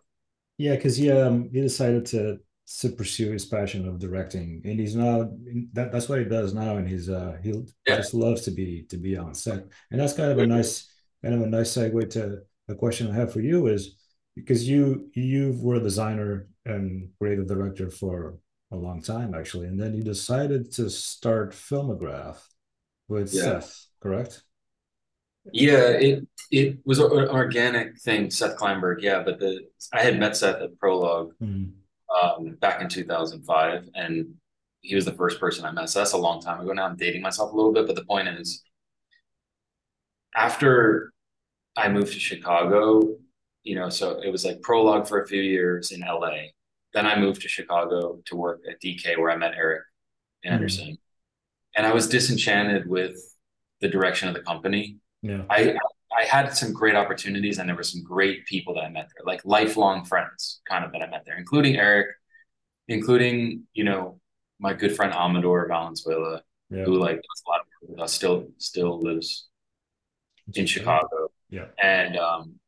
Yeah, 0.58 0.76
because 0.76 0.98
he 0.98 1.12
um 1.12 1.50
he 1.52 1.62
decided 1.62 2.06
to 2.08 2.40
to 2.80 2.90
pursue 2.90 3.32
his 3.32 3.46
passion 3.46 3.88
of 3.88 4.00
directing, 4.00 4.62
and 4.64 4.80
he's 4.80 4.96
now 4.96 5.32
that 5.74 5.92
that's 5.92 6.08
what 6.08 6.20
he 6.20 6.26
does 6.26 6.54
now, 6.54 6.78
and 6.78 6.88
he's 6.88 7.10
uh 7.10 7.38
he 7.44 7.52
Yeah. 7.88 7.98
just 7.98 8.14
loves 8.14 8.42
to 8.44 8.52
be 8.52 8.84
to 8.90 8.98
be 8.98 9.18
on 9.18 9.34
set, 9.34 9.66
and 9.92 10.00
that's 10.00 10.14
kind 10.14 10.32
of 10.32 10.40
a 10.40 10.48
nice 10.48 10.90
kind 11.24 11.36
of 11.36 11.42
a 11.42 11.48
nice 11.48 11.74
segue 11.76 12.10
to 12.12 12.44
a 12.70 12.76
question 12.76 13.10
I 13.12 13.16
have 13.16 13.34
for 13.34 13.42
you 13.42 13.68
is 13.68 13.96
because 14.36 14.68
you 14.68 15.10
you 15.14 15.58
were 15.62 15.76
a 15.76 15.80
designer 15.84 16.48
and 16.66 17.10
creative 17.20 17.48
director 17.48 17.90
for 17.90 18.38
a 18.72 18.76
long 18.76 19.02
time 19.02 19.34
actually, 19.36 19.68
and 19.68 19.80
then 19.80 19.94
you 19.94 20.04
decided 20.04 20.72
to 20.74 20.90
start 20.90 21.52
Filmograph 21.54 22.38
with 23.08 23.34
Yeah. 23.34 23.60
Seth, 23.60 23.88
correct? 24.02 24.44
Yeah, 25.52 25.90
it 25.90 26.28
it 26.52 26.78
was 26.86 27.00
an 27.00 27.12
organic 27.12 28.00
thing, 28.00 28.30
Seth 28.30 28.58
Kleinberg. 28.58 29.02
Yeah, 29.02 29.24
but 29.24 29.40
the 29.40 29.68
I 29.92 30.02
had 30.02 30.20
met 30.20 30.38
Seth 30.38 30.62
at 30.62 30.78
Prologue 30.80 31.34
Mhm. 31.42 31.72
um, 32.16 32.56
back 32.60 32.82
in 32.82 32.88
2005, 32.90 33.90
and 33.96 34.36
he 34.82 34.96
was 34.96 35.06
the 35.06 35.14
first 35.14 35.40
person 35.40 35.66
I 35.66 35.72
met. 35.72 35.90
So 35.90 36.00
that's 36.00 36.14
a 36.14 36.18
long 36.18 36.42
time 36.42 36.60
ago 36.62 36.72
now. 36.74 36.86
I'm 36.86 36.96
dating 36.96 37.22
myself 37.22 37.52
a 37.52 37.56
little 37.56 37.74
bit, 37.74 37.88
but 37.88 37.96
the 37.96 38.06
point 38.06 38.28
is, 38.28 38.64
after 40.36 41.12
I 41.76 41.90
moved 41.90 42.14
to 42.14 42.20
Chicago, 42.20 43.18
you 43.64 43.76
know, 43.76 43.90
so 43.90 44.20
it 44.22 44.30
was 44.30 44.46
like 44.46 44.62
Prologue 44.62 45.08
for 45.08 45.22
a 45.22 45.28
few 45.28 45.42
years 45.42 45.92
in 45.92 46.02
LA. 46.04 46.52
Then 46.94 47.06
I 47.08 47.18
moved 47.18 47.42
to 47.42 47.48
Chicago 47.48 48.22
to 48.26 48.36
work 48.36 48.62
at 48.70 48.80
DK, 48.82 49.18
where 49.18 49.32
I 49.32 49.38
met 49.38 49.54
Eric 49.56 49.84
Anderson, 50.44 50.98
and 51.76 51.88
I 51.88 51.94
was 51.94 52.08
disenchanted 52.08 52.88
with 52.88 53.18
the 53.82 53.88
direction 53.88 54.28
of 54.28 54.34
the 54.36 54.42
company. 54.42 54.98
Yeah. 55.24 55.44
I 55.50 55.76
I 56.16 56.26
had 56.26 56.56
some 56.56 56.74
great 56.74 56.96
opportunities 56.96 57.58
and 57.58 57.68
there 57.68 57.76
were 57.76 57.82
some 57.94 58.04
great 58.04 58.46
people 58.46 58.76
that 58.76 58.82
I 58.84 58.90
met 58.90 59.08
there, 59.16 59.26
like 59.26 59.42
lifelong 59.46 60.06
friends 60.06 60.62
kind 60.70 60.86
of 60.86 60.92
that 60.92 61.02
I 61.02 61.08
met 61.10 61.24
there, 61.26 61.38
including 61.38 61.76
Eric, 61.78 62.08
including, 62.88 63.64
you 63.74 63.84
know, 63.84 64.20
my 64.60 64.74
good 64.74 64.96
friend 64.96 65.12
Amador 65.12 65.68
Valenzuela, 65.68 66.44
Yeah. 66.70 66.84
who 66.86 66.94
like 67.00 67.16
does 67.16 67.42
a 67.46 67.50
lot 67.50 67.62
of 67.96 68.00
us, 68.04 68.14
still 68.14 68.48
still 68.60 69.02
lives 69.02 69.48
in 70.54 70.66
Chicago. 70.68 71.30
Yeah. 71.50 71.68
And 71.82 72.18
um 72.18 72.60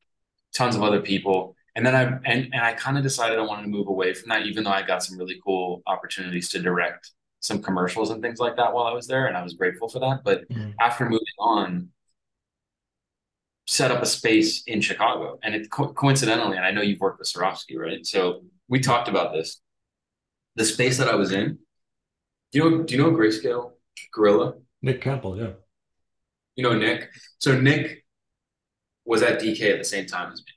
tons 0.53 0.75
of 0.75 0.81
other 0.83 1.01
people. 1.01 1.55
And 1.75 1.85
then 1.85 1.93
I 1.93 2.03
and, 2.31 2.41
and 2.53 2.61
I 2.69 2.73
kind 2.73 2.97
of 2.97 3.03
decided 3.03 3.37
I 3.37 3.41
wanted 3.43 3.63
to 3.63 3.67
move 3.77 3.87
away 3.89 4.13
from 4.13 4.29
that, 4.29 4.45
even 4.47 4.63
though 4.63 4.71
I 4.71 4.81
got 4.81 5.03
some 5.03 5.17
really 5.19 5.39
cool 5.45 5.83
opportunities 5.85 6.47
to 6.49 6.59
direct 6.59 7.11
some 7.41 7.61
commercials 7.61 8.09
and 8.09 8.23
things 8.23 8.39
like 8.39 8.55
that 8.55 8.73
while 8.73 8.85
I 8.85 8.93
was 8.93 9.05
there, 9.07 9.27
and 9.27 9.37
I 9.37 9.43
was 9.43 9.53
grateful 9.53 9.87
for 9.87 9.99
that. 9.99 10.21
But 10.23 10.49
Mhm. 10.49 10.73
after 10.79 11.03
moving 11.05 11.37
on, 11.37 11.89
set 13.68 13.91
up 13.91 14.01
a 14.01 14.05
space 14.05 14.63
in 14.68 14.82
Chicago. 14.82 15.39
And 15.43 15.55
it 15.55 15.70
co- 15.72 15.93
coincidentally, 15.93 16.57
and 16.57 16.66
I 16.66 16.72
know 16.72 16.82
you've 16.82 16.99
worked 16.99 17.20
with 17.20 17.28
Sarofsky, 17.28 17.78
right? 17.78 18.05
So 18.05 18.43
we 18.68 18.80
talked 18.80 19.07
about 19.07 19.34
this. 19.34 19.61
The 20.55 20.66
space 20.66 20.97
that 20.99 21.07
I 21.07 21.16
was 21.16 21.32
in, 21.32 21.59
do 22.51 22.59
you 22.59 22.70
know, 22.70 22.84
do 22.84 22.95
you 22.95 23.01
know 23.01 23.11
Grayscale 23.11 23.72
Gorilla? 24.13 24.53
Nick 24.82 25.01
Campbell, 25.01 25.38
yeah. 25.38 25.53
You 26.55 26.63
know 26.63 26.78
Nick? 26.78 27.09
So 27.39 27.59
Nick 27.59 28.05
was 29.03 29.22
at 29.22 29.41
DK 29.41 29.72
at 29.72 29.78
the 29.80 29.84
same 29.84 30.05
time 30.05 30.32
as 30.32 30.39
me. 30.39 30.53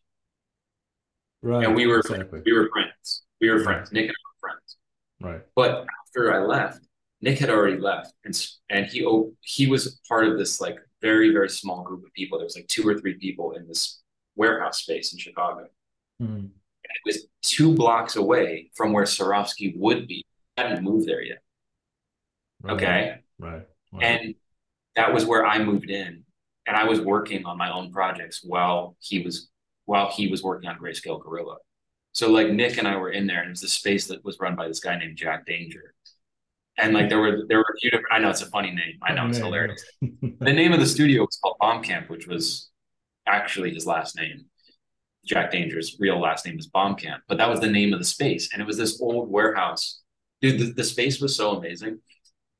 Right. 1.42 1.66
And 1.66 1.74
we 1.74 1.86
were 1.86 1.98
exactly 1.98 2.40
we 2.44 2.52
were 2.52 2.68
friends. 2.72 3.22
We 3.40 3.50
were 3.50 3.60
friends. 3.60 3.92
Nick 3.92 4.06
and 4.06 4.10
I 4.12 4.22
were 4.28 4.48
friends. 4.48 4.76
right. 5.20 5.42
But 5.54 5.86
after 6.06 6.32
I 6.32 6.44
left, 6.44 6.80
Nick 7.20 7.38
had 7.38 7.50
already 7.50 7.78
left, 7.78 8.12
and 8.24 8.46
and 8.70 8.86
he 8.86 9.06
he 9.40 9.66
was 9.66 10.00
part 10.08 10.26
of 10.26 10.38
this 10.38 10.60
like 10.60 10.76
very 11.00 11.30
very 11.32 11.48
small 11.48 11.82
group 11.82 12.04
of 12.04 12.12
people. 12.12 12.38
There 12.38 12.44
was 12.46 12.56
like 12.56 12.68
two 12.68 12.86
or 12.88 12.98
three 12.98 13.14
people 13.14 13.52
in 13.52 13.66
this 13.68 14.00
warehouse 14.36 14.82
space 14.82 15.12
in 15.12 15.18
Chicago. 15.18 15.68
Mhm. 16.20 16.50
It 16.84 17.00
was 17.04 17.26
two 17.42 17.74
blocks 17.74 18.16
away 18.16 18.70
from 18.74 18.92
where 18.92 19.04
Sarofsky 19.04 19.76
would 19.76 20.08
be. 20.08 20.24
I 20.56 20.62
hadn't 20.62 20.84
moved 20.84 21.06
there 21.06 21.22
yet. 21.22 21.38
Right. 22.62 22.72
Okay, 22.74 23.18
Right. 23.38 23.66
right. 23.92 24.02
and 24.02 24.34
that 24.96 25.12
was 25.14 25.24
where 25.24 25.46
I 25.46 25.62
moved 25.62 25.90
in, 25.90 26.24
and 26.66 26.76
I 26.76 26.84
was 26.84 27.00
working 27.00 27.44
on 27.44 27.56
my 27.56 27.70
own 27.70 27.92
projects 27.92 28.42
while 28.42 28.96
he 29.00 29.20
was 29.22 29.50
while 29.84 30.10
he 30.10 30.28
was 30.28 30.42
working 30.42 30.68
on 30.68 30.78
Grayscale 30.78 31.22
Gorilla. 31.22 31.56
So 32.12 32.30
like 32.30 32.50
Nick 32.50 32.76
and 32.78 32.88
I 32.88 32.96
were 32.96 33.10
in 33.10 33.26
there, 33.26 33.38
and 33.40 33.46
it 33.48 33.50
was 33.50 33.60
the 33.60 33.68
space 33.68 34.06
that 34.08 34.24
was 34.24 34.38
run 34.40 34.56
by 34.56 34.66
this 34.68 34.80
guy 34.80 34.98
named 34.98 35.16
Jack 35.16 35.46
Danger. 35.46 35.94
And 36.80 36.94
like 36.94 37.08
there 37.08 37.18
were 37.18 37.44
there 37.48 37.58
were 37.58 37.74
a 37.74 37.78
few 37.80 37.90
different. 37.90 38.12
I 38.12 38.20
know 38.20 38.30
it's 38.30 38.42
a 38.42 38.46
funny 38.46 38.70
name. 38.70 38.98
I 39.02 39.12
know 39.12 39.26
it's 39.26 39.38
hilarious. 39.38 39.84
The 40.00 40.52
name 40.52 40.72
of 40.72 40.80
the 40.80 40.86
studio 40.86 41.22
was 41.22 41.38
called 41.42 41.56
Bomb 41.60 41.82
Camp, 41.82 42.08
which 42.08 42.26
was 42.26 42.70
actually 43.26 43.74
his 43.74 43.86
last 43.86 44.16
name. 44.16 44.46
Jack 45.26 45.50
Danger's 45.50 45.96
real 45.98 46.20
last 46.20 46.46
name 46.46 46.58
is 46.58 46.68
Bomb 46.68 46.94
Camp, 46.94 47.22
but 47.28 47.36
that 47.38 47.50
was 47.50 47.60
the 47.60 47.70
name 47.70 47.92
of 47.92 47.98
the 47.98 48.04
space, 48.04 48.50
and 48.52 48.62
it 48.62 48.64
was 48.64 48.78
this 48.78 49.00
old 49.02 49.30
warehouse. 49.30 50.00
Dude, 50.40 50.60
the, 50.60 50.72
the 50.72 50.84
space 50.84 51.20
was 51.20 51.34
so 51.36 51.56
amazing. 51.56 51.98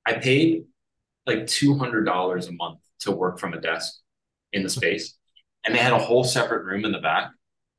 I 0.05 0.15
paid 0.15 0.65
like 1.25 1.47
two 1.47 1.79
hundred 1.79 2.05
dollars 2.05 2.49
a 2.49 2.53
month 2.53 2.81
to 3.01 3.13
work 3.13 3.39
from 3.39 3.55
a 3.55 3.61
desk 3.61 3.95
in 4.53 4.65
the 4.65 4.69
space, 4.69 5.17
and 5.65 5.75
they 5.75 5.79
had 5.79 5.93
a 5.93 5.99
whole 5.99 6.25
separate 6.25 6.65
room 6.65 6.85
in 6.85 6.93
the 6.93 6.99
back 6.99 7.31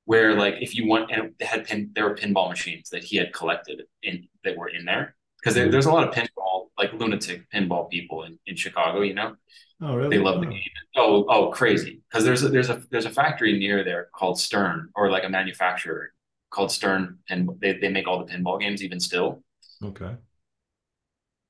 where, 0.05 0.33
like, 0.33 0.55
if 0.61 0.75
you 0.75 0.87
want, 0.87 1.11
and 1.11 1.33
they 1.37 1.45
had 1.45 1.65
pin, 1.65 1.91
there 1.93 2.05
were 2.05 2.15
pinball 2.15 2.49
machines 2.49 2.89
that 2.89 3.03
he 3.03 3.17
had 3.17 3.33
collected 3.33 3.83
in 4.01 4.27
that 4.43 4.57
were 4.57 4.69
in 4.69 4.85
there 4.85 5.15
because 5.39 5.55
there, 5.55 5.65
mm-hmm. 5.65 5.71
there's 5.71 5.85
a 5.85 5.91
lot 5.91 6.07
of 6.07 6.13
pinball, 6.13 6.67
like 6.77 6.93
lunatic 6.93 7.49
pinball 7.51 7.89
people 7.89 8.23
in 8.23 8.37
in 8.45 8.55
Chicago, 8.55 9.01
you 9.01 9.13
know. 9.13 9.35
oh, 9.81 9.95
really? 9.95 10.17
They 10.17 10.23
love 10.23 10.41
the 10.41 10.47
Oh. 10.47 10.51
game. 10.51 10.61
Oh, 10.95 11.25
oh, 11.29 11.47
crazy! 11.51 12.01
Because 12.09 12.25
there's 12.25 12.43
a 12.43 12.49
there's 12.49 12.69
a 12.69 12.83
there's 12.91 13.05
a 13.05 13.09
factory 13.09 13.57
near 13.57 13.83
there 13.83 14.09
called 14.13 14.39
Stern, 14.39 14.89
or 14.95 15.09
like 15.09 15.23
a 15.23 15.29
manufacturer 15.29 16.11
called 16.49 16.71
Stern, 16.71 17.19
and 17.29 17.49
they 17.61 17.73
they 17.73 17.89
make 17.89 18.07
all 18.07 18.23
the 18.23 18.31
pinball 18.31 18.59
games 18.59 18.83
even 18.83 18.99
still. 18.99 19.43
Okay. 19.83 20.15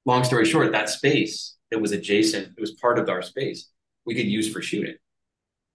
Long 0.06 0.24
story 0.24 0.46
short, 0.46 0.72
that 0.72 0.90
space 0.90 1.56
that 1.72 1.80
was 1.80 1.92
adjacent, 1.92 2.50
it 2.58 2.62
was 2.62 2.72
part 2.72 2.98
of 3.00 3.10
our 3.10 3.22
space. 3.22 3.70
We 4.06 4.16
could 4.16 4.28
use 4.28 4.52
for 4.52 4.62
shooting. 4.62 4.96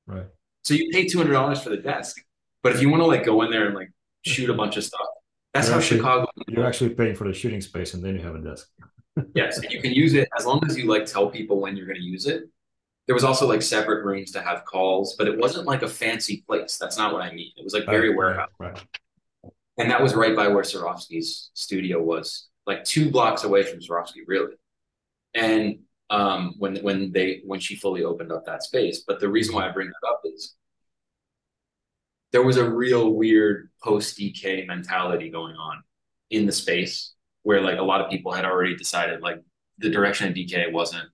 Right. 0.07 0.27
So 0.65 0.75
you 0.75 0.91
pay 0.93 1.07
two 1.07 1.19
hundred 1.19 1.33
dollars 1.35 1.63
for 1.63 1.71
the 1.71 1.77
desk, 1.77 2.17
but 2.63 2.73
if 2.73 2.81
you 2.83 2.89
want 2.91 3.03
to 3.03 3.07
like 3.07 3.25
go 3.25 3.43
in 3.43 3.51
there 3.51 3.67
and 3.67 3.75
like 3.75 3.91
shoot 4.25 4.51
a 4.51 4.55
bunch 4.55 4.77
of 4.77 4.85
stuff, 4.85 5.07
that's 5.55 5.69
You're 5.69 5.75
how 5.75 5.79
actually- 5.81 5.97
Chicago. 5.99 6.27
You're 6.49 6.67
actually 6.67 6.91
paying 6.91 7.15
for 7.15 7.27
the 7.27 7.33
shooting 7.35 7.61
space, 7.61 7.95
and 7.95 8.05
then 8.05 8.15
you 8.17 8.23
have 8.23 8.35
a 8.35 8.41
desk. 8.41 8.69
Yes, 9.37 9.59
and 9.59 9.71
you 9.71 9.81
can 9.81 9.93
use 9.93 10.15
it 10.15 10.29
as 10.37 10.45
long 10.45 10.61
as 10.69 10.77
you 10.77 10.87
like 10.87 11.07
tell 11.07 11.31
people 11.31 11.61
when 11.61 11.77
you're 11.77 11.87
going 11.87 12.01
to 12.01 12.03
use 12.03 12.27
it. 12.27 12.43
There 13.07 13.15
was 13.15 13.23
also 13.23 13.47
like 13.47 13.63
separate 13.63 14.05
rooms 14.05 14.33
to 14.33 14.41
have 14.43 14.65
calls, 14.65 15.15
but 15.17 15.29
it 15.29 15.39
wasn't 15.39 15.67
like 15.69 15.83
a 15.83 15.89
fancy 15.89 16.43
place. 16.49 16.79
That's 16.79 16.99
not 16.99 17.13
what 17.13 17.23
I 17.23 17.31
mean. 17.33 17.53
It 17.57 17.63
was 17.63 17.75
like 17.75 17.87
very 17.87 18.09
Right, 18.09 18.17
warehouse, 18.17 18.51
Right. 18.59 18.83
and 19.79 19.89
that 19.91 20.03
was 20.03 20.15
right 20.17 20.35
by 20.35 20.49
where 20.49 20.65
Sarofsky's 20.65 21.51
studio 21.55 22.03
was, 22.03 22.49
like 22.67 22.83
two 22.83 23.09
blocks 23.11 23.45
away 23.45 23.63
from 23.63 23.79
Sarofsky, 23.79 24.23
really. 24.27 24.55
And 25.35 25.79
um, 26.11 26.55
when 26.59 26.77
when 26.79 27.13
they 27.13 27.43
when 27.45 27.61
she 27.61 27.77
fully 27.77 28.03
opened 28.03 28.33
up 28.33 28.45
that 28.47 28.65
space, 28.65 29.05
but 29.07 29.21
the 29.21 29.29
reason 29.29 29.55
why 29.55 29.69
I 29.69 29.71
bring 29.71 29.89
that 29.89 30.09
up 30.09 30.23
is 30.25 30.57
there 32.35 32.43
was 32.43 32.57
a 32.57 32.69
real 32.69 33.11
weird 33.15 33.71
post 33.81 34.19
DK 34.19 34.67
mentality 34.67 35.31
going 35.31 35.55
on 35.55 35.77
in 36.31 36.47
the 36.47 36.53
space 36.53 37.15
where 37.45 37.61
like 37.61 37.79
a 37.79 37.83
lot 37.91 38.01
of 38.01 38.11
people 38.11 38.33
had 38.33 38.45
already 38.45 38.75
decided 38.75 39.21
like 39.23 39.41
the 39.79 39.89
direction 39.89 40.27
of 40.29 40.35
DK 40.35 40.73
wasn't 40.73 41.09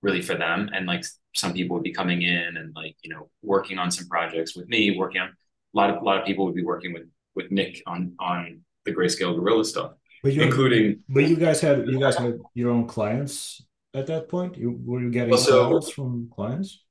really 0.00 0.22
for 0.22 0.36
them 0.36 0.70
and 0.72 0.86
like 0.86 1.02
some 1.34 1.52
people 1.52 1.74
would 1.74 1.82
be 1.82 1.92
coming 1.92 2.22
in 2.22 2.56
and 2.56 2.72
like 2.76 2.94
you 3.02 3.10
know 3.12 3.28
working 3.42 3.78
on 3.78 3.90
some 3.90 4.06
projects 4.06 4.54
with 4.56 4.68
me 4.68 4.96
working 4.96 5.20
on 5.20 5.28
a 5.28 5.76
lot 5.76 5.90
of 5.90 5.96
a 6.00 6.04
lot 6.04 6.18
of 6.20 6.24
people 6.24 6.44
would 6.44 6.54
be 6.54 6.62
working 6.72 6.92
with 6.92 7.06
with 7.34 7.50
Nick 7.50 7.82
on 7.88 8.14
on 8.20 8.60
the 8.84 8.92
grayscale 8.92 9.34
gorilla 9.34 9.64
stuff 9.64 9.90
But 10.22 10.34
you, 10.34 10.42
including 10.42 11.00
but 11.08 11.24
you 11.30 11.34
guys 11.36 11.60
had 11.60 11.88
you 11.88 11.98
guys 11.98 12.14
had 12.16 12.38
your 12.54 12.70
own 12.70 12.86
clients 12.86 13.60
at 13.92 14.06
that 14.06 14.28
point. 14.28 14.56
You 14.56 14.78
were 14.84 15.00
you 15.00 15.10
getting 15.10 15.30
Well, 15.30 15.40
so- 15.40 15.68
calls 15.68 15.90
from 15.90 16.30
clients? 16.32 16.83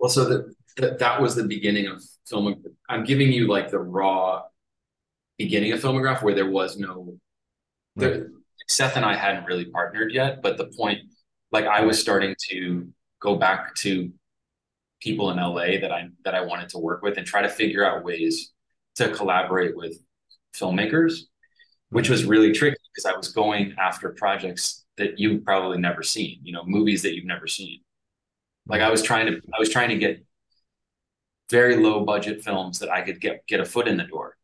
Well 0.00 0.10
so 0.10 0.24
that 0.24 0.54
that 0.76 0.98
that 0.98 1.20
was 1.22 1.36
the 1.36 1.44
beginning 1.44 1.86
of 1.86 2.02
film 2.26 2.62
I'm 2.88 3.04
giving 3.04 3.32
you 3.32 3.46
like 3.46 3.70
the 3.70 3.78
raw 3.78 4.42
beginning 5.38 5.72
of 5.72 5.80
filmograph 5.80 6.22
where 6.22 6.34
there 6.34 6.50
was 6.50 6.78
no 6.78 7.16
there, 7.96 8.28
Seth 8.68 8.96
and 8.96 9.04
I 9.04 9.16
hadn't 9.16 9.44
really 9.44 9.64
partnered 9.66 10.12
yet, 10.12 10.42
but 10.42 10.56
the 10.56 10.66
point, 10.66 11.00
like 11.50 11.66
I 11.66 11.82
was 11.82 12.00
starting 12.00 12.36
to 12.50 12.88
go 13.20 13.36
back 13.36 13.74
to 13.76 14.12
people 15.00 15.30
in 15.30 15.38
LA 15.38 15.80
that 15.80 15.90
I 15.90 16.08
that 16.24 16.34
I 16.34 16.42
wanted 16.42 16.68
to 16.70 16.78
work 16.78 17.02
with 17.02 17.16
and 17.18 17.26
try 17.26 17.42
to 17.42 17.48
figure 17.48 17.84
out 17.84 18.04
ways 18.04 18.52
to 18.96 19.10
collaborate 19.10 19.76
with 19.76 19.98
filmmakers, 20.54 21.22
which 21.90 22.08
was 22.08 22.24
really 22.24 22.52
tricky 22.52 22.76
because 22.94 23.12
I 23.12 23.16
was 23.16 23.32
going 23.32 23.74
after 23.78 24.10
projects 24.10 24.84
that 24.98 25.18
you've 25.18 25.44
probably 25.44 25.78
never 25.78 26.02
seen, 26.02 26.38
you 26.42 26.52
know, 26.52 26.64
movies 26.64 27.02
that 27.02 27.14
you've 27.14 27.24
never 27.24 27.46
seen. 27.46 27.80
Like 28.70 28.82
I 28.82 28.90
was 28.90 29.02
trying 29.02 29.26
to 29.26 29.40
I 29.52 29.58
was 29.58 29.68
trying 29.68 29.88
to 29.88 29.98
get 29.98 30.24
very 31.50 31.76
low 31.76 32.04
budget 32.04 32.44
films 32.44 32.78
that 32.78 32.88
I 32.88 33.02
could 33.02 33.20
get 33.20 33.44
get 33.48 33.58
a 33.58 33.64
foot 33.64 33.88
in 33.88 33.96
the 33.96 34.04
door. 34.04 34.36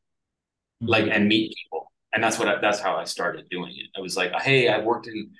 Mm-hmm. 0.82 0.90
Like 0.90 1.07
and 1.07 1.28
meet 1.28 1.55
people. 1.55 1.93
And 2.12 2.24
that's 2.24 2.39
what 2.39 2.48
I, 2.48 2.61
that's 2.61 2.81
how 2.81 2.97
i 2.97 3.05
started 3.05 3.48
doing 3.51 3.73
it. 3.77 3.86
I 3.97 4.01
was 4.01 4.16
like 4.16 4.32
hey 4.43 4.69
i've 4.69 4.85
worked 4.85 5.07
in 5.07 5.31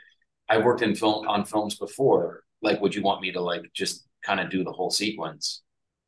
i've 0.49 0.63
worked 0.63 0.83
in 0.83 0.95
film 0.95 1.27
on 1.27 1.45
films 1.45 1.75
before. 1.75 2.45
Like 2.63 2.81
would 2.81 2.95
you 2.95 3.03
want 3.03 3.21
me 3.21 3.33
to 3.33 3.41
like 3.41 3.71
just 3.75 4.07
kind 4.25 4.39
of 4.39 4.51
do 4.51 4.63
the 4.63 4.73
whole 4.73 4.91
sequence? 4.91 5.63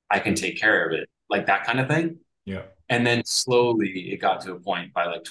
I 0.09 0.21
can 0.21 0.37
take 0.37 0.61
care 0.61 0.87
of 0.87 0.93
it. 0.93 1.09
Like 1.29 1.47
that 1.47 1.65
kind 1.65 1.81
of 1.81 1.89
thing. 1.89 2.19
Yeah. 2.45 2.63
And 2.89 3.05
then 3.05 3.23
slowly 3.25 4.13
it 4.13 4.19
got 4.19 4.41
to 4.43 4.53
a 4.53 4.61
point 4.61 4.95
by 4.95 5.07
like 5.07 5.25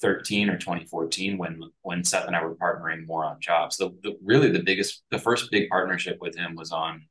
2013 0.00 0.50
or 0.50 0.58
2014 0.58 1.38
when 1.38 1.60
when 1.82 2.04
seth 2.04 2.26
and 2.26 2.34
i 2.36 2.44
were 2.44 2.56
partnering 2.56 3.06
more 3.06 3.24
on 3.24 3.40
jobs. 3.40 3.76
The, 3.76 3.90
the 4.02 4.18
really 4.22 4.50
the 4.50 4.62
biggest 4.62 5.02
the 5.10 5.18
first 5.18 5.50
big 5.50 5.68
partnership 5.68 6.18
with 6.20 6.36
him 6.36 6.56
was 6.56 6.72
on 6.72 7.06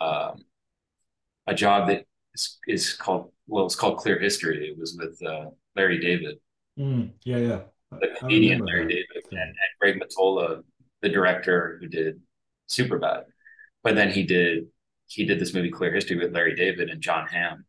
um, 0.00 0.44
a 1.46 1.54
job 1.54 1.88
that 1.88 2.04
is, 2.34 2.58
is 2.66 2.94
called 2.94 3.32
well 3.46 3.66
it's 3.66 3.76
called 3.76 3.98
clear 3.98 4.18
history. 4.18 4.68
It 4.68 4.78
was 4.78 4.96
with 4.98 5.20
uh, 5.26 5.50
larry 5.76 5.98
david. 5.98 6.38
Mm, 6.78 7.12
yeah 7.24 7.38
yeah. 7.38 7.60
The 8.00 8.08
comedian 8.18 8.60
Larry 8.60 8.86
David 8.88 9.24
and, 9.30 9.40
and 9.40 9.56
Greg 9.80 10.00
Mottola, 10.00 10.62
the 11.02 11.08
director 11.08 11.78
who 11.80 11.86
did 11.86 12.20
Superbad. 12.68 13.24
But 13.82 13.94
then 13.94 14.10
he 14.10 14.24
did 14.24 14.66
he 15.06 15.24
did 15.24 15.38
this 15.38 15.54
movie 15.54 15.70
Clear 15.70 15.92
History 15.92 16.16
with 16.16 16.34
Larry 16.34 16.54
David 16.54 16.88
and 16.90 17.00
Jon 17.00 17.26
Hamm. 17.28 17.64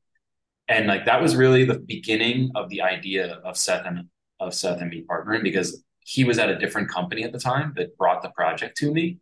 And 0.68 0.88
like 0.88 1.06
that 1.06 1.22
was 1.22 1.36
really 1.36 1.66
the 1.66 1.80
beginning 1.80 2.52
of 2.56 2.70
the 2.70 2.82
idea 2.82 3.36
of 3.44 3.58
Seth 3.58 3.86
and 3.86 4.08
of 4.40 4.54
Seth 4.54 4.82
and 4.82 4.90
me 4.90 5.06
partnering 5.10 5.44
because 5.44 5.84
he 6.02 6.24
was 6.24 6.38
at 6.38 6.50
a 6.50 6.58
different 6.58 6.90
company 6.90 7.24
at 7.24 7.32
the 7.32 7.40
time 7.40 7.74
that 7.78 7.98
brought 7.98 8.22
the 8.22 8.30
project 8.30 8.78
to 8.78 8.92
me. 8.92 9.20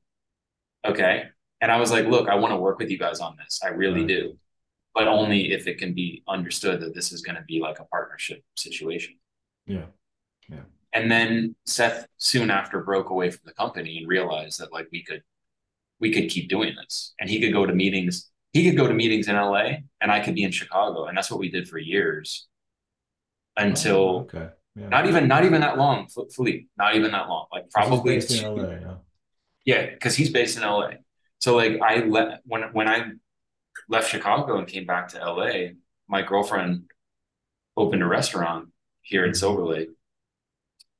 Okay. 0.85 1.25
And 1.61 1.71
I 1.71 1.79
was 1.79 1.91
like, 1.91 2.05
look, 2.05 2.27
I 2.27 2.35
want 2.35 2.51
to 2.51 2.57
work 2.57 2.79
with 2.79 2.89
you 2.89 2.97
guys 2.97 3.19
on 3.19 3.37
this. 3.37 3.61
I 3.63 3.69
really 3.69 4.01
right. 4.01 4.07
do. 4.07 4.37
But 4.93 5.07
only 5.07 5.53
if 5.53 5.67
it 5.67 5.77
can 5.77 5.93
be 5.93 6.23
understood 6.27 6.81
that 6.81 6.93
this 6.93 7.11
is 7.11 7.21
going 7.21 7.35
to 7.35 7.43
be 7.43 7.59
like 7.59 7.79
a 7.79 7.85
partnership 7.85 8.43
situation. 8.55 9.15
Yeah. 9.65 9.85
Yeah 10.49 10.63
and 10.93 11.11
then 11.11 11.55
Seth 11.65 12.07
soon 12.17 12.49
after 12.49 12.81
broke 12.81 13.09
away 13.09 13.31
from 13.31 13.41
the 13.45 13.53
company 13.53 13.97
and 13.97 14.07
realized 14.07 14.59
that 14.59 14.71
like 14.71 14.87
we 14.91 15.03
could 15.03 15.23
we 15.99 16.11
could 16.13 16.29
keep 16.29 16.49
doing 16.49 16.75
this 16.75 17.13
and 17.19 17.29
he 17.29 17.39
could 17.39 17.53
go 17.53 17.65
to 17.65 17.73
meetings 17.73 18.29
he 18.53 18.63
could 18.63 18.77
go 18.77 18.87
to 18.87 18.93
meetings 18.93 19.27
in 19.27 19.35
LA 19.35 19.77
and 19.99 20.11
I 20.11 20.19
could 20.19 20.35
be 20.35 20.43
in 20.43 20.51
Chicago 20.51 21.05
and 21.05 21.17
that's 21.17 21.29
what 21.29 21.39
we 21.39 21.49
did 21.49 21.67
for 21.67 21.77
years 21.77 22.47
until 23.57 23.97
oh, 23.97 24.19
okay 24.21 24.49
yeah. 24.75 24.87
not 24.87 25.07
even 25.07 25.27
not 25.27 25.45
even 25.45 25.61
that 25.61 25.77
long 25.77 26.07
Philippe 26.07 26.67
not 26.77 26.95
even 26.95 27.11
that 27.11 27.27
long 27.27 27.47
like 27.51 27.69
probably 27.69 28.15
based 28.15 28.31
in 28.31 28.55
LA 28.55 28.69
yeah 28.69 28.93
yeah 29.65 29.89
because 29.89 30.15
he's 30.15 30.31
based 30.31 30.57
in 30.57 30.63
LA 30.63 30.91
so 31.39 31.55
like 31.55 31.79
I 31.81 31.97
let 32.05 32.41
when 32.45 32.63
when 32.73 32.87
I 32.87 33.11
left 33.89 34.09
Chicago 34.09 34.57
and 34.57 34.67
came 34.67 34.85
back 34.85 35.09
to 35.09 35.19
LA 35.19 35.73
my 36.07 36.21
girlfriend 36.21 36.85
opened 37.75 38.01
a 38.01 38.07
restaurant 38.07 38.69
here 39.01 39.25
in 39.25 39.31
mm-hmm. 39.31 39.37
Silver 39.37 39.65
Lake 39.65 39.89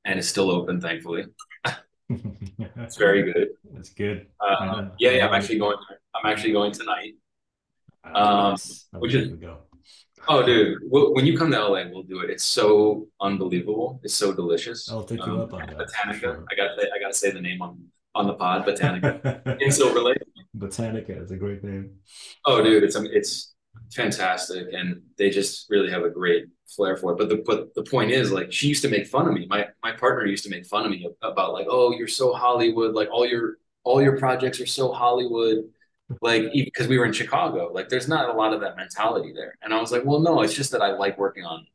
and 0.04 0.18
it's 0.18 0.28
still 0.28 0.50
open, 0.50 0.80
thankfully. 0.80 1.24
it's 2.08 2.96
very 2.96 3.32
good. 3.32 3.48
That's 3.72 3.90
good. 3.90 4.26
Uh, 4.40 4.88
yeah, 4.98 5.12
yeah. 5.12 5.26
I'm 5.26 5.34
actually 5.34 5.58
going. 5.58 5.76
I'm 6.14 6.30
actually 6.30 6.52
going 6.52 6.72
tonight. 6.72 7.14
Um, 8.12 8.56
which 8.92 9.14
is. 9.14 9.32
Oh, 10.26 10.42
dude! 10.42 10.78
when 10.88 11.26
you 11.26 11.36
come 11.36 11.50
to 11.50 11.58
LA, 11.58 11.84
we'll 11.90 12.02
do 12.02 12.20
it. 12.20 12.30
It's 12.30 12.44
so 12.44 13.08
unbelievable. 13.20 14.00
It's 14.02 14.14
so 14.14 14.32
delicious. 14.32 14.90
I'll 14.90 15.04
take 15.04 15.18
you 15.18 15.32
um, 15.32 15.40
up 15.40 15.52
on 15.52 15.60
that. 15.60 15.76
Botanica. 15.76 16.20
Sure. 16.20 16.44
I 16.50 16.54
got. 16.54 16.70
I 16.78 16.98
got 16.98 17.08
to 17.08 17.14
say 17.14 17.30
the 17.30 17.40
name 17.40 17.60
on 17.60 17.84
on 18.14 18.26
the 18.26 18.34
pod. 18.34 18.66
Botanica 18.66 19.60
in 19.60 19.70
Silver 19.70 20.00
Lake. 20.00 20.18
Botanica 20.56 21.22
is 21.22 21.30
a 21.30 21.36
great 21.36 21.62
name. 21.62 21.96
Oh, 22.46 22.62
dude! 22.62 22.84
It's 22.84 22.96
it's 22.96 23.54
fantastic, 23.92 24.68
and 24.72 25.02
they 25.18 25.30
just 25.30 25.68
really 25.68 25.90
have 25.90 26.04
a 26.04 26.10
great 26.10 26.46
flair 26.68 26.96
for 26.96 27.12
it. 27.12 27.18
But 27.18 27.28
the 27.28 27.42
but 27.44 27.74
the 27.74 27.84
point 27.84 28.10
is, 28.10 28.32
like, 28.32 28.52
she 28.52 28.68
used 28.68 28.82
to 28.82 28.88
make 28.88 29.06
fun 29.06 29.26
of 29.28 29.34
me. 29.34 29.46
My 29.48 29.68
my 29.82 29.92
partner 29.92 30.26
used 30.26 30.44
to 30.44 30.50
make 30.50 30.66
fun 30.66 30.84
of 30.84 30.90
me 30.90 31.08
about 31.22 31.52
like, 31.52 31.66
oh, 31.68 31.92
you're 31.92 32.08
so 32.08 32.32
Hollywood. 32.32 32.94
Like 32.94 33.08
all 33.10 33.26
your 33.26 33.58
all 33.82 34.00
your 34.00 34.18
projects 34.18 34.60
are 34.60 34.66
so 34.66 34.92
Hollywood. 34.92 35.64
Like 36.20 36.52
because 36.52 36.86
we 36.86 36.98
were 36.98 37.06
in 37.06 37.12
Chicago, 37.12 37.70
like 37.72 37.88
there's 37.88 38.08
not 38.08 38.28
a 38.28 38.32
lot 38.32 38.52
of 38.52 38.60
that 38.60 38.76
mentality 38.76 39.32
there. 39.34 39.56
And 39.62 39.72
I 39.72 39.80
was 39.80 39.90
like, 39.90 40.04
well, 40.04 40.20
no, 40.20 40.42
it's 40.42 40.54
just 40.54 40.70
that 40.72 40.82
I 40.82 40.92
like 40.92 41.18
working 41.18 41.44
on 41.44 41.66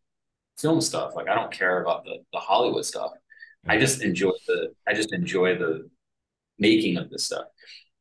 film 0.57 0.81
stuff. 0.81 1.15
Like 1.15 1.27
I 1.27 1.35
don't 1.35 1.51
care 1.51 1.81
about 1.81 2.03
the 2.05 2.17
the 2.31 2.39
Hollywood 2.39 2.85
stuff. 2.85 3.11
I 3.67 3.77
just 3.77 4.01
enjoy 4.01 4.31
the 4.47 4.73
I 4.87 4.93
just 4.93 5.13
enjoy 5.13 5.57
the 5.57 5.89
making 6.59 6.97
of 6.97 7.09
this 7.09 7.25
stuff. 7.25 7.45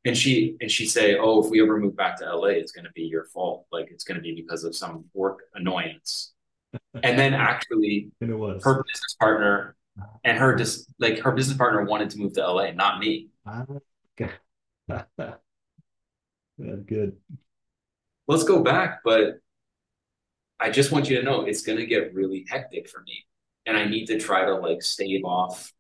And 0.04 0.16
she 0.16 0.56
and 0.60 0.70
she 0.70 0.86
say, 0.86 1.16
oh, 1.16 1.42
if 1.44 1.50
we 1.50 1.62
ever 1.62 1.78
move 1.78 1.96
back 1.96 2.18
to 2.18 2.24
LA, 2.24 2.48
it's 2.48 2.72
going 2.72 2.84
to 2.84 2.92
be 2.92 3.02
your 3.02 3.24
fault. 3.24 3.66
Like 3.72 3.88
it's 3.90 4.04
going 4.04 4.16
to 4.16 4.22
be 4.22 4.34
because 4.34 4.64
of 4.64 4.76
some 4.76 5.06
work 5.14 5.40
annoyance 5.54 6.32
and 7.02 7.18
then 7.18 7.32
actually 7.34 8.10
and 8.20 8.30
it 8.30 8.36
was. 8.36 8.62
her 8.64 8.84
business 8.84 9.16
partner 9.18 9.74
and 10.24 10.38
her 10.38 10.54
just 10.54 10.90
like 10.98 11.18
her 11.20 11.32
business 11.32 11.56
partner 11.56 11.84
wanted 11.84 12.10
to 12.10 12.18
move 12.18 12.34
to 12.34 12.46
LA, 12.46 12.72
not 12.72 12.98
me. 13.00 13.28
Ah, 13.46 13.64
okay. 14.20 14.32
Good. 16.88 17.16
Let's 18.26 18.44
go 18.44 18.62
back, 18.62 19.00
but 19.04 19.40
I 20.60 20.70
just 20.70 20.92
want 20.92 21.08
you 21.08 21.16
to 21.18 21.22
know 21.22 21.42
it's 21.42 21.62
gonna 21.62 21.86
get 21.86 22.14
really 22.14 22.46
hectic 22.48 22.88
for 22.88 23.00
me. 23.02 23.24
And 23.66 23.76
I 23.76 23.84
need 23.84 24.06
to 24.06 24.18
try 24.18 24.44
to 24.44 24.54
like 24.54 24.82
stave 24.82 25.24
off 25.24 25.72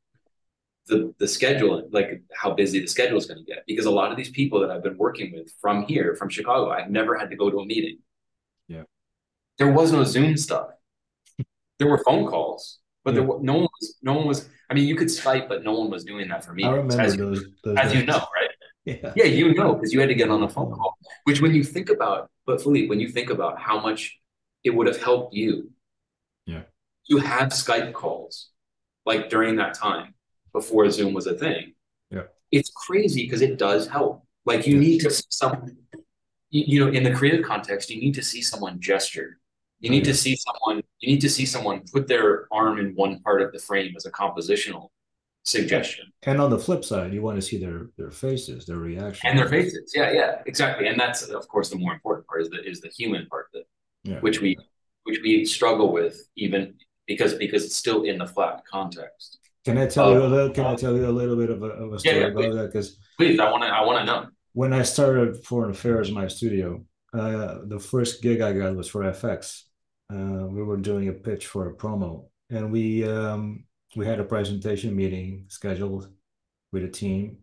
the 0.86 1.14
the 1.18 1.28
schedule, 1.28 1.88
like 1.90 2.22
how 2.34 2.52
busy 2.52 2.80
the 2.80 2.86
schedule 2.86 3.18
is 3.18 3.26
gonna 3.26 3.42
get. 3.42 3.64
Because 3.66 3.86
a 3.86 3.90
lot 3.90 4.10
of 4.10 4.16
these 4.16 4.30
people 4.30 4.60
that 4.60 4.70
I've 4.70 4.82
been 4.82 4.98
working 4.98 5.32
with 5.32 5.52
from 5.60 5.84
here, 5.84 6.14
from 6.16 6.28
Chicago, 6.28 6.70
I've 6.70 6.90
never 6.90 7.16
had 7.18 7.30
to 7.30 7.36
go 7.36 7.50
to 7.50 7.58
a 7.58 7.66
meeting. 7.66 7.98
Yeah. 8.68 8.84
There 9.58 9.72
was 9.72 9.92
no 9.92 10.04
Zoom 10.04 10.36
stuff 10.36 10.68
there 11.78 11.88
were 11.88 11.98
phone 11.98 12.26
calls, 12.26 12.78
but 13.04 13.14
yeah. 13.14 13.20
there 13.20 13.28
were, 13.28 13.38
no 13.40 13.54
one 13.54 13.68
was 13.80 13.96
no 14.02 14.14
one 14.14 14.26
was. 14.26 14.48
I 14.70 14.74
mean, 14.74 14.86
you 14.86 14.96
could 14.96 15.08
Skype, 15.08 15.48
but 15.48 15.64
no 15.64 15.72
one 15.72 15.90
was 15.90 16.04
doing 16.04 16.28
that 16.28 16.44
for 16.44 16.52
me. 16.52 16.64
I 16.64 16.70
remember 16.70 17.00
as, 17.00 17.16
those, 17.16 17.44
those 17.64 17.78
as 17.78 17.94
you 17.94 18.04
know, 18.04 18.18
right? 18.34 18.47
Yeah, 18.88 19.12
yeah 19.16 19.24
you 19.24 19.54
know, 19.54 19.74
because 19.74 19.92
you 19.92 20.00
had 20.00 20.08
to 20.08 20.14
get 20.14 20.30
on 20.30 20.42
a 20.42 20.48
phone 20.48 20.72
call. 20.72 20.96
Which, 21.24 21.40
when 21.40 21.54
you 21.54 21.62
think 21.62 21.90
about, 21.90 22.30
but 22.46 22.62
Philippe, 22.62 22.88
when 22.88 23.00
you 23.00 23.08
think 23.08 23.30
about 23.30 23.60
how 23.60 23.80
much 23.80 24.18
it 24.64 24.70
would 24.70 24.86
have 24.86 25.00
helped 25.02 25.34
you, 25.34 25.70
yeah, 26.46 26.62
you 27.04 27.18
have 27.18 27.48
Skype 27.48 27.92
calls 27.92 28.50
like 29.04 29.28
during 29.28 29.56
that 29.56 29.74
time 29.74 30.14
before 30.52 30.88
Zoom 30.90 31.12
was 31.12 31.26
a 31.26 31.34
thing. 31.34 31.74
Yeah, 32.10 32.24
it's 32.50 32.70
crazy 32.70 33.24
because 33.24 33.42
it 33.42 33.58
does 33.58 33.88
help. 33.88 34.24
Like 34.46 34.66
you 34.66 34.74
yeah. 34.74 34.80
need 34.80 35.00
to 35.00 35.10
some, 35.10 35.76
you, 36.50 36.64
you 36.66 36.84
know, 36.84 36.90
in 36.90 37.02
the 37.02 37.12
creative 37.12 37.44
context, 37.44 37.90
you 37.90 38.00
need 38.00 38.14
to 38.14 38.22
see 38.22 38.40
someone 38.40 38.80
gesture 38.80 39.38
you 39.80 39.90
need 39.90 40.04
to 40.04 40.14
see 40.14 40.36
someone. 40.36 40.82
You 41.00 41.08
need 41.12 41.20
to 41.20 41.30
see 41.30 41.46
someone 41.46 41.82
put 41.92 42.08
their 42.08 42.48
arm 42.52 42.78
in 42.78 42.94
one 42.94 43.20
part 43.20 43.42
of 43.42 43.52
the 43.52 43.58
frame 43.58 43.94
as 43.96 44.06
a 44.06 44.10
compositional 44.10 44.88
suggestion. 45.48 46.12
And 46.24 46.40
on 46.40 46.50
the 46.50 46.58
flip 46.58 46.84
side, 46.84 47.12
you 47.12 47.22
want 47.22 47.36
to 47.36 47.42
see 47.42 47.58
their 47.58 47.90
their 47.96 48.10
faces, 48.10 48.66
their 48.66 48.76
reaction, 48.76 49.28
and 49.28 49.38
their 49.38 49.48
faces. 49.48 49.92
Yeah, 49.94 50.12
yeah, 50.12 50.42
exactly. 50.46 50.86
And 50.88 50.98
that's 50.98 51.22
of 51.22 51.48
course 51.48 51.70
the 51.70 51.76
more 51.76 51.92
important 51.92 52.26
part 52.26 52.42
is 52.42 52.50
the 52.50 52.62
is 52.68 52.80
the 52.80 52.88
human 52.88 53.26
part 53.26 53.46
that 53.54 53.64
yeah. 54.04 54.20
which 54.20 54.40
we 54.40 54.56
which 55.04 55.20
we 55.22 55.44
struggle 55.44 55.92
with 55.92 56.16
even 56.36 56.74
because 57.06 57.34
because 57.34 57.64
it's 57.64 57.76
still 57.76 58.02
in 58.02 58.18
the 58.18 58.26
flat 58.26 58.62
context. 58.70 59.38
Can 59.64 59.78
I 59.78 59.86
tell 59.86 60.12
you 60.12 60.22
a 60.22 60.26
little? 60.26 60.50
Can 60.50 60.66
I 60.66 60.74
tell 60.74 60.96
you 60.96 61.06
a 61.06 61.10
little 61.10 61.36
bit 61.36 61.50
of 61.50 61.62
a, 61.62 61.66
of 61.66 61.92
a 61.92 61.98
story 61.98 62.16
yeah, 62.16 62.22
yeah, 62.22 62.28
about 62.28 62.54
that? 62.54 62.66
Because 62.72 62.98
please, 63.16 63.38
I 63.38 63.50
want 63.50 63.62
to 63.64 63.68
I 63.68 63.84
want 63.84 63.98
to 63.98 64.04
know. 64.04 64.26
When 64.52 64.72
I 64.72 64.82
started 64.82 65.44
Foreign 65.44 65.70
Affairs 65.70 66.08
in 66.08 66.14
my 66.14 66.26
studio, 66.26 66.84
uh, 67.12 67.58
the 67.64 67.78
first 67.78 68.22
gig 68.22 68.40
I 68.40 68.52
got 68.52 68.74
was 68.74 68.88
for 68.88 69.02
FX, 69.02 69.62
uh, 70.12 70.46
we 70.46 70.62
were 70.62 70.78
doing 70.78 71.08
a 71.08 71.12
pitch 71.12 71.46
for 71.46 71.68
a 71.68 71.74
promo, 71.74 72.26
and 72.50 72.72
we 72.72 73.04
um, 73.08 73.64
we 73.96 74.06
had 74.06 74.20
a 74.20 74.24
presentation 74.24 74.94
meeting 74.94 75.44
scheduled 75.48 76.08
with 76.72 76.84
a 76.84 76.88
team, 76.88 77.38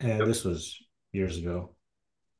and 0.00 0.18
yep. 0.18 0.26
this 0.26 0.44
was 0.44 0.78
years 1.12 1.38
ago, 1.38 1.74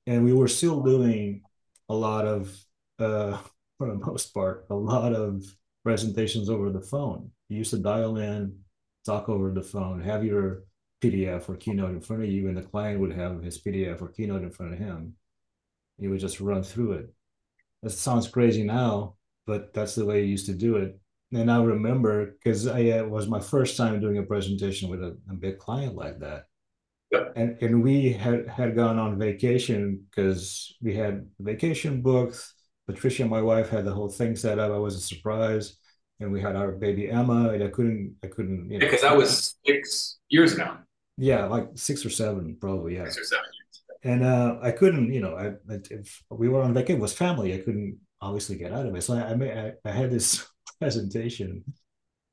and 0.07 0.24
we 0.24 0.32
were 0.32 0.49
still 0.49 0.81
doing 0.81 1.43
a 1.89 1.95
lot 1.95 2.27
of, 2.27 2.57
uh, 2.99 3.37
for 3.78 3.89
the 3.89 3.95
most 3.95 4.32
part, 4.32 4.66
a 4.70 4.74
lot 4.74 5.15
of 5.15 5.45
presentations 5.82 6.49
over 6.49 6.70
the 6.70 6.81
phone. 6.81 7.31
You 7.49 7.59
used 7.59 7.70
to 7.70 7.78
dial 7.78 8.16
in, 8.16 8.59
talk 9.05 9.28
over 9.28 9.51
the 9.51 9.62
phone, 9.62 10.01
have 10.01 10.24
your 10.24 10.65
PDF 11.01 11.49
or 11.49 11.57
Keynote 11.57 11.91
in 11.91 12.01
front 12.01 12.23
of 12.23 12.31
you, 12.31 12.49
and 12.49 12.57
the 12.57 12.62
client 12.62 13.01
would 13.01 13.12
have 13.12 13.43
his 13.43 13.61
PDF 13.61 14.03
or 14.03 14.09
Keynote 14.09 14.43
in 14.43 14.51
front 14.51 14.74
of 14.74 14.78
him. 14.78 15.15
You 15.99 16.11
would 16.11 16.20
just 16.20 16.41
run 16.41 16.62
through 16.62 16.93
it. 16.93 17.15
That 17.82 17.91
sounds 17.91 18.28
crazy 18.28 18.62
now, 18.62 19.15
but 19.47 19.73
that's 19.73 19.95
the 19.95 20.05
way 20.05 20.20
you 20.20 20.28
used 20.28 20.47
to 20.47 20.55
do 20.55 20.77
it. 20.77 20.99
And 21.32 21.51
I 21.51 21.62
remember 21.62 22.27
because 22.27 22.66
I 22.66 22.81
it 22.81 23.09
was 23.09 23.28
my 23.28 23.40
first 23.40 23.77
time 23.77 24.01
doing 24.01 24.19
a 24.19 24.23
presentation 24.23 24.90
with 24.90 25.02
a, 25.02 25.16
a 25.31 25.35
big 25.35 25.59
client 25.59 25.94
like 25.94 26.19
that. 26.20 26.47
Yep. 27.12 27.32
And 27.36 27.62
and 27.62 27.82
we 27.82 28.12
had 28.12 28.48
had 28.48 28.74
gone 28.74 28.98
on 28.98 29.19
vacation 29.19 30.05
because 30.11 30.77
we 30.82 30.94
had 30.94 31.28
vacation 31.39 32.02
booked. 32.02 32.44
Patricia, 32.86 33.24
my 33.24 33.40
wife, 33.40 33.69
had 33.69 33.85
the 33.85 33.93
whole 33.93 34.09
thing 34.09 34.35
set 34.35 34.59
up. 34.59 34.73
I 34.73 34.78
was 34.78 34.97
a 34.97 35.01
surprise, 35.01 35.77
and 36.19 36.32
we 36.32 36.40
had 36.40 36.57
our 36.57 36.73
baby 36.73 37.09
Emma. 37.09 37.51
And 37.51 37.62
I 37.62 37.69
couldn't, 37.69 38.16
I 38.24 38.27
couldn't, 38.27 38.69
you 38.69 38.78
know, 38.78 38.86
because 38.86 39.02
that 39.02 39.16
was 39.16 39.57
six 39.65 40.19
years 40.28 40.55
ago. 40.55 40.77
Yeah, 41.16 41.47
like 41.47 41.69
six 41.74 42.05
or 42.05 42.11
seven, 42.11 42.57
probably. 42.61 42.97
Yeah, 42.97 43.05
six 43.05 43.19
or 43.19 43.24
seven 43.24 43.44
years. 43.44 43.82
And 44.02 44.24
uh, 44.24 44.59
I 44.62 44.73
couldn't, 44.73 45.12
you 45.12 45.20
know, 45.20 45.36
I, 45.36 45.52
if 45.90 46.23
we 46.31 46.48
were 46.48 46.62
on 46.62 46.74
vacation, 46.74 46.97
it 46.97 47.02
was 47.02 47.12
family. 47.12 47.55
I 47.55 47.59
couldn't 47.59 47.98
obviously 48.20 48.57
get 48.57 48.73
out 48.73 48.86
of 48.86 48.94
it. 48.94 49.02
So 49.02 49.15
I, 49.15 49.32
I, 49.32 49.73
I 49.85 49.93
had 49.93 50.11
this 50.11 50.47
presentation 50.81 51.65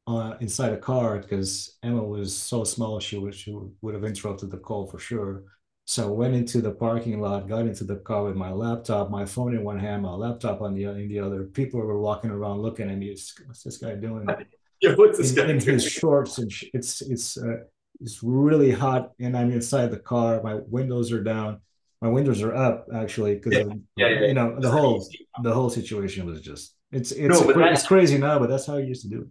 uh, 0.07 0.35
inside 0.39 0.73
a 0.73 0.77
car 0.77 1.19
because 1.19 1.77
Emma 1.83 2.03
was 2.03 2.35
so 2.35 2.63
small 2.63 2.99
she 2.99 3.17
would 3.17 3.35
she 3.35 3.55
would 3.81 3.93
have 3.95 4.05
interrupted 4.05 4.51
the 4.51 4.57
call 4.57 4.87
for 4.87 4.99
sure. 4.99 5.43
So 5.85 6.07
I 6.07 6.11
went 6.11 6.35
into 6.35 6.61
the 6.61 6.71
parking 6.71 7.21
lot, 7.21 7.47
got 7.47 7.61
into 7.67 7.85
the 7.85 7.97
car 7.97 8.25
with 8.25 8.35
my 8.35 8.51
laptop, 8.51 9.09
my 9.09 9.25
phone 9.25 9.55
in 9.55 9.63
one 9.63 9.79
hand, 9.79 10.03
my 10.03 10.11
laptop 10.11 10.61
on 10.61 10.73
the 10.75 10.85
in 10.85 11.07
the 11.09 11.19
other. 11.19 11.45
People 11.45 11.79
were 11.81 11.99
walking 11.99 12.31
around 12.31 12.61
looking 12.61 12.89
at 12.89 12.97
me. 12.97 13.15
What's 13.45 13.63
this 13.63 13.77
guy 13.77 13.95
doing? 13.95 14.35
Yeah, 14.79 14.93
what's 14.95 15.17
this 15.17 15.31
in, 15.31 15.35
guy 15.35 15.49
in 15.49 15.57
doing? 15.57 15.73
his 15.73 15.83
shorts 15.83 16.37
and 16.37 16.51
sh- 16.51 16.65
it's 16.73 17.01
it's 17.01 17.37
uh, 17.37 17.57
it's 17.99 18.21
really 18.23 18.71
hot, 18.71 19.11
and 19.19 19.35
I'm 19.35 19.51
inside 19.51 19.87
the 19.91 19.99
car. 19.99 20.41
My 20.43 20.55
windows 20.55 21.11
are 21.11 21.23
down. 21.23 21.61
My 22.01 22.09
windows 22.09 22.43
are 22.43 22.53
up 22.53 22.87
actually 22.93 23.35
because 23.35 23.53
Yeah. 23.53 23.73
Yeah, 23.95 24.07
yeah, 24.09 24.25
you 24.27 24.33
know 24.35 24.59
the 24.59 24.69
whole 24.69 25.07
the 25.41 25.53
whole 25.53 25.69
situation 25.71 26.25
was 26.27 26.41
just 26.41 26.75
it's 26.91 27.11
it's 27.11 27.41
No, 27.41 27.49
it's 27.49 27.87
crazy 27.87 28.17
now, 28.17 28.39
but 28.39 28.49
that's 28.49 28.65
how 28.65 28.75
I 28.75 28.79
used 28.79 29.01
to 29.03 29.09
do 29.09 29.21
it. 29.21 29.27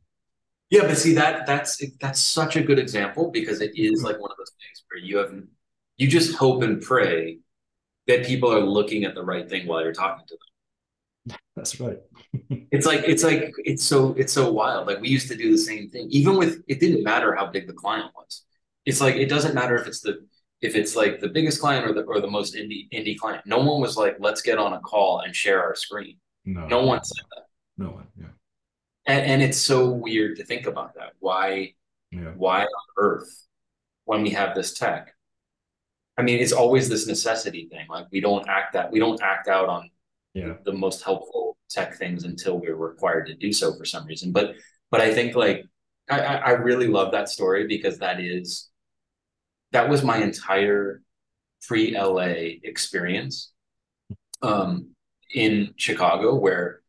Yeah, 0.70 0.82
but 0.82 0.98
see 0.98 1.14
that 1.14 1.46
that's 1.46 1.82
that's 2.00 2.20
such 2.20 2.56
a 2.56 2.62
good 2.62 2.78
example 2.78 3.30
because 3.30 3.60
it 3.60 3.72
is 3.76 4.00
hmm. 4.00 4.06
like 4.06 4.20
one 4.20 4.30
of 4.30 4.36
those 4.36 4.52
things 4.60 4.84
where 4.88 5.02
you 5.02 5.18
have 5.18 5.32
you 5.96 6.08
just 6.08 6.36
hope 6.36 6.62
and 6.62 6.82
pray 6.82 7.38
that 8.06 8.26
people 8.26 8.52
are 8.52 8.60
looking 8.60 9.04
at 9.04 9.14
the 9.14 9.22
right 9.22 9.48
thing 9.48 9.66
while 9.66 9.82
you're 9.82 9.92
talking 9.92 10.24
to 10.26 10.34
them. 10.34 11.38
That's 11.56 11.80
right. 11.80 11.98
It's 12.70 12.84
like 12.84 13.04
it's 13.06 13.24
like 13.24 13.52
it's 13.58 13.84
so 13.84 14.12
it's 14.18 14.32
so 14.32 14.52
wild. 14.52 14.86
Like 14.86 15.00
we 15.00 15.08
used 15.08 15.28
to 15.28 15.36
do 15.36 15.50
the 15.50 15.58
same 15.58 15.88
thing, 15.88 16.08
even 16.10 16.36
with 16.36 16.62
it 16.68 16.80
didn't 16.80 17.02
matter 17.02 17.34
how 17.34 17.46
big 17.46 17.66
the 17.66 17.72
client 17.72 18.10
was. 18.14 18.44
It's 18.84 19.00
like 19.00 19.14
it 19.14 19.30
doesn't 19.30 19.54
matter 19.54 19.76
if 19.76 19.86
it's 19.86 20.00
the 20.00 20.26
if 20.60 20.74
it's 20.74 20.94
like 20.94 21.20
the 21.20 21.28
biggest 21.28 21.60
client 21.60 21.86
or 21.86 21.94
the 21.94 22.02
or 22.02 22.20
the 22.20 22.30
most 22.30 22.54
indie 22.54 22.88
indie 22.92 23.16
client. 23.16 23.46
No 23.46 23.58
one 23.58 23.80
was 23.80 23.96
like, 23.96 24.16
let's 24.20 24.42
get 24.42 24.58
on 24.58 24.74
a 24.74 24.80
call 24.80 25.20
and 25.20 25.34
share 25.34 25.62
our 25.62 25.74
screen. 25.74 26.18
No, 26.44 26.66
No 26.66 26.84
one 26.84 27.02
said 27.02 27.24
that. 27.34 27.45
No 27.77 27.90
one. 27.90 28.07
Yeah, 28.19 28.27
And, 29.07 29.24
and 29.24 29.43
it's 29.43 29.59
so 29.59 29.89
weird 29.89 30.36
to 30.36 30.44
think 30.44 30.66
about 30.66 30.94
that. 30.94 31.12
Why 31.20 31.74
yeah, 32.11 32.32
why 32.36 32.62
on 32.62 32.85
earth 32.98 33.47
when 34.05 34.23
we 34.23 34.31
have 34.31 34.55
this 34.55 34.73
tech 34.74 35.15
i 36.16 36.23
mean 36.23 36.39
it's 36.39 36.53
always 36.53 36.89
this 36.89 37.07
necessity 37.07 37.69
thing 37.70 37.86
like 37.89 38.07
we 38.11 38.20
don't 38.20 38.48
act 38.48 38.73
that 38.73 38.90
we 38.90 38.98
don't 38.98 39.20
act 39.23 39.48
out 39.48 39.69
on 39.69 39.90
yeah. 40.35 40.55
the 40.65 40.73
most 40.73 41.03
helpful 41.03 41.57
tech 41.69 41.97
things 41.97 42.24
until 42.24 42.59
we're 42.59 42.77
required 42.77 43.27
to 43.27 43.35
do 43.35 43.53
so 43.53 43.74
for 43.74 43.85
some 43.85 44.07
reason 44.07 44.32
but 44.32 44.55
but 44.90 45.01
i 45.01 45.12
think 45.12 45.35
like 45.35 45.65
i 46.09 46.20
i 46.20 46.51
really 46.51 46.86
love 46.86 47.12
that 47.12 47.28
story 47.28 47.66
because 47.66 47.98
that 47.98 48.20
is 48.20 48.70
that 49.73 49.89
was 49.89 50.03
my 50.03 50.19
entire 50.19 51.03
pre 51.66 51.98
la 51.98 52.20
experience 52.20 53.53
um 54.43 54.90
in 55.35 55.74
chicago 55.77 56.36
where 56.36 56.82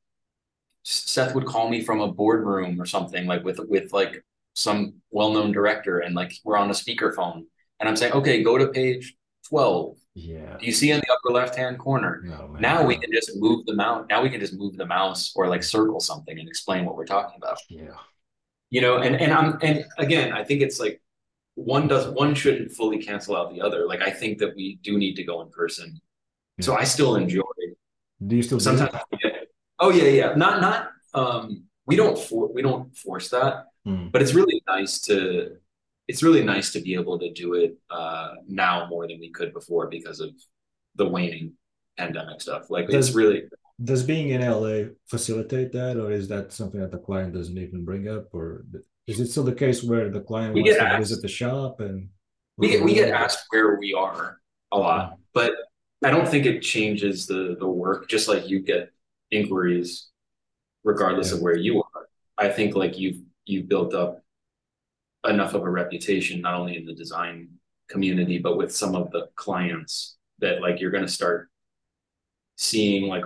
Seth 0.90 1.36
would 1.36 1.46
call 1.46 1.68
me 1.68 1.82
from 1.84 2.00
a 2.00 2.10
boardroom 2.10 2.80
or 2.80 2.86
something 2.86 3.26
like 3.26 3.44
with 3.44 3.60
with 3.68 3.92
like 3.92 4.24
some 4.54 4.94
well-known 5.12 5.52
director 5.52 6.00
and 6.00 6.16
like 6.16 6.32
we're 6.46 6.56
on 6.56 6.70
a 6.70 6.74
speakerphone 6.74 7.44
and 7.80 7.90
I'm 7.90 7.98
saying, 7.98 8.14
okay, 8.14 8.42
go 8.42 8.58
to 8.58 8.70
page 8.70 9.16
12. 9.50 9.98
Yeah. 10.16 10.58
Do 10.58 10.66
you 10.66 10.72
see 10.72 10.92
in 10.92 11.00
the 11.00 11.14
upper 11.14 11.34
left-hand 11.34 11.78
corner? 11.78 12.22
No. 12.24 12.56
Now 12.60 12.86
we 12.86 12.96
can 12.96 13.12
just 13.12 13.32
move 13.36 13.66
the 13.66 13.76
mouse. 13.76 14.06
Now 14.10 14.24
we 14.24 14.30
can 14.30 14.40
just 14.40 14.54
move 14.54 14.78
the 14.78 14.86
mouse 14.86 15.34
or 15.36 15.48
like 15.48 15.62
circle 15.62 16.00
something 16.00 16.40
and 16.40 16.48
explain 16.48 16.86
what 16.86 16.96
we're 16.96 17.06
talking 17.06 17.36
about. 17.38 17.60
Yeah. 17.70 17.98
You 18.70 18.80
know, 18.80 19.00
and 19.00 19.18
and 19.18 19.34
I'm 19.34 19.60
and 19.62 19.84
again, 19.98 20.32
I 20.32 20.46
think 20.46 20.62
it's 20.62 20.80
like 20.80 21.02
one 21.56 21.90
does 21.90 22.08
one 22.08 22.34
shouldn't 22.34 22.72
fully 22.72 23.00
cancel 23.00 23.36
out 23.36 23.54
the 23.54 23.60
other. 23.62 23.86
Like 23.86 24.02
I 24.02 24.12
think 24.12 24.38
that 24.38 24.56
we 24.56 24.80
do 24.84 24.98
need 24.98 25.16
to 25.16 25.24
go 25.24 25.42
in 25.42 25.50
person. 25.50 26.00
So 26.62 26.76
I 26.76 26.86
still 26.86 27.18
enjoy 27.18 27.42
Do 28.26 28.38
you 28.38 28.42
still 28.42 28.58
do 28.58 28.64
sometimes 28.64 28.94
that? 28.94 29.37
Oh 29.80 29.90
yeah 29.92 30.10
yeah 30.20 30.34
not 30.36 30.62
not 30.62 30.90
um 31.14 31.64
we 31.86 31.96
don't 31.96 32.18
for 32.18 32.52
we 32.54 32.62
don't 32.62 32.96
force 32.98 33.30
that 33.30 33.66
Hmm. 33.86 34.10
but 34.12 34.22
it's 34.22 34.34
really 34.34 34.62
nice 34.68 35.00
to 35.08 35.56
it's 36.10 36.22
really 36.22 36.44
nice 36.44 36.74
to 36.74 36.82
be 36.82 36.94
able 36.94 37.18
to 37.20 37.32
do 37.32 37.54
it 37.54 37.78
uh 37.90 38.32
now 38.46 38.86
more 38.90 39.08
than 39.08 39.18
we 39.20 39.30
could 39.32 39.54
before 39.54 39.88
because 39.88 40.20
of 40.20 40.32
the 40.96 41.08
waning 41.08 41.54
pandemic 41.98 42.42
stuff 42.42 42.70
like 42.70 42.90
Does- 42.90 43.08
it's 43.10 43.16
really 43.16 43.44
Does 43.82 44.04
being 44.04 44.30
in 44.36 44.42
LA 44.42 44.90
facilitate 45.08 45.72
that, 45.74 45.96
or 46.02 46.12
is 46.12 46.28
that 46.34 46.52
something 46.52 46.82
that 46.82 46.92
the 46.92 46.98
client 46.98 47.34
doesn't 47.38 47.58
even 47.66 47.86
bring 47.86 48.08
up, 48.10 48.26
or 48.34 48.66
is 49.12 49.20
it 49.22 49.28
still 49.28 49.44
the 49.44 49.54
case 49.66 49.80
where 49.84 50.10
the 50.10 50.20
client 50.30 50.56
We 50.56 50.64
wants 50.64 50.78
to 50.80 50.84
asked. 50.88 51.00
visit 51.06 51.22
the 51.22 51.28
shop 51.42 51.80
and 51.80 52.10
we 52.58 52.66
get 52.72 52.84
we 52.84 52.94
get 52.96 53.10
asked 53.24 53.46
where 53.52 53.70
we 53.84 53.94
are 53.94 54.42
a 54.76 54.78
lot 54.78 55.04
but 55.34 55.52
I 56.04 56.10
don't 56.14 56.28
think 56.28 56.44
it 56.46 56.60
changes 56.62 57.18
the 57.32 57.56
the 57.64 57.68
work 57.84 58.10
just 58.10 58.28
like 58.28 58.50
you 58.52 58.60
get 58.60 58.84
inquiries 59.32 60.10
regardless 60.84 61.32
of 61.32 61.42
where 61.42 61.58
you 61.58 61.80
are 61.82 62.08
I 62.38 62.50
think 62.50 62.76
like 62.76 62.98
you've 62.98 63.18
you've 63.46 63.68
built 63.68 63.94
up 63.94 64.22
enough 65.28 65.54
of 65.54 65.64
a 65.64 65.70
reputation 65.70 66.42
not 66.42 66.56
only 66.56 66.78
in 66.78 66.86
the 66.86 66.94
design 66.94 67.50
community 67.90 68.38
but 68.38 68.58
with 68.58 68.74
some 68.74 68.96
of 68.96 69.12
the 69.12 69.28
clients 69.36 70.18
that 70.40 70.62
like 70.62 70.80
you're 70.80 70.92
going 70.92 71.06
to 71.06 71.12
start 71.12 71.50
seeing 72.56 73.08
like 73.08 73.24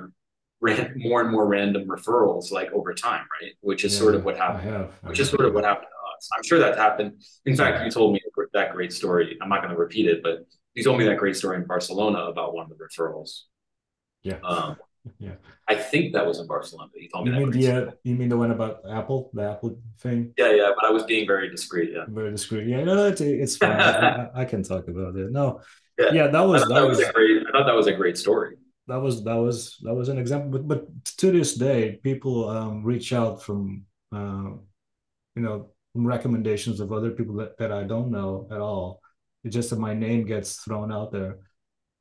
ran, 0.61 0.93
more 0.95 1.21
and 1.21 1.31
more 1.31 1.47
random 1.47 1.87
referrals 1.87 2.51
like 2.51 2.71
over 2.71 2.93
time 2.93 3.25
right 3.41 3.53
which 3.61 3.83
is 3.83 3.95
sort 3.95 4.15
of 4.15 4.23
what 4.23 4.35
I 4.39 4.45
happened 4.45 4.69
have. 4.69 4.91
I 5.03 5.09
which 5.09 5.19
is 5.19 5.29
sort 5.29 5.45
of 5.45 5.53
what 5.53 5.63
happened 5.63 5.87
to 5.87 6.15
us. 6.17 6.29
I'm 6.35 6.43
sure 6.43 6.59
that's 6.59 6.77
happened. 6.77 7.23
In 7.45 7.55
fact, 7.55 7.83
you 7.83 7.91
told 7.91 8.13
me 8.13 8.21
that 8.53 8.73
great 8.73 8.93
story. 8.93 9.37
I'm 9.41 9.49
not 9.49 9.61
going 9.61 9.73
to 9.73 9.79
repeat 9.79 10.07
it, 10.07 10.23
but 10.23 10.45
you 10.73 10.83
told 10.83 10.99
me 10.99 11.05
that 11.05 11.17
great 11.17 11.35
story 11.35 11.57
in 11.57 11.65
Barcelona 11.65 12.19
about 12.25 12.53
one 12.53 12.69
of 12.69 12.77
the 12.77 12.83
referrals. 12.83 13.41
Yeah. 14.23 14.39
Um, 14.43 14.77
Yeah. 15.19 15.35
I 15.67 15.75
think 15.75 16.13
that 16.13 16.25
was 16.25 16.39
in 16.39 16.47
Barcelona. 16.47 16.91
You 16.95 17.09
told 17.09 17.25
me 17.27 17.31
You 17.33 17.39
that. 17.45 17.51
mean 17.55 17.61
the 17.61 17.87
uh, 17.87 17.91
you 18.03 18.15
mean 18.15 18.29
the 18.29 18.37
one 18.37 18.51
about 18.51 18.81
Apple, 18.89 19.31
the 19.33 19.49
Apple 19.49 19.79
thing? 19.99 20.33
Yeah, 20.37 20.51
yeah, 20.51 20.71
but 20.75 20.85
I 20.85 20.91
was 20.91 21.03
being 21.05 21.25
very 21.25 21.49
discreet. 21.49 21.91
Yeah. 21.93 22.05
Very 22.07 22.31
discreet. 22.31 22.67
Yeah, 22.67 22.83
no, 22.83 23.07
it's 23.07 23.21
it's 23.21 23.57
fine. 23.57 23.71
I, 23.79 24.29
I- 24.35 24.45
can 24.51 24.61
talk 24.63 24.87
about 24.87 25.15
it. 25.15 25.31
No, 25.31 25.61
Yeah. 25.97 26.11
yeah, 26.13 26.27
that 26.27 26.41
was 26.41 26.61
that 26.63 26.69
that 26.75 26.87
was 26.87 26.97
was 26.99 27.07
a 27.07 27.13
great. 27.13 27.43
I 27.47 27.51
thought 27.51 27.65
that 27.65 27.75
was 27.75 27.87
a 27.87 27.93
great 27.93 28.17
story. 28.17 28.57
that 28.87 29.01
was 29.01 29.23
that 29.23 29.37
was 29.47 29.77
that 29.85 29.93
was 29.93 30.09
an 30.09 30.17
example 30.17 30.49
but 30.55 30.63
but 30.67 30.81
to 31.21 31.31
this 31.31 31.51
day 31.55 31.97
people 32.03 32.49
um 32.49 32.83
reach 32.83 33.13
out 33.13 33.35
from 33.45 33.85
uh 34.11 34.49
you 35.35 35.41
know 35.45 35.69
from 35.93 36.03
recommendations 36.15 36.79
of 36.81 36.91
other 36.91 37.11
people 37.17 37.35
that, 37.39 37.51
that 37.59 37.71
i 37.71 37.83
don't 37.93 38.09
know 38.17 38.47
at 38.51 38.59
all 38.59 38.99
it's 39.43 39.55
just 39.55 39.69
that 39.69 39.79
my 39.79 39.93
name 39.93 40.21
gets 40.33 40.49
thrown 40.63 40.89
out 40.91 41.09
there 41.15 41.33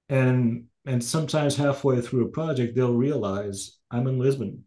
and 0.09 0.65
and 0.87 1.03
sometimes 1.05 1.57
halfway 1.57 2.01
through 2.01 2.27
a 2.27 2.31
project 2.31 2.75
they'll 2.75 2.95
realize 2.95 3.79
i'm 3.91 4.07
in 4.07 4.19
lisbon 4.19 4.65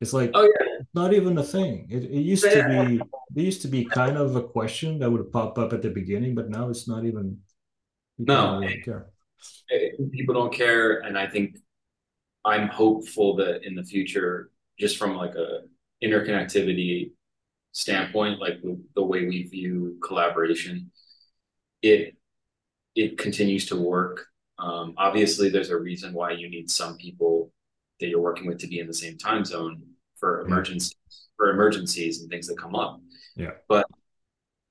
it's 0.00 0.12
like 0.12 0.34
Oh 0.34 0.42
yeah, 0.42 0.82
not 0.94 1.12
even 1.14 1.38
a 1.38 1.42
thing 1.44 1.86
it, 1.90 2.04
it 2.04 2.20
used 2.20 2.52
to 2.52 2.62
be 2.62 3.10
there 3.30 3.44
used 3.44 3.62
to 3.62 3.68
be 3.68 3.86
kind 3.86 4.16
of 4.16 4.36
a 4.36 4.42
question 4.42 4.98
that 4.98 5.10
would 5.10 5.32
pop 5.32 5.58
up 5.58 5.72
at 5.72 5.82
the 5.82 5.90
beginning 5.90 6.34
but 6.34 6.50
now 6.50 6.68
it's 6.68 6.88
not 6.88 7.04
even 7.04 7.38
No. 8.18 8.60
really 8.60 8.80
care 8.80 9.10
Eh, 9.70 9.90
people 10.12 10.34
don't 10.34 10.52
care, 10.52 11.00
and 11.00 11.18
I 11.18 11.26
think 11.26 11.56
I'm 12.44 12.68
hopeful 12.68 13.36
that 13.36 13.64
in 13.64 13.74
the 13.74 13.84
future, 13.84 14.50
just 14.78 14.98
from 14.98 15.16
like 15.16 15.34
a 15.36 15.62
interconnectivity 16.04 17.12
standpoint, 17.72 18.40
like 18.40 18.60
the 18.96 19.04
way 19.04 19.26
we 19.26 19.44
view 19.44 19.98
collaboration, 20.04 20.90
it 21.82 22.16
it 22.96 23.18
continues 23.18 23.66
to 23.68 23.76
work. 23.76 24.26
Um, 24.58 24.94
obviously, 24.96 25.48
there's 25.48 25.70
a 25.70 25.78
reason 25.78 26.12
why 26.12 26.32
you 26.32 26.48
need 26.48 26.70
some 26.70 26.96
people 26.96 27.52
that 28.00 28.08
you're 28.08 28.20
working 28.20 28.46
with 28.46 28.58
to 28.58 28.66
be 28.66 28.78
in 28.78 28.86
the 28.86 28.94
same 28.94 29.16
time 29.16 29.44
zone 29.44 29.82
for 30.18 30.42
emergencies 30.42 30.96
for 31.36 31.50
emergencies 31.50 32.20
and 32.20 32.30
things 32.30 32.46
that 32.46 32.58
come 32.58 32.74
up. 32.74 33.00
Yeah. 33.34 33.52
But 33.68 33.86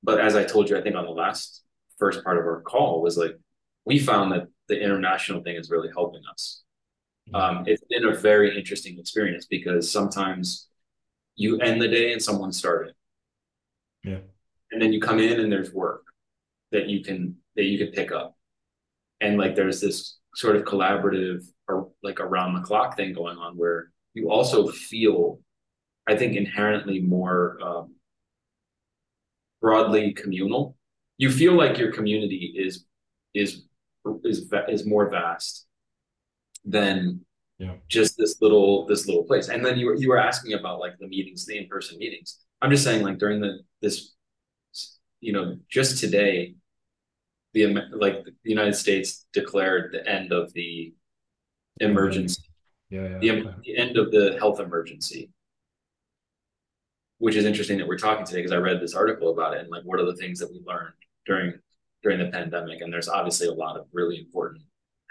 but 0.03 0.19
as 0.19 0.35
I 0.35 0.43
told 0.43 0.69
you, 0.69 0.77
I 0.77 0.81
think 0.81 0.95
on 0.95 1.05
the 1.05 1.11
last 1.11 1.63
first 1.97 2.23
part 2.23 2.37
of 2.37 2.45
our 2.45 2.61
call 2.61 3.01
was 3.01 3.17
like 3.17 3.37
we 3.85 3.99
found 3.99 4.31
that 4.31 4.47
the 4.67 4.81
international 4.81 5.43
thing 5.43 5.55
is 5.55 5.69
really 5.69 5.89
helping 5.93 6.21
us. 6.31 6.63
Um, 7.33 7.63
it's 7.67 7.83
been 7.89 8.05
a 8.05 8.15
very 8.15 8.57
interesting 8.57 8.97
experience 8.99 9.45
because 9.45 9.91
sometimes 9.91 10.67
you 11.35 11.59
end 11.59 11.81
the 11.81 11.87
day 11.87 12.11
and 12.11 12.21
someone 12.21 12.51
started. 12.51 12.93
Yeah. 14.03 14.19
And 14.71 14.81
then 14.81 14.91
you 14.91 14.99
come 14.99 15.19
in 15.19 15.39
and 15.39 15.51
there's 15.51 15.73
work 15.73 16.03
that 16.71 16.87
you 16.87 17.03
can 17.03 17.35
that 17.55 17.65
you 17.65 17.77
can 17.77 17.93
pick 17.93 18.11
up. 18.11 18.37
And 19.21 19.37
like 19.37 19.55
there's 19.55 19.79
this 19.81 20.17
sort 20.35 20.57
of 20.57 20.63
collaborative 20.63 21.45
or 21.67 21.91
like 22.03 22.19
around 22.19 22.55
the 22.55 22.61
clock 22.61 22.97
thing 22.97 23.13
going 23.13 23.37
on 23.37 23.55
where 23.57 23.91
you 24.13 24.29
also 24.31 24.67
feel, 24.69 25.39
I 26.07 26.17
think, 26.17 26.35
inherently 26.35 26.99
more 26.99 27.57
um, 27.63 27.95
broadly 29.61 30.13
communal. 30.13 30.75
You 31.17 31.31
feel 31.31 31.53
like 31.53 31.77
your 31.77 31.91
community 31.91 32.53
is 32.57 32.85
is 33.33 33.63
is 34.25 34.51
is 34.67 34.85
more 34.85 35.09
vast 35.09 35.67
than 36.65 37.21
Yeah. 37.59 37.75
just 37.89 38.17
this 38.17 38.41
little 38.41 38.87
this 38.87 39.07
little 39.07 39.23
place. 39.23 39.49
And 39.49 39.63
then 39.65 39.77
you 39.77 39.85
were 39.87 39.95
you 39.95 40.09
were 40.09 40.17
asking 40.17 40.53
about 40.53 40.79
like 40.79 40.97
the 40.99 41.07
meetings, 41.07 41.45
the 41.45 41.57
in 41.57 41.67
person 41.67 41.97
meetings. 41.99 42.39
I'm 42.61 42.71
just 42.71 42.83
saying 42.83 43.03
like 43.03 43.19
during 43.19 43.39
the 43.41 43.59
this, 43.81 44.13
you 45.19 45.33
know, 45.33 45.57
just 45.69 45.99
today, 45.99 46.55
the 47.53 47.67
like 47.93 48.23
the 48.23 48.49
United 48.49 48.75
States 48.75 49.27
declared 49.33 49.91
the 49.91 50.07
end 50.07 50.31
of 50.31 50.51
the 50.53 50.93
emergency, 51.79 52.43
yeah 52.89 53.17
yeah 53.21 53.35
the, 53.35 53.55
the 53.63 53.77
end 53.77 53.97
of 53.97 54.11
the 54.11 54.37
health 54.39 54.59
emergency. 54.59 55.29
which 57.19 57.35
is 57.35 57.45
interesting 57.45 57.77
that 57.77 57.87
we're 57.87 57.97
talking 57.97 58.25
today 58.25 58.39
because 58.39 58.51
I 58.51 58.57
read 58.57 58.81
this 58.81 58.95
article 58.95 59.29
about 59.29 59.53
it 59.53 59.61
and 59.61 59.69
like 59.69 59.83
what 59.83 59.99
are 59.99 60.05
the 60.05 60.15
things 60.15 60.39
that 60.39 60.51
we 60.51 60.61
learned 60.65 60.93
during 61.25 61.53
during 62.03 62.19
the 62.19 62.31
pandemic 62.31 62.81
and 62.81 62.91
there's 62.91 63.09
obviously 63.09 63.47
a 63.47 63.53
lot 63.53 63.77
of 63.77 63.85
really 63.93 64.17
important 64.17 64.63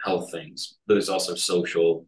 health 0.05 0.31
things 0.31 0.79
but 0.87 0.95
there's 0.95 1.09
also 1.09 1.35
social 1.35 2.07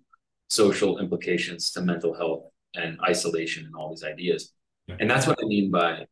social 0.48 0.98
implications 0.98 1.70
to 1.72 1.80
mental 1.80 2.14
health 2.14 2.44
and 2.74 2.98
isolation 3.06 3.64
and 3.66 3.74
all 3.74 3.90
these 3.90 4.04
ideas 4.04 4.52
yeah. 4.86 4.96
and 4.98 5.10
that's 5.10 5.26
what 5.26 5.38
I 5.42 5.46
mean 5.46 5.70
by 5.70 6.06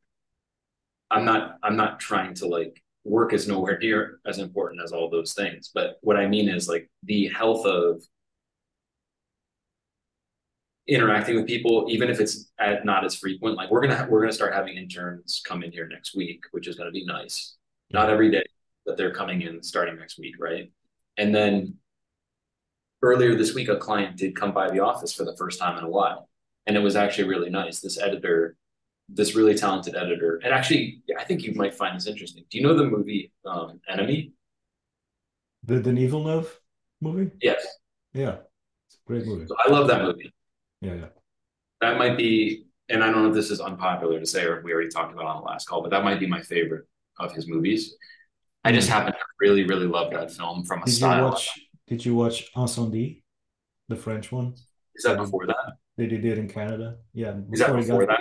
I'm 1.11 1.25
not 1.25 1.57
I'm 1.63 1.77
not 1.77 2.01
trying 2.01 2.35
to 2.35 2.47
like 2.47 2.83
work 3.05 3.33
is 3.33 3.49
nowhere 3.49 3.79
near 3.79 4.21
as 4.27 4.39
important 4.39 4.83
as 4.83 4.93
all 4.93 5.09
those 5.09 5.33
things 5.33 5.71
but 5.75 5.99
what 6.03 6.17
I 6.17 6.27
mean 6.27 6.49
is 6.49 6.69
like 6.69 6.91
the 7.05 7.29
health 7.29 7.65
of 7.67 8.03
interacting 10.91 11.37
with 11.37 11.47
people, 11.47 11.87
even 11.89 12.11
if 12.11 12.21
it's 12.21 12.51
at, 12.59 12.85
not 12.85 13.05
as 13.05 13.15
frequent. 13.15 13.57
Like 13.57 13.71
we're 13.71 13.81
gonna 13.81 13.97
ha- 13.97 14.07
we're 14.11 14.21
gonna 14.21 14.33
start 14.33 14.53
having 14.53 14.77
interns 14.77 15.41
come 15.47 15.63
in 15.63 15.71
here 15.71 15.87
next 15.87 16.17
week, 16.17 16.43
which 16.51 16.67
is 16.67 16.77
gonna 16.77 16.91
be 16.91 17.05
nice. 17.07 17.57
Not 17.91 18.11
every 18.11 18.31
day, 18.31 18.45
but 18.85 18.97
they're 18.97 19.15
coming 19.15 19.43
in 19.43 19.63
starting 19.63 19.97
next 19.97 20.19
week, 20.19 20.35
right? 20.39 20.73
And 21.17 21.35
then 21.35 21.77
earlier 23.03 23.35
this 23.37 23.55
week, 23.55 23.69
a 23.69 23.77
client 23.77 24.17
did 24.17 24.35
come 24.37 24.53
by 24.53 24.71
the 24.71 24.81
office 24.81 25.13
for 25.15 25.25
the 25.25 25.37
first 25.37 25.61
time 25.61 25.79
in 25.79 25.85
a 25.85 25.89
while, 25.89 26.29
and 26.67 26.77
it 26.77 26.81
was 26.81 26.97
actually 26.97 27.29
really 27.29 27.51
nice. 27.51 27.81
This 27.81 27.99
editor, 27.99 28.57
this 29.13 29.35
really 29.35 29.55
talented 29.55 29.97
editor, 29.97 30.41
and 30.45 30.53
actually, 30.53 31.03
I 31.19 31.25
think 31.25 31.43
you 31.43 31.55
might 31.55 31.75
find 31.75 31.97
this 31.97 32.07
interesting. 32.07 32.45
Do 32.51 32.59
you 32.59 32.65
know 32.65 32.75
the 32.75 32.85
movie 32.85 33.33
um, 33.45 33.81
Enemy? 33.89 34.33
The 35.65 35.81
Denis 35.81 36.11
Villeneuve 36.11 36.61
movie? 37.01 37.31
Yes. 37.43 37.67
Yeah, 38.13 38.37
it's 38.87 38.97
a 38.97 39.07
great 39.07 39.27
movie. 39.27 39.47
So 39.47 39.55
I 39.65 39.71
love 39.71 39.89
that 39.89 40.03
movie. 40.03 40.33
Yeah, 40.81 40.95
yeah. 40.95 41.07
That 41.81 41.99
might 41.99 42.17
be, 42.17 42.67
and 42.89 43.03
I 43.03 43.11
don't 43.11 43.23
know 43.23 43.29
if 43.29 43.35
this 43.35 43.51
is 43.51 43.61
unpopular 43.61 44.19
to 44.19 44.27
say, 44.27 44.45
or 44.45 44.63
we 44.63 44.73
already 44.73 44.91
talked 44.91 45.13
about 45.13 45.27
on 45.27 45.43
the 45.43 45.47
last 45.47 45.69
call, 45.69 45.83
but 45.83 45.91
that 45.91 46.05
might 46.05 46.21
be 46.21 46.27
my 46.27 46.43
favorite 46.43 46.87
of 47.19 47.33
his 47.33 47.49
movies. 47.49 47.95
I 48.65 48.73
just 48.73 48.89
hmm. 48.89 48.95
happen 48.95 49.13
to 49.13 49.19
really, 49.41 49.65
really 49.65 49.87
love 49.87 50.13
that 50.13 50.31
film 50.33 50.65
from 50.65 50.83
a 50.83 50.87
did 50.87 50.93
style. 50.93 51.19
You 51.19 51.25
watch, 51.25 51.61
did 51.89 52.05
you 52.05 52.15
watch 52.15 52.53
Incendies, 52.55 53.23
the 53.89 53.97
French 53.97 54.31
one? 54.31 54.55
Is 54.95 55.05
that 55.05 55.17
before 55.17 55.47
that? 55.47 55.75
They 55.97 56.07
did 56.07 56.25
it 56.25 56.39
in 56.39 56.49
Canada. 56.49 56.97
Yeah. 57.13 57.37
Is 57.53 57.61
that 57.61 57.75
before 57.75 58.07
got, 58.07 58.19
that? 58.19 58.21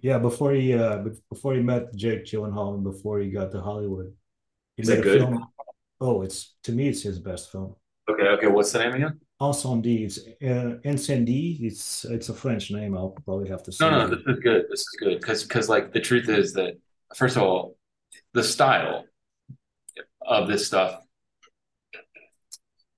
Yeah, 0.00 0.18
before 0.18 0.52
he 0.52 0.74
uh 0.74 1.04
before 1.30 1.54
he 1.54 1.60
met 1.60 1.94
Jake 1.94 2.24
Gyllenhaal 2.24 2.74
and 2.74 2.84
before 2.84 3.18
he 3.20 3.30
got 3.30 3.50
to 3.52 3.60
Hollywood. 3.60 4.12
He 4.76 4.82
is 4.82 4.88
that 4.88 5.02
good? 5.02 5.20
Film. 5.20 5.46
Oh, 6.00 6.22
it's 6.22 6.54
to 6.64 6.72
me, 6.72 6.88
it's 6.88 7.02
his 7.02 7.18
best 7.18 7.50
film. 7.50 7.76
Okay, 8.08 8.28
okay. 8.28 8.46
What's 8.46 8.72
the 8.72 8.80
name 8.80 8.94
again? 8.94 9.20
Incendies. 9.40 10.18
It's 10.18 10.42
uh, 10.42 10.78
Incendies. 10.84 11.62
It's 11.62 12.04
it's 12.04 12.28
a 12.28 12.34
French 12.34 12.70
name. 12.70 12.96
I'll 12.96 13.16
probably 13.24 13.48
have 13.48 13.62
to 13.64 13.72
say. 13.72 13.88
No, 13.88 14.06
no, 14.06 14.14
this 14.14 14.24
is 14.26 14.40
good. 14.40 14.64
This 14.70 14.80
is 14.80 14.96
good 15.00 15.20
because 15.20 15.42
because 15.42 15.68
like 15.68 15.92
the 15.92 16.00
truth 16.00 16.28
is 16.28 16.52
that 16.54 16.74
first 17.14 17.36
of 17.36 17.42
all, 17.42 17.76
the 18.32 18.44
style 18.44 19.04
of 20.22 20.48
this 20.48 20.66
stuff 20.66 21.00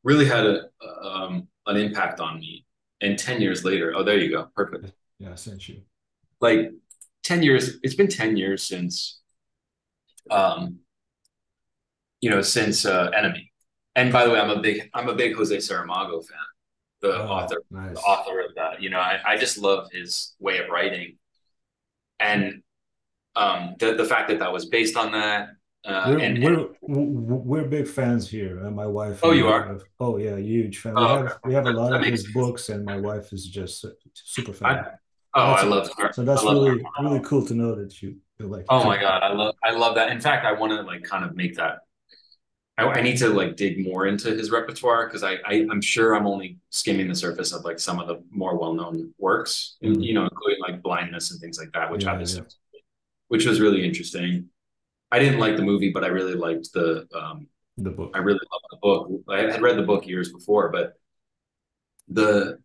really 0.04 0.26
had 0.26 0.46
a 0.46 0.62
um, 1.02 1.48
an 1.66 1.76
impact 1.76 2.20
on 2.20 2.40
me. 2.40 2.64
And 3.00 3.18
ten 3.18 3.40
years 3.40 3.64
later, 3.64 3.92
oh, 3.94 4.02
there 4.02 4.18
you 4.18 4.30
go, 4.30 4.48
perfect. 4.54 4.92
Yeah, 5.18 5.32
I 5.32 5.34
sent 5.34 5.68
you. 5.68 5.82
Like 6.40 6.70
ten 7.22 7.42
years. 7.42 7.78
It's 7.82 7.94
been 7.94 8.08
ten 8.08 8.36
years 8.36 8.62
since, 8.62 9.20
um, 10.30 10.80
you 12.20 12.30
know, 12.30 12.42
since 12.42 12.84
uh, 12.84 13.10
Enemy 13.16 13.52
and 13.96 14.12
by 14.12 14.24
the 14.24 14.30
way, 14.30 14.38
I'm 14.38 14.50
a 14.50 14.60
big 14.60 14.90
I'm 14.94 15.08
a 15.08 15.14
big 15.14 15.34
Jose 15.34 15.56
Saramago 15.56 16.24
fan, 16.24 16.38
the 17.00 17.16
oh, 17.16 17.28
author 17.28 17.62
nice. 17.70 17.94
the 17.94 18.00
author 18.00 18.40
of 18.40 18.54
that. 18.54 18.82
You 18.82 18.90
know, 18.90 19.00
I, 19.00 19.20
I 19.26 19.36
just 19.38 19.58
love 19.58 19.88
his 19.90 20.34
way 20.38 20.58
of 20.58 20.68
writing, 20.68 21.16
and 22.20 22.62
um, 23.34 23.74
the 23.78 23.94
the 23.94 24.04
fact 24.04 24.28
that 24.28 24.38
that 24.38 24.52
was 24.52 24.66
based 24.66 24.96
on 24.96 25.12
that. 25.12 25.48
Uh, 25.84 26.06
we're, 26.08 26.18
and, 26.18 26.42
we're, 26.42 26.68
we're 26.82 27.64
big 27.64 27.86
fans 27.86 28.28
here, 28.28 28.58
and 28.58 28.74
my 28.74 28.86
wife. 28.86 29.20
Oh, 29.22 29.30
you 29.30 29.46
are. 29.46 29.68
Have, 29.68 29.84
oh 30.00 30.16
yeah, 30.18 30.36
huge 30.36 30.78
fan. 30.78 30.94
Oh, 30.96 31.00
we 31.00 31.08
have 31.08 31.26
okay. 31.26 31.38
we 31.44 31.54
have 31.54 31.66
a 31.66 31.70
lot 31.70 31.90
that 31.92 32.00
of 32.00 32.06
his 32.06 32.22
sense. 32.22 32.34
books, 32.34 32.68
and 32.68 32.84
my 32.84 32.98
wife 32.98 33.32
is 33.32 33.46
just 33.46 33.84
super 34.12 34.52
fan. 34.52 34.84
Oh, 35.36 35.50
that's 35.50 35.62
I 35.62 35.66
love. 35.66 36.14
So 36.14 36.24
that's 36.24 36.42
really 36.42 36.84
really 37.00 37.20
cool 37.20 37.46
to 37.46 37.54
know 37.54 37.74
that 37.74 38.02
you 38.02 38.16
like. 38.38 38.64
Oh 38.68 38.84
my 38.84 38.98
god, 38.98 39.22
I 39.22 39.32
love 39.32 39.54
I 39.62 39.70
love 39.72 39.94
that. 39.96 40.10
In 40.10 40.20
fact, 40.20 40.44
I 40.46 40.52
want 40.52 40.72
to 40.72 40.82
like 40.82 41.02
kind 41.02 41.24
of 41.24 41.36
make 41.36 41.56
that 41.56 41.80
I, 42.78 42.84
I, 42.84 43.00
need 43.00 43.16
to 43.18 43.28
like 43.30 43.56
dig 43.56 43.82
more 43.82 44.06
into 44.06 44.30
his 44.34 44.50
repertoire 44.50 45.06
because 45.06 45.22
I, 45.22 45.38
I 45.46 45.66
am 45.70 45.80
sure 45.80 46.14
I'm 46.14 46.26
only 46.26 46.58
skimming 46.70 47.08
the 47.08 47.14
surface 47.14 47.52
of 47.52 47.64
like 47.64 47.78
some 47.78 47.98
of 47.98 48.06
the 48.06 48.22
more 48.30 48.58
well 48.58 48.74
known 48.74 49.14
works, 49.18 49.76
mm-hmm. 49.82 50.00
you 50.00 50.12
know, 50.12 50.24
including 50.24 50.60
like 50.60 50.82
blindness 50.82 51.30
and 51.30 51.40
things 51.40 51.58
like 51.58 51.72
that, 51.72 51.90
which 51.90 52.04
yeah, 52.04 52.12
obviously, 52.12 52.42
yeah. 52.42 52.80
which 53.28 53.46
was 53.46 53.60
really 53.60 53.84
interesting. 53.84 54.50
I 55.10 55.18
didn't 55.18 55.40
like 55.40 55.56
the 55.56 55.62
movie, 55.62 55.90
but 55.90 56.04
I 56.04 56.08
really 56.08 56.34
liked 56.34 56.72
the 56.74 57.06
um, 57.14 57.46
the 57.78 57.90
book. 57.90 58.12
I 58.14 58.18
really 58.18 58.40
loved 58.52 58.64
the 58.70 58.76
book. 58.76 59.10
I 59.28 59.50
had 59.50 59.62
read 59.62 59.78
the 59.78 59.82
book 59.82 60.06
years 60.06 60.30
before, 60.30 60.68
but 60.68 60.94
the 62.08 62.58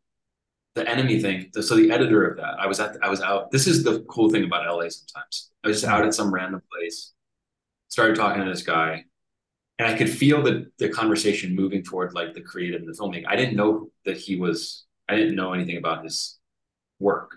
the 0.76 0.88
enemy 0.90 1.22
thing. 1.22 1.52
So 1.62 1.76
the 1.76 1.92
editor 1.92 2.26
of 2.26 2.38
that, 2.38 2.60
I 2.60 2.68
was 2.68 2.80
at, 2.80 2.98
I 3.02 3.10
was 3.10 3.22
out. 3.22 3.52
This 3.52 3.68
is 3.68 3.84
the 3.84 4.02
cool 4.02 4.30
thing 4.30 4.44
about 4.44 4.66
LA. 4.66 4.90
Sometimes 4.90 5.52
I 5.64 5.68
was 5.68 5.82
just 5.82 5.92
out 5.92 6.06
at 6.06 6.14
some 6.14 6.34
random 6.34 6.62
place, 6.72 7.14
started 7.90 8.16
talking 8.16 8.44
to 8.44 8.50
this 8.50 8.64
guy 8.64 9.06
and 9.82 9.92
I 9.92 9.98
could 9.98 10.12
feel 10.12 10.44
the 10.44 10.72
the 10.78 10.90
conversation 10.90 11.56
moving 11.56 11.82
toward 11.82 12.14
like 12.14 12.36
the 12.36 12.42
creative 12.42 12.82
and 12.82 12.88
the 12.88 12.94
filmmaking. 12.94 13.26
I 13.28 13.36
didn't 13.36 13.56
know 13.56 13.90
that 14.06 14.16
he 14.16 14.36
was. 14.36 14.86
I 15.10 15.16
didn't 15.16 15.36
know 15.36 15.54
anything 15.54 15.78
about 15.78 16.04
his 16.04 16.38
work, 17.00 17.32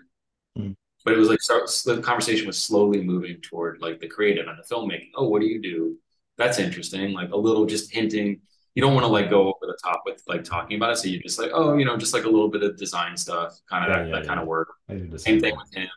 mm. 0.57 0.75
but 1.03 1.13
it 1.13 1.17
was 1.17 1.27
like 1.27 1.41
so, 1.41 1.65
the 1.91 2.01
conversation 2.03 2.45
was 2.45 2.61
slowly 2.61 3.03
moving 3.03 3.41
toward 3.41 3.81
like 3.81 3.99
the 3.99 4.07
creative 4.07 4.47
and 4.47 4.59
the 4.59 4.75
filmmaking. 4.75 5.09
Oh, 5.15 5.27
what 5.27 5.41
do 5.41 5.47
you 5.47 5.59
do? 5.59 5.97
That's 6.37 6.59
interesting. 6.59 7.13
Like 7.13 7.31
a 7.31 7.37
little 7.37 7.65
just 7.65 7.91
hinting. 7.91 8.41
You 8.75 8.81
don't 8.81 8.93
want 8.93 9.05
to 9.05 9.09
like 9.09 9.29
go 9.29 9.47
over 9.47 9.55
the 9.61 9.77
top 9.81 10.03
with 10.05 10.21
like 10.27 10.43
talking 10.43 10.77
about 10.77 10.91
it, 10.91 10.97
so 10.97 11.07
you 11.07 11.19
just 11.19 11.39
like 11.39 11.51
oh, 11.53 11.77
you 11.77 11.85
know, 11.85 11.97
just 11.97 12.13
like 12.13 12.25
a 12.25 12.29
little 12.29 12.49
bit 12.49 12.61
of 12.61 12.77
design 12.77 13.17
stuff, 13.17 13.59
kind 13.69 13.85
of 13.85 13.89
yeah, 13.89 13.95
that, 13.95 14.07
yeah, 14.07 14.15
that 14.15 14.23
yeah. 14.23 14.27
kind 14.27 14.39
of 14.39 14.47
work. 14.47 14.73
Same 15.17 15.39
thing 15.39 15.55
with 15.55 15.73
him. 15.73 15.87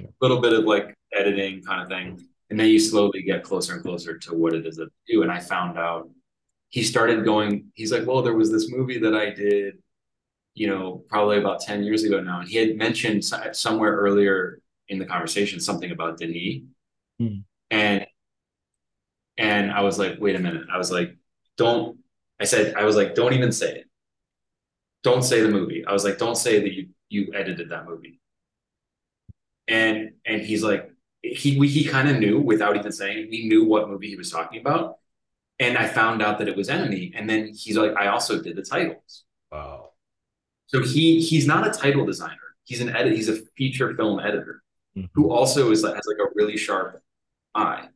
A 0.00 0.04
little 0.20 0.40
bit 0.40 0.54
of 0.54 0.64
like 0.64 0.94
editing 1.14 1.62
kind 1.62 1.82
of 1.82 1.88
thing 1.88 2.18
and 2.52 2.60
then 2.60 2.68
you 2.68 2.78
slowly 2.78 3.22
get 3.22 3.42
closer 3.42 3.72
and 3.72 3.82
closer 3.82 4.18
to 4.18 4.34
what 4.34 4.52
it 4.52 4.66
is 4.66 4.76
that 4.76 4.84
they 4.84 5.14
do. 5.14 5.22
And 5.22 5.32
I 5.32 5.40
found 5.40 5.78
out 5.78 6.10
he 6.68 6.82
started 6.82 7.24
going, 7.24 7.68
he's 7.72 7.90
like, 7.90 8.06
well, 8.06 8.20
there 8.20 8.36
was 8.36 8.52
this 8.52 8.70
movie 8.70 8.98
that 8.98 9.14
I 9.14 9.30
did, 9.30 9.78
you 10.52 10.66
know, 10.66 11.02
probably 11.08 11.38
about 11.38 11.62
10 11.62 11.82
years 11.82 12.04
ago 12.04 12.20
now. 12.20 12.40
And 12.40 12.48
he 12.50 12.58
had 12.58 12.76
mentioned 12.76 13.24
somewhere 13.24 13.96
earlier 13.96 14.60
in 14.88 14.98
the 14.98 15.06
conversation 15.06 15.60
something 15.60 15.92
about 15.92 16.18
Denis. 16.18 16.60
Mm. 17.18 17.44
And 17.70 18.06
and 19.38 19.72
I 19.72 19.80
was 19.80 19.98
like, 19.98 20.16
wait 20.20 20.36
a 20.36 20.38
minute. 20.38 20.66
I 20.70 20.76
was 20.76 20.92
like, 20.92 21.16
don't 21.56 22.00
I 22.42 22.44
said, 22.44 22.74
I 22.74 22.84
was 22.84 22.96
like, 22.96 23.14
don't 23.14 23.32
even 23.32 23.52
say 23.52 23.76
it. 23.76 23.84
Don't 25.02 25.22
say 25.22 25.40
the 25.40 25.50
movie. 25.50 25.84
I 25.86 25.92
was 25.92 26.04
like, 26.04 26.18
don't 26.18 26.36
say 26.36 26.60
that 26.60 26.72
you 26.72 26.88
you 27.08 27.32
edited 27.34 27.70
that 27.70 27.86
movie. 27.86 28.20
And 29.68 30.12
and 30.26 30.42
he's 30.42 30.62
like, 30.62 30.92
he 31.22 31.58
we, 31.58 31.68
he 31.68 31.84
kind 31.84 32.08
of 32.08 32.18
knew 32.18 32.40
without 32.40 32.76
even 32.76 32.92
saying 32.92 33.28
he 33.30 33.48
knew 33.48 33.64
what 33.64 33.88
movie 33.88 34.08
he 34.08 34.16
was 34.16 34.30
talking 34.30 34.60
about 34.60 34.96
and 35.60 35.78
i 35.78 35.86
found 35.86 36.20
out 36.20 36.38
that 36.38 36.48
it 36.48 36.56
was 36.56 36.68
enemy 36.68 37.12
and 37.14 37.30
then 37.30 37.48
he's 37.54 37.76
like 37.76 37.94
i 37.96 38.08
also 38.08 38.42
did 38.42 38.56
the 38.56 38.62
titles 38.62 39.24
wow 39.50 39.90
so 40.66 40.82
he 40.82 41.20
he's 41.20 41.46
not 41.46 41.66
a 41.66 41.70
title 41.70 42.04
designer 42.04 42.36
he's 42.64 42.80
an 42.80 42.94
edit 42.94 43.12
he's 43.12 43.28
a 43.28 43.36
feature 43.56 43.94
film 43.94 44.18
editor 44.18 44.62
mm-hmm. 44.96 45.06
who 45.14 45.30
also 45.30 45.70
is 45.70 45.84
has 45.84 45.92
like 45.92 46.18
a 46.18 46.30
really 46.34 46.56
sharp 46.56 47.00
eye 47.54 47.86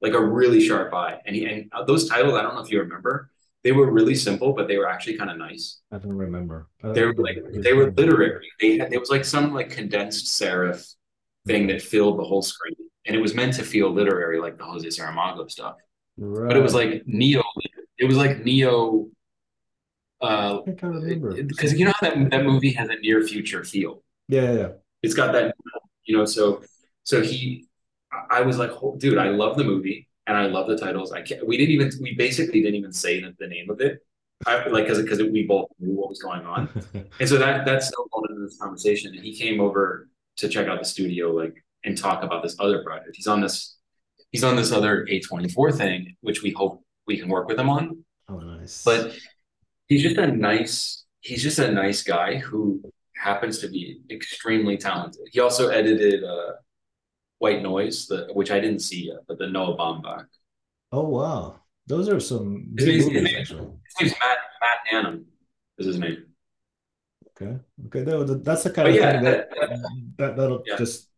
like 0.00 0.14
a 0.14 0.20
really 0.20 0.60
sharp 0.60 0.92
eye 0.92 1.20
and 1.24 1.36
he 1.36 1.44
and 1.44 1.70
those 1.86 2.08
titles 2.08 2.34
i 2.34 2.42
don't 2.42 2.54
know 2.54 2.62
if 2.62 2.70
you 2.70 2.80
remember 2.80 3.30
they 3.64 3.72
were 3.72 3.90
really 3.90 4.14
simple 4.14 4.52
but 4.52 4.68
they 4.68 4.78
were 4.78 4.88
actually 4.88 5.16
kind 5.16 5.30
of 5.30 5.36
nice 5.36 5.80
i 5.92 5.98
don't 5.98 6.12
remember 6.12 6.68
they 6.82 7.04
were 7.04 7.14
like 7.14 7.38
they 7.54 7.72
were 7.72 7.90
literary 7.92 8.48
they 8.60 8.78
had 8.78 8.92
it 8.92 8.98
was 8.98 9.10
like 9.10 9.24
some 9.24 9.54
like 9.54 9.70
condensed 9.70 10.26
serif 10.26 10.94
thing 11.46 11.66
that 11.68 11.82
filled 11.82 12.18
the 12.18 12.24
whole 12.24 12.42
screen. 12.42 12.76
And 13.06 13.16
it 13.16 13.20
was 13.20 13.34
meant 13.34 13.54
to 13.54 13.64
feel 13.64 13.90
literary 13.90 14.40
like 14.40 14.58
the 14.58 14.64
Jose 14.64 14.86
Saramago 14.86 15.50
stuff. 15.50 15.76
Right. 16.16 16.48
But 16.48 16.56
it 16.56 16.62
was 16.62 16.74
like 16.74 17.02
neo 17.06 17.42
it 17.98 18.04
was 18.04 18.16
like 18.16 18.44
neo 18.44 19.08
uh 20.20 20.60
because 20.64 21.74
you 21.74 21.86
know 21.86 21.92
how 22.00 22.10
that, 22.10 22.30
that 22.30 22.44
movie 22.44 22.72
has 22.72 22.88
a 22.88 22.96
near 22.96 23.22
future 23.22 23.64
feel. 23.64 24.02
Yeah, 24.28 24.52
yeah. 24.52 24.68
It's 25.02 25.14
got 25.14 25.32
that 25.32 25.54
you 26.04 26.16
know, 26.16 26.24
so 26.24 26.62
so 27.02 27.22
he 27.22 27.66
I 28.30 28.42
was 28.42 28.58
like, 28.58 28.70
oh, 28.82 28.94
dude, 28.98 29.18
I 29.18 29.30
love 29.30 29.56
the 29.56 29.64
movie 29.64 30.06
and 30.26 30.36
I 30.36 30.46
love 30.46 30.68
the 30.68 30.76
titles. 30.76 31.12
I 31.12 31.22
can't 31.22 31.46
we 31.46 31.56
didn't 31.56 31.72
even 31.72 31.90
we 32.00 32.14
basically 32.14 32.62
didn't 32.62 32.76
even 32.76 32.92
say 32.92 33.20
the, 33.20 33.34
the 33.38 33.46
name 33.46 33.70
of 33.70 33.80
it. 33.80 34.04
I, 34.46 34.66
like 34.68 34.84
because 34.84 35.02
because 35.02 35.22
we 35.22 35.44
both 35.44 35.68
knew 35.78 35.94
what 35.94 36.08
was 36.08 36.20
going 36.20 36.44
on, 36.44 36.68
and 37.20 37.28
so 37.28 37.38
that 37.38 37.64
that 37.64 37.82
snowballed 37.82 38.26
into 38.30 38.42
this 38.42 38.58
conversation. 38.58 39.14
And 39.14 39.24
he 39.24 39.36
came 39.36 39.60
over 39.60 40.08
to 40.38 40.48
check 40.48 40.66
out 40.66 40.80
the 40.80 40.84
studio 40.84 41.30
like 41.30 41.54
and 41.84 41.96
talk 41.96 42.22
about 42.22 42.42
this 42.42 42.56
other 42.58 42.82
project. 42.82 43.14
He's 43.14 43.26
on 43.26 43.40
this 43.40 43.76
he's 44.30 44.44
on 44.44 44.56
this 44.56 44.72
other 44.72 45.06
A24 45.10 45.76
thing, 45.76 46.16
which 46.20 46.42
we 46.42 46.50
hope 46.50 46.82
we 47.06 47.18
can 47.18 47.28
work 47.28 47.48
with 47.48 47.58
him 47.58 47.68
on. 47.68 48.04
Oh 48.28 48.38
nice. 48.38 48.82
But 48.82 49.14
he's 49.86 50.02
just 50.02 50.16
a 50.16 50.26
nice 50.26 51.04
he's 51.20 51.42
just 51.42 51.58
a 51.58 51.70
nice 51.70 52.02
guy 52.02 52.36
who 52.36 52.82
happens 53.14 53.58
to 53.60 53.68
be 53.68 54.00
extremely 54.10 54.76
talented. 54.76 55.22
He 55.30 55.40
also 55.40 55.68
edited 55.68 56.24
uh 56.24 56.52
White 57.42 57.60
Noise, 57.60 58.06
the 58.06 58.28
which 58.34 58.52
I 58.52 58.60
didn't 58.60 58.78
see 58.78 59.06
yet, 59.08 59.18
but 59.26 59.36
the 59.36 59.48
Noah 59.48 59.76
Baumbach. 59.76 60.26
Oh 60.92 61.08
wow, 61.08 61.58
those 61.88 62.08
are 62.08 62.20
some 62.20 62.72
his, 62.78 63.04
movies. 63.04 63.04
His 63.06 63.50
name. 63.50 63.80
His 63.98 64.00
name's 64.00 64.12
Matt 64.12 64.38
Matt 64.60 64.78
Hannam. 64.92 65.24
Is 65.76 65.86
his 65.86 65.98
name? 65.98 66.26
Okay, 67.30 67.58
okay, 67.86 68.04
that's 68.44 68.62
the 68.62 68.70
kind 68.70 68.86
but 68.86 68.90
of 68.90 68.94
yeah, 68.94 69.12
thing 69.12 69.24
that, 69.24 69.50
that 70.18 70.36
that'll 70.36 70.62
yeah. 70.66 70.76
just 70.76 71.08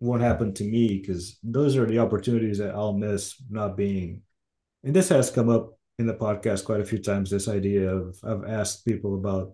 won't 0.00 0.22
happen 0.22 0.54
to 0.54 0.64
me 0.64 0.98
because 0.98 1.38
those 1.42 1.76
are 1.76 1.84
the 1.84 1.98
opportunities 1.98 2.56
that 2.56 2.74
I'll 2.74 2.94
miss 2.94 3.34
not 3.50 3.76
being. 3.76 4.22
And 4.84 4.96
this 4.96 5.10
has 5.10 5.30
come 5.30 5.50
up 5.50 5.78
in 5.98 6.06
the 6.06 6.14
podcast 6.14 6.64
quite 6.64 6.80
a 6.80 6.86
few 6.86 6.98
times. 6.98 7.28
This 7.28 7.46
idea 7.46 7.94
of 7.94 8.18
I've 8.24 8.48
asked 8.48 8.86
people 8.86 9.16
about 9.16 9.52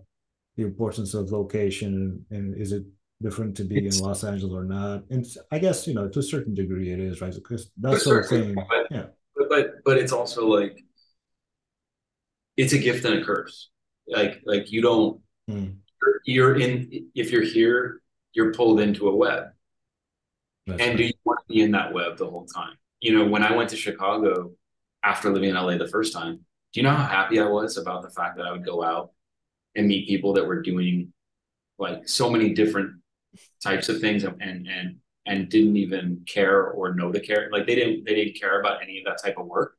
the 0.55 0.63
importance 0.63 1.13
of 1.13 1.33
location 1.33 2.25
and, 2.31 2.37
and 2.37 2.57
is 2.57 2.71
it 2.71 2.83
different 3.21 3.57
to 3.57 3.63
be 3.63 3.85
it's, 3.85 3.99
in 3.99 4.05
Los 4.05 4.23
Angeles 4.23 4.53
or 4.53 4.63
not? 4.63 5.03
And 5.09 5.25
I 5.51 5.59
guess 5.59 5.87
you 5.87 5.93
know 5.93 6.07
to 6.07 6.19
a 6.19 6.23
certain 6.23 6.53
degree 6.53 6.91
it 6.91 6.99
is 6.99 7.21
right 7.21 7.33
because 7.33 7.69
that's 7.77 8.03
sort 8.03 8.23
of 8.23 8.29
thing. 8.29 8.55
But, 8.55 8.87
yeah, 8.91 9.05
but, 9.35 9.49
but 9.49 9.83
but 9.83 9.97
it's 9.97 10.11
also 10.11 10.47
like 10.47 10.83
it's 12.55 12.73
a 12.73 12.77
gift 12.77 13.05
and 13.05 13.19
a 13.19 13.23
curse. 13.23 13.69
Like 14.07 14.41
like 14.45 14.71
you 14.71 14.81
don't 14.81 15.21
hmm. 15.47 15.67
you're, 16.01 16.21
you're 16.25 16.59
in 16.59 17.09
if 17.15 17.31
you're 17.31 17.43
here 17.43 18.01
you're 18.33 18.53
pulled 18.53 18.79
into 18.79 19.09
a 19.09 19.15
web 19.15 19.47
that's 20.67 20.81
and 20.81 20.89
right. 20.91 20.97
do 20.97 21.03
you 21.05 21.13
want 21.23 21.39
to 21.39 21.53
be 21.53 21.61
in 21.61 21.71
that 21.71 21.93
web 21.93 22.17
the 22.17 22.29
whole 22.29 22.45
time? 22.45 22.75
You 22.99 23.17
know, 23.17 23.25
when 23.25 23.41
I 23.41 23.55
went 23.55 23.69
to 23.69 23.77
Chicago 23.77 24.51
after 25.03 25.31
living 25.31 25.49
in 25.49 25.55
LA 25.55 25.77
the 25.77 25.87
first 25.87 26.13
time, 26.13 26.35
do 26.73 26.79
you 26.79 26.83
know 26.83 26.93
how 26.93 27.05
happy 27.05 27.39
I 27.39 27.45
was 27.45 27.77
about 27.77 28.03
the 28.03 28.09
fact 28.09 28.37
that 28.37 28.45
I 28.45 28.51
would 28.51 28.65
go 28.65 28.83
out 28.83 29.11
and 29.75 29.87
meet 29.87 30.07
people 30.07 30.33
that 30.33 30.45
were 30.45 30.61
doing 30.61 31.13
like 31.79 32.07
so 32.07 32.29
many 32.29 32.53
different 32.53 32.95
types 33.63 33.89
of 33.89 33.99
things 33.99 34.23
and 34.23 34.41
and 34.41 34.97
and 35.25 35.49
didn't 35.49 35.75
even 35.75 36.23
care 36.27 36.67
or 36.67 36.93
know 36.93 37.11
to 37.11 37.19
care 37.19 37.49
like 37.51 37.67
they 37.67 37.75
didn't 37.75 38.05
they 38.05 38.15
didn't 38.15 38.39
care 38.39 38.59
about 38.59 38.81
any 38.81 38.99
of 38.99 39.05
that 39.05 39.21
type 39.21 39.37
of 39.37 39.45
work 39.45 39.75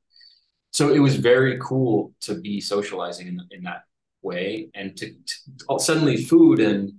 so 0.72 0.92
it 0.92 0.98
was 0.98 1.16
very 1.16 1.58
cool 1.60 2.12
to 2.20 2.34
be 2.34 2.60
socializing 2.60 3.28
in, 3.28 3.40
in 3.50 3.62
that 3.62 3.84
way 4.22 4.68
and 4.74 4.96
to, 4.96 5.10
to 5.10 5.78
suddenly 5.78 6.16
food 6.16 6.60
and 6.60 6.92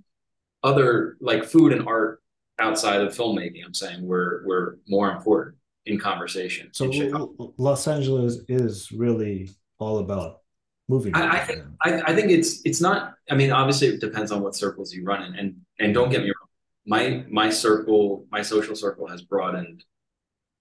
other 0.62 1.16
like 1.20 1.44
food 1.44 1.72
and 1.72 1.86
art 1.86 2.20
outside 2.58 3.00
of 3.00 3.14
filmmaking. 3.14 3.64
I'm 3.64 3.74
saying 3.74 4.06
we're 4.06 4.46
we're 4.46 4.76
more 4.88 5.10
important 5.10 5.56
in 5.86 5.98
conversation. 5.98 6.70
So 6.72 6.90
in 6.90 7.12
Los 7.56 7.88
Angeles 7.88 8.38
is 8.48 8.92
really 8.92 9.50
all 9.78 9.98
about 9.98 10.40
movie. 10.88 11.12
I, 11.14 11.38
I 11.38 11.40
think 11.40 11.62
I, 11.82 12.02
I, 12.02 12.14
think 12.14 12.30
it's 12.30 12.60
it's 12.64 12.80
not. 12.80 13.14
I 13.30 13.34
mean, 13.34 13.50
obviously 13.50 13.88
it 13.88 14.00
depends 14.00 14.32
on 14.32 14.42
what 14.42 14.54
circles 14.54 14.92
you 14.92 15.04
run 15.04 15.22
in, 15.22 15.34
and 15.36 15.56
and 15.78 15.94
don't 15.94 16.10
get 16.10 16.22
me 16.22 16.28
wrong. 16.28 16.39
My 16.86 17.24
my 17.30 17.50
circle, 17.50 18.26
my 18.30 18.42
social 18.42 18.74
circle 18.74 19.06
has 19.08 19.22
broadened 19.22 19.84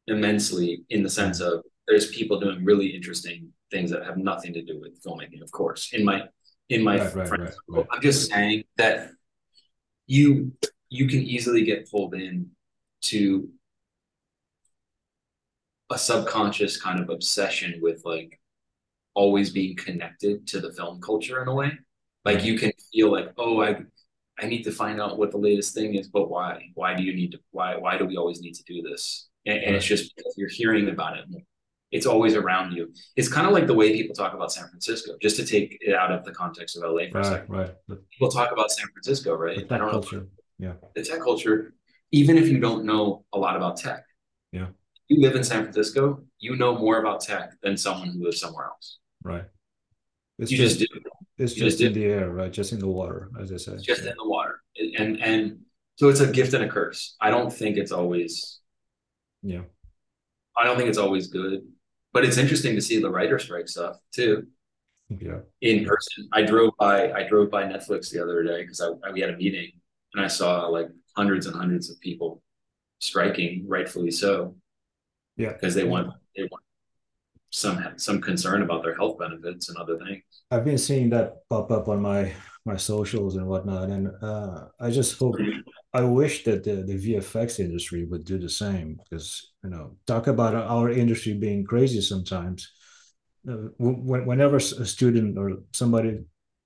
immensely 0.07 0.83
in 0.89 1.03
the 1.03 1.09
sense 1.09 1.39
of 1.39 1.63
there's 1.87 2.11
people 2.11 2.39
doing 2.39 2.63
really 2.63 2.87
interesting 2.87 3.49
things 3.71 3.91
that 3.91 4.05
have 4.05 4.17
nothing 4.17 4.53
to 4.53 4.63
do 4.63 4.79
with 4.79 5.01
filmmaking. 5.03 5.41
Of 5.41 5.51
course, 5.51 5.89
in 5.93 6.03
my 6.03 6.23
in 6.69 6.83
my 6.83 6.99
right, 6.99 7.27
friends, 7.27 7.31
right, 7.67 7.77
right, 7.79 7.85
I'm 7.91 8.01
just 8.01 8.29
saying 8.29 8.63
that 8.77 9.11
you 10.07 10.51
you 10.89 11.07
can 11.07 11.19
easily 11.19 11.63
get 11.63 11.89
pulled 11.89 12.15
in 12.15 12.49
to 13.01 13.49
a 15.89 15.97
subconscious 15.97 16.79
kind 16.79 16.99
of 16.99 17.09
obsession 17.09 17.79
with 17.81 18.01
like 18.05 18.39
always 19.13 19.49
being 19.49 19.75
connected 19.75 20.47
to 20.47 20.59
the 20.59 20.71
film 20.73 21.01
culture 21.01 21.41
in 21.41 21.47
a 21.47 21.53
way. 21.53 21.71
Like 22.25 22.43
you 22.43 22.57
can 22.57 22.71
feel 22.93 23.11
like, 23.11 23.31
oh, 23.37 23.61
I 23.61 23.77
I 24.41 24.45
need 24.45 24.63
to 24.63 24.71
find 24.71 25.01
out 25.01 25.17
what 25.17 25.31
the 25.31 25.37
latest 25.37 25.73
thing 25.73 25.95
is, 25.95 26.07
but 26.07 26.29
why? 26.29 26.63
Why 26.73 26.95
do 26.95 27.03
you 27.03 27.13
need 27.13 27.31
to 27.31 27.39
why 27.51 27.75
why 27.75 27.97
do 27.97 28.05
we 28.05 28.17
always 28.17 28.41
need 28.41 28.53
to 28.53 28.63
do 28.63 28.81
this? 28.81 29.29
And, 29.45 29.57
and 29.63 29.75
it's 29.75 29.85
just 29.85 30.15
because 30.15 30.33
you're 30.37 30.49
hearing 30.49 30.89
about 30.89 31.17
it 31.17 31.25
It's 31.91 32.05
always 32.05 32.35
around 32.35 32.73
you. 32.73 32.93
It's 33.15 33.29
kind 33.29 33.47
of 33.47 33.53
like 33.53 33.67
the 33.67 33.73
way 33.73 33.93
people 33.93 34.15
talk 34.15 34.33
about 34.33 34.51
San 34.51 34.67
Francisco, 34.69 35.13
just 35.21 35.37
to 35.37 35.45
take 35.45 35.77
it 35.81 35.95
out 35.95 36.11
of 36.11 36.23
the 36.25 36.31
context 36.31 36.77
of 36.77 36.83
LA 36.83 37.09
for 37.11 37.19
right, 37.19 37.21
a 37.21 37.23
second. 37.23 37.55
Right. 37.55 37.71
People 38.11 38.29
talk 38.29 38.51
about 38.51 38.69
San 38.71 38.87
Francisco, 38.93 39.35
right? 39.35 39.65
I 39.71 39.77
don't 39.77 39.91
culture. 39.91 40.17
know 40.17 40.27
yeah 40.59 40.73
the 40.93 41.01
tech 41.01 41.19
culture 41.21 41.73
even 42.11 42.37
if 42.37 42.47
you 42.49 42.59
don't 42.59 42.85
know 42.85 43.25
a 43.33 43.39
lot 43.39 43.55
about 43.55 43.77
tech 43.77 44.03
yeah 44.51 44.67
you 45.07 45.21
live 45.21 45.35
in 45.35 45.43
san 45.43 45.63
francisco 45.63 46.21
you 46.39 46.55
know 46.55 46.77
more 46.77 46.99
about 46.99 47.21
tech 47.21 47.53
than 47.63 47.75
someone 47.75 48.09
who 48.09 48.23
lives 48.23 48.39
somewhere 48.39 48.65
else 48.65 48.99
right 49.23 49.45
it's 50.37 50.51
you 50.51 50.57
just, 50.57 50.79
just 50.79 50.91
do 50.91 51.08
it's 51.39 51.53
just, 51.53 51.79
just 51.79 51.81
in 51.81 51.93
the 51.93 52.05
air 52.05 52.29
right? 52.29 52.51
Just 52.51 52.71
in 52.73 52.79
the 52.79 52.87
water 52.87 53.29
as 53.41 53.51
i 53.51 53.57
said 53.57 53.81
just 53.81 54.03
yeah. 54.03 54.11
in 54.11 54.15
the 54.17 54.27
water. 54.27 54.61
And 54.97 55.21
and 55.21 55.59
so 55.95 56.09
it's 56.09 56.19
a 56.19 56.31
gift 56.31 56.53
and 56.53 56.63
a 56.63 56.69
curse. 56.69 57.15
I 57.19 57.29
don't 57.29 57.51
think 57.51 57.77
it's 57.77 57.91
always 57.91 58.59
yeah. 59.41 59.61
I 60.57 60.65
don't 60.65 60.77
think 60.77 60.89
it's 60.89 60.97
always 60.97 61.27
good 61.27 61.61
but 62.13 62.25
it's 62.25 62.37
interesting 62.37 62.75
to 62.75 62.81
see 62.81 62.99
the 62.99 63.09
writer 63.09 63.39
strike 63.39 63.67
stuff 63.67 63.97
too. 64.13 64.47
Yeah. 65.09 65.39
In 65.61 65.85
person. 65.85 66.29
I 66.33 66.43
drove 66.43 66.73
by 66.79 67.11
i 67.13 67.27
drove 67.27 67.49
by 67.49 67.63
netflix 67.63 68.11
the 68.11 68.21
other 68.21 68.43
day 68.43 68.61
because 68.61 68.81
I, 68.81 68.89
I, 69.07 69.11
we 69.11 69.21
had 69.21 69.31
a 69.31 69.37
meeting 69.37 69.71
and 70.13 70.23
i 70.23 70.27
saw 70.27 70.67
like 70.67 70.89
hundreds 71.15 71.47
and 71.47 71.55
hundreds 71.55 71.89
of 71.89 71.99
people 71.99 72.41
striking 72.99 73.65
rightfully 73.67 74.11
so. 74.11 74.55
Yeah. 75.37 75.53
Because 75.53 75.73
they 75.73 75.85
want 75.85 76.13
they 76.35 76.43
want 76.43 76.63
some 77.51 77.83
some 77.97 78.21
concern 78.21 78.61
about 78.61 78.83
their 78.83 78.95
health 78.95 79.17
benefits 79.17 79.69
and 79.69 79.77
other 79.77 79.97
things 79.97 80.21
i've 80.51 80.65
been 80.65 80.77
seeing 80.77 81.09
that 81.09 81.37
pop 81.49 81.71
up 81.71 81.87
on 81.87 82.01
my 82.01 82.31
my 82.65 82.77
socials 82.77 83.35
and 83.35 83.47
whatnot 83.47 83.89
and 83.89 84.09
uh, 84.21 84.65
i 84.79 84.89
just 84.91 85.17
hope 85.17 85.35
i 85.93 86.01
wish 86.01 86.43
that 86.43 86.63
the, 86.63 86.83
the 86.83 87.15
vfx 87.15 87.59
industry 87.59 88.05
would 88.05 88.23
do 88.23 88.37
the 88.37 88.49
same 88.49 88.99
because 89.03 89.51
you 89.63 89.69
know 89.69 89.95
talk 90.05 90.27
about 90.27 90.53
our 90.53 90.89
industry 90.91 91.33
being 91.33 91.65
crazy 91.65 92.01
sometimes 92.01 92.71
uh, 93.47 93.69
whenever 93.79 94.57
a 94.57 94.85
student 94.85 95.37
or 95.37 95.59
somebody 95.71 96.19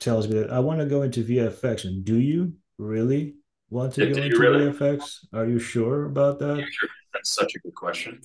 tells 0.04 0.28
me 0.28 0.40
that 0.40 0.52
I 0.52 0.60
want 0.60 0.80
to 0.80 0.86
go 0.86 1.02
into 1.04 1.24
VFX, 1.24 1.86
and 1.86 2.04
do 2.04 2.20
you 2.20 2.54
really 2.78 3.36
want 3.70 3.94
to 3.96 4.12
go 4.12 4.22
into 4.22 4.38
really? 4.38 4.72
VFX? 4.72 5.20
Are 5.34 5.48
you 5.48 5.60
sure 5.60 6.06
about 6.06 6.40
that? 6.40 6.66
Sure? 6.70 6.90
That's 7.14 7.30
such 7.30 7.56
a 7.56 7.60
good 7.60 7.76
question. 7.76 8.20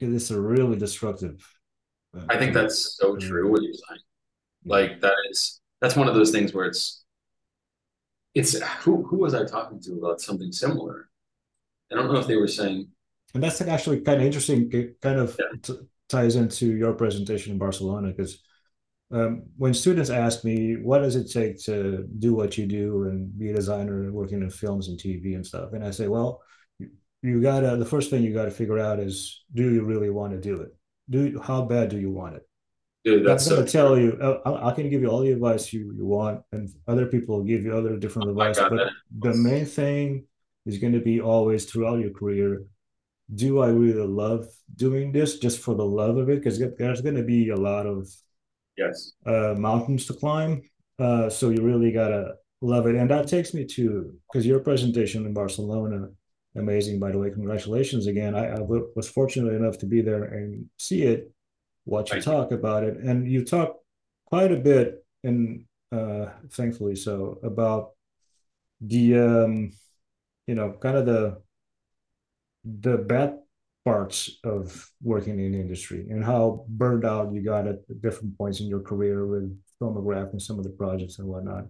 It's 0.00 0.30
a 0.30 0.40
really 0.40 0.76
destructive. 0.76 1.46
I 2.28 2.38
think 2.38 2.54
that's 2.54 2.96
so 2.96 3.16
true. 3.16 3.50
What 3.50 3.62
you're 3.62 3.74
saying, 3.74 4.00
like 4.64 5.00
that 5.00 5.14
is 5.30 5.60
that's 5.80 5.96
one 5.96 6.08
of 6.08 6.14
those 6.14 6.30
things 6.30 6.54
where 6.54 6.66
it's 6.66 7.04
it's 8.34 8.58
who 8.80 9.04
who 9.04 9.18
was 9.18 9.34
I 9.34 9.44
talking 9.44 9.80
to 9.82 9.94
about 9.94 10.20
something 10.20 10.52
similar? 10.52 11.08
I 11.92 11.94
don't 11.94 12.12
know 12.12 12.18
if 12.18 12.26
they 12.26 12.36
were 12.36 12.48
saying. 12.48 12.88
And 13.34 13.42
that's 13.42 13.60
actually 13.60 14.00
kind 14.00 14.20
of 14.20 14.26
interesting. 14.26 14.70
It 14.72 15.00
kind 15.00 15.18
of 15.18 15.38
yeah 15.38 15.74
ties 16.08 16.36
into 16.36 16.74
your 16.76 16.94
presentation 16.94 17.52
in 17.52 17.58
Barcelona 17.58 18.08
because 18.08 18.42
um, 19.10 19.44
when 19.56 19.72
students 19.72 20.10
ask 20.10 20.44
me 20.44 20.76
what 20.76 20.98
does 20.98 21.16
it 21.16 21.30
take 21.30 21.62
to 21.64 22.06
do 22.18 22.34
what 22.34 22.58
you 22.58 22.66
do 22.66 23.04
and 23.04 23.36
be 23.38 23.50
a 23.50 23.54
designer 23.54 24.04
and 24.04 24.12
working 24.12 24.42
in 24.42 24.50
films 24.50 24.88
and 24.88 24.98
TV 24.98 25.34
and 25.34 25.46
stuff, 25.46 25.72
and 25.72 25.84
I 25.84 25.90
say, 25.90 26.08
well, 26.08 26.42
you, 26.78 26.90
you 27.22 27.40
gotta 27.40 27.76
the 27.76 27.84
first 27.84 28.10
thing 28.10 28.22
you 28.22 28.34
gotta 28.34 28.50
figure 28.50 28.78
out 28.78 29.00
is 29.00 29.44
do 29.54 29.72
you 29.72 29.84
really 29.84 30.10
want 30.10 30.32
to 30.32 30.40
do 30.40 30.60
it? 30.60 30.74
Do 31.10 31.40
how 31.42 31.62
bad 31.62 31.88
do 31.88 31.98
you 31.98 32.10
want 32.10 32.36
it? 32.36 32.42
Dude, 33.04 33.26
that's 33.26 33.46
I'm 33.46 33.56
gonna 33.56 33.68
tell 33.68 33.98
you. 33.98 34.18
I, 34.44 34.68
I, 34.68 34.72
can 34.72 34.90
give 34.90 35.00
you 35.00 35.08
all 35.08 35.20
the 35.20 35.32
advice 35.32 35.72
you, 35.72 35.92
you 35.96 36.04
want, 36.04 36.42
and 36.52 36.68
other 36.86 37.06
people 37.06 37.38
will 37.38 37.44
give 37.44 37.62
you 37.62 37.76
other 37.76 37.96
different 37.96 38.30
advice. 38.30 38.58
But 38.58 38.70
that. 38.72 38.90
the 39.18 39.34
main 39.34 39.64
thing 39.64 40.26
is 40.66 40.78
going 40.78 40.92
to 40.92 41.00
be 41.00 41.20
always 41.20 41.64
throughout 41.64 42.00
your 42.00 42.10
career 42.10 42.64
do 43.34 43.60
I 43.60 43.68
really 43.68 44.06
love 44.06 44.46
doing 44.76 45.12
this 45.12 45.38
just 45.38 45.60
for 45.60 45.74
the 45.74 45.84
love 45.84 46.16
of 46.16 46.30
it? 46.30 46.38
Because 46.38 46.58
there's 46.58 47.00
going 47.00 47.16
to 47.16 47.22
be 47.22 47.50
a 47.50 47.56
lot 47.56 47.86
of 47.86 48.08
yes 48.76 49.12
uh, 49.26 49.54
mountains 49.56 50.06
to 50.06 50.14
climb. 50.14 50.62
Uh, 50.98 51.28
so 51.28 51.50
you 51.50 51.62
really 51.62 51.92
gotta 51.92 52.34
love 52.60 52.86
it, 52.86 52.96
and 52.96 53.10
that 53.10 53.28
takes 53.28 53.54
me 53.54 53.64
to 53.64 54.12
because 54.26 54.46
your 54.46 54.60
presentation 54.60 55.26
in 55.26 55.34
Barcelona, 55.34 56.08
amazing 56.58 56.98
by 56.98 57.10
the 57.10 57.18
way. 57.18 57.30
Congratulations 57.30 58.06
again. 58.06 58.34
I, 58.34 58.56
I 58.56 58.60
was 58.60 59.08
fortunate 59.08 59.54
enough 59.54 59.78
to 59.78 59.86
be 59.86 60.00
there 60.00 60.24
and 60.24 60.66
see 60.78 61.02
it, 61.02 61.30
watch 61.86 62.12
you 62.12 62.20
talk 62.20 62.52
about 62.52 62.84
it, 62.84 62.96
and 62.98 63.30
you 63.30 63.44
talk 63.44 63.76
quite 64.26 64.52
a 64.52 64.56
bit, 64.56 65.04
and 65.24 65.64
uh, 65.92 66.26
thankfully 66.52 66.94
so 66.94 67.38
about 67.42 67.90
the 68.80 69.18
um, 69.18 69.72
you 70.46 70.54
know 70.54 70.72
kind 70.80 70.96
of 70.96 71.06
the 71.06 71.40
the 72.64 72.98
bad 72.98 73.38
parts 73.84 74.38
of 74.44 74.90
working 75.02 75.38
in 75.38 75.52
the 75.52 75.60
industry 75.60 76.06
and 76.10 76.22
how 76.22 76.66
burned 76.68 77.06
out 77.06 77.32
you 77.32 77.42
got 77.42 77.66
at 77.66 77.78
different 78.02 78.36
points 78.36 78.60
in 78.60 78.66
your 78.66 78.80
career 78.80 79.26
with 79.26 79.58
Filmograph 79.80 80.30
and 80.32 80.42
some 80.42 80.58
of 80.58 80.64
the 80.64 80.70
projects 80.70 81.18
and 81.18 81.26
whatnot. 81.26 81.64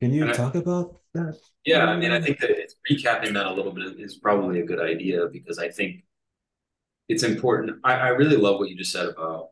Can 0.00 0.12
you 0.12 0.24
and 0.24 0.34
talk 0.34 0.54
I, 0.54 0.60
about 0.60 1.00
that? 1.14 1.38
Yeah, 1.64 1.86
I 1.86 1.96
mean, 1.96 2.12
I 2.12 2.20
think 2.20 2.38
that 2.40 2.50
it's 2.50 2.76
recapping 2.90 3.34
that 3.34 3.46
a 3.46 3.52
little 3.52 3.72
bit 3.72 3.98
is 3.98 4.16
probably 4.16 4.60
a 4.60 4.66
good 4.66 4.80
idea 4.80 5.26
because 5.32 5.58
I 5.58 5.68
think 5.68 6.04
it's 7.08 7.22
important. 7.22 7.78
I, 7.84 7.94
I 7.94 8.08
really 8.08 8.36
love 8.36 8.58
what 8.58 8.68
you 8.68 8.76
just 8.76 8.92
said 8.92 9.06
about, 9.06 9.48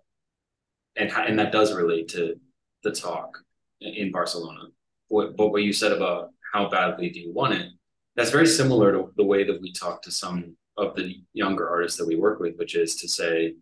and 0.97 1.11
and 1.11 1.39
that 1.39 1.53
does 1.53 1.75
relate 1.75 2.09
to 2.09 2.39
the 2.83 2.93
talk 2.93 3.39
in 3.81 4.13
Barcelona. 4.13 4.69
What, 5.09 5.37
but 5.37 5.49
what 5.49 5.63
you 5.63 5.73
said 5.73 5.93
about 5.93 6.31
how 6.53 6.69
badly 6.69 7.11
do 7.11 7.21
you 7.21 7.33
want 7.33 7.55
it? 7.55 7.71
that's 8.17 8.31
very 8.31 8.47
similar 8.47 8.93
to 8.93 9.13
the 9.17 9.25
way 9.25 9.45
that 9.45 9.61
we 9.61 9.73
talk 9.73 10.03
to 10.03 10.11
some 10.11 10.57
of 10.79 10.97
the 10.97 11.23
younger 11.35 11.69
artists 11.69 11.99
that 11.99 12.07
we 12.07 12.17
work 12.17 12.41
with, 12.41 12.57
which 12.57 12.75
is 12.75 12.97
to 12.97 13.09
say, 13.09 13.55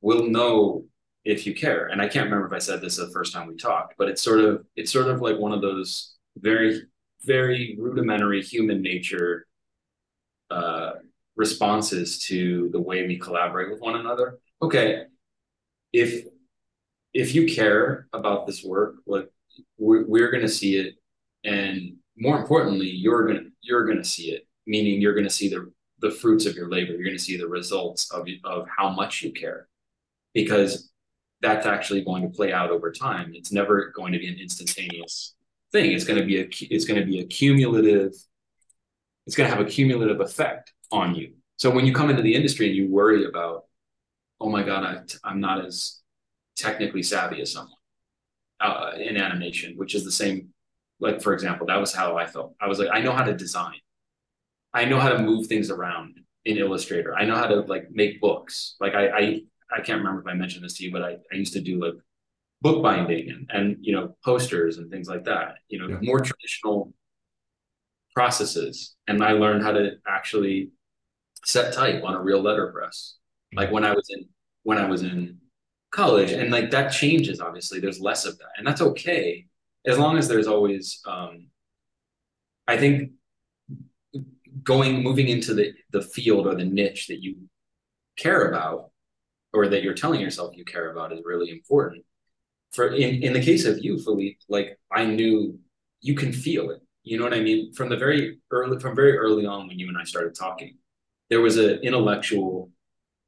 we'll 0.00 0.28
know 0.28 0.84
if 1.30 1.46
you 1.46 1.54
care. 1.54 1.86
And 1.86 2.02
I 2.02 2.08
can't 2.08 2.24
remember 2.24 2.46
if 2.46 2.52
I 2.52 2.58
said 2.58 2.80
this 2.80 2.96
the 2.96 3.10
first 3.10 3.32
time 3.32 3.46
we 3.46 3.56
talked, 3.56 3.94
but 3.96 4.08
it's 4.08 4.22
sort 4.22 4.40
of 4.40 4.64
it's 4.74 4.92
sort 4.92 5.08
of 5.08 5.20
like 5.20 5.38
one 5.38 5.52
of 5.52 5.62
those 5.62 6.16
very 6.36 6.82
very 7.22 7.76
rudimentary 7.78 8.42
human 8.42 8.82
nature 8.82 9.46
uh, 10.50 10.92
responses 11.36 12.18
to 12.24 12.68
the 12.72 12.80
way 12.80 13.06
we 13.06 13.16
collaborate 13.18 13.70
with 13.70 13.80
one 13.80 13.96
another. 13.96 14.38
Okay, 14.60 15.04
if 15.92 16.24
if 17.14 17.34
you 17.34 17.46
care 17.46 18.08
about 18.12 18.46
this 18.46 18.64
work, 18.64 18.96
like 19.06 19.28
we're, 19.78 20.04
we're 20.06 20.30
going 20.30 20.42
to 20.42 20.48
see 20.48 20.76
it, 20.76 20.94
and 21.44 21.96
more 22.16 22.38
importantly, 22.38 22.88
you're 22.88 23.26
gonna 23.26 23.48
you're 23.60 23.86
gonna 23.86 24.04
see 24.04 24.30
it. 24.30 24.46
Meaning, 24.66 25.00
you're 25.00 25.14
to 25.20 25.30
see 25.30 25.48
the 25.48 25.72
the 26.00 26.10
fruits 26.10 26.46
of 26.46 26.54
your 26.54 26.70
labor. 26.70 26.92
You're 26.92 27.12
to 27.12 27.18
see 27.18 27.36
the 27.36 27.48
results 27.48 28.10
of 28.10 28.26
of 28.44 28.66
how 28.76 28.90
much 28.90 29.22
you 29.22 29.32
care, 29.32 29.68
because 30.34 30.89
that's 31.40 31.66
actually 31.66 32.04
going 32.04 32.22
to 32.22 32.28
play 32.28 32.52
out 32.52 32.70
over 32.70 32.92
time. 32.92 33.32
It's 33.34 33.52
never 33.52 33.92
going 33.96 34.12
to 34.12 34.18
be 34.18 34.28
an 34.28 34.38
instantaneous 34.38 35.34
thing. 35.72 35.92
It's 35.92 36.04
going 36.04 36.18
to 36.18 36.24
be 36.24 36.40
a 36.40 36.48
it's 36.60 36.84
going 36.84 37.00
to 37.00 37.06
be 37.06 37.20
a 37.20 37.26
cumulative. 37.26 38.12
It's 39.26 39.36
going 39.36 39.48
to 39.48 39.56
have 39.56 39.64
a 39.64 39.68
cumulative 39.68 40.20
effect 40.20 40.72
on 40.90 41.14
you. 41.14 41.34
So 41.56 41.70
when 41.70 41.86
you 41.86 41.94
come 41.94 42.10
into 42.10 42.22
the 42.22 42.34
industry 42.34 42.68
and 42.68 42.76
you 42.76 42.90
worry 42.90 43.26
about, 43.26 43.64
oh 44.40 44.48
my 44.48 44.62
god, 44.62 44.84
I, 44.84 45.28
I'm 45.28 45.40
not 45.40 45.64
as 45.64 46.00
technically 46.56 47.02
savvy 47.02 47.40
as 47.40 47.52
someone 47.52 47.76
uh, 48.60 48.92
in 48.98 49.16
animation, 49.16 49.74
which 49.76 49.94
is 49.94 50.04
the 50.04 50.12
same. 50.12 50.48
Like 50.98 51.22
for 51.22 51.32
example, 51.32 51.66
that 51.68 51.80
was 51.80 51.94
how 51.94 52.18
I 52.18 52.26
felt. 52.26 52.54
I 52.60 52.66
was 52.66 52.78
like, 52.78 52.88
I 52.92 53.00
know 53.00 53.12
how 53.12 53.24
to 53.24 53.34
design. 53.34 53.80
I 54.74 54.84
know 54.84 55.00
how 55.00 55.08
to 55.08 55.18
move 55.18 55.46
things 55.46 55.70
around 55.70 56.20
in 56.44 56.56
Illustrator. 56.58 57.14
I 57.14 57.24
know 57.24 57.36
how 57.36 57.46
to 57.46 57.60
like 57.60 57.90
make 57.90 58.20
books. 58.20 58.76
Like 58.80 58.94
I, 58.94 59.08
I 59.08 59.40
I 59.72 59.80
can't 59.80 59.98
remember 59.98 60.20
if 60.20 60.26
I 60.26 60.34
mentioned 60.34 60.64
this 60.64 60.74
to 60.78 60.84
you, 60.84 60.92
but 60.92 61.02
I, 61.02 61.16
I 61.32 61.36
used 61.36 61.52
to 61.54 61.60
do 61.60 61.82
like 61.82 61.94
bookbinding 62.62 63.30
and, 63.30 63.50
and 63.52 63.76
you 63.80 63.94
know 63.94 64.16
posters 64.24 64.78
and 64.78 64.90
things 64.90 65.08
like 65.08 65.24
that. 65.24 65.54
You 65.68 65.78
know, 65.78 65.88
yeah. 65.88 65.98
more 66.02 66.20
traditional 66.20 66.92
processes. 68.14 68.96
And 69.06 69.22
I 69.22 69.32
learned 69.32 69.62
how 69.62 69.72
to 69.72 69.92
actually 70.06 70.70
set 71.44 71.72
type 71.72 72.02
on 72.04 72.14
a 72.14 72.22
real 72.22 72.42
letterpress. 72.42 73.16
Like 73.54 73.70
when 73.70 73.84
I 73.84 73.92
was 73.92 74.06
in 74.10 74.28
when 74.62 74.78
I 74.78 74.88
was 74.88 75.02
in 75.02 75.38
college, 75.90 76.32
and 76.32 76.50
like 76.50 76.70
that 76.70 76.90
changes. 76.90 77.40
Obviously, 77.40 77.80
there's 77.80 78.00
less 78.00 78.24
of 78.24 78.38
that, 78.38 78.50
and 78.56 78.66
that's 78.66 78.80
okay 78.80 79.46
as 79.86 79.98
long 79.98 80.18
as 80.18 80.28
there's 80.28 80.46
always. 80.46 81.00
Um, 81.06 81.48
I 82.68 82.76
think 82.76 83.12
going 84.62 85.02
moving 85.02 85.28
into 85.28 85.54
the 85.54 85.72
the 85.90 86.02
field 86.02 86.46
or 86.46 86.54
the 86.54 86.64
niche 86.64 87.08
that 87.08 87.22
you 87.22 87.36
care 88.16 88.48
about 88.48 88.90
or 89.52 89.68
that 89.68 89.82
you're 89.82 89.94
telling 89.94 90.20
yourself 90.20 90.56
you 90.56 90.64
care 90.64 90.90
about 90.90 91.12
is 91.12 91.20
really 91.24 91.50
important. 91.50 92.04
For 92.72 92.88
in, 92.88 93.22
in 93.22 93.32
the 93.32 93.42
case 93.42 93.64
of 93.64 93.78
you, 93.82 93.98
Philippe, 93.98 94.38
like 94.48 94.78
I 94.92 95.04
knew 95.04 95.58
you 96.00 96.14
can 96.14 96.32
feel 96.32 96.70
it. 96.70 96.80
You 97.02 97.18
know 97.18 97.24
what 97.24 97.34
I 97.34 97.40
mean? 97.40 97.72
From 97.72 97.88
the 97.88 97.96
very 97.96 98.38
early 98.50 98.78
from 98.78 98.94
very 98.94 99.16
early 99.16 99.46
on 99.46 99.66
when 99.66 99.78
you 99.78 99.88
and 99.88 99.98
I 99.98 100.04
started 100.04 100.34
talking, 100.34 100.76
there 101.30 101.40
was 101.40 101.56
an 101.56 101.80
intellectual 101.82 102.70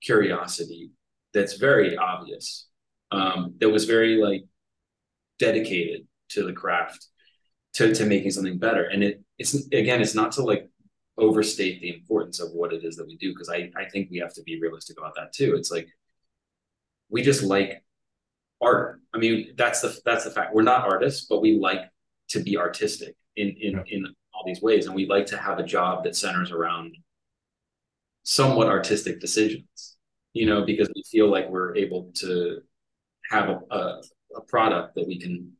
curiosity 0.03 0.91
that's 1.33 1.55
very 1.55 1.97
obvious. 1.97 2.69
Um, 3.11 3.55
that 3.61 3.69
was 3.69 3.85
very 3.85 4.17
like 4.23 4.45
dedicated 5.39 6.07
to 6.31 6.45
the 6.45 6.53
craft, 6.53 7.07
to 7.75 7.95
to 7.95 8.07
making 8.07 8.31
something 8.31 8.59
better. 8.59 8.85
And 8.85 9.03
it 9.03 9.23
it's 9.39 9.55
again, 9.73 10.01
it's 10.01 10.15
not 10.15 10.33
to 10.33 10.43
like 10.43 10.69
overstate 11.19 11.81
the 11.81 11.95
importance 11.95 12.41
of 12.41 12.51
what 12.53 12.73
it 12.73 12.85
is 12.85 12.97
that 12.97 13.07
we 13.07 13.17
do 13.17 13.33
because 13.33 13.49
I 13.49 13.71
I 13.77 13.89
think 13.91 14.11
we 14.11 14.19
have 14.19 14.35
to 14.35 14.43
be 14.43 14.61
realistic 14.61 14.99
about 14.99 15.15
that 15.17 15.33
too. 15.33 15.55
It's 15.57 15.71
like 15.71 15.89
we 17.13 17.23
just 17.23 17.43
like 17.43 17.85
art. 18.61 19.01
I 19.15 19.19
mean, 19.19 19.53
that's 19.57 19.83
the 19.83 19.97
that's 20.05 20.25
the 20.25 20.31
fact. 20.31 20.55
We're 20.55 20.63
not 20.63 20.89
artists, 20.89 21.27
but 21.29 21.43
we 21.43 21.59
like 21.59 21.83
to 22.31 22.41
be 22.41 22.57
artistic 22.57 23.15
in 23.37 23.55
in 23.61 23.73
yeah. 23.75 23.83
in 23.87 24.07
all 24.35 24.43
these 24.47 24.63
ways, 24.63 24.87
and 24.87 24.95
we 24.97 25.07
like 25.07 25.27
to 25.27 25.37
have 25.37 25.59
a 25.59 25.63
job 25.63 26.05
that 26.05 26.17
centers 26.17 26.51
around 26.51 26.97
somewhat 28.25 28.69
artistic 28.69 29.21
decisions. 29.21 29.97
You 30.33 30.47
know, 30.47 30.65
because 30.65 30.89
we 30.95 31.03
feel 31.11 31.31
like 31.31 31.51
we're 31.51 31.77
able 31.77 32.11
to 32.17 32.63
have 33.31 33.51
a, 33.51 33.61
a, 33.71 34.03
a 34.37 34.41
product 34.41 34.95
that 34.95 35.07
we 35.07 35.21
can 35.21 35.53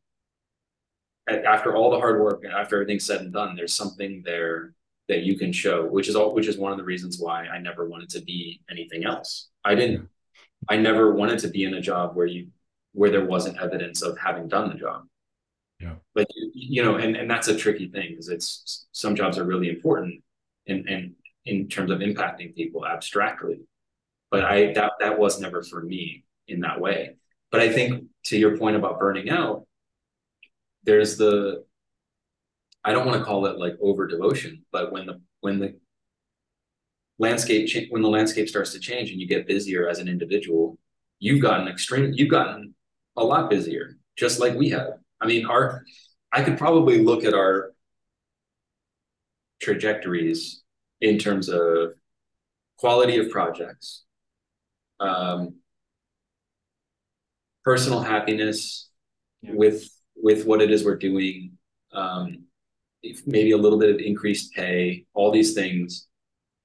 after 1.29 1.77
all 1.77 1.91
the 1.91 1.99
hard 1.99 2.21
work 2.21 2.43
and 2.45 2.53
after 2.53 2.77
everything's 2.77 3.05
said 3.05 3.21
and 3.21 3.33
done 3.33 3.55
there's 3.55 3.75
something 3.75 4.23
there 4.25 4.75
that 5.09 5.21
you 5.21 5.39
can 5.39 5.53
show 5.53 5.87
which 5.87 6.09
is 6.09 6.17
all 6.17 6.35
which 6.35 6.49
is 6.49 6.59
one 6.59 6.73
of 6.73 6.79
the 6.79 6.85
reasons 6.85 7.19
why 7.21 7.47
i 7.47 7.59
never 7.59 7.89
wanted 7.89 8.09
to 8.09 8.21
be 8.23 8.61
anything 8.69 9.05
else 9.05 9.51
i 9.65 9.73
didn't 9.73 10.09
I 10.69 10.77
never 10.77 11.13
wanted 11.15 11.39
to 11.41 11.49
be 11.49 11.65
in 11.65 11.75
a 11.75 11.81
job 11.81 12.15
where 12.15 12.27
you 12.27 12.49
where 12.93 13.11
there 13.11 13.25
wasn't 13.25 13.61
evidence 13.61 14.03
of 14.03 14.19
having 14.19 14.49
done 14.49 14.69
the 14.69 14.75
job. 14.75 15.05
Yeah. 15.81 15.95
Like 16.15 16.29
you 16.55 16.83
know, 16.83 16.97
and, 16.97 17.17
and 17.17 17.31
that's 17.31 17.49
a 17.49 17.57
tricky 17.57 17.89
thing 17.89 18.11
because 18.11 18.29
it's 18.29 18.87
some 18.93 19.17
jobs 19.17 19.39
are 19.39 19.45
really 19.45 19.69
important 19.69 20.23
and 20.67 20.89
and 20.89 21.15
in 21.45 21.69
terms 21.69 21.91
of 21.91 21.99
impacting 21.99 22.55
people 22.55 22.87
abstractly. 22.87 23.61
But 24.31 24.45
I 24.45 24.73
that 24.75 24.93
that 25.01 25.19
was 25.19 25.41
never 25.41 25.63
for 25.63 25.83
me 25.83 26.25
in 26.47 26.61
that 26.61 26.81
way. 26.81 27.17
But 27.51 27.61
I 27.61 27.73
think 27.73 28.05
to 28.27 28.39
your 28.39 28.57
point 28.57 28.77
about 28.77 29.01
burning 29.01 29.29
out, 29.29 29.67
there's 30.85 31.17
the 31.17 31.65
I 32.85 32.93
don't 32.93 33.07
want 33.07 33.19
to 33.19 33.25
call 33.25 33.47
it 33.47 33.59
like 33.59 33.77
over 33.81 34.07
devotion, 34.07 34.65
but 34.73 34.93
when 34.93 35.07
the 35.07 35.21
when 35.41 35.59
the 35.59 35.77
landscape 37.23 37.69
cha- 37.69 37.89
when 37.91 38.03
the 38.03 38.09
landscape 38.09 38.49
starts 38.49 38.73
to 38.73 38.81
change 38.81 39.11
and 39.13 39.21
you 39.21 39.29
get 39.29 39.47
busier 39.47 39.89
as 39.89 40.01
an 40.01 40.09
individual 40.09 40.77
you've 41.21 41.41
gotten 41.41 41.69
extreme 41.69 42.13
you've 42.13 42.29
gotten 42.29 42.75
a 43.17 43.25
lot 43.25 43.49
busier 43.49 43.97
just 44.17 44.41
like 44.41 44.55
we 44.57 44.69
have 44.69 44.89
i 45.21 45.27
mean 45.27 45.47
our 45.47 45.85
i 46.33 46.43
could 46.43 46.59
probably 46.59 46.99
look 47.01 47.23
at 47.25 47.33
our 47.33 47.73
trajectories 49.61 50.63
in 51.01 51.17
terms 51.17 51.49
of 51.49 51.93
quality 52.77 53.17
of 53.19 53.31
projects 53.31 54.03
um, 54.99 55.55
personal 57.65 58.01
happiness 58.01 58.91
yeah. 59.43 59.53
with 59.55 59.89
with 60.17 60.45
what 60.45 60.61
it 60.61 60.73
is 60.73 60.85
we're 60.85 60.97
doing 60.97 61.53
um, 61.93 62.47
maybe 63.27 63.53
a 63.53 63.57
little 63.57 63.79
bit 63.79 63.95
of 63.95 64.01
increased 64.01 64.53
pay 64.55 65.05
all 65.15 65.31
these 65.31 65.55
things 65.55 66.09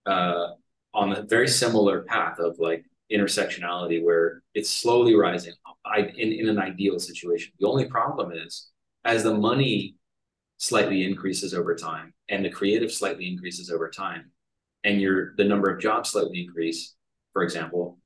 uh, 0.07 0.47
on 0.93 1.13
a 1.13 1.21
very 1.23 1.47
similar 1.47 2.01
path 2.01 2.39
of 2.39 2.57
like 2.59 2.85
intersectionality 3.11 4.03
where 4.03 4.41
it's 4.53 4.69
slowly 4.69 5.15
rising 5.15 5.53
I, 5.85 5.99
in, 5.99 6.33
in 6.33 6.49
an 6.49 6.59
ideal 6.59 6.99
situation. 6.99 7.53
The 7.59 7.67
only 7.67 7.85
problem 7.85 8.31
is 8.31 8.69
as 9.05 9.23
the 9.23 9.33
money 9.33 9.95
slightly 10.57 11.05
increases 11.05 11.53
over 11.53 11.75
time 11.75 12.13
and 12.29 12.43
the 12.43 12.49
creative 12.49 12.91
slightly 12.91 13.27
increases 13.27 13.69
over 13.69 13.89
time 13.89 14.31
and 14.83 15.01
your 15.01 15.33
the 15.37 15.43
number 15.43 15.69
of 15.69 15.79
jobs 15.79 16.09
slightly 16.09 16.41
increase, 16.41 16.95
for 17.33 17.43
example, 17.43 17.99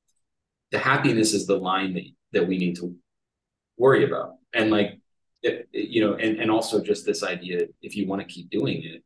the 0.72 0.80
happiness 0.80 1.34
is 1.34 1.46
the 1.46 1.58
line 1.58 1.94
that, 1.94 2.06
that 2.34 2.48
we 2.48 2.58
need 2.58 2.76
to 2.78 2.96
worry 3.78 4.04
about. 4.06 4.36
And 4.54 4.72
like, 4.72 5.00
it, 5.44 5.68
you 5.72 6.02
know, 6.02 6.14
and, 6.14 6.40
and 6.40 6.52
also 6.52 6.82
just 6.82 7.06
this 7.06 7.24
idea, 7.24 7.68
if 7.82 7.96
you 7.96 8.08
want 8.08 8.22
to 8.22 8.28
keep 8.28 8.50
doing 8.50 8.84
it, 8.84 9.04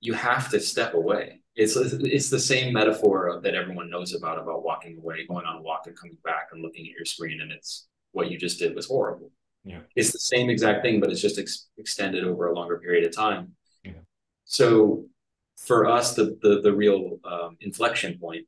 you 0.00 0.12
have 0.12 0.50
to 0.50 0.60
step 0.60 0.94
away. 0.94 1.40
It's 1.54 1.74
it's 1.76 2.28
the 2.28 2.38
same 2.38 2.74
metaphor 2.74 3.40
that 3.42 3.54
everyone 3.54 3.88
knows 3.88 4.14
about 4.14 4.38
about 4.38 4.62
walking 4.62 4.98
away, 4.98 5.26
going 5.26 5.46
on 5.46 5.56
a 5.56 5.62
walk 5.62 5.86
and 5.86 5.98
coming 5.98 6.18
back 6.22 6.48
and 6.52 6.62
looking 6.62 6.86
at 6.86 6.92
your 6.92 7.06
screen, 7.06 7.40
and 7.40 7.50
it's 7.50 7.88
what 8.12 8.30
you 8.30 8.38
just 8.38 8.58
did 8.58 8.74
was 8.74 8.86
horrible. 8.86 9.30
Yeah, 9.64 9.80
it's 9.96 10.12
the 10.12 10.18
same 10.18 10.50
exact 10.50 10.82
thing, 10.82 11.00
but 11.00 11.10
it's 11.10 11.22
just 11.22 11.38
ex- 11.38 11.68
extended 11.78 12.24
over 12.24 12.46
a 12.46 12.54
longer 12.54 12.78
period 12.78 13.06
of 13.06 13.16
time. 13.16 13.52
Yeah. 13.82 13.92
So 14.44 15.06
for 15.56 15.86
us, 15.86 16.14
the 16.14 16.38
the 16.42 16.60
the 16.60 16.74
real 16.74 17.18
um, 17.24 17.56
inflection 17.62 18.18
point, 18.18 18.46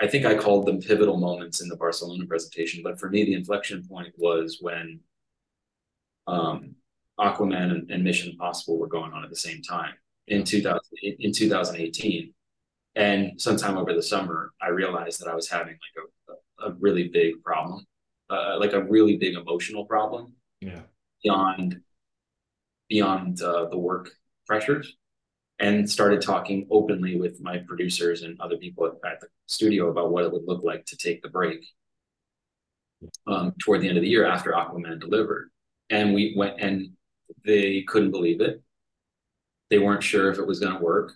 I 0.00 0.06
think 0.06 0.24
I 0.24 0.36
called 0.36 0.66
them 0.66 0.80
pivotal 0.80 1.16
moments 1.16 1.60
in 1.60 1.68
the 1.68 1.76
Barcelona 1.76 2.26
presentation, 2.26 2.84
but 2.84 3.00
for 3.00 3.10
me, 3.10 3.24
the 3.24 3.34
inflection 3.34 3.84
point 3.88 4.14
was 4.18 4.58
when 4.60 5.00
um, 6.28 6.76
Aquaman 7.18 7.72
and, 7.72 7.90
and 7.90 8.04
Mission 8.04 8.30
Impossible 8.30 8.78
were 8.78 8.86
going 8.86 9.12
on 9.12 9.24
at 9.24 9.30
the 9.30 9.36
same 9.36 9.60
time 9.62 9.94
in 10.28 10.44
2000 10.44 10.80
in 11.02 11.32
2018 11.32 12.32
and 12.96 13.40
sometime 13.40 13.76
over 13.76 13.92
the 13.92 14.02
summer 14.02 14.52
i 14.60 14.68
realized 14.68 15.20
that 15.20 15.28
i 15.28 15.34
was 15.34 15.48
having 15.48 15.74
like 15.74 16.38
a, 16.60 16.66
a, 16.66 16.72
really 16.80 17.08
big 17.08 17.42
problem 17.42 17.84
uh, 18.30 18.56
like 18.58 18.72
a 18.72 18.82
really 18.82 19.16
big 19.16 19.34
emotional 19.34 19.84
problem 19.84 20.32
yeah. 20.60 20.80
beyond 21.22 21.80
beyond 22.88 23.40
uh, 23.42 23.66
the 23.66 23.78
work 23.78 24.10
pressures 24.46 24.96
and 25.58 25.88
started 25.88 26.20
talking 26.20 26.66
openly 26.70 27.16
with 27.16 27.40
my 27.40 27.58
producers 27.58 28.22
and 28.22 28.40
other 28.40 28.56
people 28.56 28.86
at, 28.86 28.92
at 29.10 29.20
the 29.20 29.28
studio 29.46 29.90
about 29.90 30.10
what 30.10 30.24
it 30.24 30.32
would 30.32 30.44
look 30.46 30.62
like 30.64 30.84
to 30.86 30.96
take 30.96 31.22
the 31.22 31.28
break 31.28 31.64
um, 33.26 33.52
toward 33.62 33.80
the 33.80 33.88
end 33.88 33.96
of 33.96 34.02
the 34.02 34.08
year 34.08 34.26
after 34.26 34.52
aquaman 34.52 35.00
delivered. 35.00 35.50
And 35.90 36.14
we 36.14 36.34
went 36.36 36.60
and 36.60 36.90
they 37.44 37.82
couldn't 37.82 38.10
believe 38.10 38.40
it. 38.40 38.62
They 39.74 39.80
weren't 39.80 40.04
sure 40.04 40.30
if 40.30 40.38
it 40.38 40.46
was 40.46 40.60
going 40.60 40.72
to 40.72 40.78
work. 40.78 41.14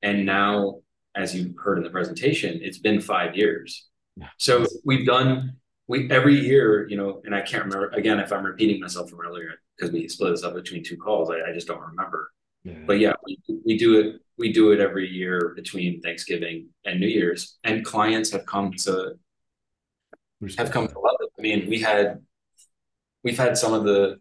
And 0.00 0.24
now, 0.24 0.80
as 1.14 1.34
you 1.36 1.54
heard 1.62 1.76
in 1.76 1.84
the 1.84 1.90
presentation, 1.90 2.58
it's 2.62 2.78
been 2.78 2.98
five 2.98 3.36
years. 3.36 3.90
Yeah. 4.16 4.28
So 4.38 4.64
we've 4.86 5.04
done 5.04 5.58
we 5.86 6.10
every 6.10 6.40
year, 6.40 6.88
you 6.88 6.96
know, 6.96 7.20
and 7.26 7.34
I 7.34 7.42
can't 7.42 7.66
remember 7.66 7.90
again 7.90 8.18
if 8.20 8.32
I'm 8.32 8.46
repeating 8.46 8.80
myself 8.80 9.10
from 9.10 9.20
earlier 9.20 9.50
because 9.76 9.92
we 9.92 10.08
split 10.08 10.30
this 10.30 10.44
up 10.44 10.54
between 10.54 10.82
two 10.82 10.96
calls. 10.96 11.28
I, 11.28 11.50
I 11.50 11.52
just 11.52 11.66
don't 11.66 11.82
remember. 11.82 12.30
Yeah. 12.64 12.78
But 12.86 13.00
yeah, 13.00 13.12
we, 13.22 13.38
we 13.66 13.76
do 13.76 14.00
it. 14.00 14.22
We 14.38 14.50
do 14.50 14.72
it 14.72 14.80
every 14.80 15.06
year 15.06 15.52
between 15.54 16.00
Thanksgiving 16.00 16.68
and 16.86 17.00
New 17.00 17.06
Year's, 17.06 17.58
and 17.64 17.84
clients 17.84 18.30
have 18.30 18.46
come 18.46 18.72
to 18.84 19.18
have 20.56 20.70
come 20.70 20.88
to 20.88 20.98
love 20.98 21.16
it. 21.20 21.28
I 21.38 21.42
mean, 21.42 21.68
we 21.68 21.80
had 21.80 22.22
we've 23.22 23.36
had 23.36 23.58
some 23.58 23.74
of 23.74 23.84
the 23.84 24.20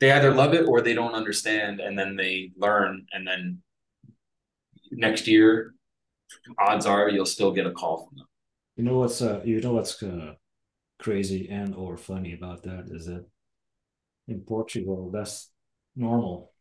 they 0.00 0.12
either 0.12 0.32
love 0.32 0.54
it 0.54 0.66
or 0.66 0.80
they 0.80 0.94
don't 0.94 1.14
understand, 1.14 1.80
and 1.80 1.98
then 1.98 2.16
they 2.16 2.52
learn, 2.56 3.06
and 3.12 3.26
then 3.26 3.62
next 4.90 5.26
year, 5.26 5.74
odds 6.58 6.86
are 6.86 7.08
you'll 7.08 7.26
still 7.26 7.52
get 7.52 7.66
a 7.66 7.72
call 7.72 8.06
from 8.06 8.18
them. 8.18 8.26
You 8.76 8.84
know 8.84 8.98
what's 8.98 9.20
uh, 9.20 9.40
you 9.44 9.60
know 9.60 9.72
what's 9.72 10.02
uh, 10.02 10.34
crazy 10.98 11.48
and 11.48 11.74
or 11.74 11.96
funny 11.96 12.34
about 12.34 12.62
that 12.64 12.86
is 12.90 13.06
that 13.06 13.24
in 14.28 14.40
Portugal 14.40 15.10
that's 15.10 15.50
normal. 15.96 16.52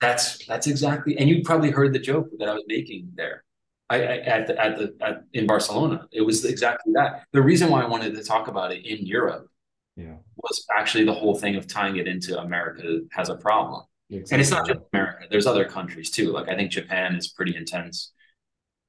That's 0.00 0.46
that's 0.46 0.66
exactly, 0.66 1.18
and 1.18 1.28
you 1.28 1.42
probably 1.42 1.70
heard 1.70 1.92
the 1.92 1.98
joke 1.98 2.28
that 2.38 2.48
I 2.48 2.54
was 2.54 2.64
making 2.66 3.10
there. 3.14 3.44
I, 3.90 3.96
I, 3.96 4.16
at 4.18 4.46
the, 4.46 4.58
at 4.58 4.78
the 4.78 4.94
at, 5.02 5.22
in 5.34 5.46
Barcelona. 5.46 6.06
It 6.12 6.22
was 6.22 6.44
exactly 6.44 6.94
that. 6.94 7.24
The 7.32 7.42
reason 7.42 7.68
why 7.68 7.82
I 7.82 7.88
wanted 7.88 8.14
to 8.14 8.24
talk 8.24 8.48
about 8.48 8.72
it 8.72 8.86
in 8.86 9.04
Europe 9.04 9.49
yeah. 9.96 10.14
was 10.36 10.64
actually 10.76 11.04
the 11.04 11.14
whole 11.14 11.34
thing 11.34 11.56
of 11.56 11.66
tying 11.66 11.96
it 11.96 12.06
into 12.06 12.38
America 12.40 13.00
has 13.12 13.28
a 13.28 13.36
problem. 13.36 13.84
Exactly. 14.10 14.34
And 14.34 14.40
it's 14.40 14.50
not 14.50 14.66
just 14.66 14.80
America. 14.92 15.26
There's 15.30 15.46
other 15.46 15.64
countries 15.64 16.10
too. 16.10 16.32
Like 16.32 16.48
I 16.48 16.56
think 16.56 16.70
Japan 16.70 17.14
is 17.14 17.28
pretty 17.28 17.54
intense. 17.56 18.12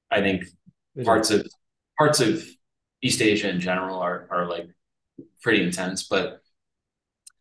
I 0.09 0.21
think 0.21 0.45
it 0.95 1.05
parts 1.05 1.29
is. 1.31 1.41
of 1.41 1.51
parts 1.97 2.19
of 2.19 2.43
East 3.01 3.21
Asia 3.21 3.49
in 3.49 3.59
general 3.59 3.99
are 3.99 4.27
are 4.31 4.47
like 4.47 4.67
pretty 5.41 5.63
intense, 5.63 6.07
but 6.07 6.41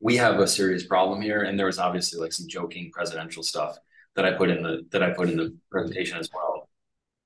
we 0.01 0.17
have 0.17 0.39
a 0.39 0.47
serious 0.47 0.85
problem 0.85 1.21
here. 1.21 1.43
And 1.43 1.59
there 1.59 1.67
was 1.67 1.79
obviously 1.79 2.21
like 2.21 2.33
some 2.33 2.49
joking 2.49 2.91
presidential 2.93 3.43
stuff 3.43 3.79
that 4.17 4.25
I 4.25 4.33
put 4.33 4.51
in 4.51 4.63
the 4.63 4.87
that 4.91 5.03
I 5.03 5.11
put 5.11 5.31
in 5.31 5.37
the 5.37 5.57
presentation 5.71 6.19
as 6.19 6.29
well. 6.35 6.69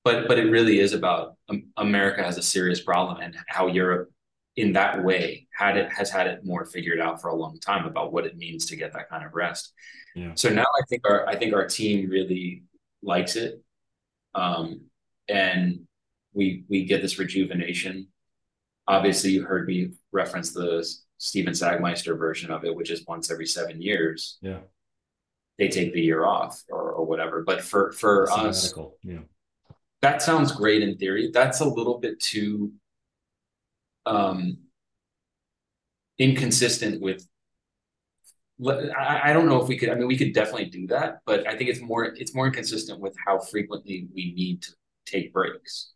But 0.03 0.27
but 0.27 0.37
it 0.37 0.49
really 0.49 0.79
is 0.79 0.93
about 0.93 1.35
um, 1.49 1.67
America 1.77 2.23
has 2.23 2.37
a 2.37 2.43
serious 2.43 2.79
problem 2.79 3.21
and 3.21 3.35
how 3.47 3.67
Europe 3.67 4.11
in 4.57 4.73
that 4.73 5.03
way 5.03 5.47
had 5.51 5.77
it 5.77 5.91
has 5.91 6.09
had 6.09 6.27
it 6.27 6.45
more 6.45 6.65
figured 6.65 6.99
out 6.99 7.21
for 7.21 7.27
a 7.27 7.35
long 7.35 7.59
time 7.59 7.85
about 7.85 8.13
what 8.13 8.25
it 8.25 8.37
means 8.37 8.65
to 8.67 8.75
get 8.75 8.93
that 8.93 9.09
kind 9.09 9.25
of 9.25 9.33
rest. 9.33 9.73
Yeah. 10.15 10.31
So 10.35 10.49
now 10.49 10.63
I 10.63 10.81
think 10.89 11.01
our 11.05 11.27
I 11.27 11.35
think 11.35 11.53
our 11.53 11.67
team 11.67 12.09
really 12.09 12.63
likes 13.01 13.35
it. 13.35 13.61
Um, 14.33 14.81
and 15.27 15.81
we 16.33 16.63
we 16.69 16.85
get 16.85 17.01
this 17.01 17.19
rejuvenation. 17.19 18.07
Obviously, 18.87 19.31
you 19.31 19.43
heard 19.43 19.67
me 19.67 19.91
reference 20.11 20.53
the 20.53 20.87
Stefan 21.17 21.53
Sagmeister 21.53 22.17
version 22.17 22.51
of 22.51 22.63
it, 22.65 22.75
which 22.75 22.91
is 22.91 23.03
once 23.07 23.31
every 23.31 23.47
seven 23.47 23.81
years. 23.81 24.37
Yeah. 24.41 24.59
They 25.57 25.69
take 25.69 25.93
the 25.93 26.01
year 26.01 26.25
off 26.25 26.61
or, 26.69 26.91
or 26.91 27.05
whatever. 27.05 27.43
But 27.43 27.61
for 27.61 27.91
for 27.93 28.31
us, 28.31 28.73
yeah. 29.03 29.19
that 30.01 30.21
sounds 30.21 30.51
great 30.51 30.83
in 30.83 30.97
theory. 30.97 31.31
That's 31.33 31.61
a 31.61 31.65
little 31.65 31.97
bit 31.97 32.19
too 32.19 32.73
um, 34.05 34.57
inconsistent 36.17 37.01
with 37.01 37.27
I, 38.63 39.21
I 39.25 39.33
don't 39.33 39.47
know 39.47 39.61
if 39.61 39.67
we 39.67 39.77
could 39.77 39.89
i 39.89 39.95
mean 39.95 40.07
we 40.07 40.17
could 40.17 40.33
definitely 40.33 40.65
do 40.65 40.87
that 40.87 41.19
but 41.25 41.45
i 41.47 41.57
think 41.57 41.69
it's 41.69 41.81
more 41.81 42.05
it's 42.05 42.33
more 42.33 42.47
inconsistent 42.47 42.99
with 43.01 43.13
how 43.25 43.39
frequently 43.39 44.07
we 44.15 44.33
need 44.33 44.61
to 44.63 44.71
take 45.05 45.33
breaks 45.33 45.91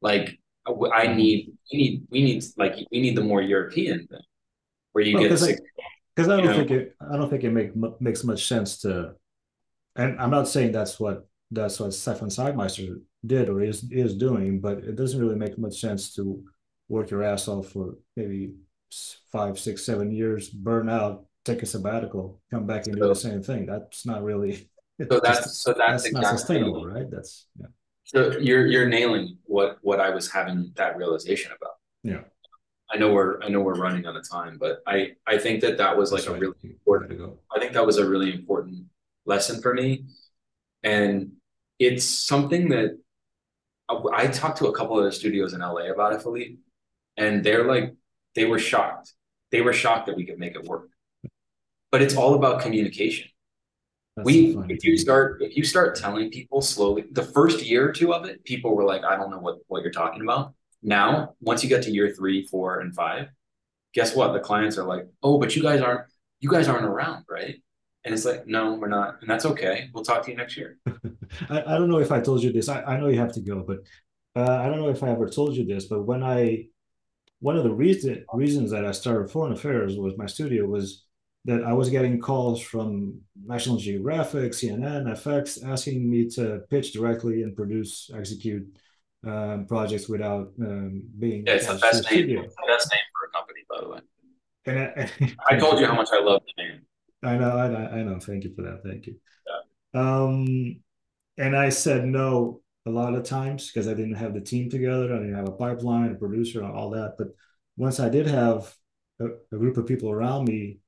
like 0.00 0.38
i 0.66 0.72
mm-hmm. 0.72 1.16
need 1.16 1.52
we 1.70 1.78
need 1.78 2.06
we 2.10 2.22
need 2.24 2.44
like 2.56 2.76
we 2.90 3.00
need 3.00 3.16
the 3.16 3.22
more 3.22 3.42
european 3.42 4.06
thing 4.06 4.20
where 4.92 5.04
you 5.04 5.14
well, 5.14 5.28
get 5.28 5.60
because 6.14 6.28
I, 6.28 6.38
I, 6.38 6.40
don't 6.40 6.56
think 6.56 6.70
it 6.70 6.96
i 7.12 7.16
don't 7.16 7.28
think 7.28 7.44
it 7.44 7.50
make, 7.50 8.00
makes 8.00 8.24
much 8.24 8.48
sense 8.48 8.78
to 8.80 9.12
and 9.96 10.18
i'm 10.18 10.30
not 10.30 10.48
saying 10.48 10.72
that's 10.72 10.98
what 10.98 11.28
that's 11.50 11.78
what 11.78 11.92
stefan 11.92 12.28
sagmeister 12.28 13.00
did 13.26 13.50
or 13.50 13.60
is 13.60 13.84
is 13.90 14.14
doing 14.14 14.60
but 14.60 14.78
it 14.78 14.96
doesn't 14.96 15.20
really 15.20 15.36
make 15.36 15.58
much 15.58 15.78
sense 15.78 16.14
to 16.14 16.42
work 16.88 17.10
your 17.10 17.22
ass 17.22 17.48
off 17.48 17.68
for 17.70 17.94
maybe 18.16 18.54
five, 19.30 19.58
six, 19.58 19.84
seven 19.84 20.10
years, 20.10 20.48
burn 20.48 20.88
out, 20.88 21.26
take 21.44 21.62
a 21.62 21.66
sabbatical, 21.66 22.40
come 22.50 22.66
back 22.66 22.86
and 22.86 22.94
so, 22.94 23.00
do 23.02 23.08
the 23.08 23.14
same 23.14 23.42
thing. 23.42 23.66
That's 23.66 24.06
not 24.06 24.22
really. 24.22 24.68
So 25.08 25.20
that's 25.22 25.58
so 25.58 25.72
that's, 25.74 25.78
that's 25.78 26.04
exactly, 26.06 26.20
not 26.20 26.38
sustainable, 26.40 26.84
right? 26.84 27.08
That's 27.08 27.46
yeah. 27.56 27.68
So 28.02 28.36
you're 28.40 28.66
you're 28.66 28.88
nailing 28.88 29.38
what 29.44 29.78
what 29.82 30.00
I 30.00 30.10
was 30.10 30.28
having 30.28 30.72
that 30.74 30.96
realization 30.96 31.52
about. 31.56 31.74
Yeah. 32.02 32.22
I 32.90 32.96
know 32.96 33.12
we're 33.12 33.40
I 33.40 33.48
know 33.48 33.60
we're 33.60 33.76
running 33.76 34.06
out 34.06 34.16
of 34.16 34.28
time, 34.28 34.58
but 34.58 34.82
I 34.88 35.12
I 35.24 35.38
think 35.38 35.60
that 35.60 35.78
that 35.78 35.96
was 35.96 36.10
like 36.10 36.22
that's 36.22 36.30
a 36.30 36.32
right. 36.32 36.40
really 36.40 36.56
important. 36.64 37.30
I 37.54 37.60
think 37.60 37.74
that 37.74 37.86
was 37.86 37.98
a 37.98 38.08
really 38.08 38.34
important 38.34 38.86
lesson 39.24 39.62
for 39.62 39.72
me, 39.72 40.06
and 40.82 41.30
it's 41.78 42.04
something 42.04 42.70
that 42.70 42.98
I 44.12 44.26
talked 44.26 44.58
to 44.58 44.66
a 44.66 44.72
couple 44.74 44.98
of 44.98 45.04
the 45.04 45.12
studios 45.12 45.52
in 45.54 45.60
LA 45.60 45.92
about 45.92 46.12
it, 46.12 46.22
Philippe, 46.22 46.56
and 47.18 47.44
they're 47.44 47.64
like 47.64 47.94
they 48.34 48.46
were 48.46 48.58
shocked. 48.58 49.12
They 49.50 49.60
were 49.60 49.72
shocked 49.72 50.06
that 50.06 50.16
we 50.16 50.24
could 50.24 50.38
make 50.38 50.54
it 50.54 50.64
work. 50.64 50.88
But 51.90 52.02
it's 52.02 52.16
all 52.16 52.34
about 52.34 52.62
communication. 52.62 53.28
That's 54.16 54.24
we 54.24 54.56
if 54.68 54.84
you 54.84 54.96
start 54.96 55.42
if 55.42 55.56
you 55.56 55.64
start 55.64 55.96
telling 55.96 56.30
people 56.30 56.62
slowly 56.62 57.04
the 57.12 57.24
first 57.24 57.64
year 57.64 57.88
or 57.88 57.92
two 57.92 58.14
of 58.14 58.24
it 58.24 58.42
people 58.44 58.74
were 58.74 58.84
like 58.84 59.04
i 59.04 59.14
don't 59.16 59.30
know 59.30 59.38
what 59.38 59.58
what 59.66 59.82
you're 59.82 59.92
talking 59.92 60.22
about. 60.22 60.54
Now 60.82 61.34
once 61.40 61.62
you 61.62 61.68
get 61.68 61.82
to 61.84 61.90
year 61.90 62.14
three 62.16 62.46
four 62.46 62.80
and 62.80 62.94
five 62.94 63.28
guess 63.94 64.14
what? 64.14 64.32
The 64.32 64.40
clients 64.40 64.78
are 64.78 64.84
like 64.84 65.06
oh 65.22 65.38
but 65.38 65.54
you 65.56 65.62
guys 65.62 65.80
aren't 65.80 66.06
you 66.40 66.48
guys 66.48 66.68
aren't 66.68 66.86
around 66.86 67.24
right? 67.28 67.56
And 68.04 68.14
it's 68.14 68.24
like 68.24 68.46
no 68.46 68.74
we're 68.74 68.88
not. 68.88 69.16
And 69.20 69.30
that's 69.30 69.46
okay. 69.46 69.90
We'll 69.92 70.04
talk 70.04 70.24
to 70.24 70.30
you 70.30 70.36
next 70.36 70.56
year. 70.56 70.78
I, 71.50 71.62
I 71.62 71.78
don't 71.78 71.90
know 71.90 71.98
if 71.98 72.12
i 72.12 72.20
told 72.20 72.42
you 72.42 72.52
this. 72.52 72.68
I, 72.68 72.82
I 72.82 72.98
know 72.98 73.08
you 73.08 73.18
have 73.18 73.34
to 73.34 73.40
go 73.40 73.64
but 73.66 73.78
uh, 74.36 74.58
i 74.62 74.66
don't 74.68 74.78
know 74.78 74.88
if 74.88 75.02
i 75.02 75.10
ever 75.10 75.28
told 75.28 75.56
you 75.56 75.64
this 75.64 75.86
but 75.86 76.02
when 76.02 76.22
i 76.22 76.66
one 77.40 77.56
of 77.56 77.64
the 77.64 77.72
reason, 77.72 78.24
reasons 78.32 78.70
that 78.70 78.84
I 78.84 78.92
started 78.92 79.30
Foreign 79.30 79.52
Affairs 79.52 79.96
with 79.96 80.18
my 80.18 80.26
studio 80.26 80.66
was 80.66 81.04
that 81.44 81.62
I 81.62 81.72
was 81.72 81.88
getting 81.88 82.20
calls 82.20 82.60
from 82.60 83.20
National 83.46 83.76
Geographic, 83.76 84.52
CNN, 84.52 85.06
FX, 85.06 85.64
asking 85.64 86.10
me 86.10 86.28
to 86.30 86.62
pitch 86.68 86.92
directly 86.92 87.42
and 87.42 87.56
produce, 87.56 88.10
execute 88.14 88.66
um, 89.26 89.66
projects 89.66 90.08
without 90.08 90.52
um, 90.60 91.02
being. 91.18 91.46
Yeah, 91.46 91.54
it's 91.54 91.66
the 91.66 91.74
best 91.74 92.10
name. 92.10 92.22
Studio. 92.24 92.42
best 92.42 92.92
name 92.92 93.00
for 93.12 93.28
a 93.28 93.32
company, 93.32 93.60
by 93.68 93.80
the 93.80 93.88
way. 93.88 94.00
And 94.66 94.78
I, 94.78 95.54
I 95.54 95.58
told 95.58 95.80
you 95.80 95.86
how 95.86 95.94
much 95.94 96.08
I 96.12 96.20
love 96.20 96.42
the 96.44 96.62
name. 96.62 96.80
I 97.22 97.36
know, 97.36 97.56
I 97.56 97.68
know, 97.68 97.88
I 97.88 98.02
know. 98.02 98.20
Thank 98.20 98.44
you 98.44 98.54
for 98.54 98.62
that. 98.62 98.82
Thank 98.84 99.06
you. 99.06 99.16
Yeah. 99.94 100.00
Um, 100.00 100.80
and 101.36 101.56
I 101.56 101.70
said 101.70 102.04
no 102.04 102.60
a 102.86 102.90
lot 102.90 103.14
of 103.14 103.24
times 103.24 103.70
because 103.70 103.88
I 103.88 103.94
didn't 103.94 104.14
have 104.14 104.34
the 104.34 104.40
team 104.40 104.70
together. 104.70 105.14
I 105.14 105.18
didn't 105.18 105.34
have 105.34 105.48
a 105.48 105.52
pipeline, 105.52 106.12
a 106.12 106.14
producer, 106.14 106.62
and 106.62 106.72
all 106.72 106.90
that. 106.90 107.14
But 107.18 107.28
once 107.76 108.00
I 108.00 108.08
did 108.08 108.26
have 108.26 108.74
a, 109.20 109.26
a 109.52 109.56
group 109.56 109.76
of 109.76 109.86
people 109.86 110.10
around 110.10 110.48
me, 110.48 110.78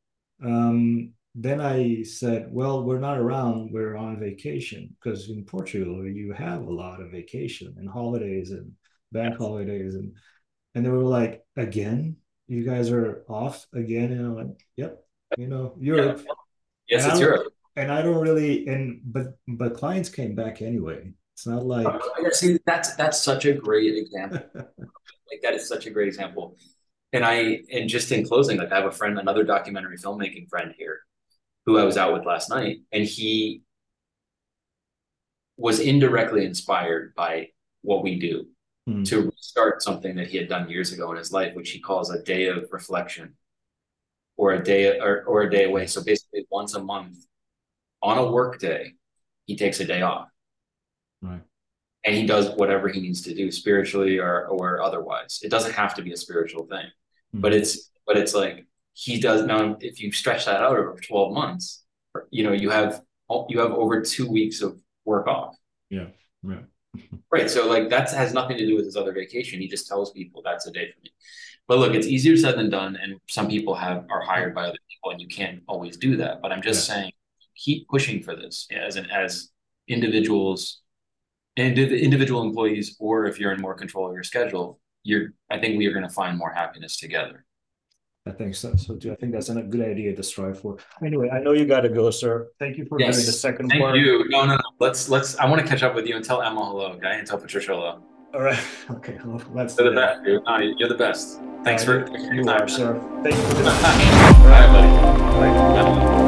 um, 0.43 1.13
then 1.35 1.61
I 1.61 2.03
said, 2.03 2.49
well, 2.51 2.83
we're 2.83 2.99
not 2.99 3.19
around, 3.19 3.71
we're 3.73 3.97
on 3.97 4.19
vacation. 4.19 4.97
Because 5.01 5.29
in 5.29 5.45
Portugal, 5.45 6.07
you 6.07 6.33
have 6.33 6.63
a 6.63 6.73
lot 6.73 7.01
of 7.01 7.11
vacation 7.11 7.75
and 7.77 7.89
holidays 7.89 8.51
and 8.51 8.73
bank 9.13 9.37
holidays. 9.37 9.95
And, 9.95 10.17
and 10.75 10.85
they 10.85 10.91
were 10.91 11.05
like, 11.05 11.45
again, 11.57 12.17
you 12.49 12.65
guys 12.65 12.91
are 12.91 13.25
off 13.29 13.67
again. 13.75 14.11
And 14.13 14.27
I'm 14.27 14.35
like, 14.37 14.67
yep, 14.77 15.05
you 15.37 15.49
know, 15.49 15.77
Europe. 15.79 16.23
Yeah. 16.25 16.33
Yes, 16.89 17.05
and 17.05 17.13
it's 17.13 17.21
Europe. 17.21 17.53
And 17.77 17.93
I 17.93 18.03
don't 18.03 18.21
really, 18.21 18.67
and, 18.67 19.01
but, 19.05 19.39
but 19.47 19.75
clients 19.75 20.09
came 20.09 20.35
back 20.35 20.63
anyway. 20.63 21.13
It's 21.41 21.47
not 21.47 21.65
like 21.65 21.87
see 22.33 22.59
that's 22.67 22.95
that's 22.97 23.23
such 23.23 23.47
a 23.47 23.55
great 23.55 23.97
example. 23.97 24.43
like 24.55 25.41
that 25.43 25.55
is 25.55 25.67
such 25.67 25.87
a 25.87 25.91
great 25.91 26.07
example. 26.07 26.59
And 27.15 27.25
I 27.25 27.63
and 27.73 27.89
just 27.89 28.13
in 28.13 28.27
closing, 28.27 28.59
like 28.59 28.71
I 28.71 28.77
have 28.77 28.85
a 28.85 28.93
friend, 28.93 29.19
another 29.19 29.43
documentary 29.43 29.97
filmmaking 29.97 30.51
friend 30.51 30.75
here, 30.77 31.01
who 31.65 31.79
I 31.79 31.85
was 31.85 31.97
out 31.97 32.13
with 32.13 32.27
last 32.27 32.51
night, 32.51 32.81
and 32.93 33.05
he 33.05 33.63
was 35.57 35.81
indirectly 35.81 36.45
inspired 36.45 37.15
by 37.15 37.49
what 37.81 38.03
we 38.03 38.19
do 38.19 38.47
mm. 38.87 39.07
to 39.07 39.31
restart 39.31 39.83
something 39.83 40.17
that 40.17 40.29
he 40.29 40.37
had 40.37 40.49
done 40.51 40.69
years 40.69 40.93
ago 40.93 41.11
in 41.11 41.17
his 41.17 41.33
life, 41.33 41.55
which 41.55 41.71
he 41.71 41.81
calls 41.81 42.11
a 42.11 42.23
day 42.23 42.49
of 42.49 42.69
reflection 42.71 43.35
or 44.37 44.53
a 44.53 44.63
day 44.63 44.99
or, 45.01 45.25
or 45.25 45.41
a 45.41 45.51
day 45.51 45.65
away. 45.65 45.87
So 45.87 46.05
basically 46.05 46.47
once 46.51 46.75
a 46.75 46.83
month 46.83 47.17
on 48.03 48.19
a 48.19 48.31
work 48.31 48.59
day, 48.59 48.93
he 49.47 49.57
takes 49.57 49.81
a 49.81 49.87
day 49.87 50.03
off 50.03 50.30
Right. 51.23 51.43
And 52.05 52.15
he 52.15 52.27
does 52.27 52.51
whatever 52.57 52.89
he 52.89 53.01
needs 53.01 53.23
to 53.23 53.35
do 53.35 53.51
spiritually 53.51 54.19
or 54.19 54.47
or 54.47 54.81
otherwise. 54.81 55.41
It 55.43 55.51
doesn't 55.51 55.73
have 55.73 55.95
to 55.95 56.03
be 56.03 56.13
a 56.13 56.17
spiritual 56.17 56.67
thing. 56.67 56.87
Mm-hmm. 56.87 57.41
But 57.41 57.53
it's 57.53 57.91
but 58.07 58.17
it's 58.17 58.35
like 58.35 58.67
he 58.95 59.21
does 59.21 59.45
now 59.45 59.77
if 59.81 60.01
you 60.01 60.13
stretch 60.13 60.47
that 60.47 60.63
out 60.63 60.77
over 60.77 60.97
12 60.97 61.33
months, 61.33 61.85
you 62.31 62.45
know, 62.45 62.53
you 62.53 62.71
have 62.71 63.03
you 63.49 63.61
have 63.61 63.73
over 63.73 64.01
two 64.01 64.29
weeks 64.29 64.63
of 64.63 64.81
work 65.05 65.27
off. 65.27 65.57
Yeah. 65.91 66.07
Yeah. 66.43 66.61
right. 67.31 67.51
So 67.51 67.67
like 67.67 67.91
that 67.91 68.11
has 68.13 68.33
nothing 68.33 68.57
to 68.57 68.67
do 68.67 68.77
with 68.77 68.87
his 68.87 68.97
other 68.97 69.13
vacation. 69.13 69.61
He 69.61 69.69
just 69.69 69.87
tells 69.87 70.13
people 70.13 70.43
that's 70.43 70.67
a 70.67 70.73
day 70.73 70.91
for 70.93 71.01
me. 71.03 71.11
But 71.69 71.79
look, 71.79 71.95
it's 71.95 72.09
easier 72.09 72.37
said 72.37 72.59
than 72.59 72.69
done, 72.69 72.99
and 73.01 73.21
some 73.29 73.47
people 73.47 73.77
have 73.77 74.05
are 74.11 74.23
hired 74.23 74.57
by 74.57 74.65
other 74.65 74.79
people, 74.91 75.13
and 75.13 75.21
you 75.21 75.29
can't 75.29 75.63
always 75.69 75.97
do 75.97 76.17
that. 76.17 76.43
But 76.43 76.51
I'm 76.51 76.63
just 76.63 76.89
yeah. 76.89 76.95
saying, 76.95 77.13
keep 77.55 77.87
pushing 77.87 78.25
for 78.25 78.35
this 78.35 78.67
as 78.73 78.97
an 78.97 79.07
as 79.09 79.51
individuals 79.87 80.81
and 81.57 81.77
the 81.77 81.99
individual 81.99 82.43
employees, 82.43 82.97
or 82.99 83.27
if 83.27 83.39
you're 83.39 83.53
in 83.53 83.61
more 83.61 83.75
control 83.75 84.07
of 84.09 84.15
your 84.15 84.23
schedule, 84.23 84.81
you're. 85.03 85.33
I 85.51 85.59
think 85.59 85.79
we 85.79 85.87
are 85.87 85.93
going 85.93 86.07
to 86.07 86.15
find 86.15 86.39
more 86.39 86.53
happiness 86.53 86.97
together. 86.97 87.45
I 88.27 88.33
think 88.33 88.55
so. 88.55 88.75
So 88.77 88.97
too. 88.97 89.13
I 89.13 89.15
think 89.17 89.33
that's 89.33 89.49
a 89.49 89.63
good 89.63 89.81
idea 89.81 90.15
to 90.15 90.23
strive 90.23 90.61
for. 90.61 90.77
Anyway, 91.05 91.31
I 91.31 91.41
know 91.41 91.53
you 91.53 91.65
got 91.65 91.81
to 91.81 91.89
go, 91.89 92.11
sir. 92.11 92.49
Thank 92.59 92.77
you 92.77 92.85
for 92.85 93.01
yes. 93.01 93.17
doing 93.17 93.27
the 93.27 93.33
second 93.33 93.69
Thank 93.71 93.81
part. 93.81 93.95
Thank 93.95 94.07
you. 94.07 94.29
No, 94.29 94.45
no, 94.45 94.55
no. 94.55 94.61
Let's 94.79 95.09
let's. 95.09 95.37
I 95.37 95.47
want 95.49 95.61
to 95.63 95.67
catch 95.67 95.83
up 95.83 95.95
with 95.95 96.07
you 96.07 96.17
and 96.17 96.25
tell 96.25 96.43
Emma 96.43 96.65
hello, 96.65 96.93
okay? 96.93 97.19
And 97.19 97.27
tell 97.27 97.39
Patricia 97.39 97.73
hello. 97.73 98.03
All 98.35 98.43
right. 98.43 98.61
Okay. 98.91 99.19
Well, 99.25 99.43
let's. 99.55 99.79
You're 99.79 99.91
the 99.91 99.97
best. 99.97 100.23
No, 100.25 100.59
you're 100.59 100.89
the 100.89 100.95
best. 100.95 101.41
Thanks 101.65 101.83
uh, 101.83 101.87
for. 101.87 102.35
You 102.35 102.49
are, 102.49 102.69
sir. 102.69 103.01
Thank 103.23 103.37
you. 103.37 103.43
For 103.43 103.57
All 103.57 104.49
right, 104.49 104.67
buddy. 104.73 104.89
Bye. 105.41 106.20